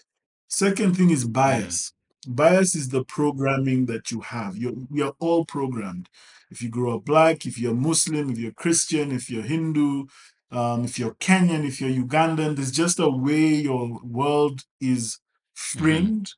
Second 0.50 0.98
thing 0.98 1.10
is 1.12 1.26
bias. 1.26 1.94
Bias 2.28 2.76
is 2.76 2.90
the 2.90 3.04
programming 3.06 3.88
that 3.88 4.12
you 4.12 4.22
have. 4.22 4.58
You're, 4.58 4.74
we 4.90 5.02
are 5.02 5.14
all 5.20 5.46
programmed. 5.46 6.10
If 6.52 6.62
you 6.62 6.70
grow 6.70 6.98
up 6.98 7.06
black, 7.06 7.46
if 7.46 7.60
you're 7.60 7.76
Muslim, 7.76 8.30
if 8.32 8.38
you're 8.40 8.52
Christian, 8.54 9.12
if 9.12 9.30
you're 9.30 9.44
Hindu, 9.44 10.06
um, 10.52 10.86
if 10.86 10.98
you're 10.98 11.16
Kenyan, 11.16 11.66
if 11.68 11.80
you're 11.80 11.92
Ugandan, 12.06 12.56
there's 12.56 12.72
just 12.72 13.00
a 13.00 13.10
way 13.10 13.48
your 13.48 14.00
world 14.04 14.62
is 14.82 15.20
framed. 15.54 16.34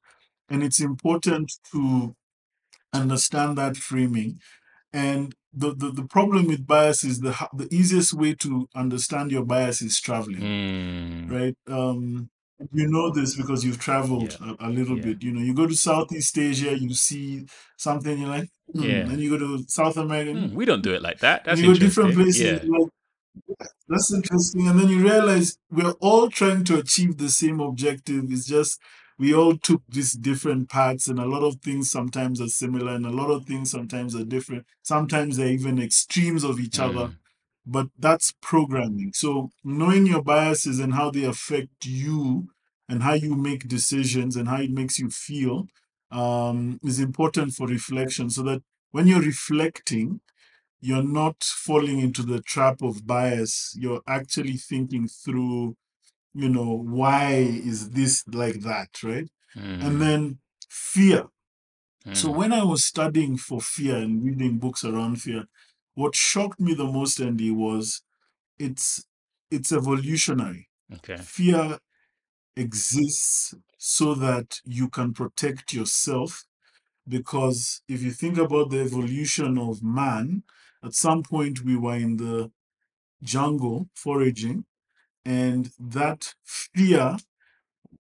And 0.50 0.64
it's 0.64 0.82
important 0.82 1.54
to 1.72 2.14
understand 2.94 3.58
that 3.58 3.78
framing. 3.78 4.40
And 4.92 5.34
the, 5.54 5.74
the, 5.74 5.92
the 5.92 6.04
problem 6.04 6.48
with 6.48 6.68
bias 6.68 7.04
is 7.04 7.22
the, 7.22 7.34
the 7.54 7.68
easiest 7.72 8.14
way 8.14 8.34
to 8.36 8.68
understand 8.76 9.32
your 9.32 9.46
bias 9.46 9.82
is 9.82 10.00
traveling 10.00 10.42
Mm. 10.42 11.32
right? 11.32 11.56
Um, 11.68 12.30
you 12.74 12.88
know 12.88 13.10
this 13.12 13.36
because 13.36 13.64
you've 13.66 13.80
traveled 13.80 14.38
a, 14.40 14.68
a 14.68 14.70
little 14.70 14.98
yeah. 14.98 15.06
bit. 15.06 15.24
You 15.24 15.32
know, 15.32 15.42
you 15.42 15.54
go 15.54 15.66
to 15.66 15.76
Southeast 15.76 16.38
Asia, 16.38 16.78
you 16.78 16.94
see 16.94 17.46
something, 17.78 18.18
you're 18.20 18.30
like, 18.30 18.50
hmm. 18.72 18.84
Yeah. 18.84 19.10
and 19.10 19.20
you 19.20 19.32
go 19.32 19.40
to 19.40 19.64
South 19.68 19.98
America, 19.98 20.34
Hmm, 20.40 20.54
we 20.54 20.66
don't 20.66 20.84
do 20.84 20.94
it 20.94 21.02
like 21.02 21.20
that. 21.20 21.44
That's 21.46 21.60
you 21.60 21.74
go 21.74 21.80
different 21.80 22.14
places, 22.14 22.42
Yeah. 22.42 22.70
like, 22.70 22.90
that's 23.88 24.14
interesting. 24.14 24.68
And 24.68 24.80
then 24.80 24.90
you 24.90 25.04
realize 25.04 25.58
we're 25.70 25.92
all 26.00 26.30
trying 26.30 26.64
to 26.66 26.80
achieve 26.80 27.18
the 27.18 27.30
same 27.30 27.60
objective. 27.60 28.26
It's 28.30 28.46
just 28.48 28.80
we 29.20 29.34
all 29.34 29.58
took 29.58 29.84
these 29.90 30.14
different 30.14 30.70
paths, 30.70 31.08
and 31.08 31.20
a 31.20 31.26
lot 31.26 31.44
of 31.44 31.58
things 31.62 31.92
sometimes 31.92 32.42
are 32.42 32.48
similar, 32.48 32.94
and 32.94 33.06
a 33.06 33.12
lot 33.12 33.30
of 33.30 33.46
things 33.46 33.70
sometimes 33.72 34.16
are 34.16 34.24
different. 34.26 34.66
Sometimes 34.84 35.38
they're 35.38 35.48
even 35.48 35.82
extremes 35.82 36.44
of 36.44 36.60
each 36.60 36.80
other 36.80 37.10
Mm. 37.10 37.18
but 37.66 37.88
that's 38.00 38.34
programming. 38.42 39.12
So 39.14 39.52
knowing 39.64 40.08
your 40.08 40.24
biases 40.24 40.80
and 40.80 40.94
how 40.94 41.12
they 41.12 41.24
affect 41.26 41.86
you 41.86 42.50
and 42.90 43.04
how 43.04 43.14
you 43.14 43.36
make 43.36 43.68
decisions 43.68 44.36
and 44.36 44.48
how 44.50 44.62
it 44.62 44.72
makes 44.72 45.00
you 45.00 45.10
feel 45.10 45.68
um, 46.12 46.80
is 46.84 47.00
important 47.00 47.54
for 47.54 47.68
reflection 47.68 48.30
so 48.30 48.44
that 48.44 48.64
when 48.92 49.08
you're 49.08 49.22
reflecting, 49.22 50.22
you're 50.82 51.04
not 51.04 51.44
falling 51.44 52.00
into 52.00 52.24
the 52.24 52.42
trap 52.42 52.82
of 52.82 53.06
bias. 53.08 53.76
You're 53.80 54.02
actually 54.08 54.58
thinking 54.58 55.08
through, 55.08 55.78
you 56.34 56.50
know, 56.50 56.78
why 56.78 57.34
is 57.34 57.92
this 57.92 58.24
like 58.28 58.62
that, 58.62 59.04
right? 59.04 59.30
Mm. 59.56 59.84
And 59.86 60.02
then 60.02 60.40
fear. 60.70 61.26
So 62.14 62.30
Mm. 62.30 62.36
when 62.36 62.54
I 62.54 62.64
was 62.64 62.84
studying 62.84 63.38
for 63.38 63.62
fear 63.62 63.98
and 63.98 64.24
reading 64.26 64.58
books 64.58 64.84
around 64.84 65.22
fear, 65.22 65.46
what 65.94 66.16
shocked 66.16 66.60
me 66.60 66.74
the 66.74 66.86
most, 66.86 67.20
Andy, 67.20 67.52
was 67.52 68.02
it's 68.60 69.06
it's 69.52 69.72
evolutionary. 69.72 70.70
Okay. 70.94 71.18
Fear 71.18 71.80
exists 72.56 73.54
so 73.78 74.16
that 74.16 74.60
you 74.66 74.90
can 74.90 75.14
protect 75.14 75.74
yourself. 75.74 76.46
Because 77.08 77.82
if 77.88 78.02
you 78.04 78.12
think 78.12 78.38
about 78.38 78.70
the 78.70 78.82
evolution 78.82 79.58
of 79.58 79.84
man, 79.84 80.44
at 80.84 80.94
some 80.94 81.24
point 81.24 81.64
we 81.64 81.76
were 81.76 81.96
in 81.96 82.18
the 82.18 82.52
jungle 83.24 83.88
foraging, 83.94 84.66
and 85.26 85.72
that 85.80 86.34
fear 86.44 87.18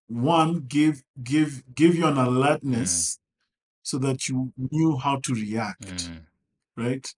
one 0.07 0.61
gave 0.67 1.03
give 1.23 1.63
give 1.75 1.95
you 1.95 2.05
an 2.07 2.17
alertness 2.17 3.19
so 3.83 3.97
that 3.97 4.27
you 4.27 4.51
knew 4.71 4.97
how 4.97 5.17
to 5.17 5.33
react 5.33 6.09
Mm. 6.09 6.21
right 6.77 7.15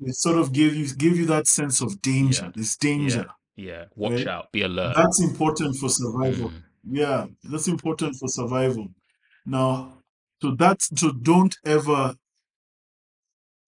it 0.00 0.14
sort 0.14 0.38
of 0.38 0.52
gave 0.52 0.74
you 0.74 0.86
give 0.94 1.16
you 1.16 1.26
that 1.26 1.46
sense 1.46 1.80
of 1.80 2.00
danger 2.02 2.44
Yeah. 2.46 2.52
this 2.54 2.76
danger 2.76 3.26
Yeah. 3.56 3.84
Watch 3.94 4.12
Right. 4.24 4.26
out. 4.26 4.50
Be 4.52 4.62
alert. 4.62 4.94
that's 4.96 5.20
important 5.22 5.76
for 5.76 5.88
survival 5.88 6.50
Mm. 6.50 6.62
yeah 7.02 7.26
that's 7.44 7.68
important 7.68 8.16
for 8.16 8.28
survival 8.28 8.88
now 9.46 10.02
so 10.40 10.54
that's 10.62 10.88
so 11.00 11.12
don't 11.12 11.56
ever 11.64 12.16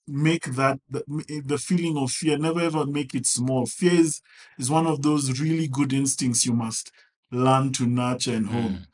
make 0.09 0.45
that 0.57 0.81
the, 0.89 1.03
the 1.45 1.59
feeling 1.59 1.97
of 1.99 2.11
fear 2.11 2.39
never 2.39 2.61
ever 2.61 2.87
make 2.87 3.15
it 3.15 3.27
small 3.27 3.67
fear 3.67 3.95
is, 3.95 4.21
is 4.59 4.71
one 4.71 4.87
of 4.87 5.03
those 5.03 5.41
really 5.41 5.69
good 5.69 5.93
instincts 5.93 6.47
you 6.47 6.53
must 6.53 6.93
learn 7.31 7.73
to 7.73 7.87
nurture 7.87 8.35
and 8.35 8.47
hone 8.49 8.79
Mm. 8.81 8.87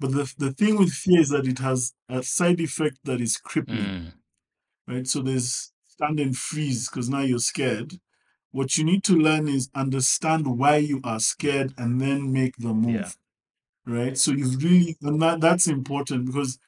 but 0.00 0.12
the, 0.12 0.34
the 0.38 0.52
thing 0.52 0.78
with 0.78 0.92
fear 0.92 1.20
is 1.20 1.30
that 1.30 1.46
it 1.46 1.58
has 1.60 1.94
a 2.08 2.22
side 2.22 2.60
effect 2.60 2.98
that 3.04 3.20
is 3.20 3.36
crippling 3.38 3.84
Mm. 3.84 4.12
right? 4.86 5.06
So 5.06 5.22
there's 5.22 5.72
stand 5.86 6.20
and 6.20 6.36
freeze 6.36 6.88
because 6.88 7.08
now 7.08 7.20
you're 7.20 7.38
scared. 7.38 7.94
What 8.52 8.78
you 8.78 8.84
need 8.84 9.04
to 9.04 9.16
learn 9.16 9.48
is 9.48 9.70
understand 9.74 10.46
why 10.58 10.76
you 10.78 11.00
are 11.04 11.20
scared 11.20 11.74
and 11.78 12.00
then 12.00 12.32
make 12.32 12.56
the 12.56 12.74
move, 12.74 12.94
Yeah. 12.94 13.10
right? 13.86 14.18
So 14.18 14.32
you've 14.32 14.62
really, 14.62 14.96
and 15.02 15.20
that, 15.22 15.40
that's 15.40 15.66
important 15.68 16.26
because 16.26 16.58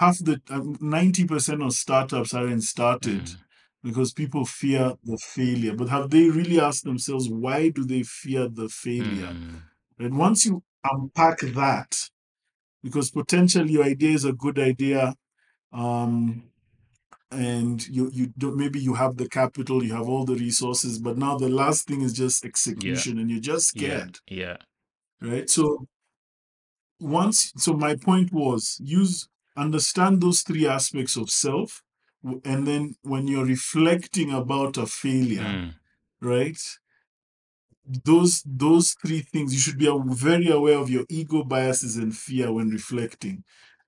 half 0.00 0.18
the 0.18 0.40
um, 0.50 0.76
90% 0.80 1.62
of 1.62 1.72
startups 1.72 2.34
aren't 2.34 2.64
started 2.64 3.24
Mm. 3.26 3.36
because 3.82 4.12
people 4.12 4.44
fear 4.44 4.94
the 5.04 5.18
failure. 5.18 5.74
But 5.74 5.88
have 5.90 6.10
they 6.10 6.28
really 6.30 6.60
asked 6.60 6.84
themselves 6.84 7.28
why 7.28 7.70
do 7.70 7.84
they 7.84 8.02
fear 8.02 8.48
the 8.48 8.68
failure? 8.68 9.34
Mm. 9.34 9.62
And 9.98 10.18
once 10.18 10.46
you 10.46 10.62
unpack 10.84 11.40
that, 11.40 11.92
because 12.82 13.10
potentially 13.10 13.72
your 13.74 13.84
idea 13.84 14.12
is 14.12 14.24
a 14.24 14.32
good 14.32 14.58
idea, 14.58 15.14
um, 15.72 16.44
and 17.32 17.86
you 17.88 18.10
you 18.12 18.28
don't 18.38 18.56
maybe 18.56 18.80
you 18.80 18.94
have 18.94 19.16
the 19.18 19.28
capital, 19.28 19.84
you 19.84 19.94
have 19.94 20.08
all 20.08 20.24
the 20.26 20.36
resources, 20.36 20.98
but 20.98 21.18
now 21.18 21.38
the 21.38 21.48
last 21.48 21.86
thing 21.88 22.02
is 22.02 22.12
just 22.14 22.44
execution, 22.44 23.18
and 23.18 23.30
you're 23.30 23.40
just 23.54 23.68
Yeah. 23.74 24.04
scared, 24.04 24.18
Yeah. 24.28 24.56
right? 25.20 25.48
So 25.50 25.86
once, 27.00 27.52
so 27.56 27.72
my 27.74 27.96
point 27.96 28.32
was 28.32 28.80
use 28.82 29.28
understand 29.60 30.20
those 30.20 30.42
three 30.42 30.66
aspects 30.66 31.16
of 31.16 31.30
self, 31.30 31.82
and 32.44 32.66
then 32.66 32.96
when 33.02 33.28
you're 33.28 33.46
reflecting 33.46 34.30
about 34.32 34.76
a 34.76 34.86
failure, 34.86 35.42
Mm. 35.42 35.74
right? 36.20 36.60
Those 38.04 38.42
those 38.46 38.94
three 39.04 39.20
things 39.22 39.52
you 39.52 39.58
should 39.58 39.78
be 39.78 39.90
very 40.14 40.48
aware 40.48 40.78
of 40.78 40.90
your 40.90 41.04
ego 41.08 41.42
biases 41.42 41.96
and 41.96 42.16
fear 42.16 42.52
when 42.52 42.68
reflecting, 42.68 43.42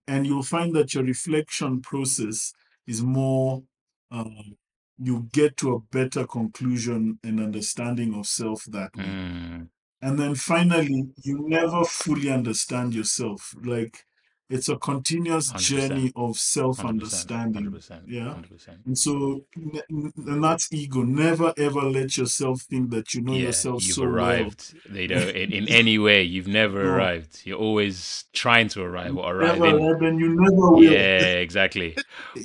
and 0.08 0.26
you'll 0.26 0.42
find 0.42 0.74
that 0.74 0.94
your 0.94 1.04
reflection 1.04 1.80
process 1.82 2.52
is 2.86 3.02
more. 3.02 3.62
Um, 4.10 4.56
you 4.98 5.28
get 5.32 5.56
to 5.58 5.74
a 5.74 5.80
better 5.80 6.26
conclusion 6.26 7.18
and 7.24 7.40
understanding 7.40 8.14
of 8.14 8.26
self 8.26 8.64
that 8.66 8.96
way. 8.96 9.04
Mm. 9.04 9.68
And 10.00 10.18
then 10.18 10.34
finally, 10.34 11.10
you 11.22 11.48
never 11.48 11.84
fully 11.84 12.30
understand 12.30 12.94
yourself. 12.94 13.54
Like 13.62 14.04
it's 14.50 14.68
a 14.68 14.76
continuous 14.76 15.52
100%. 15.52 15.58
journey 15.60 16.12
of 16.14 16.36
self 16.36 16.78
100%. 16.78 16.88
understanding. 16.88 17.64
100%. 17.70 18.02
Yeah. 18.06 18.34
100%. 18.42 18.68
And 18.86 18.98
so, 18.98 19.44
and 19.86 20.44
that's 20.44 20.72
ego. 20.72 21.02
Never 21.02 21.54
ever 21.56 21.80
let 21.82 22.16
yourself 22.16 22.62
think 22.62 22.90
that 22.90 23.14
you 23.14 23.22
know 23.22 23.32
yeah, 23.32 23.46
yourself 23.46 23.82
you've 23.86 23.94
so 23.94 24.04
arrived. 24.04 24.74
You 24.92 25.08
know, 25.08 25.16
in, 25.28 25.52
in 25.52 25.68
any 25.82 25.98
way, 25.98 26.22
you've 26.22 26.48
never 26.48 26.82
No. 26.84 26.90
arrived. 26.90 27.40
You're 27.44 27.58
always 27.58 28.24
trying 28.32 28.68
to 28.68 28.82
arrive 28.82 29.14
well. 29.14 29.24
or 29.26 29.36
arrive 29.36 29.58
never 29.58 29.78
in. 29.78 29.86
have 29.86 30.02
and 30.02 30.20
you 30.20 30.28
never 30.38 30.70
will. 30.70 30.82
Yeah, 30.82 30.98
exactly, 31.46 31.96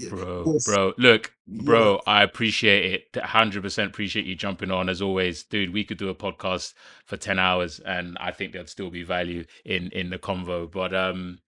bro. 0.10 0.44
Yes. 0.54 0.66
Bro, 0.66 0.94
look, 0.98 1.34
bro, 1.48 2.02
I 2.08 2.24
appreciate 2.24 3.04
it. 3.14 3.22
Hundred 3.22 3.64
percent 3.64 3.90
appreciate 3.92 4.26
you 4.26 4.36
jumping 4.36 4.72
on 4.72 4.88
as 4.90 5.02
always, 5.02 5.44
dude. 5.44 5.74
We 5.74 5.84
could 5.84 5.98
do 5.98 6.10
a 6.10 6.16
podcast 6.16 6.74
for 7.06 7.18
ten 7.18 7.38
hours, 7.40 7.80
and 7.80 8.18
I 8.22 8.32
think 8.32 8.54
there'd 8.54 8.70
still 8.70 8.90
be 8.90 9.04
value 9.04 9.44
in 9.66 9.90
in 9.92 10.10
the 10.10 10.18
convo. 10.20 10.72
But 10.72 10.94
um, 10.94 11.40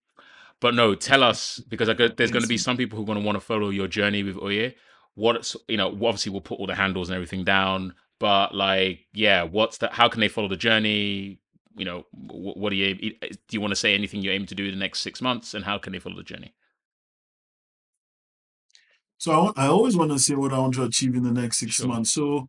but 0.60 0.74
no, 0.74 0.94
tell 0.94 1.22
us 1.22 1.58
because 1.68 1.88
I 1.88 1.94
got, 1.94 2.16
there's 2.16 2.30
going 2.30 2.42
to 2.42 2.48
be 2.48 2.58
some 2.58 2.76
people 2.76 2.96
who 2.96 3.02
are 3.04 3.06
going 3.06 3.18
to 3.20 3.24
want 3.24 3.36
to 3.36 3.40
follow 3.40 3.70
your 3.70 3.88
journey 3.88 4.22
with 4.22 4.36
Oye. 4.36 4.74
What's 5.14 5.56
you 5.68 5.76
know, 5.76 5.88
obviously 5.88 6.30
we'll 6.32 6.40
put 6.40 6.58
all 6.58 6.66
the 6.66 6.74
handles 6.74 7.08
and 7.08 7.14
everything 7.14 7.44
down. 7.44 7.94
But 8.18 8.54
like, 8.54 9.00
yeah, 9.14 9.42
what's 9.44 9.78
that? 9.78 9.92
How 9.94 10.08
can 10.08 10.20
they 10.20 10.28
follow 10.28 10.48
the 10.48 10.56
journey? 10.56 11.40
You 11.76 11.84
know, 11.84 12.06
what, 12.12 12.56
what 12.58 12.70
do 12.70 12.76
you 12.76 12.94
do? 12.94 13.12
You 13.50 13.60
want 13.60 13.72
to 13.72 13.76
say 13.76 13.94
anything 13.94 14.22
you 14.22 14.30
aim 14.30 14.46
to 14.46 14.54
do 14.54 14.66
in 14.66 14.72
the 14.72 14.76
next 14.78 15.00
six 15.00 15.22
months, 15.22 15.54
and 15.54 15.64
how 15.64 15.78
can 15.78 15.92
they 15.92 15.98
follow 15.98 16.16
the 16.16 16.22
journey? 16.22 16.54
So 19.18 19.52
I, 19.56 19.64
I 19.64 19.66
always 19.68 19.96
want 19.96 20.10
to 20.12 20.18
say 20.18 20.34
what 20.34 20.52
I 20.52 20.58
want 20.58 20.74
to 20.74 20.84
achieve 20.84 21.14
in 21.14 21.22
the 21.22 21.32
next 21.32 21.58
six 21.58 21.80
Sure. 21.80 21.86
months. 21.86 22.10
So 22.12 22.48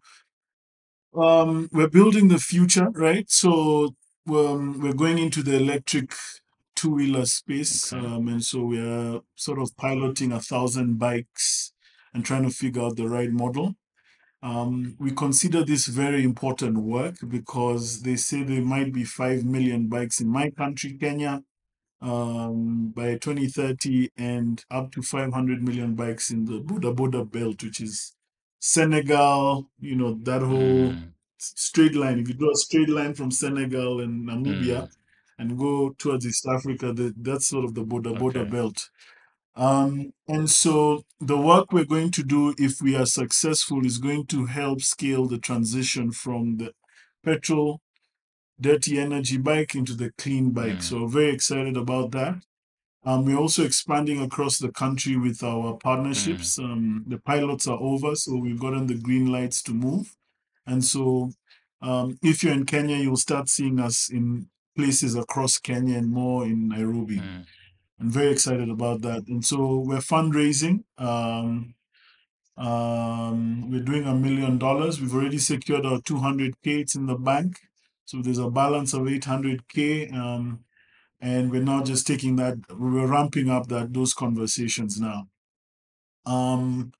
um, 1.15 1.69
we're 1.71 1.89
building 1.89 2.27
the 2.27 2.39
future, 2.39 2.89
right? 2.91 3.29
So 3.29 3.95
um, 4.29 4.81
we're 4.81 4.93
going 4.93 5.17
into 5.17 5.43
the 5.43 5.55
electric 5.55 6.13
two-wheeler 6.76 7.26
space, 7.26 7.93
Okay. 7.93 7.98
um, 7.98 8.27
and 8.27 8.43
so 8.43 8.64
we're 8.65 9.22
sort 9.35 9.60
of 9.60 9.76
piloting 9.77 10.31
a 10.31 10.39
thousand 10.39 10.98
bikes 10.99 11.73
and 12.14 12.26
trying 12.26 12.43
to 12.43 12.49
figure 12.49 12.81
out 12.84 12.98
the 12.98 13.07
right 13.10 13.31
model. 13.31 13.76
Um, 14.43 14.95
we 14.99 15.11
consider 15.11 15.64
this 15.64 15.88
very 15.88 16.23
important 16.23 16.77
work 16.77 17.15
because 17.27 18.02
they 18.02 18.15
say 18.15 18.43
there 18.43 18.61
might 18.64 18.93
be 18.93 19.03
5 19.03 19.45
million 19.45 19.88
bikes 19.88 20.19
in 20.22 20.27
my 20.30 20.49
country, 20.49 20.93
Kenya, 20.98 21.43
um, 22.02 22.89
by 22.89 23.18
2030, 23.18 24.10
and 24.18 24.64
up 24.72 24.91
to 24.93 25.02
500 25.02 25.64
million 25.64 25.95
bikes 25.95 26.31
in 26.31 26.45
the 26.45 26.60
Boda 26.61 26.95
Boda 26.95 27.30
belt, 27.30 27.64
which 27.64 27.81
is 27.81 28.15
Senegal, 28.60 29.69
you 29.80 29.95
know, 29.95 30.15
that 30.23 30.41
whole 30.41 30.98
Mm, 30.98 31.14
straight 31.38 31.95
line. 31.95 32.19
If 32.19 32.27
you 32.30 32.34
draw 32.35 32.52
a 32.52 32.56
straight 32.56 32.89
line 32.89 33.14
from 33.14 33.31
Senegal 33.31 33.99
and 34.02 34.27
Namibia 34.27 34.88
mm, 34.88 35.01
and 35.41 35.57
go 35.57 35.89
towards 35.97 36.27
East 36.27 36.45
Africa, 36.47 36.93
the, 36.93 37.13
that's 37.18 37.47
sort 37.47 37.65
of 37.65 37.73
the 37.73 37.84
Boda 37.84 38.15
Boda 38.15 38.41
okay. 38.41 38.49
belt. 38.49 38.89
Um, 39.55 40.13
and 40.27 40.47
so 40.47 41.03
the 41.19 41.35
work 41.35 41.73
we're 41.73 41.84
going 41.95 42.11
to 42.11 42.23
do, 42.23 42.53
if 42.59 42.80
we 42.80 42.95
are 42.95 43.07
successful, 43.07 43.84
is 43.84 43.97
going 43.97 44.27
to 44.27 44.45
help 44.45 44.81
scale 44.81 45.26
the 45.26 45.39
transition 45.39 46.11
from 46.11 46.57
the 46.57 46.73
petrol, 47.26 47.81
dirty 48.59 48.99
energy 48.99 49.38
bike 49.38 49.73
into 49.73 49.95
the 49.95 50.11
clean 50.15 50.51
bike. 50.51 50.77
Mm, 50.77 50.84
So 50.84 51.07
very 51.07 51.31
excited 51.34 51.76
about 51.76 52.11
that. 52.11 52.35
Um, 53.03 53.26
we're 53.26 53.39
also 53.39 53.63
expanding 53.65 54.22
across 54.22 54.59
the 54.59 54.72
country 54.72 55.18
with 55.18 55.43
our 55.43 55.73
mm, 55.73 55.80
partnerships. 55.80 56.59
Um, 56.59 57.03
the 57.07 57.18
pilots 57.18 57.68
are 57.68 57.80
over, 57.81 58.13
so 58.15 58.38
we've 58.38 58.59
gotten 58.59 58.85
the 58.85 58.99
green 59.07 59.31
lights 59.31 59.63
to 59.63 59.73
move. 59.73 60.15
And 60.68 60.85
so, 60.85 61.31
um, 61.81 62.19
if 62.22 62.43
you're 62.43 62.53
in 62.53 62.68
Kenya, 62.68 62.97
you'll 62.97 63.18
start 63.18 63.49
seeing 63.49 63.80
us 63.80 64.11
in 64.11 64.51
places 64.76 65.15
across 65.15 65.57
Kenya 65.57 65.98
and 65.98 66.11
more 66.11 66.45
in 66.45 66.69
Nairobi. 66.69 67.18
mm. 67.18 67.45
I'm 67.99 68.10
very 68.10 68.31
excited 68.31 68.69
about 68.69 69.02
that. 69.03 69.27
And 69.27 69.45
so 69.45 69.77
we're 69.77 69.98
fundraising. 69.98 70.84
Um, 70.98 71.76
um, 72.57 73.69
we're 73.69 73.84
doing 73.84 74.06
a 74.06 74.15
million 74.15 74.57
dollars. 74.57 74.99
We've 74.99 75.14
already 75.14 75.38
secured 75.38 75.85
our 75.85 75.99
200k. 75.99 76.56
It's 76.64 76.95
in 76.95 77.06
the 77.06 77.15
bank. 77.15 77.60
So 78.06 78.22
there's 78.22 78.39
a 78.39 78.49
balance 78.49 78.93
of 78.93 79.02
800k. 79.02 80.14
Um, 80.14 80.64
and 81.19 81.52
we're 81.52 81.61
now 81.61 81.84
just 81.84 82.07
taking 82.07 82.38
that. 82.38 82.57
We're 82.76 83.06
ramping 83.06 83.49
up 83.52 83.68
that 83.68 83.93
those 83.93 84.15
conversations 84.15 84.99
now. 84.99 85.27
Um, 86.26 86.91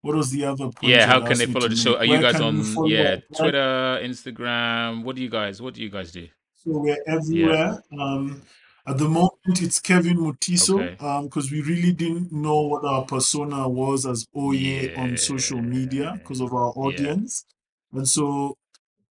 what 0.00 0.16
was 0.16 0.30
the 0.32 0.44
other 0.44 0.70
point 0.70 0.92
Yeah, 0.92 1.06
how 1.06 1.24
can 1.24 1.38
they 1.38 1.46
follow? 1.46 1.68
the 1.68 1.76
show? 1.76 1.96
are 1.96 2.04
you 2.04 2.20
guys 2.20 2.40
on? 2.40 2.62
Yeah, 2.88 3.20
Twitter, 3.36 4.00
Instagram. 4.02 5.04
What 5.04 5.14
do 5.14 5.22
you 5.22 5.30
guys? 5.30 5.62
What 5.62 5.74
do 5.74 5.82
you 5.82 5.90
guys 5.90 6.10
do? 6.10 6.26
So 6.64 6.78
we're 6.78 6.98
Yeah. 7.28 7.56
everywhere. 7.58 7.82
Um, 7.98 8.42
at 8.86 8.98
the 8.98 9.08
moment, 9.08 9.62
it's 9.62 9.80
Kevin 9.80 10.18
Mutiso 10.18 10.90
Okay. 10.90 10.96
um, 11.00 11.24
because 11.24 11.50
we 11.50 11.62
really 11.62 11.92
didn't 11.92 12.32
know 12.32 12.62
what 12.62 12.84
our 12.84 13.04
persona 13.04 13.68
was 13.68 14.06
as 14.06 14.26
Oye 14.36 14.90
on 14.96 15.16
social 15.16 15.62
media 15.62 16.14
because 16.22 16.40
of 16.40 16.52
our 16.52 16.72
Yeah. 16.82 16.82
audience. 16.84 17.44
And 17.92 18.08
so 18.08 18.56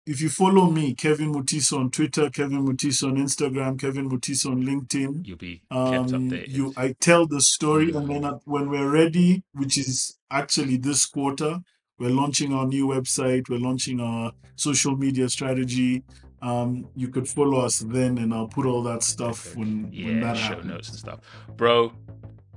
if 0.06 0.22
you 0.22 0.30
follow 0.30 0.70
me, 0.70 0.94
Kevin 0.96 1.34
Mutiso 1.34 1.80
on 1.80 1.92
Twitter, 1.92 2.30
Kevin 2.30 2.66
Mutiso 2.66 3.08
on 3.08 3.18
Instagram, 3.18 3.80
Kevin 3.80 4.10
Mutiso 4.10 4.52
on 4.52 4.64
LinkedIn, 4.64 5.26
You'll 5.26 5.38
be 5.38 5.62
kept 5.86 6.12
um, 6.12 6.30
updated. 6.30 6.54
you 6.54 6.74
I 6.78 6.96
tell 7.00 7.28
the 7.28 7.42
story, 7.42 7.92
and 7.92 8.10
then 8.10 8.24
Mm, 8.24 8.28
at, 8.36 8.42
when 8.46 8.70
we're 8.70 8.90
ready, 8.92 9.44
which 9.54 9.78
is 9.78 10.18
actually 10.32 10.78
this 10.78 11.06
quarter, 11.08 11.60
we're 11.98 12.10
launching 12.12 12.54
our 12.54 12.68
new 12.68 12.88
website, 12.88 13.50
we're 13.50 13.60
launching 13.60 14.00
our 14.00 14.34
social 14.56 14.96
media 14.96 15.28
strategy. 15.30 16.04
Um, 16.46 16.88
you 16.96 17.08
could 17.08 17.28
follow 17.28 17.60
us 17.60 17.80
then, 17.80 18.18
and 18.20 18.34
I'll 18.34 18.48
put 18.48 18.66
all 18.66 18.84
that 18.84 19.02
stuff 19.04 19.56
when 19.56 19.84
when 19.86 19.94
Yeah, 19.94 20.20
that 20.26 20.38
show 20.38 20.44
happens. 20.50 20.66
notes 20.68 20.90
and 20.90 20.98
stuff, 21.00 21.20
bro. 21.58 21.92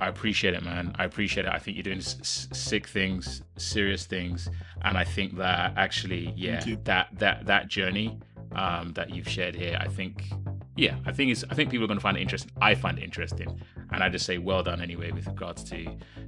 I 0.01 0.06
appreciate 0.09 0.55
it, 0.55 0.62
man. 0.62 0.93
I 0.97 1.05
appreciate 1.05 1.47
it. 1.47 1.52
I 1.52 1.59
think 1.59 1.77
you're 1.77 1.82
doing 1.82 1.98
s- 1.98 2.19
s- 2.20 2.48
sick 2.52 2.86
things, 2.86 3.43
serious 3.56 4.06
things, 4.06 4.48
and 4.82 4.97
I 4.97 5.05
think 5.05 5.36
that 5.39 5.73
actually, 5.77 6.32
yeah, 6.36 6.62
that 6.85 7.09
that 7.19 7.47
that 7.47 7.69
journey 7.69 8.19
um, 8.55 8.93
that 8.93 9.10
you've 9.15 9.28
shared 9.28 9.55
here, 9.56 9.77
I 9.81 9.89
think, 9.89 10.31
yeah, 10.77 10.97
I 11.06 11.12
think 11.12 11.32
it's. 11.32 11.44
I 11.51 11.55
think 11.55 11.70
people 11.70 11.85
are 11.85 11.89
going 11.89 11.98
to 11.98 12.02
find 12.02 12.16
it 12.16 12.20
interesting. 12.20 12.52
I 12.60 12.74
find 12.74 12.98
it 12.98 13.02
interesting, 13.05 13.51
and 13.93 14.02
I 14.05 14.09
just 14.09 14.24
say 14.27 14.39
well 14.39 14.62
done 14.62 14.81
anyway 14.82 15.10
with 15.12 15.27
regards 15.27 15.65
to 15.70 15.78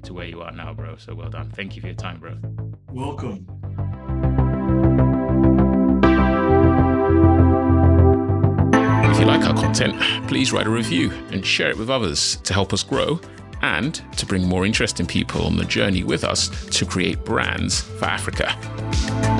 to 0.04 0.14
where 0.14 0.26
you 0.26 0.40
are 0.42 0.50
now, 0.52 0.72
bro. 0.74 0.96
So 0.96 1.14
well 1.14 1.30
done. 1.30 1.50
Thank 1.50 1.76
you 1.76 1.82
for 1.82 1.88
your 1.88 1.96
time, 1.96 2.18
bro. 2.20 2.38
Welcome. 2.90 3.46
You 9.20 9.26
like 9.26 9.44
our 9.44 9.54
content, 9.54 10.00
please 10.28 10.50
write 10.50 10.66
a 10.66 10.70
review 10.70 11.10
and 11.30 11.44
share 11.44 11.68
it 11.68 11.76
with 11.76 11.90
others 11.90 12.36
to 12.36 12.54
help 12.54 12.72
us 12.72 12.82
grow 12.82 13.20
and 13.60 14.02
to 14.16 14.24
bring 14.24 14.46
more 14.46 14.64
interesting 14.64 15.04
people 15.04 15.42
on 15.42 15.56
the 15.56 15.64
journey 15.64 16.02
with 16.02 16.24
us 16.24 16.48
to 16.70 16.86
create 16.86 17.22
brands 17.22 17.82
for 17.82 18.06
Africa. 18.06 19.39